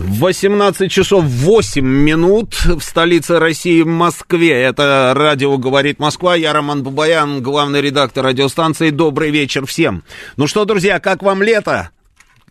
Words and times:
18 0.00 0.90
часов 0.90 1.24
8 1.24 1.84
минут 1.84 2.54
в 2.64 2.80
столице 2.80 3.38
России, 3.38 3.82
в 3.82 3.86
Москве. 3.86 4.62
Это 4.62 5.12
радио 5.14 5.56
«Говорит 5.58 5.98
Москва». 5.98 6.34
Я 6.34 6.52
Роман 6.52 6.82
Бабаян, 6.82 7.42
главный 7.42 7.80
редактор 7.80 8.24
радиостанции. 8.24 8.90
Добрый 8.90 9.30
вечер 9.30 9.66
всем. 9.66 10.02
Ну 10.36 10.46
что, 10.46 10.64
друзья, 10.64 11.00
как 11.00 11.22
вам 11.22 11.42
лето? 11.42 11.90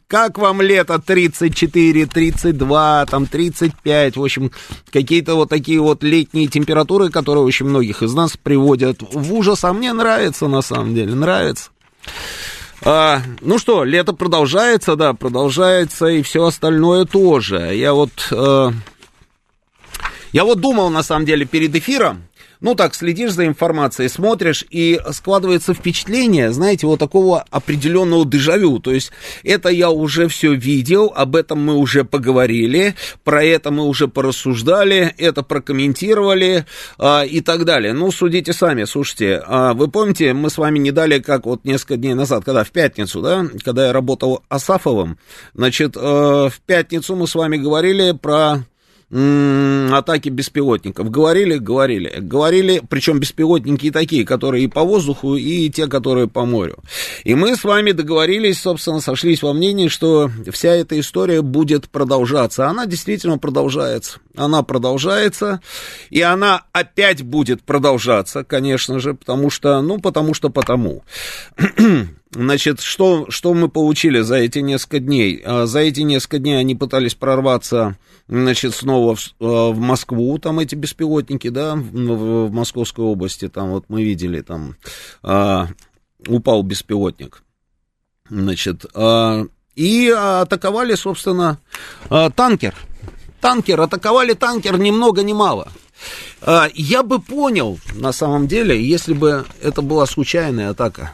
Как 0.07 0.38
вам 0.38 0.62
лето 0.62 0.99
34, 0.99 2.05
32, 2.05 3.05
там 3.05 3.26
35, 3.27 4.18
в 4.18 4.23
общем, 4.23 4.52
какие-то 4.91 5.35
вот 5.35 5.49
такие 5.49 5.79
вот 5.79 6.04
летние 6.04 6.48
температуры, 6.48 7.09
которые 7.09 7.43
очень 7.43 7.68
многих 7.68 8.02
из 8.02 8.13
нас 8.13 8.35
приводят 8.35 9.02
в 9.02 9.34
ужас, 9.34 9.63
а 9.63 9.73
мне 9.73 9.93
нравится 9.93 10.48
на 10.48 10.62
самом 10.62 10.95
деле, 10.95 11.13
нравится. 11.13 11.70
А, 12.83 13.21
ну 13.41 13.57
что, 13.59 13.83
лето 13.83 14.13
продолжается, 14.13 14.95
да, 14.95 15.13
продолжается, 15.13 16.07
и 16.07 16.21
все 16.21 16.45
остальное 16.45 17.05
тоже. 17.05 17.75
Я 17.75 17.93
вот, 17.93 18.29
э, 18.31 18.71
я 20.31 20.43
вот 20.45 20.62
думал, 20.62 20.89
на 20.89 21.04
самом 21.04 21.26
деле, 21.26 21.45
перед 21.45 21.76
эфиром, 21.76 22.23
ну 22.62 22.76
так, 22.76 22.93
следишь 22.93 23.32
за 23.32 23.46
информацией, 23.46 24.10
смотришь, 24.10 24.65
и 24.70 24.99
складывается 25.12 25.74
впечатление, 25.74 26.52
знаете, 26.52 26.88
вот 26.88 26.99
такого 26.99 27.46
определенного 27.49 28.26
дежавю. 28.26 28.79
То 28.79 28.91
есть 28.91 29.12
это 29.43 29.70
я 29.70 29.90
уже 29.90 30.27
все 30.27 30.54
видел, 30.54 31.12
об 31.16 31.35
этом 31.35 31.63
мы 31.63 31.76
уже 31.76 32.04
поговорили, 32.04 32.96
про 33.24 33.43
это 33.43 33.71
мы 33.71 33.85
уже 33.85 34.07
порассуждали, 34.07 35.13
это 35.18 35.41
прокомментировали 35.43 36.66
а, 36.98 37.24
и 37.24 37.41
так 37.41 37.66
далее. 37.66 37.93
Ну, 37.93 38.12
судите 38.12 38.51
сами, 38.51 38.84
слушайте, 38.84 39.41
а, 39.46 39.73
вы 39.73 39.88
помните, 39.88 40.34
мы 40.34 40.49
с 40.49 40.57
вами 40.57 40.79
не 40.79 40.91
дали, 40.91 41.20
как 41.20 41.46
вот 41.46 41.63
несколько 41.63 41.98
дней 41.98 42.13
назад, 42.13 42.44
когда 42.44 42.63
в 42.63 42.71
пятницу, 42.71 43.21
да, 43.21 43.46
когда 43.63 43.88
я 43.88 43.94
работал 43.94 44.44
Асафовым, 44.49 45.18
значит, 45.54 45.96
э, 45.96 45.99
в 45.99 46.54
пятницу 46.66 47.16
мы 47.16 47.27
с 47.27 47.35
вами 47.35 47.57
говорили 47.57 48.12
про 48.12 48.66
атаки 49.12 50.29
беспилотников. 50.29 51.10
Говорили, 51.10 51.57
говорили, 51.57 52.20
говорили, 52.20 52.82
причем 52.88 53.20
беспилотники 53.20 53.88
и 53.88 53.91
такие, 53.91 54.26
которые 54.26 54.66
и 54.66 54.68
по 54.68 54.84
воздуху, 54.84 55.35
и 55.35 55.70
те, 55.70 55.88
которые 55.88 56.27
по 56.27 56.46
морю. 56.46 56.77
И 57.24 57.34
мы 57.34 57.55
с 57.55 57.63
вами 57.63 57.91
договорились, 57.91 58.62
собственно, 58.62 58.99
сошлись 58.99 59.41
во 59.41 59.54
мнении, 59.54 59.88
что 59.88 60.29
вся 60.51 60.76
эта 60.76 60.99
история 60.99 61.41
будет 61.41 61.90
продолжаться. 61.90 62.68
Она 62.68 62.85
действительно 62.85 63.40
продолжается. 63.40 64.19
Она 64.35 64.62
продолжается, 64.63 65.59
и 66.12 66.22
она 66.22 66.63
опять 66.72 67.23
будет 67.23 67.63
продолжаться, 67.63 68.44
конечно 68.44 69.00
же, 69.00 69.13
потому 69.16 69.50
что, 69.50 69.81
ну, 69.81 70.00
потому 70.00 70.34
что 70.34 70.50
потому. 70.50 71.03
Значит, 72.31 72.80
что, 72.81 73.25
что 73.30 73.56
мы 73.56 73.69
получили 73.69 74.22
за 74.22 74.35
эти 74.35 74.59
несколько 74.59 75.00
дней? 75.00 75.41
А, 75.44 75.66
за 75.66 75.80
эти 75.80 76.02
несколько 76.02 76.38
дней 76.38 76.59
они 76.59 76.75
пытались 76.75 77.16
прорваться, 77.16 77.97
значит, 78.28 78.75
снова 78.75 79.16
в, 79.16 79.35
а, 79.40 79.72
в 79.72 79.80
Москву, 79.80 80.38
там 80.38 80.59
эти 80.59 80.75
беспилотники, 80.75 81.50
да, 81.50 81.75
в, 81.75 82.47
в 82.47 82.52
Московской 82.52 83.03
области, 83.03 83.50
там 83.50 83.72
вот 83.72 83.85
мы 83.88 84.03
видели, 84.03 84.41
там 84.41 84.75
а, 85.23 85.69
упал 86.28 86.62
беспилотник, 86.62 87.41
значит, 88.29 88.85
а, 88.94 89.47
и 89.75 90.09
атаковали, 90.09 90.94
собственно, 90.94 91.57
а, 92.12 92.29
танкер, 92.29 92.75
танкер, 93.41 93.81
атаковали 93.81 94.34
танкер 94.34 94.78
ни 94.78 94.91
много 94.91 95.23
ни 95.23 95.34
мало. 95.34 95.69
Я 96.73 97.03
бы 97.03 97.19
понял, 97.19 97.78
на 97.95 98.13
самом 98.13 98.47
деле, 98.47 98.81
если 98.81 99.13
бы 99.13 99.45
это 99.62 99.81
была 99.81 100.06
случайная 100.06 100.69
атака, 100.69 101.12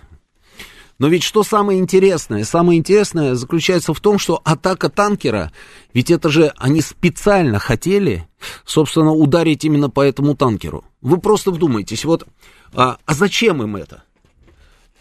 но 0.97 1.07
ведь 1.07 1.23
что 1.23 1.43
самое 1.43 1.79
интересное? 1.79 2.45
Самое 2.45 2.79
интересное 2.79 3.35
заключается 3.35 3.93
в 3.93 3.99
том, 3.99 4.17
что 4.17 4.41
атака 4.45 4.89
танкера, 4.89 5.51
ведь 5.93 6.09
это 6.09 6.29
же 6.29 6.53
они 6.57 6.81
специально 6.81 7.59
хотели, 7.59 8.27
собственно, 8.65 9.11
ударить 9.11 9.65
именно 9.65 9.89
по 9.89 10.01
этому 10.01 10.35
танкеру. 10.35 10.85
Вы 11.01 11.17
просто 11.17 11.51
вдумайтесь, 11.51 12.05
вот, 12.05 12.25
а, 12.73 12.97
а 13.05 13.13
зачем 13.13 13.61
им 13.61 13.75
это? 13.75 14.03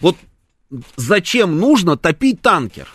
Вот 0.01 0.17
зачем 0.97 1.59
нужно 1.59 1.97
топить 1.97 2.43
танкер? 2.43 2.89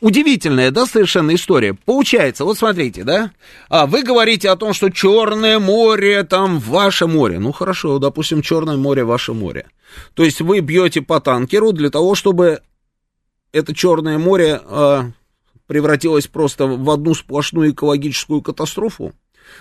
Удивительная, 0.00 0.70
да, 0.70 0.86
совершенно 0.86 1.34
история. 1.34 1.74
Получается, 1.74 2.46
вот 2.46 2.56
смотрите, 2.56 3.04
да, 3.04 3.32
а 3.68 3.86
вы 3.86 4.02
говорите 4.02 4.48
о 4.48 4.56
том, 4.56 4.72
что 4.72 4.88
Черное 4.88 5.58
море 5.58 6.22
там 6.22 6.58
ваше 6.58 7.06
море. 7.06 7.38
Ну 7.38 7.52
хорошо, 7.52 7.98
допустим, 7.98 8.40
Черное 8.40 8.76
море 8.76 9.04
ваше 9.04 9.34
море. 9.34 9.66
То 10.14 10.24
есть 10.24 10.40
вы 10.40 10.60
бьете 10.60 11.02
по 11.02 11.20
танкеру 11.20 11.72
для 11.72 11.90
того, 11.90 12.14
чтобы 12.14 12.62
это 13.52 13.74
Черное 13.74 14.16
море 14.16 14.62
э, 14.64 15.02
превратилось 15.66 16.28
просто 16.28 16.66
в 16.66 16.88
одну 16.88 17.12
сплошную 17.12 17.72
экологическую 17.72 18.40
катастрофу, 18.40 19.12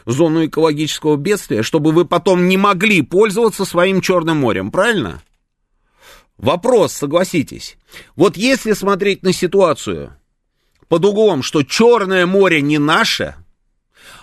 зону 0.06 0.46
экологического 0.46 1.18
бедствия, 1.18 1.64
чтобы 1.64 1.92
вы 1.92 2.06
потом 2.06 2.48
не 2.48 2.56
могли 2.56 3.02
пользоваться 3.02 3.66
своим 3.66 4.00
Черным 4.00 4.38
морем, 4.38 4.72
правильно? 4.72 5.22
Вопрос, 6.38 6.94
согласитесь. 6.94 7.78
Вот 8.16 8.38
если 8.38 8.72
смотреть 8.72 9.24
на 9.24 9.34
ситуацию 9.34 10.16
под 10.90 11.06
углом, 11.06 11.44
что 11.44 11.64
Черное 11.64 12.26
море 12.26 12.62
не 12.62 12.80
наше, 12.80 13.36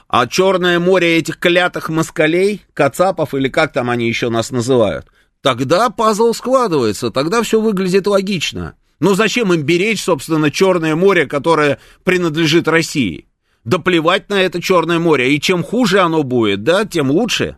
а 0.08 0.26
Черное 0.26 0.78
море 0.78 1.16
этих 1.16 1.38
клятых 1.38 1.88
москалей, 1.88 2.62
кацапов 2.74 3.34
или 3.34 3.48
как 3.48 3.72
там 3.72 3.88
они 3.88 4.06
еще 4.06 4.28
нас 4.28 4.50
называют, 4.50 5.06
тогда 5.40 5.88
пазл 5.88 6.32
складывается, 6.34 7.10
тогда 7.10 7.42
все 7.42 7.60
выглядит 7.60 8.06
логично. 8.06 8.74
Но 8.98 9.14
зачем 9.14 9.52
им 9.52 9.62
беречь, 9.62 10.02
собственно, 10.02 10.50
Черное 10.50 10.96
море, 10.96 11.26
которое 11.26 11.78
принадлежит 12.02 12.66
России? 12.68 13.28
Да 13.64 13.78
плевать 13.78 14.28
на 14.28 14.40
это 14.40 14.62
Черное 14.62 14.98
море. 14.98 15.34
И 15.34 15.40
чем 15.40 15.62
хуже 15.62 16.00
оно 16.00 16.22
будет, 16.22 16.62
да, 16.62 16.84
тем 16.84 17.10
лучше. 17.10 17.56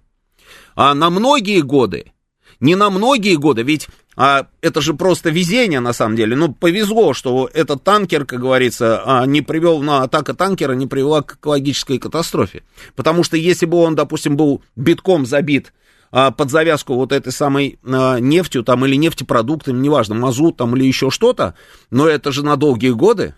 А 0.75 0.95
на 0.95 1.11
многие 1.11 1.61
годы, 1.61 2.13
не 2.61 2.75
на 2.75 2.91
многие 2.91 3.37
годы, 3.37 3.63
ведь 3.63 3.89
а, 4.21 4.49
это 4.63 4.81
же 4.81 4.95
просто 4.95 5.31
везение 5.31 5.79
на 5.79 5.93
самом 5.93 6.17
деле. 6.17 6.35
Ну, 6.35 6.53
повезло, 6.53 7.15
что 7.15 7.49
этот 7.55 7.85
танкер, 7.85 8.25
как 8.25 8.41
говорится, 8.41 9.01
а, 9.07 9.27
не 9.27 9.43
привел 9.43 9.81
на 9.81 10.03
атака 10.03 10.35
танкера, 10.35 10.73
не 10.73 10.89
привела 10.89 11.23
к 11.23 11.37
экологической 11.37 11.99
катастрофе. 11.99 12.65
Потому 12.97 13.23
что 13.23 13.37
если 13.37 13.65
бы 13.65 13.79
он, 13.79 13.95
допустим, 13.95 14.37
был 14.37 14.61
битком 14.75 15.25
забит 15.25 15.73
а, 16.11 16.33
под 16.33 16.51
завязку 16.51 16.95
вот 16.95 17.13
этой 17.13 17.31
самой 17.31 17.79
а, 17.85 18.19
нефтью 18.19 18.65
там 18.65 18.85
или 18.85 18.97
нефтепродуктами, 18.97 19.79
неважно, 19.79 20.17
мазут 20.17 20.57
там 20.57 20.75
или 20.75 20.85
еще 20.85 21.11
что-то, 21.11 21.55
но 21.93 22.09
это 22.09 22.33
же 22.33 22.45
на 22.45 22.57
долгие 22.57 22.91
годы, 22.91 23.37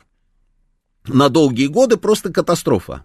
на 1.07 1.29
долгие 1.29 1.67
годы 1.67 1.99
просто 1.99 2.33
катастрофа. 2.33 3.05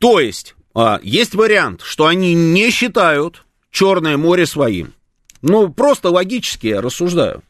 То 0.00 0.18
есть, 0.18 0.56
есть 1.02 1.36
вариант, 1.36 1.82
что 1.82 2.06
они 2.06 2.34
не 2.34 2.70
считают 2.70 3.44
Черное 3.70 4.16
море 4.16 4.46
своим. 4.46 4.92
Ну, 5.46 5.68
просто 5.68 6.08
логически 6.08 6.68
я 6.68 6.80
рассуждаю. 6.80 7.42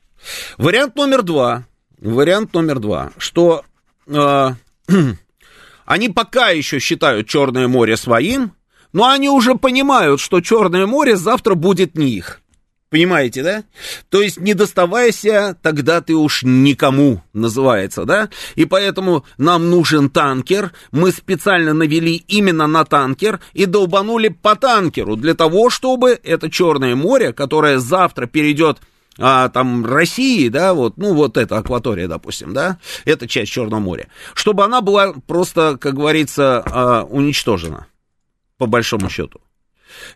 Вариант 0.59 0.97
номер 0.97 1.23
два, 1.23 1.65
вариант 2.01 2.53
номер 2.53 2.81
два, 2.81 3.13
что 3.19 3.65
э, 4.09 4.51
они 5.85 6.09
пока 6.09 6.49
еще 6.49 6.81
считают 6.81 7.29
Черное 7.29 7.69
море 7.69 7.97
своим, 7.97 8.51
но 8.93 9.09
они 9.09 9.29
уже 9.29 9.55
понимают, 9.55 10.19
что 10.19 10.41
Черное 10.41 10.87
море 10.87 11.15
завтра 11.15 11.55
будет 11.55 11.95
не 11.97 12.09
их. 12.09 12.41
Понимаете, 12.95 13.43
да? 13.43 13.65
То 14.09 14.23
есть 14.23 14.39
не 14.39 14.55
доставайся, 14.55 15.59
тогда 15.63 16.01
ты 16.01 16.15
уж 16.15 16.45
никому 16.45 17.25
называется, 17.33 18.05
да? 18.05 18.29
И 18.55 18.67
поэтому 18.67 19.25
нам 19.37 19.69
нужен 19.69 20.09
танкер. 20.09 20.71
Мы 20.93 21.11
специально 21.11 21.75
навели 21.75 22.15
именно 22.29 22.69
на 22.69 22.85
танкер 22.85 23.41
и 23.53 23.67
долбанули 23.67 24.29
по 24.29 24.55
танкеру 24.55 25.17
для 25.17 25.35
того, 25.35 25.71
чтобы 25.71 26.21
это 26.23 26.49
Черное 26.49 26.95
море, 26.95 27.33
которое 27.33 27.81
завтра 27.81 28.29
перейдет 28.29 28.79
а, 29.19 29.49
там 29.49 29.85
России, 29.85 30.49
да, 30.49 30.73
вот, 30.73 30.97
ну, 30.97 31.15
вот 31.15 31.37
эта 31.37 31.59
акватория, 31.59 32.07
допустим, 32.07 32.55
да, 32.55 32.79
эта 33.05 33.27
часть 33.27 33.51
Черного 33.51 33.81
моря, 33.81 34.07
чтобы 34.35 34.63
она 34.63 34.83
была 34.83 35.15
просто, 35.27 35.79
как 35.81 35.95
говорится, 35.95 36.63
а, 36.65 37.03
уничтожена 37.03 37.89
по 38.57 38.67
большому 38.67 39.11
счету. 39.11 39.41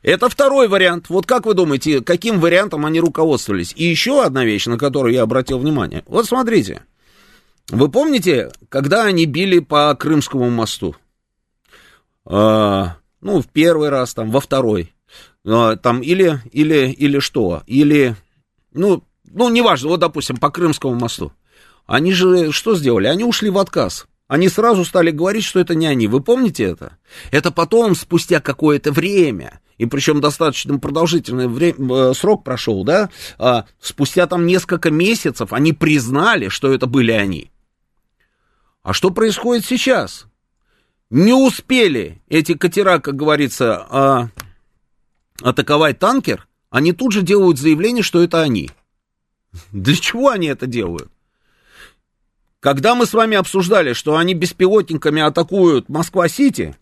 Это 0.02 0.28
второй 0.28 0.69
вариант. 0.69 1.06
Вот 1.08 1.26
как 1.26 1.46
вы 1.46 1.54
думаете, 1.54 2.00
каким 2.00 2.40
вариантом 2.40 2.86
они 2.86 3.00
руководствовались? 3.00 3.72
И 3.76 3.84
еще 3.84 4.22
одна 4.22 4.44
вещь, 4.44 4.66
на 4.66 4.78
которую 4.78 5.14
я 5.14 5.22
обратил 5.22 5.58
внимание. 5.58 6.02
Вот 6.06 6.26
смотрите. 6.26 6.82
Вы 7.70 7.90
помните, 7.90 8.50
когда 8.69 9.04
они 9.04 9.26
били 9.26 9.58
по 9.58 9.94
Крымскому 9.94 10.48
мосту? 10.50 10.96
А, 12.25 12.96
ну, 13.20 13.42
в 13.42 13.48
первый 13.48 13.90
раз, 13.90 14.14
там, 14.14 14.30
во 14.30 14.40
второй. 14.40 14.94
А, 15.46 15.76
там, 15.76 16.00
или, 16.00 16.40
или, 16.52 16.90
или 16.90 17.19
что? 17.19 17.62
Или, 17.66 18.16
ну, 18.72 19.02
ну, 19.24 19.48
неважно, 19.50 19.88
вот, 19.88 20.00
допустим, 20.00 20.38
по 20.38 20.50
Крымскому 20.50 20.94
мосту. 20.94 21.32
Они 21.86 22.12
же 22.12 22.52
что 22.52 22.74
сделали? 22.74 23.06
Они 23.06 23.24
ушли 23.24 23.50
в 23.50 23.58
отказ. 23.58 24.06
Они 24.28 24.50
сразу 24.50 24.84
стали 24.84 25.10
говорить, 25.10 25.44
что 25.44 25.58
это 25.58 25.74
не 25.74 25.86
они. 25.86 26.06
Вы 26.06 26.20
помните 26.20 26.64
это? 26.64 26.98
Это 27.31 27.50
потом, 27.50 27.94
спустя 27.94 28.40
какое-то 28.40 28.92
время, 28.92 29.60
и 29.78 29.86
причем 29.86 30.20
достаточно 30.20 30.78
продолжительный 30.78 31.48
время, 31.48 32.10
э, 32.10 32.14
срок 32.14 32.44
прошел, 32.44 32.84
да, 32.84 33.10
а, 33.38 33.64
спустя 33.80 34.26
там 34.26 34.44
несколько 34.44 34.90
месяцев 34.90 35.52
они 35.52 35.72
признали, 35.72 36.48
что 36.48 36.72
это 36.72 36.86
были 36.86 37.12
они. 37.12 37.50
А 38.82 38.92
что 38.92 39.10
происходит 39.10 39.64
сейчас? 39.64 40.26
Не 41.10 41.32
успели 41.32 42.20
эти 42.28 42.54
катера, 42.54 42.98
как 42.98 43.16
говорится, 43.16 43.86
а, 43.88 44.28
атаковать 45.42 45.98
танкер, 45.98 46.46
они 46.70 46.92
тут 46.92 47.12
же 47.12 47.22
делают 47.22 47.58
заявление, 47.58 48.02
что 48.02 48.22
это 48.22 48.42
они. 48.42 48.70
Для 49.72 49.94
чего 49.94 50.28
они 50.28 50.48
это 50.48 50.66
делают? 50.66 51.10
Когда 52.60 52.94
мы 52.96 53.06
с 53.06 53.14
вами 53.14 53.36
обсуждали, 53.36 53.92
что 53.92 54.16
они 54.16 54.34
беспилотниками 54.34 55.22
атакуют 55.22 55.88
Москва-Сити, 55.88 56.76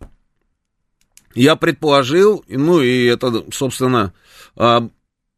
я 1.37 1.55
предположил, 1.55 2.43
ну 2.47 2.81
и 2.81 3.05
это, 3.05 3.45
собственно, 3.51 4.13
э, 4.55 4.89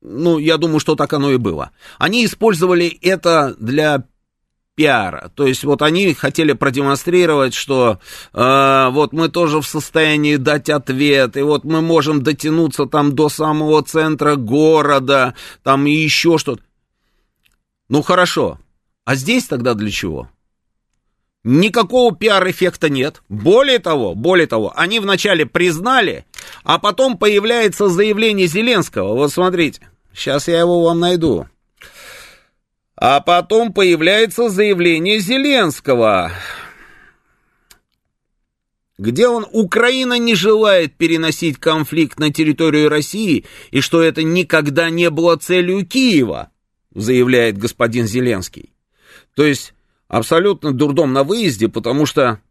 ну, 0.01 0.37
я 0.37 0.57
думаю, 0.57 0.79
что 0.79 0.95
так 0.95 1.11
оно 1.13 1.31
и 1.31 1.37
было. 1.37 1.71
Они 1.97 2.25
использовали 2.25 2.87
это 2.87 3.55
для 3.59 4.05
пиара. 4.75 5.29
То 5.35 5.45
есть 5.45 5.65
вот 5.65 5.81
они 5.81 6.13
хотели 6.13 6.53
продемонстрировать, 6.53 7.53
что 7.53 7.99
э, 8.33 8.89
вот 8.91 9.11
мы 9.11 9.27
тоже 9.27 9.59
в 9.59 9.67
состоянии 9.67 10.37
дать 10.37 10.69
ответ, 10.69 11.35
и 11.35 11.41
вот 11.41 11.65
мы 11.65 11.81
можем 11.81 12.23
дотянуться 12.23 12.85
там 12.85 13.13
до 13.13 13.27
самого 13.27 13.83
центра 13.83 14.35
города, 14.35 15.35
там 15.63 15.85
и 15.85 15.91
еще 15.91 16.37
что-то. 16.37 16.63
Ну 17.89 18.01
хорошо, 18.01 18.57
а 19.03 19.15
здесь 19.15 19.47
тогда 19.47 19.73
для 19.73 19.91
чего? 19.91 20.29
Никакого 21.51 22.15
пиар-эффекта 22.15 22.89
нет. 22.89 23.23
Более 23.27 23.79
того, 23.79 24.13
более 24.13 24.45
того, 24.45 24.71
они 24.75 24.99
вначале 24.99 25.47
признали, 25.47 26.25
а 26.63 26.77
потом 26.77 27.17
появляется 27.17 27.89
заявление 27.89 28.45
Зеленского. 28.45 29.15
Вот 29.15 29.31
смотрите, 29.31 29.81
сейчас 30.13 30.47
я 30.47 30.59
его 30.59 30.83
вам 30.83 30.99
найду. 30.99 31.47
А 32.95 33.19
потом 33.21 33.73
появляется 33.73 34.49
заявление 34.49 35.17
Зеленского, 35.17 36.33
где 38.99 39.27
он, 39.27 39.43
Украина 39.51 40.19
не 40.19 40.35
желает 40.35 40.97
переносить 40.97 41.57
конфликт 41.57 42.19
на 42.19 42.31
территорию 42.31 42.89
России, 42.89 43.43
и 43.71 43.81
что 43.81 44.03
это 44.03 44.21
никогда 44.21 44.91
не 44.91 45.09
было 45.09 45.35
целью 45.35 45.83
Киева 45.83 46.51
заявляет 46.93 47.57
господин 47.57 48.05
Зеленский. 48.05 48.71
То 49.33 49.45
есть 49.45 49.73
абсолютно 50.09 50.73
дурдом 50.73 51.13
на 51.13 51.23
выезде, 51.23 51.69
потому 51.69 52.05
что 52.05 52.41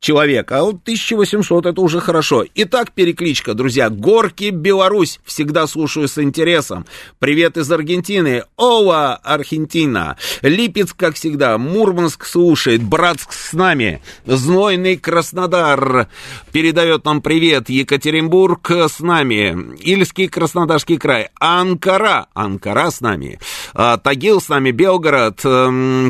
человек, 0.00 0.52
а 0.52 0.62
вот 0.62 0.76
1800 0.82 1.66
это 1.66 1.80
уже 1.80 2.00
хорошо. 2.00 2.44
Итак, 2.54 2.92
перекличка, 2.92 3.54
друзья. 3.54 3.90
Горки, 3.90 4.50
Беларусь. 4.50 5.20
Всегда 5.24 5.66
слушаю 5.66 6.08
с 6.08 6.18
интересом. 6.18 6.86
Привет 7.18 7.56
из 7.56 7.70
Аргентины. 7.70 8.44
Ола, 8.56 9.16
Аргентина. 9.16 10.16
Липецк, 10.42 10.96
как 10.96 11.16
всегда. 11.16 11.58
Мурманск 11.58 12.24
слушает. 12.24 12.82
Братск 12.82 13.32
с 13.32 13.52
нами. 13.52 14.02
Знойный 14.26 14.96
Краснодар 14.96 16.08
передает 16.52 17.04
нам 17.04 17.20
привет. 17.20 17.68
Екатеринбург 17.68 18.70
с 18.70 19.00
нами. 19.00 19.76
Ильский 19.80 20.28
Краснодарский 20.28 20.98
край. 20.98 21.30
Анкара. 21.40 22.26
Анкара 22.34 22.90
с 22.90 23.00
нами. 23.00 23.40
А, 23.74 23.96
Тагил 23.96 24.40
с 24.40 24.48
нами. 24.48 24.70
Белгород. 24.70 25.40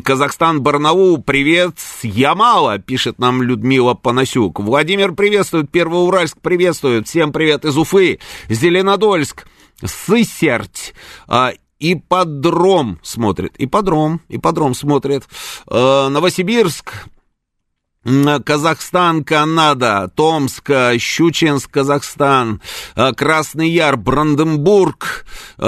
Казахстан, 0.04 0.60
Барнаул. 0.60 1.22
Привет. 1.22 1.76
Ямала, 2.02 2.78
пишет 2.78 3.18
нам 3.18 3.42
Людмила 3.42 3.75
Людмила 3.76 3.94
Панасюк. 3.94 4.58
Владимир 4.60 5.12
приветствует, 5.12 5.70
Первоуральск 5.70 6.40
приветствует. 6.40 7.06
Всем 7.06 7.30
привет 7.30 7.66
из 7.66 7.76
Уфы. 7.76 8.20
Зеленодольск, 8.48 9.46
Сысерть, 9.84 10.94
а, 11.28 11.52
Ипподром 11.78 12.98
смотрит. 13.02 13.52
Ипподром, 13.58 14.22
Ипподром 14.30 14.74
смотрит. 14.74 15.24
А, 15.66 16.08
Новосибирск, 16.08 17.06
Казахстан, 18.44 19.24
Канада, 19.24 20.10
Томск, 20.14 20.70
Щучинск, 20.98 21.70
Казахстан, 21.70 22.62
э, 22.94 23.12
Красный 23.12 23.68
Яр, 23.68 23.96
Бранденбург, 23.96 25.26
э, 25.58 25.64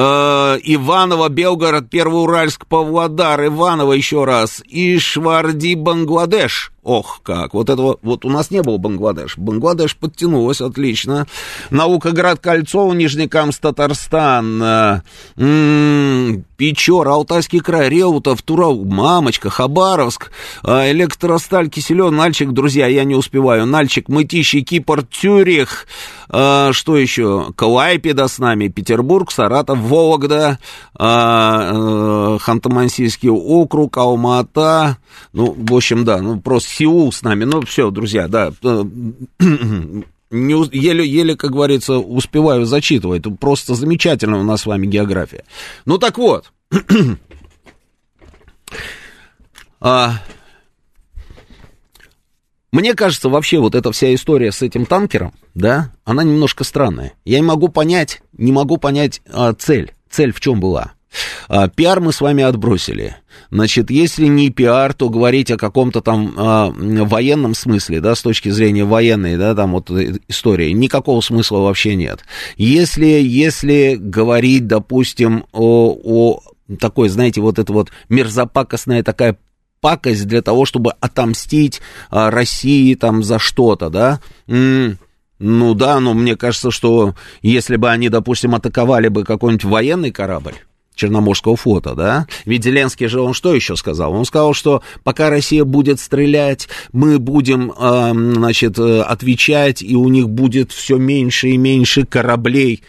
Иваново, 0.63 1.29
Белгород, 1.31 1.91
Первоуральск, 1.91 2.67
Павлодар, 2.67 3.45
Иваново 3.47 3.95
еще 3.95 4.25
раз, 4.25 4.63
и 4.65 4.99
Шварди, 4.99 5.75
Бангладеш. 5.75 6.73
Ох, 6.89 7.21
как, 7.23 7.53
вот 7.53 7.69
этого, 7.69 7.99
вот 8.01 8.25
у 8.25 8.31
нас 8.31 8.51
не 8.51 8.63
было 8.63 8.79
Бангладеш. 8.79 9.37
Бангладеш 9.37 9.95
подтянулась, 9.95 10.63
отлично. 10.63 11.27
Наукоград, 11.69 12.39
Кольцово, 12.39 12.95
Нижнекамск, 12.95 13.61
Татарстан, 13.61 14.63
м-м, 15.37 16.47
Печор, 16.57 17.07
Алтайский 17.07 17.61
край, 17.61 17.91
Реутов, 17.91 18.41
Турал, 18.41 18.87
Мамочка, 18.87 19.51
Хабаровск, 19.51 20.31
э, 20.65 20.91
Электросталь, 20.93 21.69
Киселев, 21.69 22.11
Нальчик, 22.11 22.53
друзья, 22.53 22.87
я 22.87 23.05
не 23.05 23.15
успеваю, 23.15 23.67
Нальчик, 23.67 24.09
Мытищи, 24.09 24.63
Кипр, 24.63 25.05
Тюрих, 25.05 25.87
э, 26.31 26.73
что 26.73 26.97
еще, 26.97 27.53
Калайпеда 27.57 28.29
с 28.29 28.39
нами, 28.39 28.69
Петербург, 28.69 29.31
Саратов, 29.31 29.79
Вологда, 29.79 30.59
э, 30.99 31.03
Ханты-Мансийский 31.03 33.31
округ, 33.31 33.97
Алмата, 33.97 34.99
ну, 35.33 35.55
в 35.57 35.75
общем, 35.75 36.05
да, 36.05 36.19
ну, 36.19 36.41
просто 36.41 36.71
Сеул 36.71 37.13
с 37.13 37.23
нами. 37.23 37.45
Ну, 37.45 37.63
все, 37.63 37.91
друзья, 37.91 38.29
да. 38.29 38.53
Э, 38.63 38.85
еле-еле, 40.31 41.37
как 41.37 41.53
говорится, 41.53 41.99
успеваю 41.99 42.67
зачитывать. 42.67 43.25
Просто 43.39 43.75
замечательная 43.75 44.41
у 44.41 44.45
нас 44.45 44.63
с 44.63 44.67
вами 44.67 44.87
география. 44.87 45.45
Ну, 45.85 45.99
так 45.99 46.19
вот. 46.19 46.53
А, 49.81 50.15
мне 52.71 52.95
кажется, 52.95 53.29
вообще 53.29 53.59
вот 53.59 53.75
эта 53.75 53.93
вся 53.93 54.15
история 54.15 54.53
с 54.53 54.63
этим 54.63 54.85
танкером, 54.87 55.33
да, 55.55 55.93
она 56.05 56.23
немножко 56.23 56.65
странная. 56.65 57.15
Я 57.25 57.41
не 57.41 57.47
могу 57.47 57.69
понять, 57.69 58.21
не 58.37 58.53
могу 58.53 58.77
понять 58.77 59.23
а, 59.33 59.55
цель. 59.55 59.95
Цель 60.11 60.33
в 60.33 60.41
чем 60.41 60.61
была? 60.61 60.93
А, 61.49 61.69
пиар 61.69 62.01
мы 62.01 62.13
с 62.13 62.21
вами 62.21 62.45
отбросили. 62.45 63.17
Значит, 63.51 63.91
если 63.91 64.27
не 64.27 64.51
пиар, 64.51 64.93
то 64.93 65.09
говорить 65.09 65.51
о 65.51 65.57
каком-то 65.57 66.03
там 66.03 66.35
а, 66.37 66.71
военном 66.71 67.55
смысле, 67.55 68.01
да, 68.01 68.15
с 68.15 68.23
точки 68.23 68.51
зрения 68.51 68.85
военной, 68.85 69.37
да, 69.37 69.55
там 69.55 69.73
вот 69.73 69.91
э, 69.91 70.19
истории, 70.29 70.71
никакого 70.73 71.21
смысла 71.23 71.59
вообще 71.59 71.95
нет. 71.95 72.21
Если, 72.57 73.07
если 73.07 73.97
говорить, 73.99 74.67
допустим, 74.67 75.47
о, 75.53 75.97
о 76.03 76.43
такой, 76.79 77.09
знаете, 77.09 77.41
вот 77.41 77.59
это 77.59 77.73
вот 77.73 77.91
мерзопакостная 78.11 79.03
такая 79.03 79.39
пакость 79.81 80.27
для 80.27 80.43
того, 80.43 80.65
чтобы 80.65 80.93
отомстить 81.01 81.81
а, 82.11 82.31
России 82.31 82.95
там 82.95 83.23
за 83.23 83.39
что-то, 83.39 83.91
да? 83.91 84.21
Ну 85.41 85.75
да, 85.75 86.01
но 86.01 86.15
мне 86.15 86.37
кажется, 86.37 86.71
что 86.71 87.15
если 87.43 87.77
бы 87.77 87.91
они, 87.91 88.09
допустим, 88.09 88.55
атаковали 88.57 89.09
бы 89.09 89.25
какой-нибудь 89.25 89.65
военный 89.65 90.11
корабль, 90.11 90.55
Черноморского 90.97 91.57
флота, 91.57 91.95
да? 91.95 92.27
Ведь 92.45 92.65
Зеленский 92.65 93.07
же, 93.07 93.21
он 93.21 93.33
что 93.33 93.55
еще 93.55 93.77
сказал? 93.77 94.13
Он 94.13 94.25
сказал, 94.25 94.53
что 94.53 94.83
пока 95.05 95.31
Россия 95.31 95.65
будет 95.65 96.01
стрелять, 96.01 96.69
мы 96.93 97.21
будем, 97.21 97.71
э, 97.71 98.13
значит, 98.13 98.81
отвечать, 98.81 99.81
и 99.81 99.95
у 99.95 100.09
них 100.09 100.29
будет 100.29 100.73
все 100.73 100.97
меньше 100.97 101.51
и 101.51 101.57
меньше 101.57 102.05
кораблей. 102.05 102.83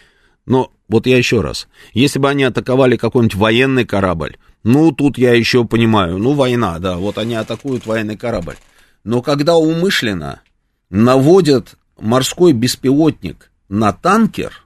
Но 0.47 0.71
вот 0.87 1.05
я 1.05 1.17
еще 1.17 1.41
раз, 1.41 1.67
если 1.93 2.17
бы 2.17 2.29
они 2.29 2.43
атаковали 2.45 2.97
какой-нибудь 2.97 3.35
военный 3.35 3.85
корабль, 3.85 4.37
ну, 4.63 4.91
тут 4.91 5.17
я 5.17 5.33
еще 5.33 5.65
понимаю, 5.65 6.17
ну, 6.17 6.33
война, 6.33 6.79
да, 6.79 6.97
вот 6.97 7.17
они 7.17 7.35
атакуют 7.35 7.85
военный 7.85 8.17
корабль. 8.17 8.57
Но 9.03 9.21
когда 9.21 9.55
умышленно 9.55 10.41
наводят 10.89 11.75
морской 11.97 12.51
беспилотник 12.51 13.51
на 13.69 13.93
танкер, 13.93 14.63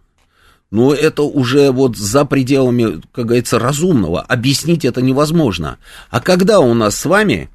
ну, 0.72 0.92
это 0.92 1.22
уже 1.22 1.72
вот 1.72 1.96
за 1.98 2.26
пределами, 2.26 3.00
как 3.12 3.28
говорится, 3.28 3.60
разумного. 3.60 4.22
Объяснить 4.22 4.86
это 4.86 5.04
невозможно. 5.04 5.78
А 6.10 6.20
когда 6.20 6.60
у 6.60 6.74
нас 6.74 6.96
с 6.96 7.06
вами 7.06 7.50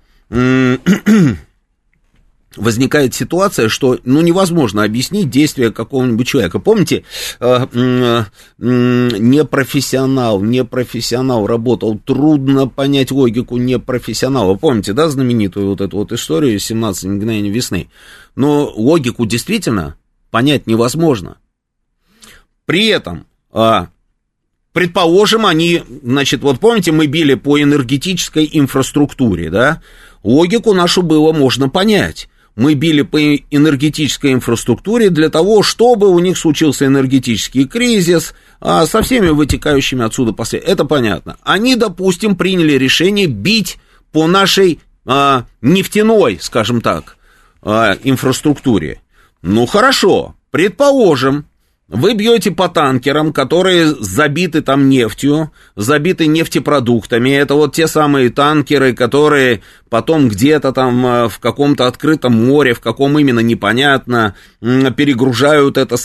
возникает 2.58 3.14
ситуация, 3.14 3.68
что 3.68 3.98
ну, 4.04 4.20
невозможно 4.20 4.84
объяснить 4.84 5.30
действия 5.30 5.70
какого-нибудь 5.70 6.26
человека. 6.26 6.58
Помните, 6.58 7.04
э, 7.40 7.66
э, 7.72 8.24
непрофессионал, 8.58 10.40
непрофессионал 10.42 11.46
работал, 11.46 11.98
трудно 11.98 12.66
понять 12.68 13.10
логику 13.10 13.56
непрофессионала. 13.56 14.54
Помните, 14.54 14.92
да, 14.92 15.08
знаменитую 15.08 15.68
вот 15.68 15.80
эту 15.80 15.96
вот 15.98 16.12
историю 16.12 16.58
17 16.58 17.04
мгновений 17.04 17.50
весны? 17.50 17.88
Но 18.36 18.72
логику 18.74 19.26
действительно 19.26 19.96
понять 20.30 20.66
невозможно. 20.66 21.38
При 22.66 22.86
этом, 22.88 23.26
а, 23.50 23.88
предположим, 24.72 25.46
они, 25.46 25.82
значит, 26.02 26.42
вот 26.42 26.60
помните, 26.60 26.92
мы 26.92 27.06
били 27.06 27.34
по 27.34 27.60
энергетической 27.60 28.48
инфраструктуре, 28.52 29.50
да? 29.50 29.80
Логику 30.22 30.74
нашу 30.74 31.02
было 31.02 31.32
можно 31.32 31.68
понять 31.68 32.28
мы 32.58 32.74
били 32.74 33.02
по 33.02 33.18
энергетической 33.20 34.32
инфраструктуре 34.32 35.10
для 35.10 35.30
того, 35.30 35.62
чтобы 35.62 36.08
у 36.08 36.18
них 36.18 36.36
случился 36.36 36.86
энергетический 36.86 37.68
кризис 37.68 38.34
а, 38.60 38.84
со 38.84 39.00
всеми 39.02 39.28
вытекающими 39.28 40.04
отсюда 40.04 40.32
последствиями. 40.32 40.72
Это 40.72 40.84
понятно. 40.84 41.36
Они, 41.44 41.76
допустим, 41.76 42.34
приняли 42.34 42.72
решение 42.72 43.28
бить 43.28 43.78
по 44.10 44.26
нашей 44.26 44.80
а, 45.06 45.44
нефтяной, 45.62 46.38
скажем 46.42 46.80
так, 46.80 47.16
а, 47.62 47.96
инфраструктуре. 48.02 49.02
Ну 49.40 49.64
хорошо, 49.66 50.34
предположим, 50.50 51.46
вы 51.88 52.12
бьете 52.12 52.50
по 52.50 52.68
танкерам, 52.68 53.32
которые 53.32 53.86
забиты 53.86 54.60
там 54.60 54.90
нефтью, 54.90 55.52
забиты 55.74 56.26
нефтепродуктами. 56.26 57.30
Это 57.30 57.54
вот 57.54 57.74
те 57.74 57.86
самые 57.86 58.28
танкеры, 58.28 58.92
которые 58.92 59.62
потом 59.88 60.28
где-то 60.28 60.72
там 60.72 61.06
э, 61.06 61.28
в 61.30 61.38
каком-то 61.38 61.86
открытом 61.86 62.34
море, 62.34 62.74
в 62.74 62.80
каком 62.80 63.18
именно 63.18 63.40
непонятно, 63.40 64.34
перегружают 64.60 65.78
это, 65.78 65.96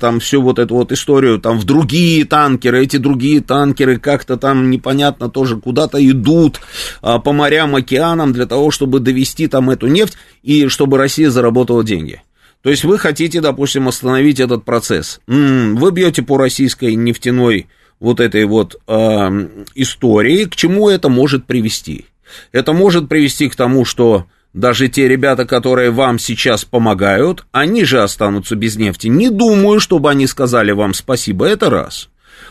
там 0.00 0.18
всю 0.18 0.42
вот 0.42 0.58
эту 0.58 0.74
вот 0.74 0.90
историю 0.90 1.38
там 1.38 1.60
в 1.60 1.64
другие 1.64 2.24
танкеры. 2.24 2.82
Эти 2.82 2.96
другие 2.96 3.40
танкеры 3.40 3.98
как-то 3.98 4.36
там 4.36 4.68
непонятно 4.68 5.30
тоже 5.30 5.58
куда-то 5.58 6.04
идут 6.04 6.60
а, 7.02 7.20
по 7.20 7.32
морям, 7.32 7.76
океанам 7.76 8.32
для 8.32 8.46
того, 8.46 8.72
чтобы 8.72 8.98
довести 8.98 9.46
там 9.46 9.70
эту 9.70 9.86
нефть 9.86 10.16
и 10.42 10.66
чтобы 10.66 10.98
Россия 10.98 11.30
заработала 11.30 11.84
деньги. 11.84 12.20
То 12.62 12.70
есть 12.70 12.84
вы 12.84 12.98
хотите, 12.98 13.40
допустим, 13.40 13.88
остановить 13.88 14.40
этот 14.40 14.64
процесс. 14.64 15.20
Вы 15.26 15.90
бьете 15.90 16.22
по 16.22 16.38
российской 16.38 16.94
нефтяной 16.94 17.66
вот 17.98 18.20
этой 18.20 18.44
вот 18.44 18.80
э, 18.86 19.48
истории, 19.74 20.44
к 20.44 20.56
чему 20.56 20.88
это 20.88 21.08
может 21.08 21.46
привести? 21.46 22.06
Это 22.50 22.72
может 22.72 23.08
привести 23.08 23.48
к 23.48 23.56
тому, 23.56 23.84
что 23.84 24.26
даже 24.52 24.88
те 24.88 25.08
ребята, 25.08 25.46
которые 25.46 25.90
вам 25.90 26.18
сейчас 26.18 26.64
помогают, 26.64 27.46
они 27.52 27.84
же 27.84 28.02
останутся 28.02 28.56
без 28.56 28.76
нефти. 28.76 29.06
Не 29.06 29.30
думаю, 29.30 29.80
чтобы 29.80 30.10
они 30.10 30.26
сказали 30.26 30.72
вам 30.72 30.94
спасибо, 30.94 31.46
это 31.46 31.70
раз. 31.70 32.08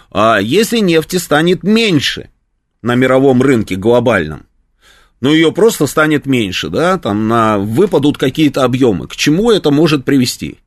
А 0.09 0.39
если 0.39 0.79
нефти 0.79 1.17
станет 1.17 1.63
меньше 1.63 2.29
на 2.81 2.95
мировом 2.95 3.41
рынке 3.41 3.75
глобальном, 3.75 4.45
но 5.21 5.31
ее 5.31 5.51
просто 5.51 5.85
станет 5.85 6.25
меньше, 6.25 6.69
да, 6.69 6.97
там 6.97 7.27
на, 7.27 7.59
выпадут 7.59 8.17
какие-то 8.17 8.63
объемы. 8.63 9.07
К 9.07 9.15
чему 9.15 9.51
это 9.51 9.69
может 9.69 10.03
привести? 10.03 10.57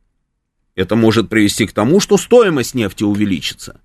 Это 0.77 0.95
может 0.95 1.29
привести 1.29 1.67
к 1.67 1.73
тому, 1.73 2.01
что 2.01 2.17
стоимость 2.17 2.75
нефти 2.75 3.03
увеличится. 3.03 3.81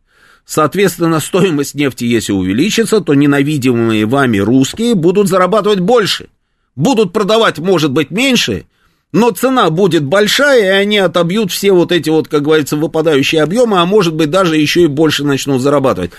Соответственно, 0.45 1.19
стоимость 1.19 1.75
нефти, 1.75 2.05
если 2.05 2.31
увеличится, 2.31 3.01
то 3.01 3.13
ненавидимые 3.13 4.05
вами 4.05 4.37
русские 4.37 4.95
будут 4.95 5.27
зарабатывать 5.27 5.79
больше. 5.79 6.29
Будут 6.75 7.13
продавать, 7.13 7.57
может 7.59 7.91
быть, 7.91 8.11
меньше, 8.11 8.65
но 9.11 9.31
цена 9.31 9.69
будет 9.71 10.03
большая, 10.05 10.63
и 10.63 10.81
они 10.81 10.99
отобьют 10.99 11.51
все 11.51 11.71
вот 11.71 11.91
эти 11.91 12.09
вот, 12.09 12.27
как 12.27 12.43
говорится, 12.43 12.77
выпадающие 12.77 13.41
объемы, 13.41 13.79
а 13.79 13.85
может 13.85 14.13
быть, 14.13 14.29
даже 14.29 14.55
еще 14.55 14.83
и 14.83 14.87
больше 14.87 15.23
начнут 15.23 15.61
зарабатывать. 15.61 16.11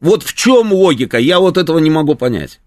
Вот 0.00 0.22
в 0.22 0.34
чем 0.34 0.72
логика? 0.72 1.18
Я 1.18 1.40
вот 1.40 1.56
этого 1.56 1.78
не 1.78 1.90
могу 1.90 2.14
понять 2.14 2.60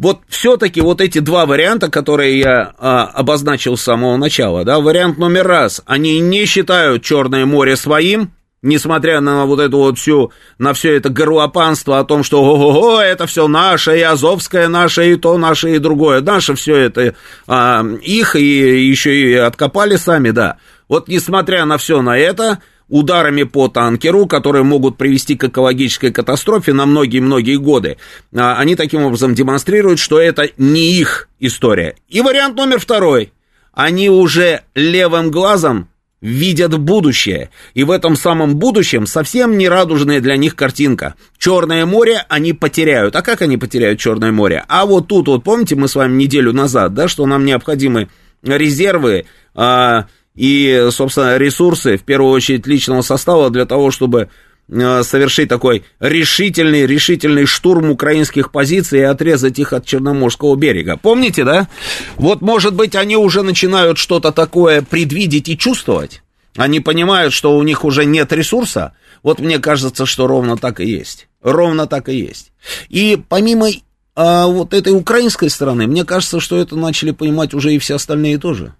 вот 0.00 0.20
все-таки 0.28 0.80
вот 0.80 1.02
эти 1.02 1.18
два 1.18 1.44
варианта, 1.44 1.90
которые 1.90 2.38
я 2.38 2.72
а, 2.78 3.04
обозначил 3.04 3.76
с 3.76 3.82
самого 3.82 4.16
начала, 4.16 4.64
да, 4.64 4.80
вариант 4.80 5.18
номер 5.18 5.46
раз, 5.46 5.82
они 5.84 6.18
не 6.20 6.46
считают 6.46 7.02
Черное 7.02 7.44
море 7.44 7.76
своим, 7.76 8.32
несмотря 8.62 9.20
на 9.20 9.44
вот 9.44 9.60
эту 9.60 9.76
вот 9.76 9.98
всю, 9.98 10.32
на 10.58 10.72
все 10.72 10.96
это 10.96 11.10
горлопанство 11.10 11.98
о 11.98 12.04
том, 12.04 12.24
что 12.24 12.42
ого-го, 12.42 12.98
это 12.98 13.26
все 13.26 13.46
наше, 13.46 13.98
и 13.98 14.00
Азовское 14.00 14.68
наше, 14.68 15.12
и 15.12 15.16
то 15.16 15.36
наше, 15.36 15.76
и 15.76 15.78
другое, 15.78 16.22
наше 16.22 16.54
все 16.54 16.76
это 16.76 17.14
а, 17.46 17.84
их, 18.00 18.36
и 18.36 18.88
еще 18.88 19.14
и 19.14 19.34
откопали 19.34 19.96
сами, 19.96 20.30
да. 20.30 20.56
Вот 20.88 21.08
несмотря 21.08 21.66
на 21.66 21.76
все 21.76 22.00
на 22.00 22.16
это, 22.16 22.60
ударами 22.90 23.44
по 23.44 23.68
танкеру, 23.68 24.26
которые 24.26 24.64
могут 24.64 24.98
привести 24.98 25.36
к 25.36 25.44
экологической 25.44 26.12
катастрофе 26.12 26.72
на 26.72 26.84
многие-многие 26.84 27.56
годы. 27.56 27.96
А, 28.34 28.56
они 28.58 28.76
таким 28.76 29.04
образом 29.04 29.34
демонстрируют, 29.34 29.98
что 29.98 30.20
это 30.20 30.50
не 30.58 30.92
их 30.92 31.28
история. 31.38 31.94
И 32.08 32.20
вариант 32.20 32.56
номер 32.56 32.80
второй. 32.80 33.32
Они 33.72 34.10
уже 34.10 34.62
левым 34.74 35.30
глазом 35.30 35.88
видят 36.20 36.78
будущее. 36.78 37.50
И 37.74 37.84
в 37.84 37.90
этом 37.90 38.16
самом 38.16 38.56
будущем 38.56 39.06
совсем 39.06 39.56
не 39.56 39.68
радужная 39.68 40.20
для 40.20 40.36
них 40.36 40.54
картинка. 40.54 41.14
Черное 41.38 41.86
море 41.86 42.24
они 42.28 42.52
потеряют. 42.52 43.16
А 43.16 43.22
как 43.22 43.40
они 43.42 43.56
потеряют 43.56 44.00
Черное 44.00 44.32
море? 44.32 44.64
А 44.68 44.84
вот 44.84 45.08
тут, 45.08 45.28
вот 45.28 45.44
помните, 45.44 45.76
мы 45.76 45.88
с 45.88 45.94
вами 45.94 46.14
неделю 46.16 46.52
назад, 46.52 46.92
да, 46.94 47.08
что 47.08 47.24
нам 47.24 47.44
необходимы 47.44 48.08
резервы, 48.42 49.26
а, 49.54 50.06
и, 50.40 50.88
собственно, 50.90 51.36
ресурсы, 51.36 51.98
в 51.98 52.02
первую 52.02 52.32
очередь, 52.32 52.66
личного 52.66 53.02
состава 53.02 53.50
для 53.50 53.66
того, 53.66 53.90
чтобы 53.90 54.30
э, 54.70 55.02
совершить 55.02 55.50
такой 55.50 55.84
решительный, 56.00 56.86
решительный 56.86 57.44
штурм 57.44 57.90
украинских 57.90 58.50
позиций 58.50 59.00
и 59.00 59.02
отрезать 59.02 59.58
их 59.58 59.74
от 59.74 59.84
Черноморского 59.84 60.56
берега. 60.56 60.96
Помните, 60.96 61.44
да? 61.44 61.68
Вот, 62.16 62.40
может 62.40 62.72
быть, 62.72 62.96
они 62.96 63.18
уже 63.18 63.42
начинают 63.42 63.98
что-то 63.98 64.32
такое 64.32 64.80
предвидеть 64.80 65.50
и 65.50 65.58
чувствовать. 65.58 66.22
Они 66.56 66.80
понимают, 66.80 67.34
что 67.34 67.54
у 67.54 67.62
них 67.62 67.84
уже 67.84 68.06
нет 68.06 68.32
ресурса. 68.32 68.94
Вот 69.22 69.40
мне 69.40 69.58
кажется, 69.58 70.06
что 70.06 70.26
ровно 70.26 70.56
так 70.56 70.80
и 70.80 70.86
есть. 70.86 71.28
Ровно 71.42 71.86
так 71.86 72.08
и 72.08 72.16
есть. 72.16 72.50
И 72.88 73.22
помимо 73.28 73.68
а, 74.16 74.46
вот 74.46 74.72
этой 74.72 74.94
украинской 74.94 75.50
стороны, 75.50 75.86
мне 75.86 76.06
кажется, 76.06 76.40
что 76.40 76.56
это 76.56 76.76
начали 76.76 77.10
понимать 77.10 77.52
уже 77.52 77.74
и 77.74 77.78
все 77.78 77.96
остальные 77.96 78.38
тоже. 78.38 78.74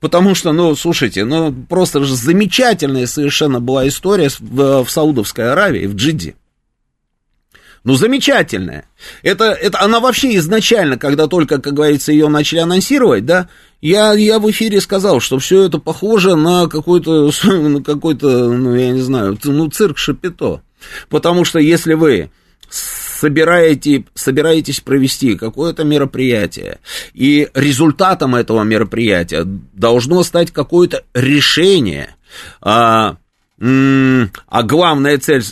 Потому 0.00 0.34
что, 0.34 0.52
ну, 0.52 0.74
слушайте, 0.76 1.24
ну, 1.24 1.52
просто 1.52 2.04
же 2.04 2.14
замечательная 2.14 3.06
совершенно 3.06 3.60
была 3.60 3.88
история 3.88 4.28
в, 4.38 4.84
в 4.84 4.90
Саудовской 4.90 5.52
Аравии, 5.52 5.86
в 5.86 5.94
Джидде. 5.94 6.34
Ну, 7.84 7.94
замечательная. 7.94 8.88
Это, 9.22 9.44
это 9.52 9.80
она 9.82 10.00
вообще 10.00 10.36
изначально, 10.36 10.98
когда 10.98 11.26
только, 11.26 11.60
как 11.60 11.74
говорится, 11.74 12.12
ее 12.12 12.28
начали 12.28 12.60
анонсировать, 12.60 13.26
да, 13.26 13.48
я, 13.82 14.14
я 14.14 14.38
в 14.38 14.50
эфире 14.50 14.80
сказал, 14.80 15.20
что 15.20 15.38
все 15.38 15.64
это 15.64 15.78
похоже 15.78 16.34
на 16.34 16.66
какой-то, 16.66 17.30
на 17.44 17.82
какой-то, 17.82 18.48
ну, 18.48 18.74
я 18.74 18.90
не 18.90 19.02
знаю, 19.02 19.38
ну, 19.44 19.68
цирк 19.68 19.98
Шапито. 19.98 20.62
Потому 21.10 21.44
что 21.44 21.58
если 21.58 21.92
вы 21.92 22.30
собираете, 23.14 24.04
собираетесь 24.14 24.80
провести 24.80 25.36
какое-то 25.36 25.84
мероприятие, 25.84 26.78
и 27.12 27.48
результатом 27.54 28.34
этого 28.34 28.62
мероприятия 28.62 29.44
должно 29.44 30.22
стать 30.22 30.50
какое-то 30.50 31.04
решение, 31.14 32.14
а, 32.60 33.16
а 33.60 34.62
главная 34.62 35.18
цель 35.18 35.44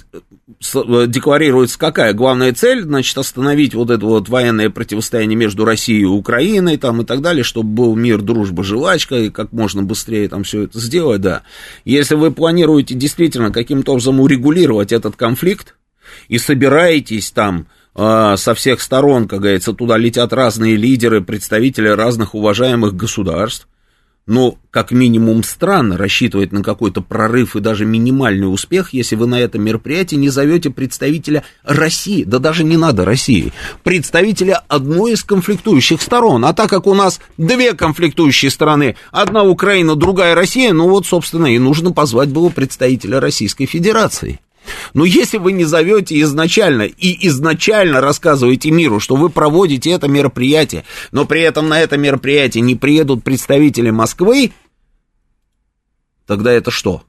декларируется 0.60 1.78
какая? 1.78 2.12
Главная 2.12 2.52
цель, 2.52 2.82
значит, 2.82 3.16
остановить 3.16 3.74
вот 3.74 3.90
это 3.90 4.04
вот 4.04 4.28
военное 4.28 4.70
противостояние 4.70 5.36
между 5.36 5.64
Россией 5.64 6.02
и 6.02 6.04
Украиной 6.04 6.76
там 6.76 7.02
и 7.02 7.04
так 7.04 7.20
далее, 7.20 7.44
чтобы 7.44 7.70
был 7.70 7.96
мир, 7.96 8.20
дружба, 8.20 8.62
жвачка, 8.62 9.16
и 9.16 9.30
как 9.30 9.52
можно 9.52 9.82
быстрее 9.82 10.28
там 10.28 10.44
все 10.44 10.62
это 10.62 10.78
сделать, 10.78 11.20
да. 11.20 11.42
Если 11.84 12.14
вы 12.14 12.32
планируете 12.32 12.94
действительно 12.94 13.50
каким-то 13.50 13.92
образом 13.92 14.20
урегулировать 14.20 14.92
этот 14.92 15.16
конфликт 15.16 15.74
и 16.28 16.38
собираетесь 16.38 17.30
там 17.30 17.66
э, 17.94 18.34
со 18.36 18.54
всех 18.54 18.80
сторон, 18.80 19.28
как 19.28 19.40
говорится, 19.40 19.72
туда 19.72 19.96
летят 19.96 20.32
разные 20.32 20.76
лидеры, 20.76 21.20
представители 21.20 21.88
разных 21.88 22.34
уважаемых 22.34 22.94
государств, 22.94 23.66
но 24.26 24.56
как 24.70 24.92
минимум 24.92 25.42
странно 25.42 25.96
рассчитывать 25.96 26.52
на 26.52 26.62
какой-то 26.62 27.00
прорыв 27.00 27.56
и 27.56 27.60
даже 27.60 27.84
минимальный 27.84 28.52
успех, 28.52 28.92
если 28.92 29.16
вы 29.16 29.26
на 29.26 29.40
этом 29.40 29.62
мероприятии 29.62 30.14
не 30.14 30.28
зовете 30.28 30.70
представителя 30.70 31.42
России, 31.64 32.22
да 32.22 32.38
даже 32.38 32.62
не 32.62 32.76
надо 32.76 33.04
России, 33.04 33.52
представителя 33.82 34.62
одной 34.68 35.14
из 35.14 35.24
конфликтующих 35.24 36.00
сторон. 36.00 36.44
А 36.44 36.52
так 36.52 36.70
как 36.70 36.86
у 36.86 36.94
нас 36.94 37.20
две 37.36 37.74
конфликтующие 37.74 38.50
страны, 38.50 38.96
одна 39.10 39.42
Украина, 39.42 39.96
другая 39.96 40.36
Россия, 40.36 40.72
ну 40.72 40.88
вот, 40.88 41.04
собственно, 41.04 41.46
и 41.46 41.58
нужно 41.58 41.90
позвать 41.90 42.28
было 42.28 42.48
представителя 42.48 43.18
Российской 43.18 43.66
Федерации. 43.66 44.40
Но 44.94 45.04
если 45.04 45.38
вы 45.38 45.52
не 45.52 45.64
зовете 45.64 46.20
изначально 46.20 46.82
и 46.82 47.26
изначально 47.28 48.00
рассказываете 48.00 48.70
миру, 48.70 49.00
что 49.00 49.16
вы 49.16 49.28
проводите 49.28 49.90
это 49.90 50.08
мероприятие, 50.08 50.84
но 51.10 51.24
при 51.24 51.42
этом 51.42 51.68
на 51.68 51.80
это 51.80 51.96
мероприятие 51.96 52.62
не 52.62 52.74
приедут 52.74 53.24
представители 53.24 53.90
Москвы, 53.90 54.52
тогда 56.26 56.52
это 56.52 56.70
что? 56.70 57.02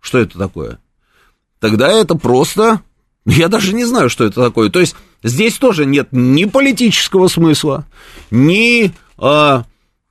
Что 0.00 0.18
это 0.18 0.38
такое? 0.38 0.78
Тогда 1.60 1.90
это 1.90 2.14
просто... 2.14 2.82
Я 3.24 3.48
даже 3.48 3.72
не 3.74 3.84
знаю, 3.84 4.08
что 4.08 4.24
это 4.24 4.40
такое. 4.40 4.70
То 4.70 4.78
есть 4.78 4.94
здесь 5.24 5.54
тоже 5.54 5.84
нет 5.84 6.08
ни 6.12 6.44
политического 6.44 7.28
смысла, 7.28 7.86
ни... 8.30 8.92
А, 9.18 9.64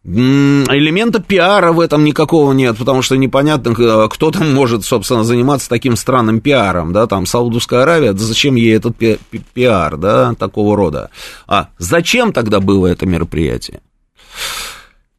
элемента 0.05 1.19
пиара 1.19 1.71
в 1.71 1.79
этом 1.79 2.03
никакого 2.03 2.53
нет, 2.53 2.77
потому 2.77 3.01
что 3.01 3.17
непонятно, 3.17 3.73
кто 4.07 4.31
там 4.31 4.53
может, 4.53 4.85
собственно, 4.85 5.23
заниматься 5.23 5.67
таким 5.67 5.95
странным 5.95 6.41
пиаром, 6.41 6.93
да, 6.93 7.07
там, 7.07 7.25
Саудовская 7.25 7.81
Аравия, 7.81 8.13
да 8.13 8.19
зачем 8.19 8.55
ей 8.55 8.75
этот 8.75 8.95
пи 8.95 9.17
пиар, 9.53 9.97
да, 9.97 10.35
такого 10.35 10.77
рода. 10.77 11.09
А 11.47 11.69
зачем 11.79 12.33
тогда 12.33 12.59
было 12.59 12.87
это 12.87 13.07
мероприятие? 13.07 13.81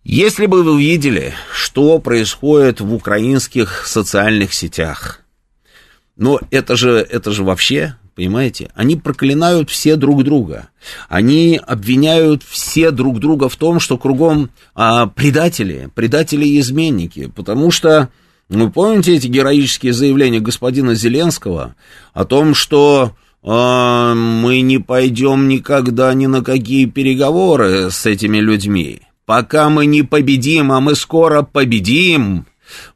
Если 0.04 0.46
бы 0.46 0.62
вы 0.62 0.80
видели, 0.80 1.34
что 1.52 1.98
происходит 1.98 2.80
в 2.80 2.94
украинских 2.94 3.88
социальных 3.88 4.54
сетях, 4.54 5.22
но 6.16 6.38
это 6.52 6.76
же, 6.76 6.98
это 6.98 7.32
же 7.32 7.42
вообще 7.42 7.96
Понимаете? 8.16 8.70
Они 8.74 8.96
проклинают 8.96 9.68
все 9.68 9.96
друг 9.96 10.24
друга. 10.24 10.70
Они 11.10 11.60
обвиняют 11.64 12.42
все 12.42 12.90
друг 12.90 13.20
друга 13.20 13.50
в 13.50 13.56
том, 13.56 13.78
что 13.78 13.98
кругом 13.98 14.48
а, 14.74 15.06
предатели, 15.06 15.90
предатели 15.94 16.46
и 16.46 16.58
изменники. 16.58 17.30
Потому 17.36 17.70
что, 17.70 18.08
вы 18.48 18.70
помните 18.70 19.14
эти 19.14 19.26
героические 19.26 19.92
заявления 19.92 20.40
господина 20.40 20.94
Зеленского 20.94 21.74
о 22.14 22.24
том, 22.24 22.54
что 22.54 23.12
а, 23.42 24.14
мы 24.14 24.62
не 24.62 24.78
пойдем 24.78 25.46
никогда 25.46 26.14
ни 26.14 26.24
на 26.24 26.42
какие 26.42 26.86
переговоры 26.86 27.90
с 27.90 28.06
этими 28.06 28.38
людьми. 28.38 29.02
Пока 29.26 29.68
мы 29.68 29.84
не 29.84 30.02
победим, 30.02 30.72
а 30.72 30.80
мы 30.80 30.94
скоро 30.94 31.42
победим, 31.42 32.46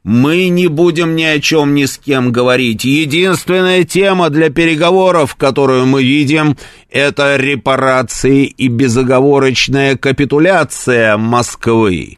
мы 0.03 0.49
не 0.49 0.67
будем 0.67 1.15
ни 1.15 1.23
о 1.23 1.39
чем 1.39 1.73
ни 1.75 1.85
с 1.85 1.97
кем 1.97 2.31
говорить. 2.31 2.83
Единственная 2.83 3.83
тема 3.83 4.29
для 4.29 4.49
переговоров, 4.49 5.35
которую 5.35 5.85
мы 5.85 6.03
видим, 6.03 6.57
это 6.89 7.35
репарации 7.37 8.45
и 8.45 8.67
безоговорочная 8.67 9.97
капитуляция 9.97 11.17
Москвы. 11.17 12.17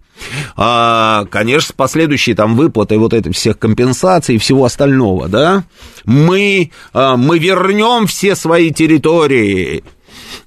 А, 0.55 1.25
конечно, 1.31 1.69
с 1.69 1.71
последующей 1.71 2.33
там 2.33 2.55
выплатой 2.55 2.97
вот 2.97 3.13
этой 3.13 3.33
всех 3.33 3.59
компенсаций 3.59 4.35
и 4.35 4.37
всего 4.37 4.65
остального, 4.65 5.27
да, 5.27 5.63
мы, 6.05 6.71
а, 6.93 7.17
мы 7.17 7.39
вернем 7.39 8.07
все 8.07 8.35
свои 8.35 8.71
территории, 8.71 9.83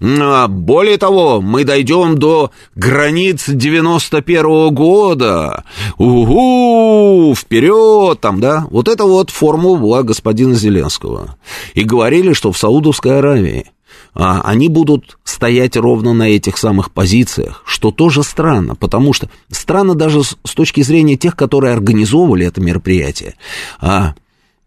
более 0.01 0.99
того, 0.99 1.41
мы 1.41 1.65
дойдем 1.65 2.19
до 2.19 2.51
границ 2.75 3.45
91 3.47 4.45
-го 4.45 4.71
года. 4.71 5.65
Угу, 5.99 7.35
вперед 7.37 8.21
там, 8.21 8.41
да? 8.41 8.67
Вот 8.71 8.89
это 8.89 9.05
вот 9.05 9.31
формула 9.31 9.79
была 9.79 10.03
господина 10.03 10.55
Зеленского. 10.55 11.37
И 11.75 11.85
говорили, 11.85 12.33
что 12.33 12.53
в 12.53 12.59
Саудовской 12.59 13.19
Аравии 13.19 13.67
а, 14.15 14.41
они 14.45 14.69
будут 14.69 15.19
стоять 15.25 15.77
ровно 15.77 16.15
на 16.15 16.29
этих 16.29 16.57
самых 16.57 16.91
позициях, 16.91 17.63
что 17.67 17.91
тоже 17.91 18.23
странно, 18.23 18.75
потому 18.75 19.13
что 19.13 19.29
странно 19.51 19.95
даже 19.95 20.25
с, 20.25 20.37
с 20.43 20.55
точки 20.55 20.81
зрения 20.81 21.17
тех, 21.17 21.37
которые 21.37 21.75
организовывали 21.75 22.47
это 22.47 22.61
мероприятие. 22.61 23.35
А 23.79 24.15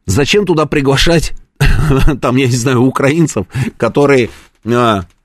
зачем 0.06 0.46
туда 0.46 0.68
приглашать 0.68 1.34
там, 2.22 2.36
я 2.38 2.46
не 2.46 2.56
знаю, 2.56 2.82
украинцев, 2.84 3.48
которые 3.78 4.28
а, 4.28 4.30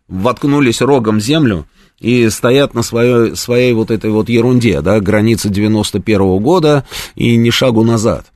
воткнулись 0.09 0.81
рогом 0.81 1.19
в 1.19 1.23
землю 1.23 1.67
и 1.99 2.29
стоят 2.29 2.75
на 2.75 2.83
своей, 2.83 3.37
своей 3.37 3.73
вот 3.73 3.91
этой 3.91 4.11
вот 4.11 4.29
ерунде, 4.29 4.81
да, 4.81 5.01
границы 5.01 5.49
91 5.49 6.21
-го 6.21 6.41
года 6.41 6.85
и 7.15 7.37
ни 7.37 7.51
шагу 7.51 7.85
назад. 7.85 8.27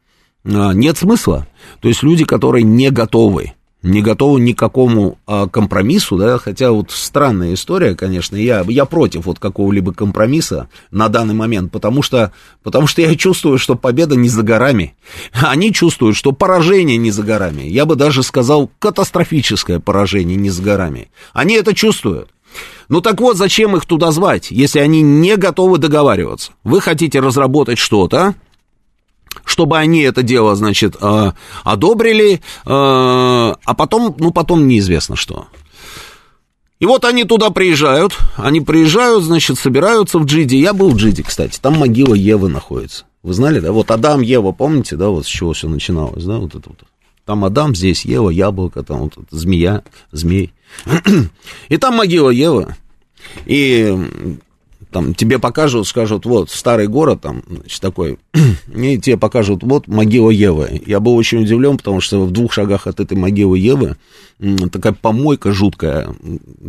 А, 0.44 0.72
нет 0.72 0.96
смысла. 0.96 1.46
То 1.80 1.88
есть 1.88 2.02
люди, 2.02 2.24
которые 2.24 2.62
не 2.62 2.90
готовы 2.90 3.52
не 3.82 4.02
готовы 4.02 4.40
ни 4.40 4.52
к 4.52 4.58
какому 4.58 5.18
а, 5.26 5.46
компромиссу, 5.46 6.16
да, 6.16 6.38
хотя 6.38 6.72
вот 6.72 6.90
странная 6.90 7.54
история, 7.54 7.94
конечно, 7.94 8.36
я, 8.36 8.64
я 8.68 8.84
против 8.84 9.26
вот 9.26 9.38
какого-либо 9.38 9.92
компромисса 9.92 10.68
на 10.90 11.08
данный 11.08 11.34
момент, 11.34 11.70
потому 11.70 12.02
что, 12.02 12.32
потому 12.62 12.86
что 12.86 13.02
я 13.02 13.14
чувствую, 13.14 13.58
что 13.58 13.76
победа 13.76 14.16
не 14.16 14.28
за 14.28 14.42
горами, 14.42 14.96
они 15.32 15.72
чувствуют, 15.72 16.16
что 16.16 16.32
поражение 16.32 16.96
не 16.96 17.10
за 17.10 17.22
горами, 17.22 17.62
я 17.62 17.84
бы 17.84 17.94
даже 17.94 18.22
сказал 18.22 18.70
катастрофическое 18.78 19.78
поражение 19.78 20.36
не 20.36 20.50
за 20.50 20.62
горами, 20.62 21.10
они 21.32 21.54
это 21.54 21.74
чувствуют. 21.74 22.30
Ну 22.88 23.02
так 23.02 23.20
вот, 23.20 23.36
зачем 23.36 23.76
их 23.76 23.84
туда 23.84 24.10
звать, 24.10 24.50
если 24.50 24.80
они 24.80 25.02
не 25.02 25.36
готовы 25.36 25.78
договариваться? 25.78 26.52
Вы 26.64 26.80
хотите 26.80 27.20
разработать 27.20 27.78
что-то, 27.78 28.34
чтобы 29.44 29.78
они 29.78 30.02
это 30.02 30.22
дело, 30.22 30.54
значит, 30.54 30.96
э, 31.00 31.32
одобрили, 31.64 32.34
э, 32.34 32.40
а 32.66 33.74
потом, 33.76 34.14
ну, 34.18 34.30
потом 34.30 34.66
неизвестно 34.66 35.16
что. 35.16 35.46
И 36.78 36.86
вот 36.86 37.04
они 37.04 37.24
туда 37.24 37.50
приезжают, 37.50 38.16
они 38.36 38.60
приезжают, 38.60 39.24
значит, 39.24 39.58
собираются 39.58 40.18
в 40.18 40.24
Джиде. 40.26 40.58
Я 40.58 40.72
был 40.72 40.90
в 40.90 40.96
Джиде, 40.96 41.24
кстати, 41.24 41.58
там 41.60 41.78
могила 41.78 42.14
Евы 42.14 42.48
находится. 42.48 43.04
Вы 43.22 43.32
знали, 43.32 43.58
да? 43.58 43.72
Вот 43.72 43.90
Адам, 43.90 44.20
Ева, 44.20 44.52
помните, 44.52 44.94
да, 44.94 45.08
вот 45.08 45.26
с 45.26 45.28
чего 45.28 45.52
все 45.52 45.68
начиналось, 45.68 46.24
да, 46.24 46.38
вот 46.38 46.54
это 46.54 46.68
вот. 46.68 46.78
Там 47.24 47.44
Адам, 47.44 47.74
здесь 47.74 48.04
Ева, 48.04 48.30
яблоко, 48.30 48.82
там 48.82 49.00
вот 49.00 49.14
змея, 49.30 49.82
змей. 50.12 50.52
И 51.68 51.76
там 51.76 51.96
могила 51.96 52.30
Евы. 52.30 52.74
И 53.44 53.94
там 54.90 55.14
тебе 55.14 55.38
покажут, 55.38 55.86
скажут, 55.86 56.24
вот, 56.24 56.50
старый 56.50 56.86
город 56.86 57.20
там, 57.22 57.42
значит, 57.48 57.80
такой, 57.80 58.18
и 58.74 58.98
тебе 58.98 59.16
покажут, 59.16 59.62
вот, 59.62 59.86
могила 59.86 60.30
Евы. 60.30 60.82
Я 60.86 61.00
был 61.00 61.14
очень 61.16 61.42
удивлен, 61.42 61.76
потому 61.76 62.00
что 62.00 62.24
в 62.24 62.30
двух 62.30 62.52
шагах 62.52 62.86
от 62.86 63.00
этой 63.00 63.16
могилы 63.16 63.58
Евы 63.58 63.96
такая 64.72 64.92
помойка 64.92 65.52
жуткая, 65.52 66.14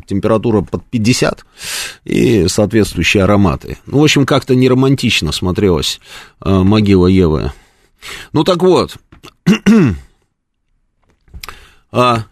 температура 0.08 0.62
под 0.62 0.84
50 0.86 1.46
и 2.06 2.48
соответствующие 2.48 3.24
ароматы. 3.24 3.78
Ну, 3.86 4.00
в 4.00 4.04
общем, 4.04 4.26
как-то 4.26 4.56
не 4.56 4.68
романтично 4.68 5.32
смотрелась 5.32 6.00
э, 6.44 6.50
могила 6.50 7.08
Евы. 7.08 7.52
Ну, 8.34 8.44
так 8.44 8.64
вот, 8.64 8.98
а, 11.92 12.26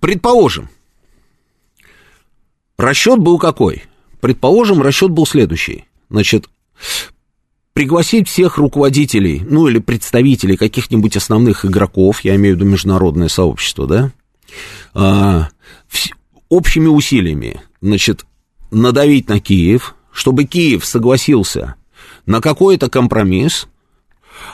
предположим, 0.00 0.70
Расчет 2.80 3.18
был 3.18 3.38
какой? 3.38 3.84
Предположим, 4.20 4.80
расчет 4.80 5.10
был 5.10 5.26
следующий. 5.26 5.84
Значит, 6.08 6.48
пригласить 7.74 8.26
всех 8.26 8.56
руководителей, 8.56 9.42
ну 9.46 9.68
или 9.68 9.78
представителей 9.78 10.56
каких-нибудь 10.56 11.14
основных 11.14 11.66
игроков, 11.66 12.22
я 12.22 12.36
имею 12.36 12.54
в 12.54 12.58
виду 12.58 12.70
международное 12.70 13.28
сообщество, 13.28 13.86
да, 13.86 14.12
а, 14.94 15.48
вс- 15.92 16.12
общими 16.48 16.86
усилиями, 16.86 17.60
значит, 17.82 18.24
надавить 18.70 19.28
на 19.28 19.40
Киев, 19.40 19.94
чтобы 20.10 20.44
Киев 20.44 20.86
согласился 20.86 21.74
на 22.24 22.40
какой-то 22.40 22.88
компромисс, 22.88 23.68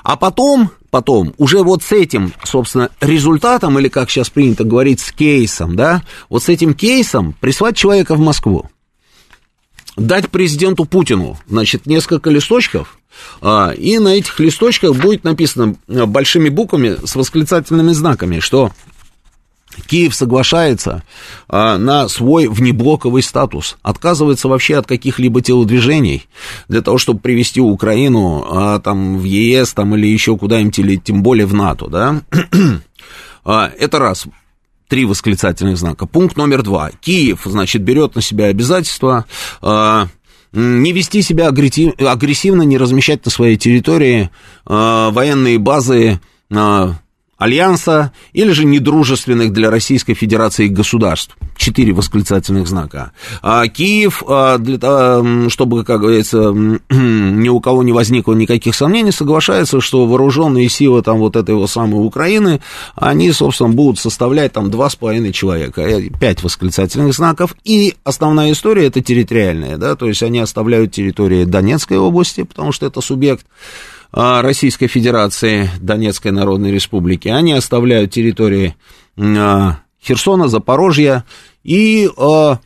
а 0.03 0.17
потом, 0.17 0.73
потом, 0.91 1.35
уже 1.39 1.63
вот 1.63 1.83
с 1.83 1.93
этим, 1.93 2.33
собственно, 2.45 2.91
результатом, 3.01 3.79
или 3.79 3.89
как 3.89 4.11
сейчас 4.11 4.31
принято 4.31 4.65
говорить, 4.65 5.01
с 5.01 5.13
кейсом, 5.13 5.77
да, 5.77 6.03
вот 6.29 6.43
с 6.43 6.49
этим 6.49 6.75
кейсом 6.75 7.35
прислать 7.41 7.77
человека 7.77 8.15
в 8.15 8.21
Москву. 8.21 8.69
Дать 9.97 10.31
президенту 10.31 10.85
Путину, 10.85 11.39
значит, 11.49 11.87
несколько 11.87 12.29
листочков, 12.31 12.99
а, 13.41 13.71
и 13.71 13.99
на 13.99 14.09
этих 14.09 14.39
листочках 14.41 14.95
будет 14.95 15.25
написано 15.25 15.77
большими 15.87 16.51
буквами 16.51 16.97
с 17.05 17.17
восклицательными 17.17 17.93
знаками, 17.93 18.41
что 18.41 18.73
Киев 19.87 20.15
соглашается 20.15 21.03
а, 21.49 21.79
на 21.79 22.09
свой 22.09 22.49
внеблоковый 22.49 23.23
статус, 23.23 23.77
отказывается 23.83 24.49
вообще 24.49 24.77
от 24.77 24.87
каких-либо 24.87 25.41
телодвижений 25.41 26.29
для 26.69 26.83
того, 26.83 26.99
чтобы 26.99 27.21
привести 27.21 27.61
Украину 27.61 28.45
а, 28.49 28.79
там, 28.81 29.19
в 29.19 29.25
ЕС 29.25 29.73
там, 29.73 29.95
или 29.97 30.07
еще 30.07 30.37
куда-нибудь, 30.37 30.79
или 30.79 30.97
тем 30.97 31.23
более 31.23 31.47
в 31.47 31.55
НАТО. 31.55 31.89
Да? 31.89 32.23
а, 33.45 33.71
это 33.79 33.99
раз. 33.99 34.27
Три 34.89 35.05
восклицательных 35.05 35.79
знака. 35.79 36.07
Пункт 36.07 36.37
номер 36.37 36.63
два. 36.63 36.91
Киев, 37.01 37.43
значит, 37.45 37.83
берет 37.83 38.15
на 38.15 38.23
себя 38.23 38.47
обязательства 38.47 39.25
а, 39.61 40.07
не 40.53 40.93
вести 40.93 41.23
себя 41.23 41.49
агрессивно, 41.49 42.63
не 42.63 42.79
размещать 42.79 43.25
на 43.25 43.31
своей 43.31 43.57
территории 43.57 44.31
а, 44.65 45.11
военные 45.11 45.59
базы 45.59 46.21
а, 46.51 46.95
Альянса 47.39 48.13
или 48.33 48.53
же 48.53 48.65
недружественных 48.65 49.53
для 49.53 49.71
Российской 49.71 50.15
Федерации 50.15 50.69
государств. 50.69 51.37
Четыре 51.57 51.93
восклицательных 51.93 52.67
знака. 52.67 53.13
А 53.43 53.67
Киев, 53.69 54.23
а, 54.27 54.59
для, 54.59 54.79
того, 54.79 55.49
чтобы, 55.51 55.85
как 55.85 56.01
говорится, 56.01 56.51
ни 56.91 57.49
у 57.49 57.61
кого 57.61 57.83
не 57.83 57.93
возникло 57.93 58.33
никаких 58.35 58.75
сомнений, 58.75 59.13
соглашается, 59.13 59.81
что 59.81 60.07
вооруженные 60.07 60.69
силы 60.69 61.03
там 61.03 61.19
вот 61.19 61.37
этой 61.37 61.55
вот 61.55 61.71
самой 61.71 62.05
Украины, 62.05 62.61
они, 62.95 63.31
собственно, 63.33 63.71
будут 63.71 63.99
составлять 63.99 64.53
там 64.53 64.71
два 64.71 64.89
с 64.89 64.97
половиной 64.97 65.33
человека. 65.33 65.83
Э, 65.83 66.09
пять 66.21 66.43
восклицательных 66.43 67.15
знаков. 67.15 67.55
И 67.65 67.95
основная 68.05 68.53
история 68.53 68.87
это 68.87 69.03
территориальная, 69.03 69.77
да, 69.77 69.95
то 69.97 70.07
есть 70.07 70.23
они 70.23 70.41
оставляют 70.41 70.93
территории 70.93 71.45
Донецкой 71.45 71.99
области, 71.99 72.43
потому 72.45 72.73
что 72.73 72.87
это 72.87 73.01
субъект 73.01 73.45
а, 73.45 73.96
Российской 74.13 74.87
Федерации, 74.87 75.71
Донецкой 75.81 76.33
Народной 76.33 76.71
Республики, 76.71 77.29
они 77.29 77.53
оставляют 77.53 78.13
территории 78.13 78.77
а, 79.19 79.79
Херсона, 80.03 80.49
Запорожья 80.49 81.25
и, 81.65 82.09
а, 82.17 82.59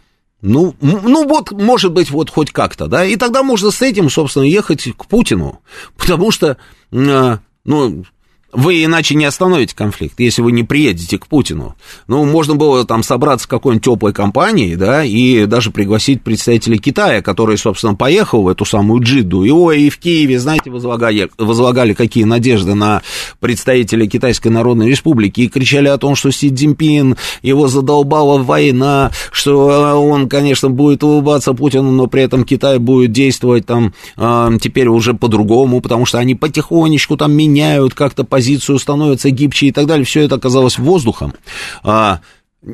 ну, 0.43 0.75
ну 0.81 1.29
вот, 1.29 1.53
может 1.53 1.93
быть, 1.93 2.11
вот 2.11 2.31
хоть 2.31 2.51
как-то, 2.51 2.87
да, 2.87 3.05
и 3.05 3.17
тогда 3.17 3.43
можно 3.43 3.71
с 3.71 3.83
этим, 3.83 4.11
собственно, 4.11 4.45
ехать 4.45 4.89
к 4.97 5.07
Путину, 5.07 5.61
потому 5.97 6.31
что, 6.31 6.57
ну, 6.91 8.05
вы 8.53 8.85
иначе 8.85 9.15
не 9.15 9.25
остановите 9.25 9.75
конфликт, 9.77 10.19
если 10.19 10.43
вы 10.43 10.53
не 10.53 10.65
приедете 10.65 11.19
к 11.19 11.27
Путину. 11.27 11.77
Ну, 12.09 12.25
можно 12.25 12.57
было 12.57 12.85
там 12.85 13.03
собраться 13.03 13.47
в 13.47 13.51
какой-нибудь 13.51 13.85
теплой 13.85 14.13
компании, 14.13 14.75
да, 14.75 15.05
и 15.05 15.47
даже 15.47 15.71
пригласить 15.71 16.23
представителей 16.23 16.79
Китая, 16.79 17.23
который, 17.23 17.57
собственно, 17.59 17.95
поехал 17.95 18.43
в 18.43 18.49
эту 18.49 18.65
самую 18.65 19.03
Джидду. 19.03 19.45
И, 19.45 19.51
ой, 19.51 19.83
и 19.83 19.91
в 19.91 19.99
Киеве, 19.99 20.39
знаете, 20.39 20.71
возлагали, 20.71 21.31
возлагали 21.39 21.93
какие 21.93 22.25
надежды 22.25 22.75
на 22.75 23.03
представителей 23.39 24.09
Китайской 24.09 24.49
Народной 24.49 24.89
Республики 24.89 25.43
и 25.43 25.49
кричали 25.49 25.89
о 25.89 25.99
том, 25.99 26.17
что 26.17 26.31
Си 26.31 26.51
Цзиньпин, 26.51 27.17
его 27.43 27.69
задолбала 27.69 28.43
война, 28.43 29.11
что 29.31 30.01
он, 30.03 30.29
конечно, 30.29 30.71
будет 30.71 31.05
улыбаться 31.05 31.55
Путину, 31.55 31.93
но 31.93 32.07
при 32.07 32.23
этом 32.23 32.45
Китай 32.45 32.79
будет 32.79 33.13
действовать 33.13 33.67
там 33.67 33.95
э, 34.17 34.51
теперь 34.61 34.89
уже 34.89 35.15
по-другому, 35.15 35.81
потому 35.81 36.07
что 36.07 36.19
они 36.19 36.35
потихонечку 36.35 37.17
там 37.17 37.33
меняют 37.33 37.95
как-то 37.95 38.25
по 38.25 38.40
позицию, 38.41 38.79
становится 38.79 39.29
гибче 39.29 39.67
и 39.67 39.73
так 39.73 39.85
далее, 39.85 40.07
все 40.07 40.23
это 40.23 40.37
оказалось 40.37 40.79
воздухом. 40.79 41.35
А, 41.83 42.21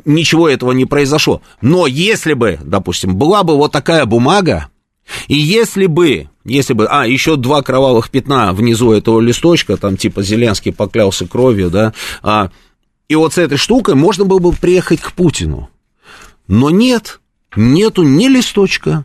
ничего 0.04 0.48
этого 0.48 0.70
не 0.70 0.84
произошло. 0.84 1.42
Но 1.60 1.88
если 1.88 2.34
бы, 2.34 2.60
допустим, 2.62 3.16
была 3.16 3.42
бы 3.42 3.56
вот 3.56 3.72
такая 3.72 4.06
бумага, 4.06 4.68
и 5.26 5.36
если 5.36 5.86
бы, 5.86 6.28
если 6.44 6.72
бы, 6.72 6.86
а, 6.86 7.04
еще 7.04 7.34
два 7.34 7.62
кровавых 7.62 8.10
пятна 8.10 8.52
внизу 8.52 8.92
этого 8.92 9.18
листочка, 9.20 9.76
там 9.76 9.96
типа 9.96 10.22
Зеленский 10.22 10.72
поклялся 10.72 11.26
кровью, 11.26 11.68
да, 11.68 11.92
а, 12.22 12.50
и 13.08 13.16
вот 13.16 13.34
с 13.34 13.38
этой 13.38 13.58
штукой 13.58 13.96
можно 13.96 14.24
было 14.24 14.38
бы 14.38 14.52
приехать 14.52 15.00
к 15.00 15.12
Путину. 15.14 15.68
Но 16.46 16.70
нет, 16.70 17.18
нету 17.56 18.04
ни 18.04 18.28
листочка, 18.28 19.04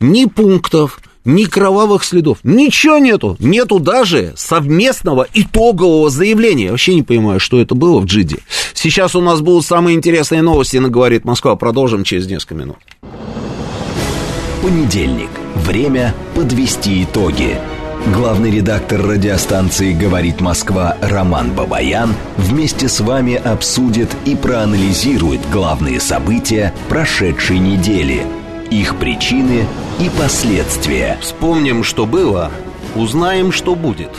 ни 0.00 0.24
пунктов, 0.24 0.98
ни 1.24 1.44
кровавых 1.44 2.04
следов, 2.04 2.38
ничего 2.42 2.98
нету, 2.98 3.36
нету 3.38 3.78
даже 3.78 4.32
совместного 4.36 5.26
итогового 5.34 6.10
заявления. 6.10 6.64
Я 6.64 6.70
вообще 6.70 6.94
не 6.94 7.02
понимаю, 7.02 7.40
что 7.40 7.60
это 7.60 7.74
было 7.74 8.00
в 8.00 8.06
Джиде. 8.06 8.38
Сейчас 8.74 9.14
у 9.14 9.20
нас 9.20 9.40
будут 9.40 9.66
самые 9.66 9.96
интересные 9.96 10.42
новости 10.42 10.78
на 10.78 10.88
«Говорит 10.88 11.24
Москва». 11.24 11.56
Продолжим 11.56 12.04
через 12.04 12.26
несколько 12.26 12.54
минут. 12.54 12.76
Понедельник. 14.62 15.30
Время 15.54 16.14
подвести 16.34 17.04
итоги. 17.04 17.58
Главный 18.14 18.50
редактор 18.50 19.02
радиостанции 19.02 19.92
«Говорит 19.92 20.40
Москва» 20.40 20.96
Роман 21.02 21.52
Бабаян 21.52 22.14
вместе 22.38 22.88
с 22.88 23.00
вами 23.00 23.34
обсудит 23.34 24.08
и 24.24 24.34
проанализирует 24.34 25.40
главные 25.50 26.00
события 26.00 26.72
прошедшей 26.88 27.58
недели– 27.58 28.26
их 28.70 28.96
причины 28.96 29.66
и 29.98 30.08
последствия. 30.10 31.18
Вспомним, 31.20 31.84
что 31.84 32.06
было, 32.06 32.50
узнаем, 32.94 33.52
что 33.52 33.74
будет. 33.74 34.10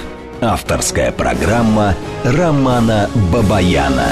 Авторская 0.41 1.11
программа 1.11 1.95
Романа 2.23 3.09
Бабаяна. 3.31 4.09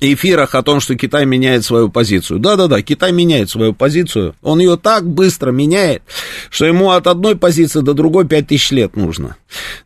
эфирах 0.00 0.54
о 0.54 0.62
том, 0.62 0.80
что 0.80 0.94
Китай 0.94 1.24
меняет 1.24 1.64
свою 1.64 1.88
позицию. 1.88 2.38
Да-да-да, 2.38 2.82
Китай 2.82 3.12
меняет 3.12 3.50
свою 3.50 3.72
позицию. 3.72 4.34
Он 4.42 4.58
ее 4.58 4.76
так 4.76 5.06
быстро 5.08 5.50
меняет, 5.52 6.02
что 6.50 6.66
ему 6.66 6.90
от 6.90 7.06
одной 7.06 7.36
позиции 7.36 7.80
до 7.80 7.94
другой 7.94 8.26
5000 8.26 8.70
лет 8.72 8.96
нужно. 8.96 9.36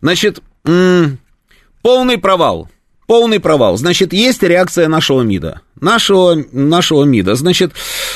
Значит, 0.00 0.42
полный 0.64 2.18
провал. 2.18 2.68
Полный 3.10 3.40
провал. 3.40 3.76
Значит, 3.76 4.12
есть 4.12 4.40
реакция 4.44 4.86
нашего 4.86 5.22
МИДа. 5.22 5.62
Нашего, 5.80 6.44
нашего 6.52 7.02
МИДа. 7.02 7.34
Значит, 7.34 7.72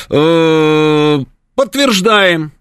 э- 0.09 1.19
подтверждаем. 1.53 2.53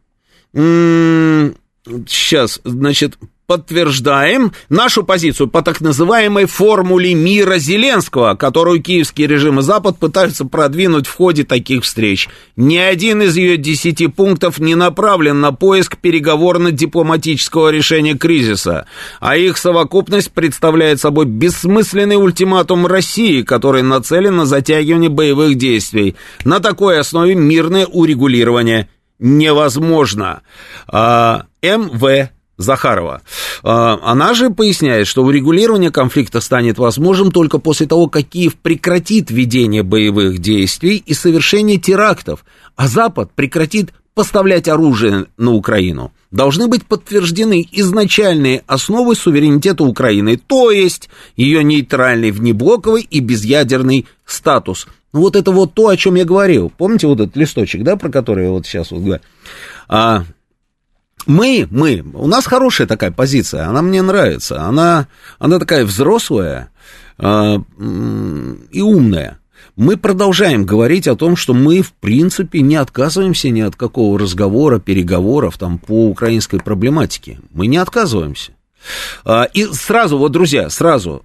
Сейчас, 0.52 2.60
значит, 2.64 3.18
подтверждаем 3.46 4.52
нашу 4.68 5.04
позицию 5.04 5.48
по 5.48 5.62
так 5.62 5.80
называемой 5.80 6.46
формуле 6.46 7.14
мира 7.14 7.58
Зеленского, 7.58 8.34
которую 8.34 8.82
киевский 8.82 9.26
режим 9.26 9.58
и 9.58 9.62
Запад 9.62 9.98
пытаются 9.98 10.44
продвинуть 10.44 11.06
в 11.06 11.14
ходе 11.14 11.44
таких 11.44 11.84
встреч. 11.84 12.28
Ни 12.56 12.76
один 12.76 13.22
из 13.22 13.36
ее 13.36 13.56
десяти 13.56 14.06
пунктов 14.06 14.58
не 14.58 14.74
направлен 14.74 15.40
на 15.40 15.52
поиск 15.52 15.98
переговорно-дипломатического 15.98 17.70
решения 17.70 18.16
кризиса, 18.16 18.86
а 19.20 19.36
их 19.36 19.58
совокупность 19.58 20.32
представляет 20.32 21.00
собой 21.00 21.26
бессмысленный 21.26 22.16
ультиматум 22.16 22.86
России, 22.86 23.42
который 23.42 23.82
нацелен 23.82 24.36
на 24.36 24.46
затягивание 24.46 25.10
боевых 25.10 25.56
действий. 25.56 26.16
На 26.44 26.60
такой 26.60 26.98
основе 26.98 27.34
мирное 27.34 27.86
урегулирование 27.86 28.88
невозможно. 29.18 30.42
А, 30.88 31.44
МВ 31.62 32.30
Захарова. 32.56 33.22
А, 33.62 33.98
она 34.02 34.34
же 34.34 34.50
поясняет, 34.50 35.06
что 35.06 35.24
урегулирование 35.24 35.90
конфликта 35.90 36.40
станет 36.40 36.78
возможным 36.78 37.30
только 37.30 37.58
после 37.58 37.86
того, 37.86 38.08
как 38.08 38.26
Киев 38.26 38.56
прекратит 38.56 39.30
ведение 39.30 39.82
боевых 39.82 40.38
действий 40.38 41.02
и 41.04 41.14
совершение 41.14 41.78
терактов, 41.78 42.44
а 42.76 42.86
Запад 42.86 43.30
прекратит 43.34 43.92
поставлять 44.14 44.68
оружие 44.68 45.26
на 45.36 45.52
Украину. 45.52 46.12
Должны 46.30 46.68
быть 46.68 46.86
подтверждены 46.86 47.66
изначальные 47.72 48.62
основы 48.66 49.14
суверенитета 49.14 49.84
Украины, 49.84 50.36
то 50.36 50.70
есть 50.70 51.08
ее 51.36 51.62
нейтральный 51.62 52.30
внеблоковый 52.30 53.02
и 53.02 53.20
безъядерный 53.20 54.06
статус. 54.24 54.86
Ну 55.12 55.20
вот 55.20 55.36
это 55.36 55.52
вот 55.52 55.74
то, 55.74 55.88
о 55.88 55.96
чем 55.96 56.16
я 56.16 56.24
говорил. 56.24 56.72
Помните 56.76 57.06
вот 57.06 57.20
этот 57.20 57.36
листочек, 57.36 57.84
да, 57.84 57.96
про 57.96 58.10
который 58.10 58.46
я 58.46 58.50
вот 58.50 58.66
сейчас 58.66 58.90
вот 58.90 59.02
говорю? 59.02 59.22
А, 59.88 60.24
мы, 61.26 61.66
мы, 61.70 62.04
у 62.14 62.26
нас 62.26 62.46
хорошая 62.46 62.86
такая 62.86 63.10
позиция, 63.10 63.66
она 63.66 63.82
мне 63.82 64.02
нравится, 64.02 64.62
она, 64.62 65.08
она 65.38 65.58
такая 65.58 65.84
взрослая 65.84 66.70
э, 67.18 67.58
и 68.70 68.80
умная. 68.80 69.38
Мы 69.76 69.96
продолжаем 69.96 70.64
говорить 70.64 71.08
о 71.08 71.16
том, 71.16 71.34
что 71.34 71.52
мы, 71.52 71.82
в 71.82 71.92
принципе, 71.94 72.60
не 72.60 72.76
отказываемся 72.76 73.50
ни 73.50 73.60
от 73.60 73.74
какого 73.74 74.18
разговора, 74.18 74.78
переговоров 74.78 75.58
там 75.58 75.78
по 75.78 76.08
украинской 76.08 76.60
проблематике. 76.60 77.40
Мы 77.50 77.66
не 77.66 77.78
отказываемся. 77.78 78.52
И 79.54 79.64
сразу, 79.72 80.18
вот, 80.18 80.32
друзья, 80.32 80.68
сразу, 80.68 81.24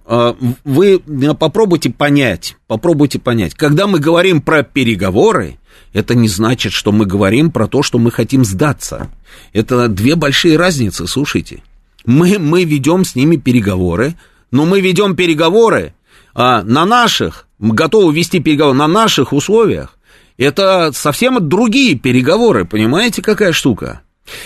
вы 0.64 0.98
попробуйте 1.38 1.90
понять, 1.90 2.56
попробуйте 2.66 3.18
понять, 3.18 3.54
когда 3.54 3.86
мы 3.86 3.98
говорим 3.98 4.40
про 4.40 4.62
переговоры, 4.62 5.58
это 5.92 6.14
не 6.14 6.28
значит, 6.28 6.72
что 6.72 6.92
мы 6.92 7.04
говорим 7.06 7.50
про 7.50 7.66
то, 7.66 7.82
что 7.82 7.98
мы 7.98 8.10
хотим 8.10 8.44
сдаться. 8.44 9.10
Это 9.52 9.88
две 9.88 10.14
большие 10.14 10.56
разницы, 10.56 11.06
слушайте. 11.06 11.62
Мы, 12.04 12.38
мы 12.38 12.64
ведем 12.64 13.04
с 13.04 13.14
ними 13.14 13.36
переговоры, 13.36 14.14
но 14.50 14.64
мы 14.64 14.80
ведем 14.80 15.16
переговоры 15.16 15.94
а, 16.34 16.62
на 16.62 16.86
наших, 16.86 17.46
готовы 17.58 18.14
вести 18.14 18.40
переговоры 18.40 18.76
на 18.76 18.88
наших 18.88 19.32
условиях. 19.32 19.98
Это 20.38 20.90
совсем 20.94 21.48
другие 21.48 21.96
переговоры, 21.96 22.64
понимаете, 22.64 23.20
какая 23.20 23.52
штука? 23.52 24.00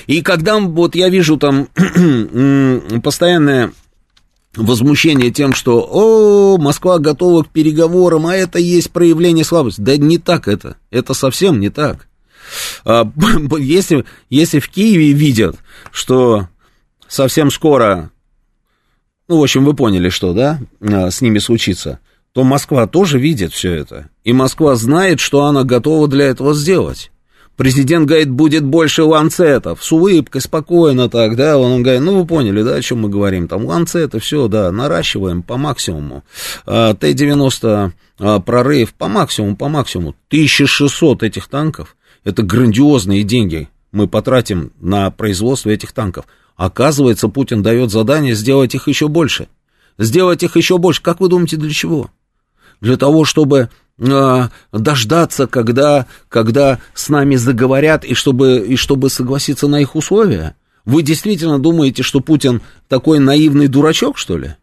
И 0.06 0.22
когда 0.22 0.58
вот 0.58 0.94
я 0.94 1.08
вижу 1.08 1.36
там 1.36 1.68
постоянное 3.02 3.72
возмущение 4.56 5.30
тем, 5.30 5.52
что 5.52 5.88
«О, 5.90 6.58
Москва 6.58 6.98
готова 6.98 7.42
к 7.42 7.48
переговорам, 7.48 8.26
а 8.26 8.36
это 8.36 8.58
есть 8.58 8.90
проявление 8.90 9.44
слабости». 9.44 9.80
Да 9.80 9.96
не 9.96 10.18
так 10.18 10.48
это, 10.48 10.76
это 10.90 11.14
совсем 11.14 11.60
не 11.60 11.70
так. 11.70 12.06
А, 12.84 13.10
если, 13.58 14.04
если 14.30 14.58
в 14.60 14.68
Киеве 14.68 15.12
видят, 15.12 15.56
что 15.90 16.48
совсем 17.08 17.50
скоро, 17.50 18.10
ну, 19.28 19.38
в 19.38 19.42
общем, 19.42 19.64
вы 19.64 19.74
поняли, 19.74 20.08
что, 20.08 20.32
да, 20.32 20.60
а, 20.80 21.10
с 21.10 21.20
ними 21.20 21.38
случится, 21.38 22.00
то 22.32 22.42
Москва 22.42 22.86
тоже 22.86 23.18
видит 23.18 23.52
все 23.52 23.72
это. 23.72 24.08
И 24.24 24.32
Москва 24.32 24.74
знает, 24.74 25.20
что 25.20 25.44
она 25.44 25.62
готова 25.62 26.08
для 26.08 26.26
этого 26.26 26.52
сделать. 26.54 27.10
Президент 27.56 28.06
говорит, 28.06 28.30
будет 28.30 28.64
больше 28.64 29.04
ланцетов, 29.04 29.84
с 29.84 29.92
улыбкой, 29.92 30.40
спокойно 30.40 31.08
так, 31.08 31.36
да, 31.36 31.56
он 31.56 31.82
говорит, 31.82 32.02
ну, 32.02 32.18
вы 32.18 32.26
поняли, 32.26 32.62
да, 32.62 32.74
о 32.74 32.82
чем 32.82 33.02
мы 33.02 33.08
говорим, 33.08 33.46
там, 33.46 33.64
ланцеты, 33.64 34.18
все, 34.18 34.48
да, 34.48 34.72
наращиваем 34.72 35.42
по 35.42 35.56
максимуму, 35.56 36.24
а, 36.66 36.94
Т-90 36.94 37.92
а, 38.18 38.40
прорыв 38.40 38.94
по 38.94 39.06
максимуму, 39.06 39.56
по 39.56 39.68
максимуму, 39.68 40.16
1600 40.28 41.22
этих 41.22 41.46
танков, 41.46 41.96
это 42.24 42.42
грандиозные 42.42 43.22
деньги 43.22 43.68
мы 43.94 44.08
потратим 44.08 44.72
на 44.80 45.10
производство 45.12 45.70
этих 45.70 45.92
танков. 45.92 46.26
Оказывается, 46.56 47.28
Путин 47.28 47.62
дает 47.62 47.90
задание 47.90 48.34
сделать 48.34 48.74
их 48.74 48.88
еще 48.88 49.06
больше. 49.06 49.46
Сделать 49.98 50.42
их 50.42 50.56
еще 50.56 50.78
больше. 50.78 51.00
Как 51.00 51.20
вы 51.20 51.28
думаете, 51.28 51.56
для 51.56 51.70
чего? 51.70 52.10
Для 52.80 52.96
того, 52.96 53.24
чтобы 53.24 53.70
э, 53.98 54.48
дождаться, 54.72 55.46
когда, 55.46 56.06
когда 56.28 56.78
с 56.94 57.08
нами 57.08 57.36
заговорят, 57.36 58.04
и 58.04 58.14
чтобы, 58.14 58.64
и 58.66 58.76
чтобы 58.76 59.10
согласиться 59.10 59.68
на 59.68 59.80
их 59.80 59.94
условия? 59.94 60.56
Вы 60.84 61.02
действительно 61.02 61.58
думаете, 61.58 62.02
что 62.02 62.20
Путин 62.20 62.60
такой 62.88 63.18
наивный 63.18 63.68
дурачок, 63.68 64.18
что 64.18 64.36
ли? 64.36 64.56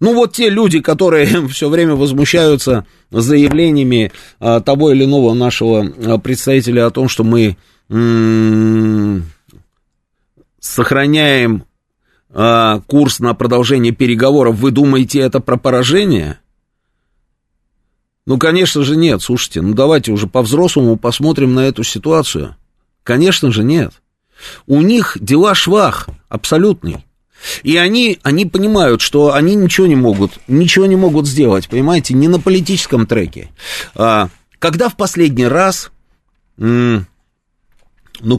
Ну 0.00 0.14
вот 0.14 0.32
те 0.32 0.50
люди, 0.50 0.80
которые 0.80 1.48
все 1.48 1.68
время 1.68 1.94
возмущаются 1.94 2.86
заявлениями 3.10 4.12
а, 4.40 4.60
того 4.60 4.92
или 4.92 5.04
иного 5.04 5.34
нашего 5.34 5.86
а, 5.86 6.18
представителя 6.18 6.86
о 6.86 6.90
том, 6.90 7.08
что 7.08 7.24
мы 7.24 7.56
сохраняем 10.58 11.64
а, 12.30 12.80
курс 12.80 13.20
на 13.20 13.32
продолжение 13.34 13.92
переговоров, 13.92 14.56
вы 14.56 14.72
думаете 14.72 15.20
это 15.20 15.40
про 15.40 15.56
поражение? 15.56 16.38
Ну, 18.26 18.38
конечно 18.38 18.82
же, 18.82 18.96
нет. 18.96 19.22
Слушайте, 19.22 19.62
ну 19.62 19.72
давайте 19.72 20.12
уже 20.12 20.26
по-взрослому 20.26 20.96
посмотрим 20.96 21.54
на 21.54 21.60
эту 21.60 21.84
ситуацию. 21.84 22.56
Конечно 23.04 23.52
же, 23.52 23.62
нет. 23.62 23.92
У 24.66 24.82
них 24.82 25.16
дела 25.20 25.54
швах 25.54 26.08
абсолютный. 26.28 27.04
И 27.62 27.76
они, 27.76 28.18
они 28.22 28.46
понимают, 28.46 29.00
что 29.00 29.34
они 29.34 29.54
ничего 29.54 29.86
не 29.86 29.94
могут, 29.94 30.32
ничего 30.48 30.86
не 30.86 30.96
могут 30.96 31.26
сделать, 31.26 31.68
понимаете, 31.68 32.14
не 32.14 32.28
на 32.28 32.40
политическом 32.40 33.06
треке. 33.06 33.50
А, 33.94 34.30
когда 34.58 34.88
в 34.88 34.96
последний 34.96 35.46
раз, 35.46 35.92
ну, 36.56 37.04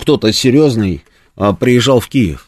кто-то 0.02 0.34
серьезный 0.34 1.06
а, 1.36 1.54
приезжал 1.54 2.00
в 2.00 2.08
Киев? 2.10 2.47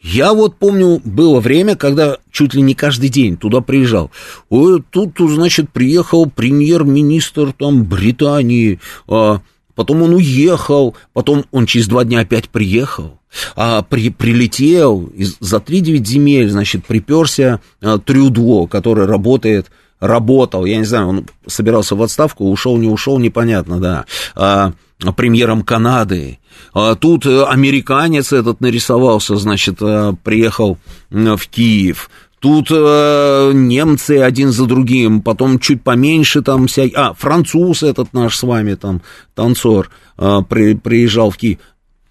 Я 0.00 0.32
вот 0.32 0.56
помню, 0.56 1.00
было 1.04 1.40
время, 1.40 1.74
когда 1.74 2.18
чуть 2.30 2.54
ли 2.54 2.62
не 2.62 2.74
каждый 2.74 3.08
день 3.08 3.36
туда 3.36 3.60
приезжал. 3.60 4.10
Ой, 4.48 4.82
тут, 4.90 5.18
значит, 5.18 5.70
приехал 5.70 6.26
премьер-министр 6.26 7.52
там 7.52 7.84
Британии, 7.84 8.80
а, 9.08 9.40
потом 9.74 10.02
он 10.02 10.14
уехал, 10.14 10.94
потом 11.12 11.44
он 11.50 11.66
через 11.66 11.88
два 11.88 12.04
дня 12.04 12.20
опять 12.20 12.48
приехал 12.48 13.18
а, 13.56 13.82
при, 13.82 14.10
прилетел 14.10 15.06
из, 15.06 15.36
за 15.40 15.58
3-9 15.58 16.04
земель, 16.04 16.50
значит, 16.50 16.86
приперся 16.86 17.60
а, 17.80 17.98
Трюдо, 17.98 18.66
который 18.66 19.06
работает, 19.06 19.70
работал, 20.00 20.64
я 20.64 20.76
не 20.76 20.84
знаю, 20.84 21.08
он 21.08 21.26
собирался 21.46 21.96
в 21.96 22.02
отставку, 22.02 22.50
ушел, 22.50 22.76
не 22.76 22.88
ушел, 22.88 23.18
непонятно, 23.18 23.80
да, 23.80 24.04
а, 24.34 24.72
премьером 25.16 25.62
Канады. 25.62 26.38
А 26.72 26.94
тут 26.94 27.26
американец 27.26 28.32
этот 28.32 28.60
нарисовался, 28.60 29.36
значит, 29.36 29.78
а, 29.80 30.14
приехал 30.22 30.78
в 31.10 31.48
Киев. 31.48 32.10
Тут 32.40 32.68
э, 32.70 33.50
немцы 33.52 34.18
один 34.18 34.52
за 34.52 34.66
другим, 34.66 35.22
потом 35.22 35.58
чуть 35.58 35.82
поменьше 35.82 36.40
там 36.40 36.68
вся... 36.68 36.84
А, 36.94 37.12
француз 37.14 37.82
этот 37.82 38.12
наш 38.12 38.36
с 38.36 38.42
вами 38.44 38.74
там, 38.74 39.02
танцор, 39.34 39.90
э, 40.16 40.38
при, 40.48 40.74
приезжал 40.74 41.30
в 41.30 41.36
Киев. 41.36 41.58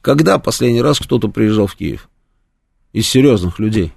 Когда 0.01 0.37
последний 0.37 0.81
раз 0.81 0.99
кто-то 0.99 1.29
приезжал 1.29 1.67
в 1.67 1.75
Киев? 1.75 2.09
Из 2.91 3.07
серьезных 3.07 3.59
людей. 3.59 3.93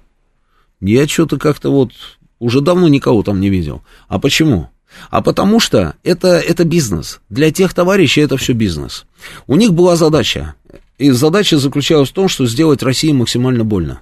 Я 0.79 1.05
что-то 1.07 1.37
как-то 1.37 1.69
вот 1.69 1.91
уже 2.39 2.61
давно 2.61 2.87
никого 2.87 3.23
там 3.23 3.41
не 3.41 3.49
видел. 3.49 3.83
А 4.07 4.17
почему? 4.17 4.69
А 5.09 5.21
потому 5.21 5.59
что 5.59 5.95
это, 6.03 6.27
это 6.39 6.63
бизнес. 6.63 7.19
Для 7.29 7.51
тех 7.51 7.73
товарищей 7.73 8.21
это 8.21 8.37
все 8.37 8.53
бизнес. 8.53 9.05
У 9.47 9.55
них 9.55 9.73
была 9.73 9.95
задача. 9.95 10.55
И 10.97 11.11
задача 11.11 11.57
заключалась 11.57 12.09
в 12.09 12.13
том, 12.13 12.27
что 12.27 12.45
сделать 12.45 12.83
России 12.83 13.11
максимально 13.11 13.63
больно. 13.63 14.01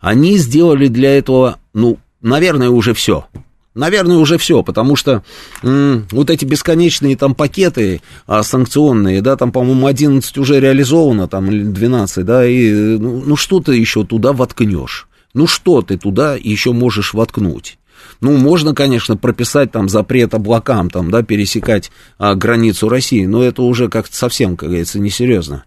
Они 0.00 0.36
сделали 0.36 0.88
для 0.88 1.16
этого, 1.16 1.58
ну, 1.72 1.98
наверное, 2.20 2.70
уже 2.70 2.92
все. 2.92 3.26
Наверное, 3.74 4.18
уже 4.18 4.38
все, 4.38 4.62
потому 4.62 4.94
что 4.94 5.24
м, 5.62 6.06
вот 6.12 6.30
эти 6.30 6.44
бесконечные 6.44 7.16
там 7.16 7.34
пакеты 7.34 8.02
а, 8.26 8.44
санкционные, 8.44 9.20
да, 9.20 9.36
там, 9.36 9.50
по-моему, 9.50 9.86
11 9.88 10.38
уже 10.38 10.60
реализовано, 10.60 11.26
там, 11.26 11.50
или 11.50 11.64
12, 11.64 12.24
да, 12.24 12.46
и 12.46 12.72
ну, 12.98 13.22
ну 13.26 13.34
что 13.34 13.60
ты 13.60 13.76
еще 13.76 14.04
туда 14.04 14.32
воткнешь? 14.32 15.08
Ну 15.34 15.48
что 15.48 15.82
ты 15.82 15.98
туда 15.98 16.36
еще 16.36 16.72
можешь 16.72 17.14
воткнуть? 17.14 17.78
Ну, 18.20 18.36
можно, 18.36 18.74
конечно, 18.74 19.16
прописать 19.16 19.72
там 19.72 19.88
запрет 19.88 20.34
облакам, 20.34 20.90
там, 20.90 21.10
да, 21.10 21.22
пересекать 21.22 21.90
а, 22.18 22.34
границу 22.34 22.88
России, 22.88 23.26
но 23.26 23.42
это 23.42 23.62
уже 23.62 23.88
как-то 23.88 24.16
совсем, 24.16 24.56
как 24.56 24.68
говорится, 24.68 24.98
несерьезно. 24.98 25.64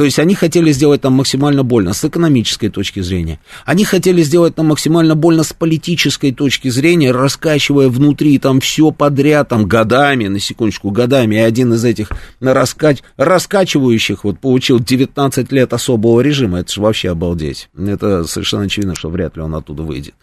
То 0.00 0.04
есть 0.04 0.18
они 0.18 0.34
хотели 0.34 0.72
сделать 0.72 1.02
там 1.02 1.12
максимально 1.12 1.62
больно 1.62 1.92
с 1.92 2.02
экономической 2.02 2.70
точки 2.70 3.00
зрения. 3.00 3.38
Они 3.66 3.84
хотели 3.84 4.22
сделать 4.22 4.54
там 4.54 4.68
максимально 4.68 5.14
больно 5.14 5.42
с 5.42 5.52
политической 5.52 6.32
точки 6.32 6.68
зрения, 6.68 7.12
раскачивая 7.12 7.90
внутри 7.90 8.38
там 8.38 8.60
все 8.60 8.92
подряд, 8.92 9.50
там 9.50 9.66
годами, 9.66 10.28
на 10.28 10.38
секундочку, 10.38 10.90
годами. 10.90 11.34
И 11.34 11.38
один 11.40 11.74
из 11.74 11.84
этих 11.84 12.12
раскач... 12.40 13.00
раскачивающих 13.18 14.24
вот 14.24 14.38
получил 14.38 14.80
19 14.80 15.52
лет 15.52 15.74
особого 15.74 16.22
режима. 16.22 16.60
Это 16.60 16.72
же 16.72 16.80
вообще 16.80 17.10
обалдеть. 17.10 17.68
Это 17.76 18.24
совершенно 18.24 18.62
очевидно, 18.62 18.94
что 18.94 19.10
вряд 19.10 19.36
ли 19.36 19.42
он 19.42 19.54
оттуда 19.54 19.82
выйдет. 19.82 20.14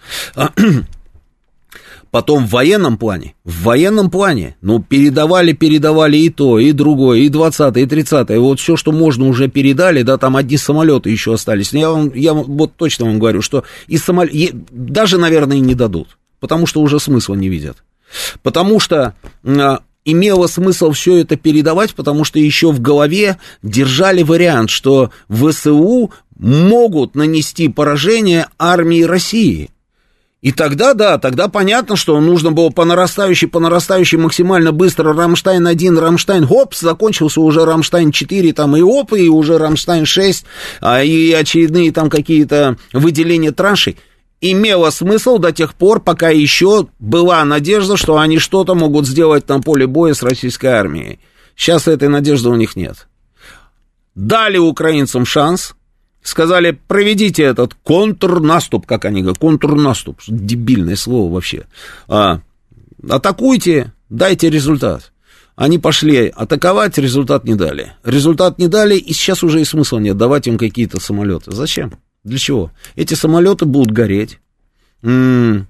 Потом 2.12 2.46
в 2.46 2.52
военном 2.52 2.98
плане, 2.98 3.36
в 3.44 3.64
военном 3.64 4.10
плане, 4.10 4.56
ну, 4.62 4.82
передавали, 4.82 5.52
передавали 5.52 6.18
и 6.18 6.30
то, 6.30 6.58
и 6.58 6.72
другое, 6.72 7.20
и 7.20 7.30
20 7.30 7.78
и 7.78 7.86
30 7.86 8.30
и 8.30 8.36
вот 8.38 8.60
все, 8.60 8.78
что 8.78 8.92
можно, 8.92 9.28
уже 9.28 9.50
передали, 9.50 10.04
да, 10.04 10.18
там 10.18 10.38
одни 10.38 10.58
самолеты 10.58 11.10
еще 11.10 11.34
остались. 11.34 11.74
Я 11.74 11.90
вам, 11.92 12.12
я 12.14 12.34
вот 12.34 12.76
точно 12.76 13.06
вам 13.06 13.20
говорю, 13.20 13.42
что 13.42 13.66
и 13.88 13.98
самолет, 13.98 14.56
даже, 14.72 15.18
наверное, 15.18 15.60
не 15.60 15.76
дадут, 15.76 16.18
потому 16.40 16.66
что 16.66 16.82
уже 16.82 17.00
смысла 17.00 17.36
не 17.36 17.50
видят. 17.50 17.84
Потому 18.42 18.80
что 18.80 19.14
а, 19.44 19.82
имело 20.06 20.48
смысл 20.48 20.92
все 20.92 21.18
это 21.18 21.36
передавать, 21.36 21.94
потому 21.94 22.24
что 22.24 22.40
еще 22.40 22.72
в 22.72 22.80
голове 22.80 23.38
держали 23.64 24.24
вариант, 24.24 24.70
что 24.70 25.12
ВСУ 25.30 26.12
могут 26.38 27.16
нанести 27.16 27.68
поражение 27.68 28.48
армии 28.58 29.04
России– 29.04 29.70
и 30.42 30.52
тогда, 30.52 30.94
да, 30.94 31.18
тогда 31.18 31.48
понятно, 31.48 31.96
что 31.96 32.20
нужно 32.22 32.52
было 32.52 32.70
по 32.70 32.86
нарастающей, 32.86 33.48
по 33.48 33.60
нарастающей 33.60 34.20
максимально 34.20 34.72
быстро 34.72 35.14
Рамштайн-1, 35.14 36.00
Рамштайн, 36.00 36.46
хоп, 36.46 36.76
закончился 36.76 37.42
уже 37.42 37.62
Рамштайн-4, 37.62 38.54
там 38.54 38.78
и 38.78 38.82
оп, 38.82 39.14
и 39.14 39.30
уже 39.30 39.58
Рамштайн-6, 39.58 40.46
а, 40.82 41.02
и 41.04 41.32
очередные 41.32 41.92
там 41.92 42.12
какие-то 42.12 42.78
выделения 42.94 43.52
траншей. 43.52 43.98
Имело 44.40 44.92
смысл 44.92 45.40
до 45.40 45.52
тех 45.52 45.74
пор, 45.74 46.00
пока 46.02 46.30
еще 46.30 46.88
была 47.00 47.44
надежда, 47.44 47.98
что 47.98 48.20
они 48.20 48.38
что-то 48.38 48.76
могут 48.76 49.08
сделать 49.08 49.50
на 49.50 49.62
поле 49.62 49.88
боя 49.88 50.14
с 50.14 50.22
российской 50.22 50.68
армией. 50.68 51.20
Сейчас 51.56 51.88
этой 51.88 52.10
надежды 52.10 52.50
у 52.50 52.56
них 52.56 52.76
нет. 52.76 53.08
Дали 54.14 54.60
украинцам 54.60 55.26
шанс, 55.26 55.74
сказали, 56.28 56.78
проведите 56.88 57.44
этот 57.44 57.74
контрнаступ, 57.74 58.86
как 58.86 59.06
они 59.06 59.22
говорят, 59.22 59.40
контрнаступ, 59.40 60.20
дебильное 60.28 60.98
слово 60.98 61.34
вообще. 61.34 61.66
А, 62.10 62.42
атакуйте, 63.10 63.94
дайте 64.10 64.50
результат. 64.50 65.14
Они 65.56 65.80
пошли 65.80 66.28
атаковать, 66.28 66.98
результат 66.98 67.46
не 67.46 67.56
дали. 67.56 67.94
Результат 68.04 68.60
не 68.60 68.68
дали, 68.68 68.98
и 68.98 69.14
сейчас 69.14 69.42
уже 69.42 69.62
и 69.62 69.66
смысла 69.66 70.00
нет 70.00 70.18
давать 70.18 70.48
им 70.48 70.58
какие-то 70.58 71.00
самолеты. 71.00 71.52
Зачем? 71.52 71.94
Для 72.26 72.38
чего? 72.38 72.72
Эти 72.98 73.14
самолеты 73.14 73.64
будут 73.64 73.92
гореть. 73.92 74.40
М-м- 75.04 75.68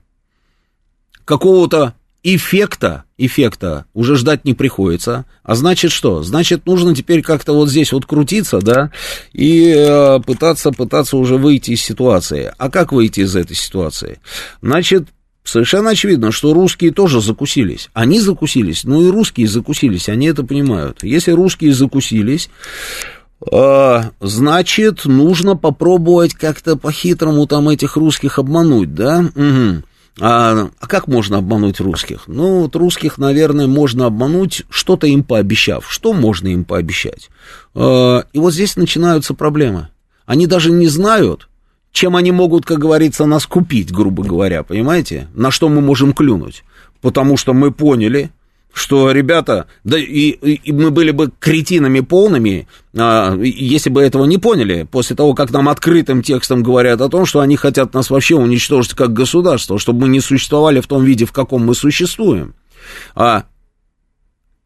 какого-то 1.23 1.93
эффекта, 2.35 3.05
эффекта 3.17 3.85
уже 3.93 4.17
ждать 4.17 4.43
не 4.43 4.53
приходится. 4.53 5.25
А 5.43 5.55
значит 5.55 5.91
что? 5.91 6.23
Значит, 6.23 6.65
нужно 6.65 6.93
теперь 6.93 7.21
как-то 7.21 7.53
вот 7.53 7.69
здесь 7.69 7.93
вот 7.93 8.05
крутиться, 8.05 8.59
да, 8.59 8.91
и 9.31 9.73
э, 9.75 10.19
пытаться, 10.25 10.71
пытаться 10.71 11.15
уже 11.15 11.37
выйти 11.37 11.71
из 11.71 11.81
ситуации. 11.81 12.51
А 12.57 12.69
как 12.69 12.91
выйти 12.91 13.21
из 13.21 13.35
этой 13.35 13.55
ситуации? 13.55 14.19
Значит, 14.61 15.07
совершенно 15.45 15.91
очевидно, 15.91 16.33
что 16.33 16.53
русские 16.53 16.91
тоже 16.91 17.21
закусились. 17.21 17.89
Они 17.93 18.19
закусились, 18.19 18.83
ну 18.83 19.07
и 19.07 19.09
русские 19.09 19.47
закусились, 19.47 20.09
они 20.09 20.27
это 20.27 20.43
понимают. 20.43 21.03
Если 21.03 21.31
русские 21.31 21.73
закусились, 21.73 22.49
э, 23.49 24.01
значит, 24.19 25.05
нужно 25.05 25.55
попробовать 25.55 26.33
как-то 26.33 26.75
по-хитрому 26.75 27.47
там 27.47 27.69
этих 27.69 27.95
русских 27.95 28.37
обмануть, 28.37 28.93
да? 28.93 29.31
Угу. 29.33 29.83
А, 30.19 30.69
а 30.79 30.87
как 30.87 31.07
можно 31.07 31.37
обмануть 31.37 31.79
русских? 31.79 32.23
Ну, 32.27 32.61
вот 32.61 32.75
русских, 32.75 33.17
наверное, 33.17 33.67
можно 33.67 34.05
обмануть, 34.05 34.63
что-то 34.69 35.07
им 35.07 35.23
пообещав. 35.23 35.85
Что 35.89 36.13
можно 36.13 36.47
им 36.47 36.63
пообещать? 36.63 37.29
А, 37.75 38.23
и 38.33 38.39
вот 38.39 38.53
здесь 38.53 38.75
начинаются 38.75 39.33
проблемы. 39.33 39.89
Они 40.25 40.47
даже 40.47 40.71
не 40.71 40.87
знают, 40.87 41.47
чем 41.91 42.15
они 42.15 42.31
могут, 42.31 42.65
как 42.65 42.79
говорится, 42.79 43.25
нас 43.25 43.45
купить, 43.45 43.91
грубо 43.91 44.23
говоря, 44.23 44.63
понимаете? 44.63 45.27
На 45.33 45.51
что 45.51 45.69
мы 45.69 45.81
можем 45.81 46.13
клюнуть. 46.13 46.63
Потому 47.01 47.37
что 47.37 47.53
мы 47.53 47.71
поняли, 47.71 48.31
что, 48.73 49.11
ребята, 49.11 49.67
да 49.83 49.97
и, 49.97 50.29
и 50.29 50.71
мы 50.71 50.91
были 50.91 51.11
бы 51.11 51.31
кретинами 51.39 51.99
полными, 52.01 52.67
а, 52.95 53.35
если 53.35 53.89
бы 53.89 54.01
этого 54.01 54.25
не 54.25 54.37
поняли, 54.37 54.87
после 54.89 55.15
того, 55.15 55.33
как 55.33 55.51
нам 55.51 55.67
открытым 55.67 56.21
текстом 56.21 56.61
говорят 56.61 57.01
о 57.01 57.09
том, 57.09 57.25
что 57.25 57.39
они 57.39 57.55
хотят 57.55 57.93
нас 57.93 58.09
вообще 58.09 58.35
уничтожить 58.35 58.93
как 58.93 59.13
государство, 59.13 59.79
чтобы 59.79 60.01
мы 60.01 60.09
не 60.09 60.19
существовали 60.19 60.79
в 60.79 60.87
том 60.87 61.03
виде, 61.03 61.25
в 61.25 61.31
каком 61.31 61.65
мы 61.65 61.73
существуем. 61.73 62.53
А, 63.15 63.45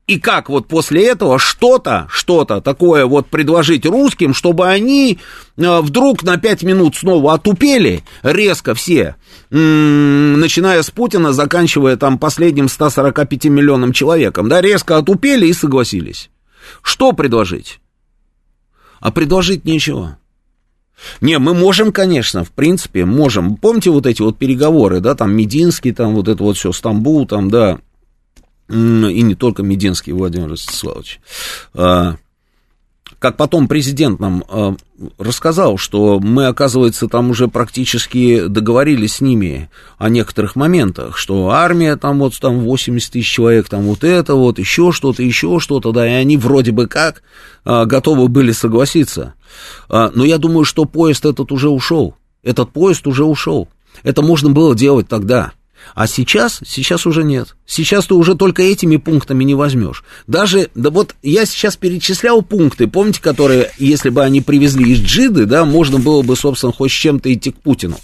и 0.08 0.20
как 0.20 0.50
вот 0.50 0.68
после 0.68 1.06
этого 1.06 1.40
что-то, 1.40 2.08
что-то 2.10 2.60
такое 2.62 3.06
вот 3.06 3.28
предложить 3.28 3.86
русским, 3.86 4.34
чтобы 4.34 4.68
они 4.68 5.20
э, 5.58 5.82
вдруг 5.82 6.24
на 6.24 6.38
пять 6.38 6.64
минут 6.64 6.96
снова 6.96 7.36
отупели, 7.36 8.04
резко 8.24 8.74
все, 8.74 9.16
начиная 9.50 10.82
с 10.82 10.92
Путина, 10.92 11.34
заканчивая 11.34 11.98
там 11.98 12.18
последним 12.18 12.68
145 12.68 13.46
миллионам 13.46 13.94
человеком, 13.94 14.50
да, 14.50 14.60
резко 14.60 14.98
отупели 14.98 15.48
и 15.48 15.54
согласились. 15.54 16.30
Что 16.82 17.14
предложить? 17.14 17.80
А 19.00 19.12
предложить 19.12 19.66
нечего. 19.66 20.18
Не, 21.20 21.40
мы 21.40 21.54
можем, 21.54 21.92
конечно, 21.92 22.44
в 22.44 22.52
принципе, 22.52 23.06
можем. 23.06 23.56
Помните 23.56 23.90
вот 23.90 24.06
эти 24.06 24.22
вот 24.22 24.38
переговоры, 24.38 25.00
да, 25.00 25.16
там 25.16 25.36
Мединский, 25.36 25.94
там 25.94 26.14
вот 26.16 26.28
это 26.28 26.44
вот 26.44 26.58
все, 26.58 26.72
Стамбул, 26.72 27.26
там, 27.26 27.50
да, 27.50 27.80
и 28.72 29.22
не 29.22 29.36
только 29.36 29.64
Мединский 29.64 30.14
Владимир 30.14 30.50
Ростиславович. 30.50 31.20
А, 31.74 32.16
как 33.20 33.38
потом 33.38 33.68
президент 33.68 34.20
нам 34.20 34.44
а, 34.48 34.76
рассказал, 35.18 35.78
что 35.78 36.20
мы, 36.20 36.48
оказывается, 36.48 37.08
там 37.08 37.30
уже 37.30 37.48
практически 37.48 38.48
договорились 38.48 39.16
с 39.16 39.22
ними 39.22 39.70
о 39.98 40.10
некоторых 40.10 40.56
моментах, 40.56 41.18
что 41.18 41.50
армия 41.50 41.98
там 41.98 42.20
вот 42.20 42.40
там 42.40 42.62
80 42.62 43.12
тысяч 43.12 43.30
человек, 43.30 43.68
там 43.68 43.84
вот 43.84 44.04
это 44.04 44.36
вот, 44.36 44.58
еще 44.58 44.92
что-то, 44.92 45.22
еще 45.22 45.60
что-то, 45.60 45.92
да, 45.92 46.08
и 46.08 46.12
они 46.14 46.38
вроде 46.38 46.72
бы 46.72 46.88
как 46.88 47.24
а, 47.66 47.86
готовы 47.86 48.28
были 48.30 48.52
согласиться. 48.52 49.34
Но 49.90 50.24
я 50.24 50.38
думаю, 50.38 50.64
что 50.64 50.86
поезд 50.86 51.26
этот 51.26 51.52
уже 51.52 51.68
ушел. 51.68 52.16
Этот 52.42 52.72
поезд 52.72 53.06
уже 53.06 53.26
ушел. 53.26 53.68
Это 54.02 54.22
можно 54.22 54.50
было 54.50 54.74
делать 54.74 55.10
тогда. 55.10 55.52
А 55.94 56.08
сейчас, 56.08 56.62
сейчас 56.66 57.06
уже 57.06 57.24
нет. 57.24 57.56
Сейчас 57.66 58.06
ты 58.06 58.14
уже 58.14 58.36
только 58.36 58.64
этими 58.64 58.98
пунктами 58.98 59.44
не 59.44 59.56
возьмешь. 59.56 60.04
Даже, 60.28 60.70
да 60.76 60.90
вот 60.90 61.16
я 61.22 61.46
сейчас 61.46 61.78
перечислял 61.78 62.42
пункты, 62.42 62.88
помните, 62.88 63.22
которые, 63.22 63.72
если 63.78 64.10
бы 64.10 64.24
они 64.24 64.42
привезли 64.42 64.92
из 64.92 65.00
Джиды, 65.00 65.46
да, 65.46 65.66
можно 65.66 66.00
было 66.00 66.22
бы, 66.22 66.36
собственно, 66.36 66.72
хоть 66.72 66.92
с 66.92 66.96
чем-то 66.96 67.34
идти 67.34 67.52
к 67.52 67.58
Путину. 67.58 67.98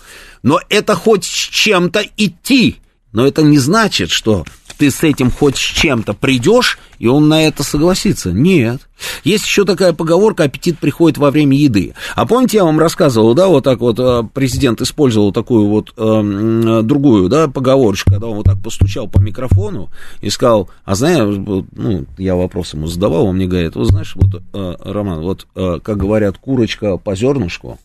Но 0.43 0.59
это 0.69 0.95
хоть 0.95 1.25
с 1.25 1.27
чем-то 1.27 2.03
идти. 2.17 2.77
Но 3.11 3.25
это 3.25 3.41
не 3.41 3.57
значит, 3.57 4.11
что 4.11 4.45
ты 4.77 4.91
с 4.91 5.03
этим 5.03 5.31
хоть 5.31 5.57
с 5.57 5.59
чем-то 5.59 6.13
придешь, 6.13 6.79
и 6.99 7.07
он 7.07 7.27
на 7.27 7.43
это 7.43 7.63
согласится. 7.63 8.31
Нет. 8.31 8.81
Есть 9.23 9.45
еще 9.45 9.65
такая 9.65 9.93
поговорка, 9.93 10.43
аппетит 10.43 10.79
приходит 10.79 11.17
во 11.17 11.31
время 11.31 11.57
еды. 11.57 11.93
А 12.15 12.25
помните, 12.25 12.57
я 12.57 12.65
вам 12.65 12.79
рассказывал, 12.79 13.33
да, 13.33 13.47
вот 13.47 13.63
так 13.63 13.79
вот 13.79 13.99
э, 13.99 14.23
президент 14.33 14.81
использовал 14.81 15.31
такую 15.31 15.67
вот 15.67 15.93
э, 15.95 16.81
другую, 16.83 17.29
да, 17.29 17.47
поговорочку, 17.47 18.11
когда 18.11 18.27
он 18.27 18.37
вот 18.37 18.45
так 18.45 18.59
постучал 18.61 19.07
по 19.07 19.19
микрофону 19.19 19.89
и 20.21 20.29
сказал, 20.29 20.69
а 20.85 20.95
знаешь, 20.95 21.35
ну, 21.37 22.05
я 22.17 22.35
вопрос 22.35 22.73
ему 22.73 22.87
задавал, 22.87 23.27
он 23.27 23.35
мне 23.35 23.45
говорит, 23.45 23.75
вот 23.75 23.87
знаешь, 23.87 24.15
вот, 24.15 24.41
э, 24.53 24.75
Роман, 24.83 25.21
вот, 25.21 25.47
э, 25.55 25.79
как 25.83 25.97
говорят, 25.97 26.37
курочка 26.37 26.97
по 26.97 27.15
зернышку, 27.15 27.79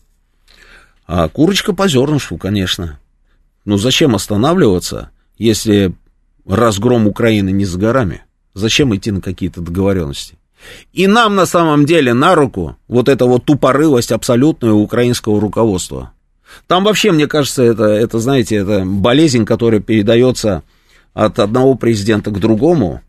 а 1.05 1.27
курочка 1.29 1.73
по 1.73 1.87
зернышку, 1.87 2.37
конечно. 2.37 2.99
Ну, 3.65 3.77
зачем 3.77 4.15
останавливаться, 4.15 5.09
если 5.37 5.93
разгром 6.47 7.07
Украины 7.07 7.51
не 7.51 7.65
за 7.65 7.79
горами. 7.79 8.23
Зачем 8.53 8.95
идти 8.95 9.11
на 9.11 9.21
какие-то 9.21 9.61
договоренности? 9.61 10.35
И 10.93 11.07
нам 11.07 11.35
на 11.35 11.45
самом 11.45 11.85
деле 11.85 12.13
на 12.13 12.35
руку 12.35 12.77
вот 12.87 13.09
эта 13.09 13.25
вот 13.25 13.45
тупорылость 13.45 14.11
абсолютного 14.11 14.75
украинского 14.75 15.41
руководства. 15.41 16.11
Там 16.67 16.83
вообще, 16.83 17.11
мне 17.11 17.27
кажется, 17.27 17.63
это, 17.63 17.85
это, 17.85 18.19
знаете, 18.19 18.57
это 18.57 18.83
болезнь, 18.85 19.45
которая 19.45 19.81
передается 19.81 20.63
от 21.13 21.39
одного 21.39 21.75
президента 21.75 22.31
к 22.31 22.39
другому, 22.39 23.01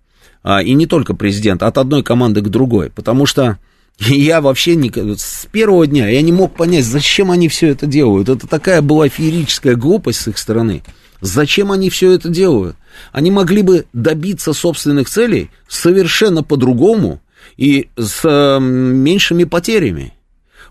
а, 0.43 0.63
и 0.63 0.75
не 0.75 0.87
только 0.87 1.15
президента, 1.15 1.67
от 1.67 1.79
одной 1.79 2.03
команды 2.03 2.41
к 2.43 2.49
другой, 2.49 2.91
потому 2.91 3.27
что 3.27 3.59
я 3.99 4.41
вообще 4.41 4.77
не, 4.77 4.91
с 5.17 5.47
первого 5.51 5.87
дня 5.87 6.09
я 6.09 6.23
не 6.23 6.33
мог 6.33 6.55
понять, 6.55 6.85
зачем 6.85 7.31
они 7.31 7.49
все 7.49 7.69
это 7.69 7.87
делают. 7.87 8.29
Это 8.29 8.47
такая 8.47 8.83
была 8.83 9.09
феерическая 9.09 9.77
глупость 9.77 10.21
с 10.21 10.29
их 10.29 10.39
стороны. 10.39 10.83
Зачем 11.25 11.73
они 11.73 11.89
все 11.89 12.13
это 12.13 12.29
делают? 12.29 12.77
Они 13.11 13.31
могли 13.31 13.63
бы 13.63 13.87
добиться 13.95 14.53
собственных 14.53 15.09
целей 15.09 15.51
совершенно 15.67 16.43
по-другому 16.43 17.23
и 17.57 17.89
с 17.97 18.21
э, 18.25 18.59
меньшими 18.61 19.45
потерями. 19.45 20.13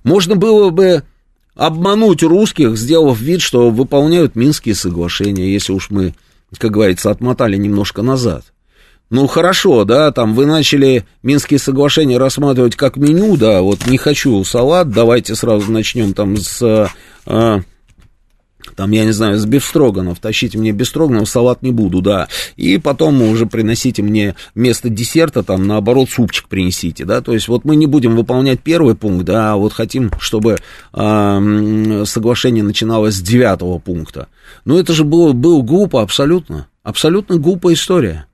Можно 0.04 0.36
было 0.36 0.70
бы 0.70 1.02
обмануть 1.56 2.22
русских, 2.22 2.78
сделав 2.78 3.20
вид, 3.20 3.42
что 3.42 3.72
выполняют 3.72 4.36
Минские 4.36 4.76
соглашения, 4.76 5.52
если 5.52 5.74
уж 5.74 5.90
мы, 5.90 6.14
как 6.60 6.70
говорится, 6.70 7.10
отмотали 7.10 7.58
немножко 7.58 8.04
назад. 8.04 8.46
Ну, 9.10 9.26
хорошо, 9.26 9.86
да, 9.86 10.12
там 10.12 10.36
вы 10.36 10.46
начали 10.46 11.04
Минские 11.24 11.58
соглашения 11.58 12.20
рассматривать 12.20 12.76
как 12.76 12.96
меню, 12.96 13.38
да, 13.38 13.64
вот 13.64 13.88
не 13.88 13.98
хочу 13.98 14.44
салат, 14.44 14.92
давайте 14.92 15.34
сразу 15.34 15.72
начнем 15.72 16.14
там 16.14 16.38
с, 16.38 16.92
э, 17.26 17.62
там, 18.76 18.92
я 18.92 19.06
не 19.06 19.12
знаю, 19.12 19.38
с 19.38 19.46
бифстроганов, 19.46 20.20
тащите 20.20 20.58
мне 20.58 20.72
бифстроганов, 20.72 21.30
салат 21.30 21.62
не 21.62 21.72
буду, 21.72 22.02
да, 22.02 22.28
и 22.56 22.78
потом 22.78 23.22
уже 23.22 23.46
приносите 23.46 24.02
мне 24.02 24.36
вместо 24.56 24.90
десерта, 24.90 25.44
там, 25.44 25.68
наоборот, 25.68 26.10
супчик 26.10 26.48
принесите, 26.48 27.06
да, 27.06 27.22
то 27.22 27.34
есть 27.34 27.48
вот 27.48 27.66
мы 27.66 27.76
не 27.76 27.88
будем 27.88 28.16
выполнять 28.16 28.62
первый 28.62 28.96
пункт, 28.96 29.26
да, 29.26 29.54
а 29.54 29.56
вот 29.56 29.74
хотим, 29.74 30.12
чтобы 30.20 30.58
э, 30.94 32.04
соглашение 32.06 32.64
начиналось 32.64 33.16
с 33.16 33.22
девятого 33.22 33.80
пункта. 33.80 34.28
Ну, 34.66 34.78
это 34.78 34.94
же 34.94 35.04
было, 35.04 35.34
было 35.34 35.62
глупо 35.62 36.02
абсолютно, 36.02 36.68
абсолютно 36.84 37.38
глупая 37.38 37.76
история. 37.76 38.26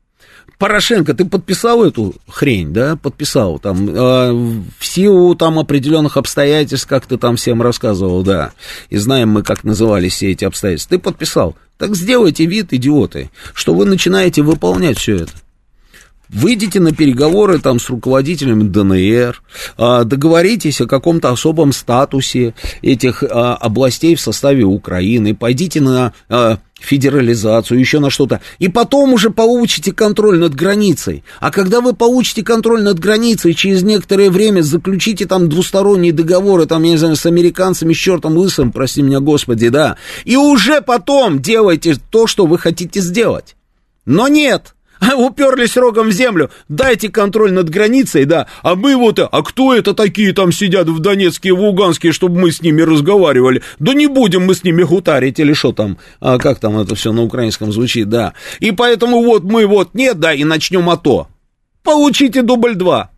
Порошенко, 0.59 1.13
ты 1.13 1.23
подписал 1.23 1.85
эту 1.85 2.15
хрень, 2.27 2.73
да, 2.73 2.97
подписал, 2.97 3.59
там, 3.59 3.89
э, 3.89 4.31
в 4.77 4.85
силу 4.85 5.33
там 5.33 5.57
определенных 5.57 6.17
обстоятельств, 6.17 6.85
как 6.85 7.05
ты 7.05 7.17
там 7.17 7.37
всем 7.37 7.61
рассказывал, 7.61 8.23
да, 8.23 8.51
и 8.89 8.97
знаем 8.97 9.29
мы, 9.29 9.41
как 9.41 9.63
назывались 9.63 10.15
все 10.15 10.31
эти 10.31 10.43
обстоятельства, 10.43 10.97
ты 10.97 11.01
подписал. 11.01 11.55
Так 11.77 11.95
сделайте 11.95 12.45
вид, 12.45 12.73
идиоты, 12.73 13.31
что 13.53 13.73
вы 13.73 13.85
начинаете 13.85 14.41
выполнять 14.41 14.97
все 14.97 15.15
это. 15.15 15.31
Выйдите 16.27 16.81
на 16.81 16.91
переговоры 16.93 17.59
там 17.59 17.79
с 17.79 17.89
руководителями 17.89 18.63
ДНР, 18.63 19.41
а, 19.77 20.03
договоритесь 20.03 20.81
о 20.81 20.87
каком-то 20.87 21.31
особом 21.31 21.71
статусе 21.71 22.53
этих 22.81 23.23
а, 23.23 23.55
областей 23.55 24.13
в 24.15 24.21
составе 24.21 24.65
Украины, 24.65 25.33
пойдите 25.33 25.79
на 25.79 26.13
федерализацию, 26.79 27.79
еще 27.79 27.99
на 27.99 28.09
что-то, 28.09 28.41
и 28.57 28.67
потом 28.67 29.13
уже 29.13 29.29
получите 29.29 29.91
контроль 29.91 30.39
над 30.39 30.55
границей. 30.55 31.23
А 31.39 31.51
когда 31.51 31.81
вы 31.81 31.93
получите 31.93 32.43
контроль 32.43 32.83
над 32.83 32.99
границей, 32.99 33.53
через 33.53 33.83
некоторое 33.83 34.29
время 34.29 34.61
заключите 34.61 35.25
там 35.25 35.49
двусторонние 35.49 36.13
договоры, 36.13 36.65
там, 36.65 36.83
я 36.83 36.91
не 36.91 36.97
знаю, 36.97 37.15
с 37.15 37.25
американцами, 37.25 37.93
с 37.93 37.97
чертом 37.97 38.37
лысым, 38.37 38.71
прости 38.71 39.01
меня, 39.01 39.19
Господи, 39.19 39.69
да, 39.69 39.97
и 40.25 40.35
уже 40.35 40.81
потом 40.81 41.41
делайте 41.41 41.97
то, 42.09 42.27
что 42.27 42.45
вы 42.45 42.57
хотите 42.57 43.01
сделать. 43.01 43.55
Но 44.05 44.27
нет, 44.27 44.73
уперлись 45.15 45.77
рогом 45.77 46.09
в 46.09 46.11
землю, 46.11 46.49
дайте 46.67 47.09
контроль 47.09 47.53
над 47.53 47.69
границей, 47.69 48.25
да, 48.25 48.47
а 48.63 48.75
мы 48.75 48.95
вот, 48.95 49.19
а 49.19 49.43
кто 49.43 49.73
это 49.73 49.93
такие 49.93 50.33
там 50.33 50.51
сидят 50.51 50.87
в 50.87 50.99
Донецке 50.99 51.53
в 51.53 51.59
Луганске, 51.59 52.11
чтобы 52.11 52.39
мы 52.39 52.51
с 52.51 52.61
ними 52.61 52.81
разговаривали? 52.81 53.61
Да 53.79 53.93
не 53.93 54.07
будем 54.07 54.45
мы 54.45 54.55
с 54.55 54.63
ними 54.63 54.83
гутарить 54.83 55.39
или 55.39 55.53
что 55.53 55.71
там, 55.71 55.97
а 56.19 56.37
как 56.37 56.59
там 56.59 56.77
это 56.77 56.95
все 56.95 57.11
на 57.11 57.23
украинском 57.23 57.71
звучит, 57.71 58.09
да. 58.09 58.33
И 58.59 58.71
поэтому 58.71 59.23
вот 59.23 59.43
мы 59.43 59.65
вот 59.65 59.93
нет, 59.93 60.19
да, 60.19 60.33
и 60.33 60.43
начнем 60.43 60.89
АТО. 60.89 61.27
Получите 61.83 62.41
дубль 62.41 62.75
два. 62.75 63.11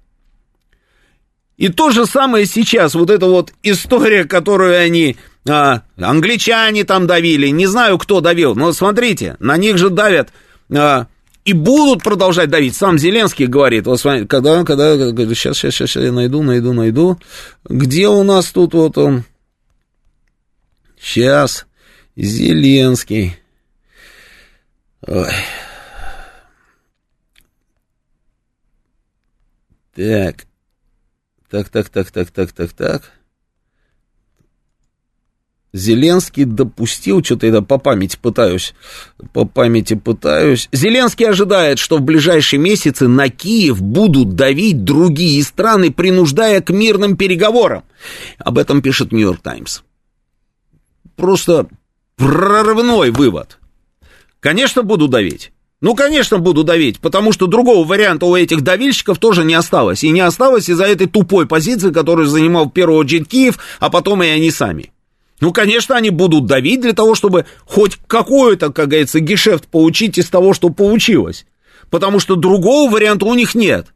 И 1.57 1.69
то 1.69 1.91
же 1.91 2.05
самое 2.07 2.45
сейчас, 2.45 2.95
вот 2.95 3.09
эта 3.09 3.27
вот 3.27 3.53
история, 3.61 4.23
которую 4.23 4.79
они, 4.79 5.17
а, 5.47 5.81
англичане 5.97 6.85
там 6.85 7.05
давили, 7.05 7.47
не 7.47 7.67
знаю, 7.67 7.99
кто 7.99 8.19
давил, 8.19 8.55
но 8.55 8.73
смотрите, 8.73 9.35
на 9.39 9.57
них 9.57 9.77
же 9.77 9.89
давят 9.91 10.29
а, 10.75 11.05
и 11.43 11.53
будут 11.53 12.03
продолжать 12.03 12.49
давить. 12.49 12.75
Сам 12.75 12.97
Зеленский 12.97 13.47
говорит, 13.47 13.87
вот 13.87 14.01
когда, 14.01 14.63
когда, 14.63 14.95
сейчас, 15.33 15.57
сейчас, 15.57 15.73
сейчас 15.73 15.95
я 15.95 16.11
найду, 16.11 16.43
найду, 16.43 16.73
найду. 16.73 17.19
Где 17.63 18.07
у 18.07 18.23
нас 18.23 18.51
тут 18.51 18.73
вот 18.73 18.97
он? 18.97 19.23
Сейчас. 20.99 21.65
Зеленский. 22.15 23.37
Ой. 25.07 25.31
Так. 29.95 30.45
Так, 31.49 31.69
так, 31.69 31.89
так, 31.89 32.11
так, 32.11 32.31
так, 32.31 32.51
так, 32.51 32.71
так. 32.73 33.11
Зеленский 35.73 36.43
допустил, 36.43 37.23
что-то 37.23 37.47
я 37.47 37.61
по 37.61 37.77
памяти 37.77 38.17
пытаюсь, 38.21 38.73
по 39.31 39.45
памяти 39.45 39.93
пытаюсь. 39.93 40.67
Зеленский 40.73 41.29
ожидает, 41.29 41.79
что 41.79 41.97
в 41.97 42.01
ближайшие 42.01 42.59
месяцы 42.59 43.07
на 43.07 43.29
Киев 43.29 43.81
будут 43.81 44.35
давить 44.35 44.83
другие 44.83 45.41
страны, 45.43 45.91
принуждая 45.91 46.61
к 46.61 46.71
мирным 46.71 47.15
переговорам. 47.15 47.83
Об 48.37 48.57
этом 48.57 48.81
пишет 48.81 49.13
Нью-Йорк 49.13 49.41
Таймс. 49.41 49.81
Просто 51.15 51.67
прорывной 52.17 53.11
вывод. 53.11 53.57
Конечно, 54.41 54.83
буду 54.83 55.07
давить. 55.07 55.51
Ну, 55.79 55.95
конечно, 55.95 56.37
буду 56.37 56.63
давить, 56.63 56.99
потому 56.99 57.31
что 57.31 57.47
другого 57.47 57.87
варианта 57.87 58.25
у 58.25 58.35
этих 58.35 58.61
давильщиков 58.61 59.17
тоже 59.19 59.45
не 59.45 59.53
осталось. 59.53 60.03
И 60.03 60.09
не 60.09 60.19
осталось 60.19 60.69
из-за 60.69 60.85
этой 60.85 61.07
тупой 61.07 61.47
позиции, 61.47 61.91
которую 61.91 62.27
занимал 62.27 62.65
в 62.65 62.71
первую 62.71 62.99
очередь 62.99 63.29
Киев, 63.29 63.57
а 63.79 63.89
потом 63.89 64.21
и 64.21 64.27
они 64.27 64.51
сами. 64.51 64.91
Ну, 65.41 65.51
конечно, 65.51 65.95
они 65.95 66.11
будут 66.11 66.45
давить 66.45 66.81
для 66.81 66.93
того, 66.93 67.15
чтобы 67.15 67.45
хоть 67.65 67.97
какой-то, 68.07 68.71
как 68.71 68.89
говорится, 68.89 69.19
гешефт 69.19 69.67
получить 69.67 70.19
из 70.19 70.29
того, 70.29 70.53
что 70.53 70.69
получилось. 70.69 71.45
Потому 71.89 72.19
что 72.19 72.35
другого 72.35 72.89
варианта 72.89 73.25
у 73.25 73.33
них 73.33 73.55
нет. 73.55 73.87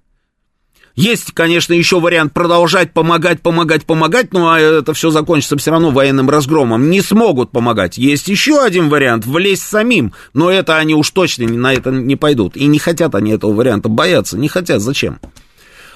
Есть, 0.96 1.34
конечно, 1.34 1.74
еще 1.74 2.00
вариант 2.00 2.34
продолжать 2.34 2.94
помогать, 2.94 3.42
помогать, 3.42 3.86
помогать, 3.86 4.34
но 4.34 4.58
это 4.58 4.94
все 4.94 5.12
закончится 5.12 5.58
все 5.58 5.70
равно 5.70 5.92
военным 5.92 6.30
разгромом. 6.30 6.90
Не 6.90 7.02
смогут 7.02 7.52
помогать. 7.52 7.98
Есть 7.98 8.28
еще 8.28 8.64
один 8.64 8.90
вариант, 8.90 9.26
влезть 9.26 9.64
самим, 9.64 10.14
но 10.34 10.50
это 10.50 10.78
они 10.78 10.96
уж 10.96 11.10
точно 11.12 11.48
на 11.48 11.74
это 11.74 11.92
не 11.92 12.16
пойдут. 12.16 12.56
И 12.58 12.66
не 12.66 12.80
хотят 12.80 13.14
они 13.14 13.32
этого 13.32 13.54
варианта, 13.54 13.88
боятся, 13.90 14.38
не 14.38 14.48
хотят. 14.48 14.82
Зачем? 14.82 15.20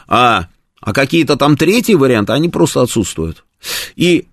А, 0.08 0.47
а 0.82 0.93
какие-то 0.93 1.38
там 1.38 1.58
третьи 1.58 1.95
варианты, 1.95 2.34
они 2.34 2.50
просто 2.50 2.82
отсутствуют. 2.82 3.45
И 3.95 4.28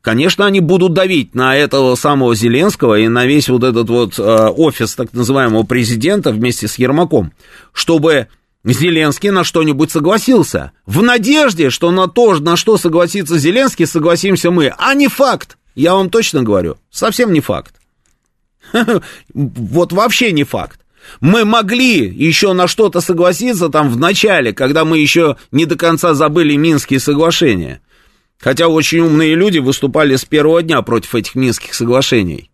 Конечно, 0.00 0.46
они 0.46 0.60
будут 0.60 0.92
давить 0.92 1.34
на 1.34 1.56
этого 1.56 1.94
самого 1.96 2.34
Зеленского 2.34 2.98
и 2.98 3.08
на 3.08 3.26
весь 3.26 3.48
вот 3.48 3.64
этот 3.64 3.90
вот 3.90 4.18
э, 4.18 4.22
офис 4.22 4.94
так 4.94 5.12
называемого 5.12 5.64
президента 5.64 6.30
вместе 6.30 6.68
с 6.68 6.78
Ермаком, 6.78 7.32
чтобы 7.72 8.28
Зеленский 8.64 9.30
на 9.30 9.44
что-нибудь 9.44 9.90
согласился. 9.90 10.72
В 10.86 11.02
надежде, 11.02 11.70
что 11.70 11.90
на 11.90 12.06
то, 12.06 12.34
на 12.38 12.56
что 12.56 12.76
согласится 12.76 13.38
Зеленский, 13.38 13.86
согласимся 13.86 14.50
мы. 14.50 14.72
А 14.78 14.94
не 14.94 15.08
факт. 15.08 15.58
Я 15.74 15.94
вам 15.94 16.10
точно 16.10 16.42
говорю. 16.42 16.76
Совсем 16.90 17.32
не 17.32 17.40
факт. 17.40 17.74
Вот 19.34 19.92
вообще 19.92 20.32
не 20.32 20.44
факт. 20.44 20.80
Мы 21.20 21.44
могли 21.44 22.06
еще 22.06 22.52
на 22.52 22.66
что-то 22.66 23.00
согласиться 23.00 23.68
там 23.68 23.88
в 23.88 23.96
начале, 23.96 24.52
когда 24.52 24.84
мы 24.84 24.98
еще 24.98 25.36
не 25.52 25.64
до 25.64 25.76
конца 25.76 26.14
забыли 26.14 26.54
Минские 26.56 27.00
соглашения. 27.00 27.80
Хотя 28.40 28.68
очень 28.68 29.00
умные 29.00 29.34
люди 29.34 29.58
выступали 29.58 30.16
с 30.16 30.24
первого 30.24 30.62
дня 30.62 30.82
против 30.82 31.14
этих 31.14 31.34
Минских 31.34 31.74
соглашений. 31.74 32.50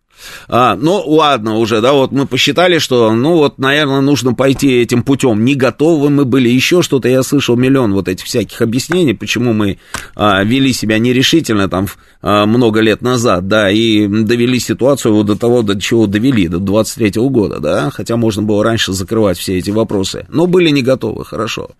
А, 0.47 0.75
ну, 0.75 1.01
ладно 1.05 1.57
уже, 1.57 1.81
да, 1.81 1.93
вот 1.93 2.11
мы 2.11 2.25
посчитали, 2.25 2.79
что, 2.79 3.11
ну, 3.11 3.35
вот, 3.35 3.57
наверное, 3.57 4.01
нужно 4.01 4.33
пойти 4.33 4.81
этим 4.81 5.03
путем. 5.03 5.43
Не 5.43 5.55
готовы 5.55 6.09
мы 6.09 6.25
были, 6.25 6.49
еще 6.49 6.81
что-то, 6.81 7.09
я 7.09 7.23
слышал 7.23 7.55
миллион 7.55 7.93
вот 7.93 8.07
этих 8.07 8.25
всяких 8.25 8.61
объяснений, 8.61 9.13
почему 9.13 9.53
мы 9.53 9.77
а, 10.15 10.43
вели 10.43 10.73
себя 10.73 10.99
нерешительно 10.99 11.69
там 11.69 11.87
а, 12.21 12.45
много 12.45 12.79
лет 12.79 13.01
назад, 13.01 13.47
да, 13.47 13.69
и 13.69 14.07
довели 14.07 14.59
ситуацию 14.59 15.13
вот 15.13 15.25
до 15.25 15.35
того, 15.35 15.61
до 15.61 15.79
чего 15.79 16.07
довели, 16.07 16.47
до 16.47 16.57
23-го 16.57 17.29
года, 17.29 17.59
да, 17.59 17.89
хотя 17.91 18.15
можно 18.15 18.41
было 18.41 18.63
раньше 18.63 18.93
закрывать 18.93 19.37
все 19.37 19.57
эти 19.57 19.69
вопросы, 19.69 20.25
но 20.29 20.47
были 20.47 20.69
не 20.69 20.81
готовы, 20.81 21.25
хорошо. 21.25 21.71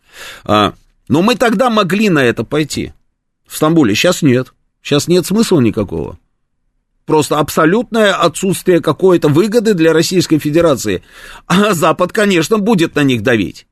А, 0.44 0.74
но 1.08 1.22
мы 1.22 1.36
тогда 1.36 1.70
могли 1.70 2.10
на 2.10 2.24
это 2.24 2.44
пойти 2.44 2.94
в 3.48 3.56
Стамбуле. 3.56 3.96
Сейчас 3.96 4.22
нет. 4.22 4.54
Сейчас 4.82 5.08
нет 5.08 5.26
смысла 5.26 5.60
никакого. 5.60 6.18
Просто 7.06 7.40
абсолютное 7.40 8.14
отсутствие 8.14 8.82
какой-то 8.82 9.28
выгоды 9.28 9.74
для 9.74 9.94
Российской 9.94 10.40
Федерации. 10.40 11.04
А 11.46 11.74
Запад, 11.74 12.12
конечно, 12.12 12.58
будет 12.58 12.96
на 12.96 13.04
них 13.04 13.22
давить. 13.22 13.68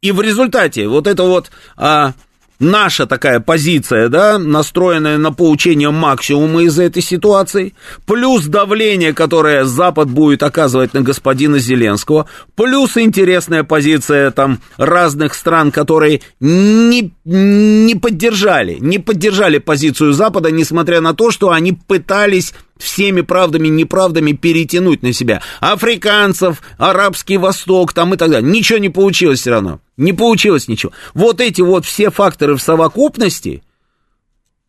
И 0.00 0.10
в 0.10 0.20
результате 0.20 0.88
вот 0.88 1.06
это 1.06 1.22
вот 1.22 1.50
а, 1.76 2.14
наша 2.62 3.06
такая 3.06 3.40
позиция, 3.40 4.08
да, 4.08 4.38
настроенная 4.38 5.18
на 5.18 5.32
получение 5.32 5.90
максимума 5.90 6.62
из 6.62 6.78
этой 6.78 7.02
ситуации, 7.02 7.74
плюс 8.06 8.46
давление, 8.46 9.12
которое 9.12 9.64
Запад 9.64 10.08
будет 10.08 10.42
оказывать 10.42 10.94
на 10.94 11.02
господина 11.02 11.58
Зеленского, 11.58 12.26
плюс 12.54 12.96
интересная 12.96 13.64
позиция 13.64 14.30
там 14.30 14.60
разных 14.76 15.34
стран, 15.34 15.70
которые 15.72 16.22
не, 16.40 17.12
не 17.24 17.94
поддержали, 17.94 18.78
не 18.80 18.98
поддержали 18.98 19.58
позицию 19.58 20.12
Запада, 20.12 20.50
несмотря 20.50 21.00
на 21.00 21.14
то, 21.14 21.30
что 21.30 21.50
они 21.50 21.72
пытались 21.72 22.54
всеми 22.78 23.20
правдами 23.20 23.68
неправдами 23.68 24.32
перетянуть 24.32 25.02
на 25.02 25.12
себя 25.12 25.42
африканцев, 25.60 26.62
арабский 26.78 27.36
восток 27.36 27.92
там 27.92 28.14
и 28.14 28.16
так 28.16 28.30
далее. 28.30 28.50
Ничего 28.50 28.78
не 28.78 28.88
получилось 28.88 29.40
все 29.40 29.50
равно. 29.50 29.80
Не 29.96 30.12
получилось 30.12 30.68
ничего. 30.68 30.92
Вот 31.14 31.40
эти 31.40 31.60
вот 31.60 31.84
все 31.84 32.10
факторы 32.10 32.56
в 32.56 32.62
совокупности, 32.62 33.62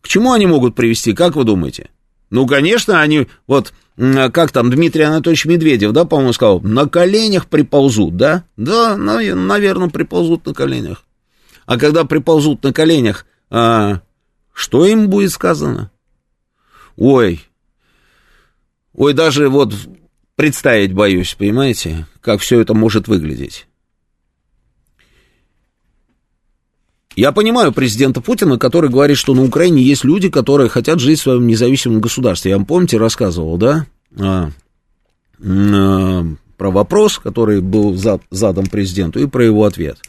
к 0.02 0.08
чему 0.08 0.34
они 0.34 0.46
могут 0.46 0.76
привести, 0.76 1.14
как 1.14 1.36
вы 1.36 1.44
думаете? 1.44 1.90
Ну, 2.30 2.48
конечно, 2.48 3.00
они, 3.00 3.28
вот, 3.48 3.74
как 3.96 4.52
там 4.52 4.70
Дмитрий 4.72 5.04
Анатольевич 5.04 5.46
Медведев, 5.46 5.92
да, 5.92 6.04
по-моему, 6.04 6.34
сказал, 6.34 6.62
на 6.62 6.88
коленях 6.90 7.48
приползут, 7.48 8.18
да? 8.18 8.44
Да, 8.58 8.98
наверное, 8.98 9.90
приползут 9.90 10.46
на 10.46 10.54
коленях. 10.54 11.04
А 11.66 11.78
когда 11.78 12.04
приползут 12.04 12.64
на 12.64 12.74
коленях, 12.74 13.26
а, 13.50 14.02
что 14.52 14.86
им 14.86 15.10
будет 15.10 15.32
сказано? 15.32 15.92
Ой, 16.98 17.46
ой, 18.94 19.14
даже 19.14 19.50
вот 19.50 19.74
представить 20.36 20.94
боюсь, 20.94 21.36
понимаете, 21.36 22.08
как 22.22 22.42
все 22.42 22.60
это 22.60 22.74
может 22.74 23.08
выглядеть. 23.08 23.68
Я 27.16 27.32
понимаю 27.32 27.72
президента 27.72 28.22
Путина, 28.22 28.58
который 28.58 28.90
говорит, 28.90 29.18
что 29.18 29.36
на 29.36 29.44
Украине 29.44 29.84
есть 29.84 30.04
люди, 30.04 30.30
которые 30.30 30.70
хотят 30.70 31.00
жить 31.00 31.20
в 31.20 31.24
своем 31.24 31.46
независимом 31.46 32.02
государстве. 32.02 32.52
Я 32.52 32.58
вам, 32.58 32.66
помните, 32.66 32.98
рассказывал, 32.98 33.58
да, 33.58 33.86
а, 34.20 34.50
а, 35.40 36.26
про 36.58 36.72
вопрос, 36.72 37.20
который 37.20 37.62
был 37.62 37.96
за, 37.96 38.20
задан 38.32 38.66
президенту, 38.66 39.20
и 39.20 39.28
про 39.28 39.46
его 39.46 39.66
ответ. 39.66 40.00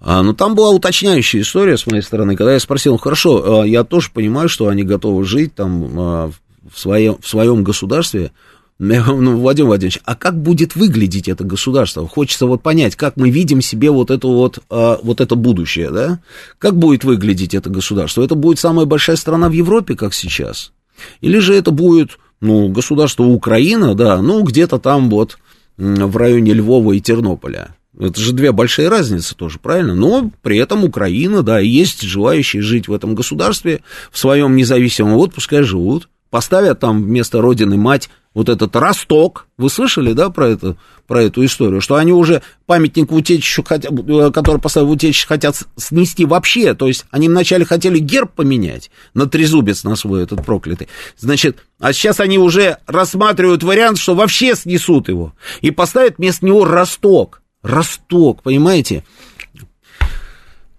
А, 0.00 0.22
но 0.22 0.34
там 0.34 0.54
была 0.54 0.70
уточняющая 0.70 1.40
история 1.40 1.76
с 1.76 1.86
моей 1.86 2.02
стороны, 2.02 2.36
когда 2.36 2.52
я 2.52 2.60
спросил, 2.60 2.96
хорошо, 2.96 3.62
а, 3.62 3.66
я 3.66 3.82
тоже 3.82 4.10
понимаю, 4.12 4.48
что 4.48 4.68
они 4.68 4.84
готовы 4.84 5.24
жить 5.24 5.54
там 5.54 5.98
а, 5.98 6.30
в 6.72 6.78
своем, 6.78 7.16
в 7.20 7.28
своем 7.28 7.64
государстве, 7.64 8.32
ну, 8.78 9.36
Владимир 9.38 9.68
Владимирович, 9.68 10.00
а 10.04 10.14
как 10.14 10.40
будет 10.40 10.76
выглядеть 10.76 11.28
это 11.28 11.44
государство? 11.44 12.06
Хочется 12.06 12.46
вот 12.46 12.62
понять, 12.62 12.94
как 12.94 13.16
мы 13.16 13.30
видим 13.30 13.62
себе 13.62 13.90
вот 13.90 14.10
это 14.10 14.28
вот, 14.28 14.58
а, 14.68 14.98
вот 15.02 15.20
это 15.20 15.34
будущее, 15.34 15.90
да? 15.90 16.20
Как 16.58 16.76
будет 16.76 17.04
выглядеть 17.04 17.54
это 17.54 17.70
государство? 17.70 18.22
Это 18.22 18.34
будет 18.34 18.58
самая 18.58 18.84
большая 18.84 19.16
страна 19.16 19.48
в 19.48 19.52
Европе, 19.52 19.96
как 19.96 20.12
сейчас? 20.12 20.72
Или 21.20 21.38
же 21.38 21.54
это 21.54 21.70
будет, 21.70 22.18
ну, 22.40 22.68
государство 22.68 23.24
Украина, 23.24 23.94
да, 23.94 24.20
ну, 24.20 24.42
где-то 24.42 24.78
там 24.78 25.08
вот 25.08 25.38
в 25.78 26.16
районе 26.16 26.52
Львова 26.52 26.92
и 26.92 27.00
Тернополя? 27.00 27.76
Это 27.98 28.20
же 28.20 28.34
две 28.34 28.52
большие 28.52 28.88
разницы 28.88 29.34
тоже, 29.34 29.58
правильно? 29.58 29.94
Но 29.94 30.30
при 30.42 30.58
этом 30.58 30.84
Украина, 30.84 31.42
да, 31.42 31.60
есть 31.60 32.02
желающие 32.02 32.60
жить 32.60 32.88
в 32.88 32.92
этом 32.92 33.14
государстве 33.14 33.80
в 34.10 34.18
своем 34.18 34.54
независимом, 34.54 35.14
вот 35.14 35.32
пускай 35.32 35.62
живут 35.62 36.10
поставят 36.30 36.80
там 36.80 37.02
вместо 37.02 37.40
родины 37.40 37.76
мать 37.76 38.10
вот 38.34 38.50
этот 38.50 38.76
росток. 38.76 39.46
Вы 39.56 39.70
слышали, 39.70 40.12
да, 40.12 40.28
про, 40.28 40.48
это, 40.50 40.76
про 41.06 41.22
эту 41.22 41.42
историю? 41.44 41.80
Что 41.80 41.94
они 41.94 42.12
уже 42.12 42.42
памятник 42.66 43.10
утечищу, 43.10 43.62
хотят, 43.62 43.90
э, 43.90 44.30
который 44.30 44.60
поставили 44.60 44.88
в 44.88 44.92
утечище, 44.92 45.26
хотят 45.26 45.56
снести 45.76 46.26
вообще. 46.26 46.74
То 46.74 46.86
есть 46.86 47.06
они 47.10 47.30
вначале 47.30 47.64
хотели 47.64 47.98
герб 47.98 48.32
поменять 48.32 48.90
на 49.14 49.26
трезубец 49.26 49.84
на 49.84 49.96
свой 49.96 50.22
этот 50.22 50.44
проклятый. 50.44 50.88
Значит, 51.16 51.64
а 51.80 51.94
сейчас 51.94 52.20
они 52.20 52.38
уже 52.38 52.76
рассматривают 52.86 53.62
вариант, 53.62 53.96
что 53.96 54.14
вообще 54.14 54.54
снесут 54.54 55.08
его. 55.08 55.32
И 55.62 55.70
поставят 55.70 56.18
вместо 56.18 56.44
него 56.44 56.66
росток. 56.66 57.40
Росток, 57.62 58.42
понимаете? 58.42 59.02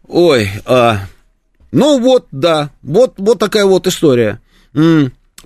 Ой, 0.08 0.50
а, 0.66 1.00
ну 1.72 2.00
вот, 2.00 2.28
да, 2.32 2.70
вот, 2.84 3.16
вот 3.18 3.40
такая 3.40 3.66
вот 3.66 3.88
история. 3.88 4.40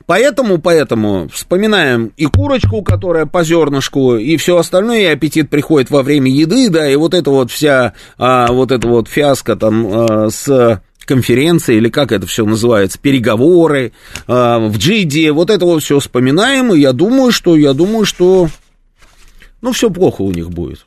Поэтому, 0.06 0.58
поэтому 0.58 1.30
вспоминаем 1.30 2.12
и 2.18 2.26
курочку, 2.26 2.82
которая 2.82 3.26
по 3.26 3.44
зернышку, 3.44 4.16
и 4.16 4.38
все 4.38 4.58
остальное, 4.58 5.02
и 5.02 5.06
аппетит 5.06 5.50
приходит 5.50 5.90
во 5.90 6.02
время 6.02 6.32
еды, 6.32 6.70
да, 6.70 6.90
и 6.90 6.96
вот 6.96 7.14
это 7.14 7.30
вот 7.30 7.52
вся, 7.52 7.94
а, 8.18 8.52
вот 8.52 8.72
эта 8.72 8.88
вот 8.88 9.08
фиаско 9.08 9.56
там 9.56 9.88
а, 9.88 10.30
с 10.30 10.82
конференции, 11.06 11.76
или 11.78 11.90
как 11.90 12.12
это 12.12 12.26
все 12.28 12.46
называется, 12.46 13.00
переговоры 13.00 13.94
а, 14.28 14.60
в 14.60 14.78
Джиде, 14.78 15.32
вот 15.32 15.50
это 15.50 15.66
вот 15.66 15.84
все 15.84 16.00
вспоминаем, 16.00 16.74
и 16.74 16.80
я 16.80 16.94
думаю, 16.94 17.32
что, 17.32 17.56
я 17.56 17.74
думаю, 17.74 18.06
что, 18.06 18.50
ну, 19.62 19.72
все 19.72 19.90
плохо 19.90 20.22
у 20.22 20.32
них 20.32 20.50
будет. 20.50 20.86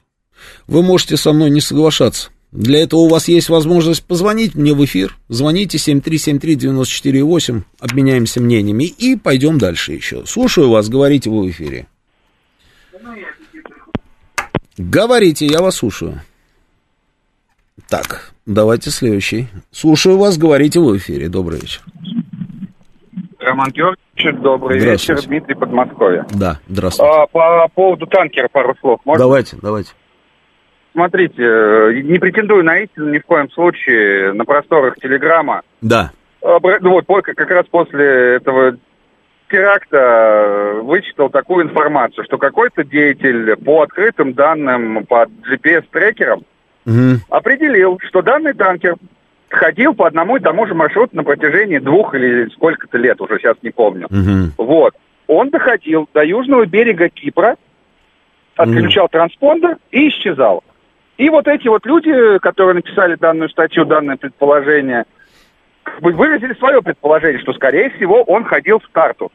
Вы 0.67 0.83
можете 0.83 1.17
со 1.17 1.33
мной 1.33 1.51
не 1.51 1.61
соглашаться. 1.61 2.31
Для 2.55 2.83
этого 2.85 3.01
у 3.01 3.09
вас 3.09 3.27
есть 3.27 3.49
возможность 3.49 4.07
позвонить 4.07 4.55
мне 4.55 4.75
в 4.75 4.85
эфир. 4.85 5.17
Звоните 5.29 5.77
7373-94-8, 5.77 7.63
обменяемся 7.81 8.41
мнениями 8.41 8.85
и 8.85 9.17
пойдем 9.17 9.59
дальше 9.59 9.93
еще. 9.93 10.25
Слушаю 10.25 10.71
вас, 10.71 10.89
говорите 10.89 11.31
вы 11.31 11.49
в 11.49 11.51
эфире. 11.51 11.89
Говорите, 14.79 15.47
я 15.47 15.61
вас 15.63 15.75
слушаю. 15.77 16.21
Так, 17.89 18.33
давайте 18.47 18.91
следующий. 18.91 19.49
Слушаю 19.73 20.17
вас, 20.17 20.39
говорите 20.39 20.79
в 20.79 20.97
эфире. 20.97 21.29
Добрый 21.29 21.59
вечер. 21.59 21.83
Роман 23.41 23.73
Георгиевич, 23.73 24.41
добрый 24.41 24.79
вечер. 24.79 25.21
Дмитрий 25.21 25.57
Подмосковье. 25.57 26.25
Да, 26.33 26.61
здравствуйте. 26.69 27.13
А, 27.13 27.27
по 27.27 27.67
поводу 27.75 28.07
танкера 28.07 28.47
пару 28.47 28.77
слов. 28.81 29.01
Можно? 29.05 29.25
Давайте, 29.25 29.57
давайте 29.61 29.91
смотрите, 30.95 31.43
э, 31.43 32.01
не 32.03 32.19
претендую 32.19 32.65
на 32.65 32.79
истину 32.79 33.11
ни 33.13 33.19
в 33.19 33.27
коем 33.27 33.51
случае 33.51 34.33
на 34.33 34.45
просторах 34.45 34.97
Телеграма. 34.97 35.63
Да. 35.83 36.13
Ну 36.43 36.91
вот 36.91 37.07
как 37.23 37.51
раз 37.51 37.67
после 37.71 38.37
этого 38.37 38.77
теракта 39.51 39.99
э, 39.99 40.81
вычитал 40.83 41.31
такую 41.31 41.67
информацию, 41.67 42.25
что 42.25 42.39
какой-то 42.39 42.85
деятель 42.85 43.57
по 43.57 43.83
открытым 43.83 44.33
данным, 44.35 45.05
по 45.07 45.27
GPS-трекерам 45.51 46.43
угу. 46.87 47.21
определил, 47.31 47.99
что 48.09 48.23
данный 48.23 48.55
танкер 48.55 48.97
ходил 49.49 49.95
по 49.95 50.07
одному 50.07 50.37
и 50.37 50.41
тому 50.41 50.67
же 50.67 50.75
маршруту 50.75 51.17
на 51.17 51.25
протяжении 51.25 51.79
двух 51.79 52.15
или 52.15 52.49
сколько-то 52.51 52.99
лет, 52.99 53.21
уже 53.21 53.39
сейчас 53.39 53.57
не 53.63 53.71
помню. 53.71 54.07
Угу. 54.07 54.65
Вот. 54.65 54.95
Он 55.27 55.51
доходил 55.51 56.09
до 56.13 56.23
южного 56.25 56.67
берега 56.67 57.09
Кипра, 57.09 57.57
отключал 58.57 59.05
угу. 59.05 59.13
транспондер 59.13 59.77
и 59.91 60.09
исчезал. 60.09 60.63
И 61.17 61.29
вот 61.31 61.47
эти 61.47 61.69
вот 61.69 61.87
люди, 61.87 62.39
которые 62.39 62.75
написали 62.75 63.15
данную 63.15 63.49
статью, 63.49 63.85
данное 63.85 64.17
предположение, 64.17 65.05
выразили 66.01 66.55
свое 66.55 66.83
предположение, 66.83 67.41
что, 67.41 67.53
скорее 67.53 67.91
всего, 67.91 68.23
он 68.23 68.45
ходил 68.45 68.81
в 68.81 68.89
Тартус. 68.93 69.31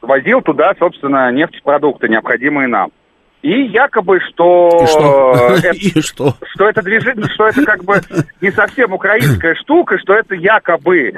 Возил 0.00 0.40
туда, 0.40 0.72
собственно, 0.78 1.30
нефтепродукты, 1.30 2.08
необходимые 2.08 2.68
нам. 2.68 2.90
И 3.42 3.64
якобы, 3.66 4.20
что... 4.20 4.68
И 4.82 4.86
что? 4.86 5.32
Это, 5.56 5.70
и 5.98 6.00
что? 6.00 6.34
Что 6.54 6.68
это 6.68 6.82
движение, 6.82 7.28
что 7.34 7.46
это 7.46 7.64
как 7.64 7.84
бы 7.84 8.00
не 8.40 8.50
совсем 8.50 8.92
украинская 8.92 9.54
штука, 9.56 9.98
что 9.98 10.14
это 10.14 10.34
якобы, 10.34 11.12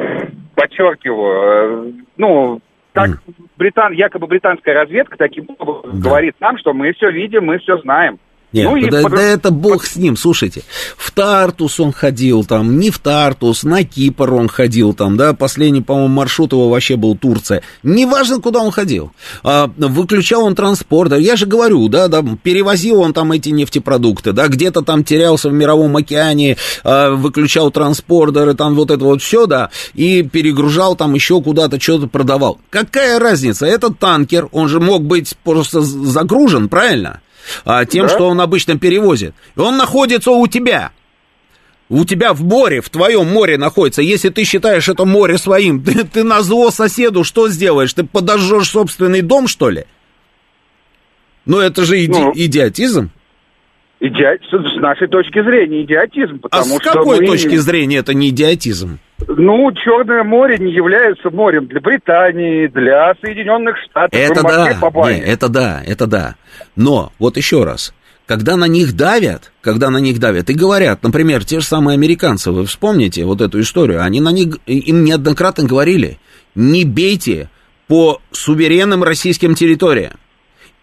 подчеркиваю, 0.55 1.89
э, 1.89 1.93
ну, 2.17 2.61
так 2.93 3.11
британ, 3.57 3.93
якобы 3.93 4.27
британская 4.27 4.73
разведка 4.73 5.17
таким 5.17 5.47
образом 5.59 6.01
да. 6.01 6.09
говорит 6.09 6.37
нам, 6.41 6.59
что 6.59 6.73
мы 6.73 6.93
все 6.93 7.11
видим, 7.11 7.45
мы 7.47 7.59
все 7.59 7.77
знаем. 7.79 8.19
Нет, 8.55 8.71
ну, 8.71 8.89
да, 8.89 9.03
под... 9.03 9.13
да 9.13 9.21
это 9.21 9.51
бог 9.51 9.85
с 9.85 9.97
ним, 9.97 10.17
слушайте. 10.17 10.63
В 10.97 11.11
Тартус 11.11 11.81
он 11.81 11.93
ходил 11.93 12.45
там, 12.45 12.79
не 12.79 12.91
в 12.91 13.01
Тартус, 13.01 13.65
на 13.65 13.83
Кипр 13.83 14.33
он 14.33 14.47
ходил 14.47 14.95
там, 14.95 15.17
да, 15.17 15.33
последний, 15.33 15.83
по-моему, 15.83 16.15
маршрут 16.15 16.53
его 16.53 16.69
вообще 16.69 16.95
был 16.95 17.17
Турция. 17.17 17.63
Неважно, 17.83 18.41
куда 18.41 18.61
он 18.61 18.71
ходил. 18.71 19.11
А, 19.43 19.69
выключал 19.77 20.45
он 20.45 20.55
транспорт, 20.55 21.19
я 21.19 21.35
же 21.35 21.47
говорю, 21.47 21.89
да, 21.89 22.07
да, 22.07 22.23
перевозил 22.45 23.01
он 23.01 23.13
там 23.13 23.33
эти 23.33 23.49
нефтепродукты, 23.49 24.33
да, 24.33 24.47
где-то 24.47 24.83
там 24.83 25.03
терялся 25.03 25.49
в 25.49 25.53
мировом 25.53 25.97
океане, 25.97 26.57
а, 26.85 27.11
выключал 27.11 27.73
транспортеры, 27.73 28.55
там 28.55 28.77
вот 28.77 28.93
это 28.93 29.05
вот 29.05 29.21
все, 29.21 29.47
да, 29.47 29.71
и 29.95 30.23
перегружал 30.23 30.95
там 30.95 31.15
еще 31.15 31.43
куда-то, 31.43 31.81
что-то 31.81 32.07
продавал. 32.07 32.61
Какая 32.71 33.19
разница? 33.19 33.67
Этот 33.67 33.99
танкер, 33.99 34.49
он 34.53 34.69
же 34.69 34.79
мог 34.79 35.03
быть 35.03 35.35
просто 35.43 35.81
загружен, 35.81 36.69
правильно? 36.69 37.21
А, 37.65 37.85
тем, 37.85 38.07
да? 38.07 38.15
что 38.15 38.29
он 38.29 38.41
обычно 38.41 38.79
перевозит. 38.79 39.35
И 39.57 39.61
он 39.61 39.77
находится 39.77 40.31
у 40.31 40.47
тебя. 40.47 40.93
У 41.89 42.05
тебя 42.05 42.33
в 42.33 42.43
море, 42.43 42.81
в 42.81 42.89
твоем 42.89 43.27
море 43.29 43.59
находится. 43.59 44.03
Если 44.03 44.31
ты 44.31 44.45
считаешь 44.45 44.89
это 44.89 45.05
море 45.05 45.39
своим, 45.39 45.83
ты, 45.85 46.05
ты 46.05 46.25
на 46.25 46.43
зло 46.43 46.71
соседу 46.71 47.25
что 47.25 47.49
сделаешь? 47.49 47.93
Ты 47.93 48.05
подожжешь 48.05 48.71
собственный 48.71 49.23
дом, 49.23 49.49
что 49.49 49.71
ли? 49.71 49.85
Ну, 51.47 51.61
это 51.61 51.85
же 51.85 52.03
иди, 52.03 52.13
ну, 52.13 52.33
идиотизм. 52.35 53.11
Иди... 54.01 54.23
С 54.51 54.81
нашей 54.81 55.09
точки 55.09 55.43
зрения 55.43 55.83
идиотизм. 55.83 56.41
А 56.43 56.49
потому 56.49 56.77
а 56.77 56.79
с 56.79 56.83
что 56.83 56.93
какой 56.93 57.21
мы... 57.21 57.27
точки 57.27 57.57
зрения 57.57 57.99
это 57.99 58.15
не 58.15 58.31
идиотизм? 58.31 58.99
Ну, 59.29 59.73
Черное 59.73 60.23
море 60.23 60.59
не 60.59 60.73
является 60.73 61.31
морем 61.31 61.67
для 61.67 61.81
Британии, 61.81 62.67
для 62.69 63.15
Соединенных 63.21 63.77
Штатов. 63.79 64.19
Это 64.19 64.43
да, 64.43 64.79
не, 65.07 65.21
это 65.21 65.49
да, 65.49 65.83
это 65.87 66.07
да. 66.07 66.35
Но, 66.77 67.13
вот 67.19 67.37
еще 67.37 67.65
раз, 67.65 67.95
когда 68.27 68.57
на 68.57 68.67
них 68.67 68.97
давят, 68.97 69.53
когда 69.61 69.91
на 69.91 69.99
них 69.99 70.19
давят 70.19 70.51
и 70.51 70.55
говорят, 70.55 71.03
например, 71.03 71.45
те 71.45 71.61
же 71.61 71.67
самые 71.67 71.95
американцы, 71.95 72.51
вы 72.51 72.67
вспомните 72.67 73.25
вот 73.25 73.41
эту 73.41 73.61
историю, 73.61 74.03
они 74.03 74.21
на 74.21 74.33
них, 74.33 74.59
им 74.67 75.05
неоднократно 75.05 75.65
говорили, 75.65 76.19
не 76.55 76.85
бейте 76.85 77.51
по 77.87 78.21
суверенным 78.33 79.03
российским 79.03 79.55
территориям. 79.55 80.13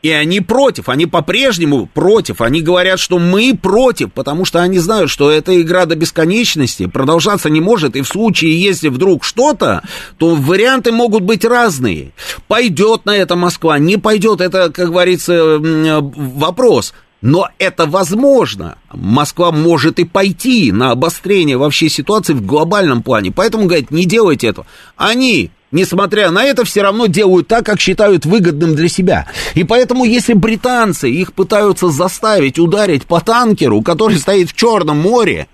И 0.02 0.10
они 0.10 0.42
против, 0.42 0.90
они 0.90 1.06
по-прежнему 1.06 1.86
против. 1.86 2.42
Они 2.42 2.62
говорят, 2.62 3.00
что 3.00 3.20
мы 3.20 3.56
против, 3.56 4.12
потому 4.12 4.46
что 4.46 4.62
они 4.62 4.80
знают, 4.80 5.12
что 5.12 5.30
эта 5.30 5.62
игра 5.62 5.86
до 5.86 5.96
бесконечности 5.96 6.88
продолжаться 6.88 7.50
не 7.50 7.62
может. 7.62 7.96
И 7.96 8.02
в 8.02 8.08
случае, 8.08 8.60
если 8.60 8.90
вдруг 8.90 9.24
что-то, 9.24 9.84
то 10.18 10.36
варианты 10.36 10.92
могут 10.92 11.24
быть 11.24 11.46
разные. 11.46 12.14
Пойдет 12.48 13.06
на 13.06 13.16
это 13.16 13.36
Москва, 13.36 13.78
не 13.78 13.98
пойдет, 13.98 14.42
это, 14.42 14.72
как 14.72 14.88
говорится, 14.88 15.60
вопрос. 15.60 16.94
Но 17.22 17.48
это 17.60 17.86
возможно. 17.86 18.80
Москва 18.92 19.52
может 19.52 20.00
и 20.00 20.06
пойти 20.06 20.72
на 20.72 20.90
обострение 20.90 21.58
вообще 21.58 21.88
ситуации 21.88 22.34
в 22.34 22.44
глобальном 22.44 23.04
плане. 23.04 23.32
Поэтому, 23.32 23.66
говорят, 23.66 23.92
не 23.92 24.06
делайте 24.06 24.48
этого. 24.48 24.66
Они 24.98 25.52
несмотря 25.72 26.32
на 26.32 26.44
это, 26.44 26.64
все 26.66 26.82
равно 26.82 27.08
делают 27.08 27.48
так, 27.48 27.66
как 27.66 27.80
считают 27.80 28.26
выгодным 28.26 28.76
для 28.76 28.90
себя. 28.90 29.28
И 29.56 29.64
поэтому, 29.64 30.06
если 30.06 30.34
британцы 30.34 31.10
их 31.10 31.34
пытаются 31.34 31.90
заставить 31.90 32.60
ударить 32.60 33.06
по 33.06 33.22
танкеру, 33.22 33.82
который 33.82 34.18
стоит 34.18 34.50
в 34.50 34.56
Черном 34.56 34.98
море, 34.98 35.48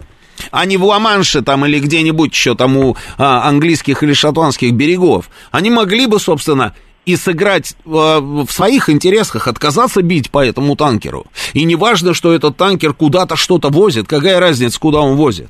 а 0.51 0.65
не 0.65 0.77
в 0.77 0.85
Ла-Манше 0.85 1.41
там 1.41 1.65
или 1.65 1.79
где-нибудь 1.79 2.31
еще 2.31 2.55
там 2.55 2.77
у 2.77 2.97
а, 3.17 3.47
английских 3.47 4.03
или 4.03 4.13
шотландских 4.13 4.73
берегов, 4.73 5.29
они 5.51 5.69
могли 5.69 6.05
бы, 6.05 6.19
собственно, 6.19 6.73
и 7.05 7.15
сыграть 7.15 7.73
э, 7.85 7.89
в 7.89 8.47
своих 8.49 8.89
интересах, 8.89 9.47
отказаться 9.47 10.01
бить 10.01 10.29
по 10.29 10.45
этому 10.45 10.75
танкеру. 10.75 11.25
И 11.53 11.63
не 11.63 11.77
важно, 11.77 12.13
что 12.13 12.33
этот 12.33 12.57
танкер 12.57 12.93
куда-то 12.93 13.37
что-то 13.37 13.69
возит, 13.69 14.07
какая 14.07 14.41
разница, 14.41 14.77
куда 14.77 14.99
он 14.99 15.15
возит. 15.15 15.49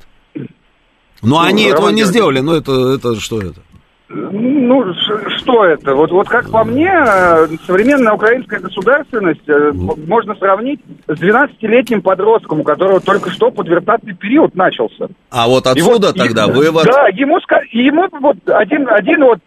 Но 1.24 1.30
ну, 1.30 1.40
они 1.40 1.64
этого 1.64 1.90
не 1.90 2.04
сделали, 2.06 2.42
ну 2.42 2.54
это, 2.54 2.94
это 2.94 3.20
что 3.20 3.42
это? 3.42 3.62
Ну, 4.10 4.94
что 5.38 5.66
это? 5.66 5.94
Вот, 5.94 6.12
вот 6.12 6.30
как 6.30 6.50
по 6.50 6.64
мне, 6.64 6.90
современная 7.66 8.14
украинская 8.14 8.62
государственность 8.62 9.48
э, 9.48 9.72
можно 9.74 10.34
сравнить 10.36 10.80
с 11.08 11.22
12-летним 11.22 12.02
подростком, 12.02 12.62
у 12.62 12.64
которого 12.64 13.02
только 13.02 13.32
что 13.32 13.52
подвертатный 13.52 14.16
период 14.16 14.56
начался. 14.56 15.08
А 15.30 15.48
вот 15.50 15.68
отсюда 15.68 16.08
вот, 16.08 16.16
тогда 16.16 16.46
и, 16.46 16.52
вывод... 16.52 16.86
Да, 16.86 17.08
ему, 17.10 17.38
ему 17.72 18.08
вот 18.22 18.38
один, 18.46 18.88
один 18.88 19.24
вот 19.26 19.40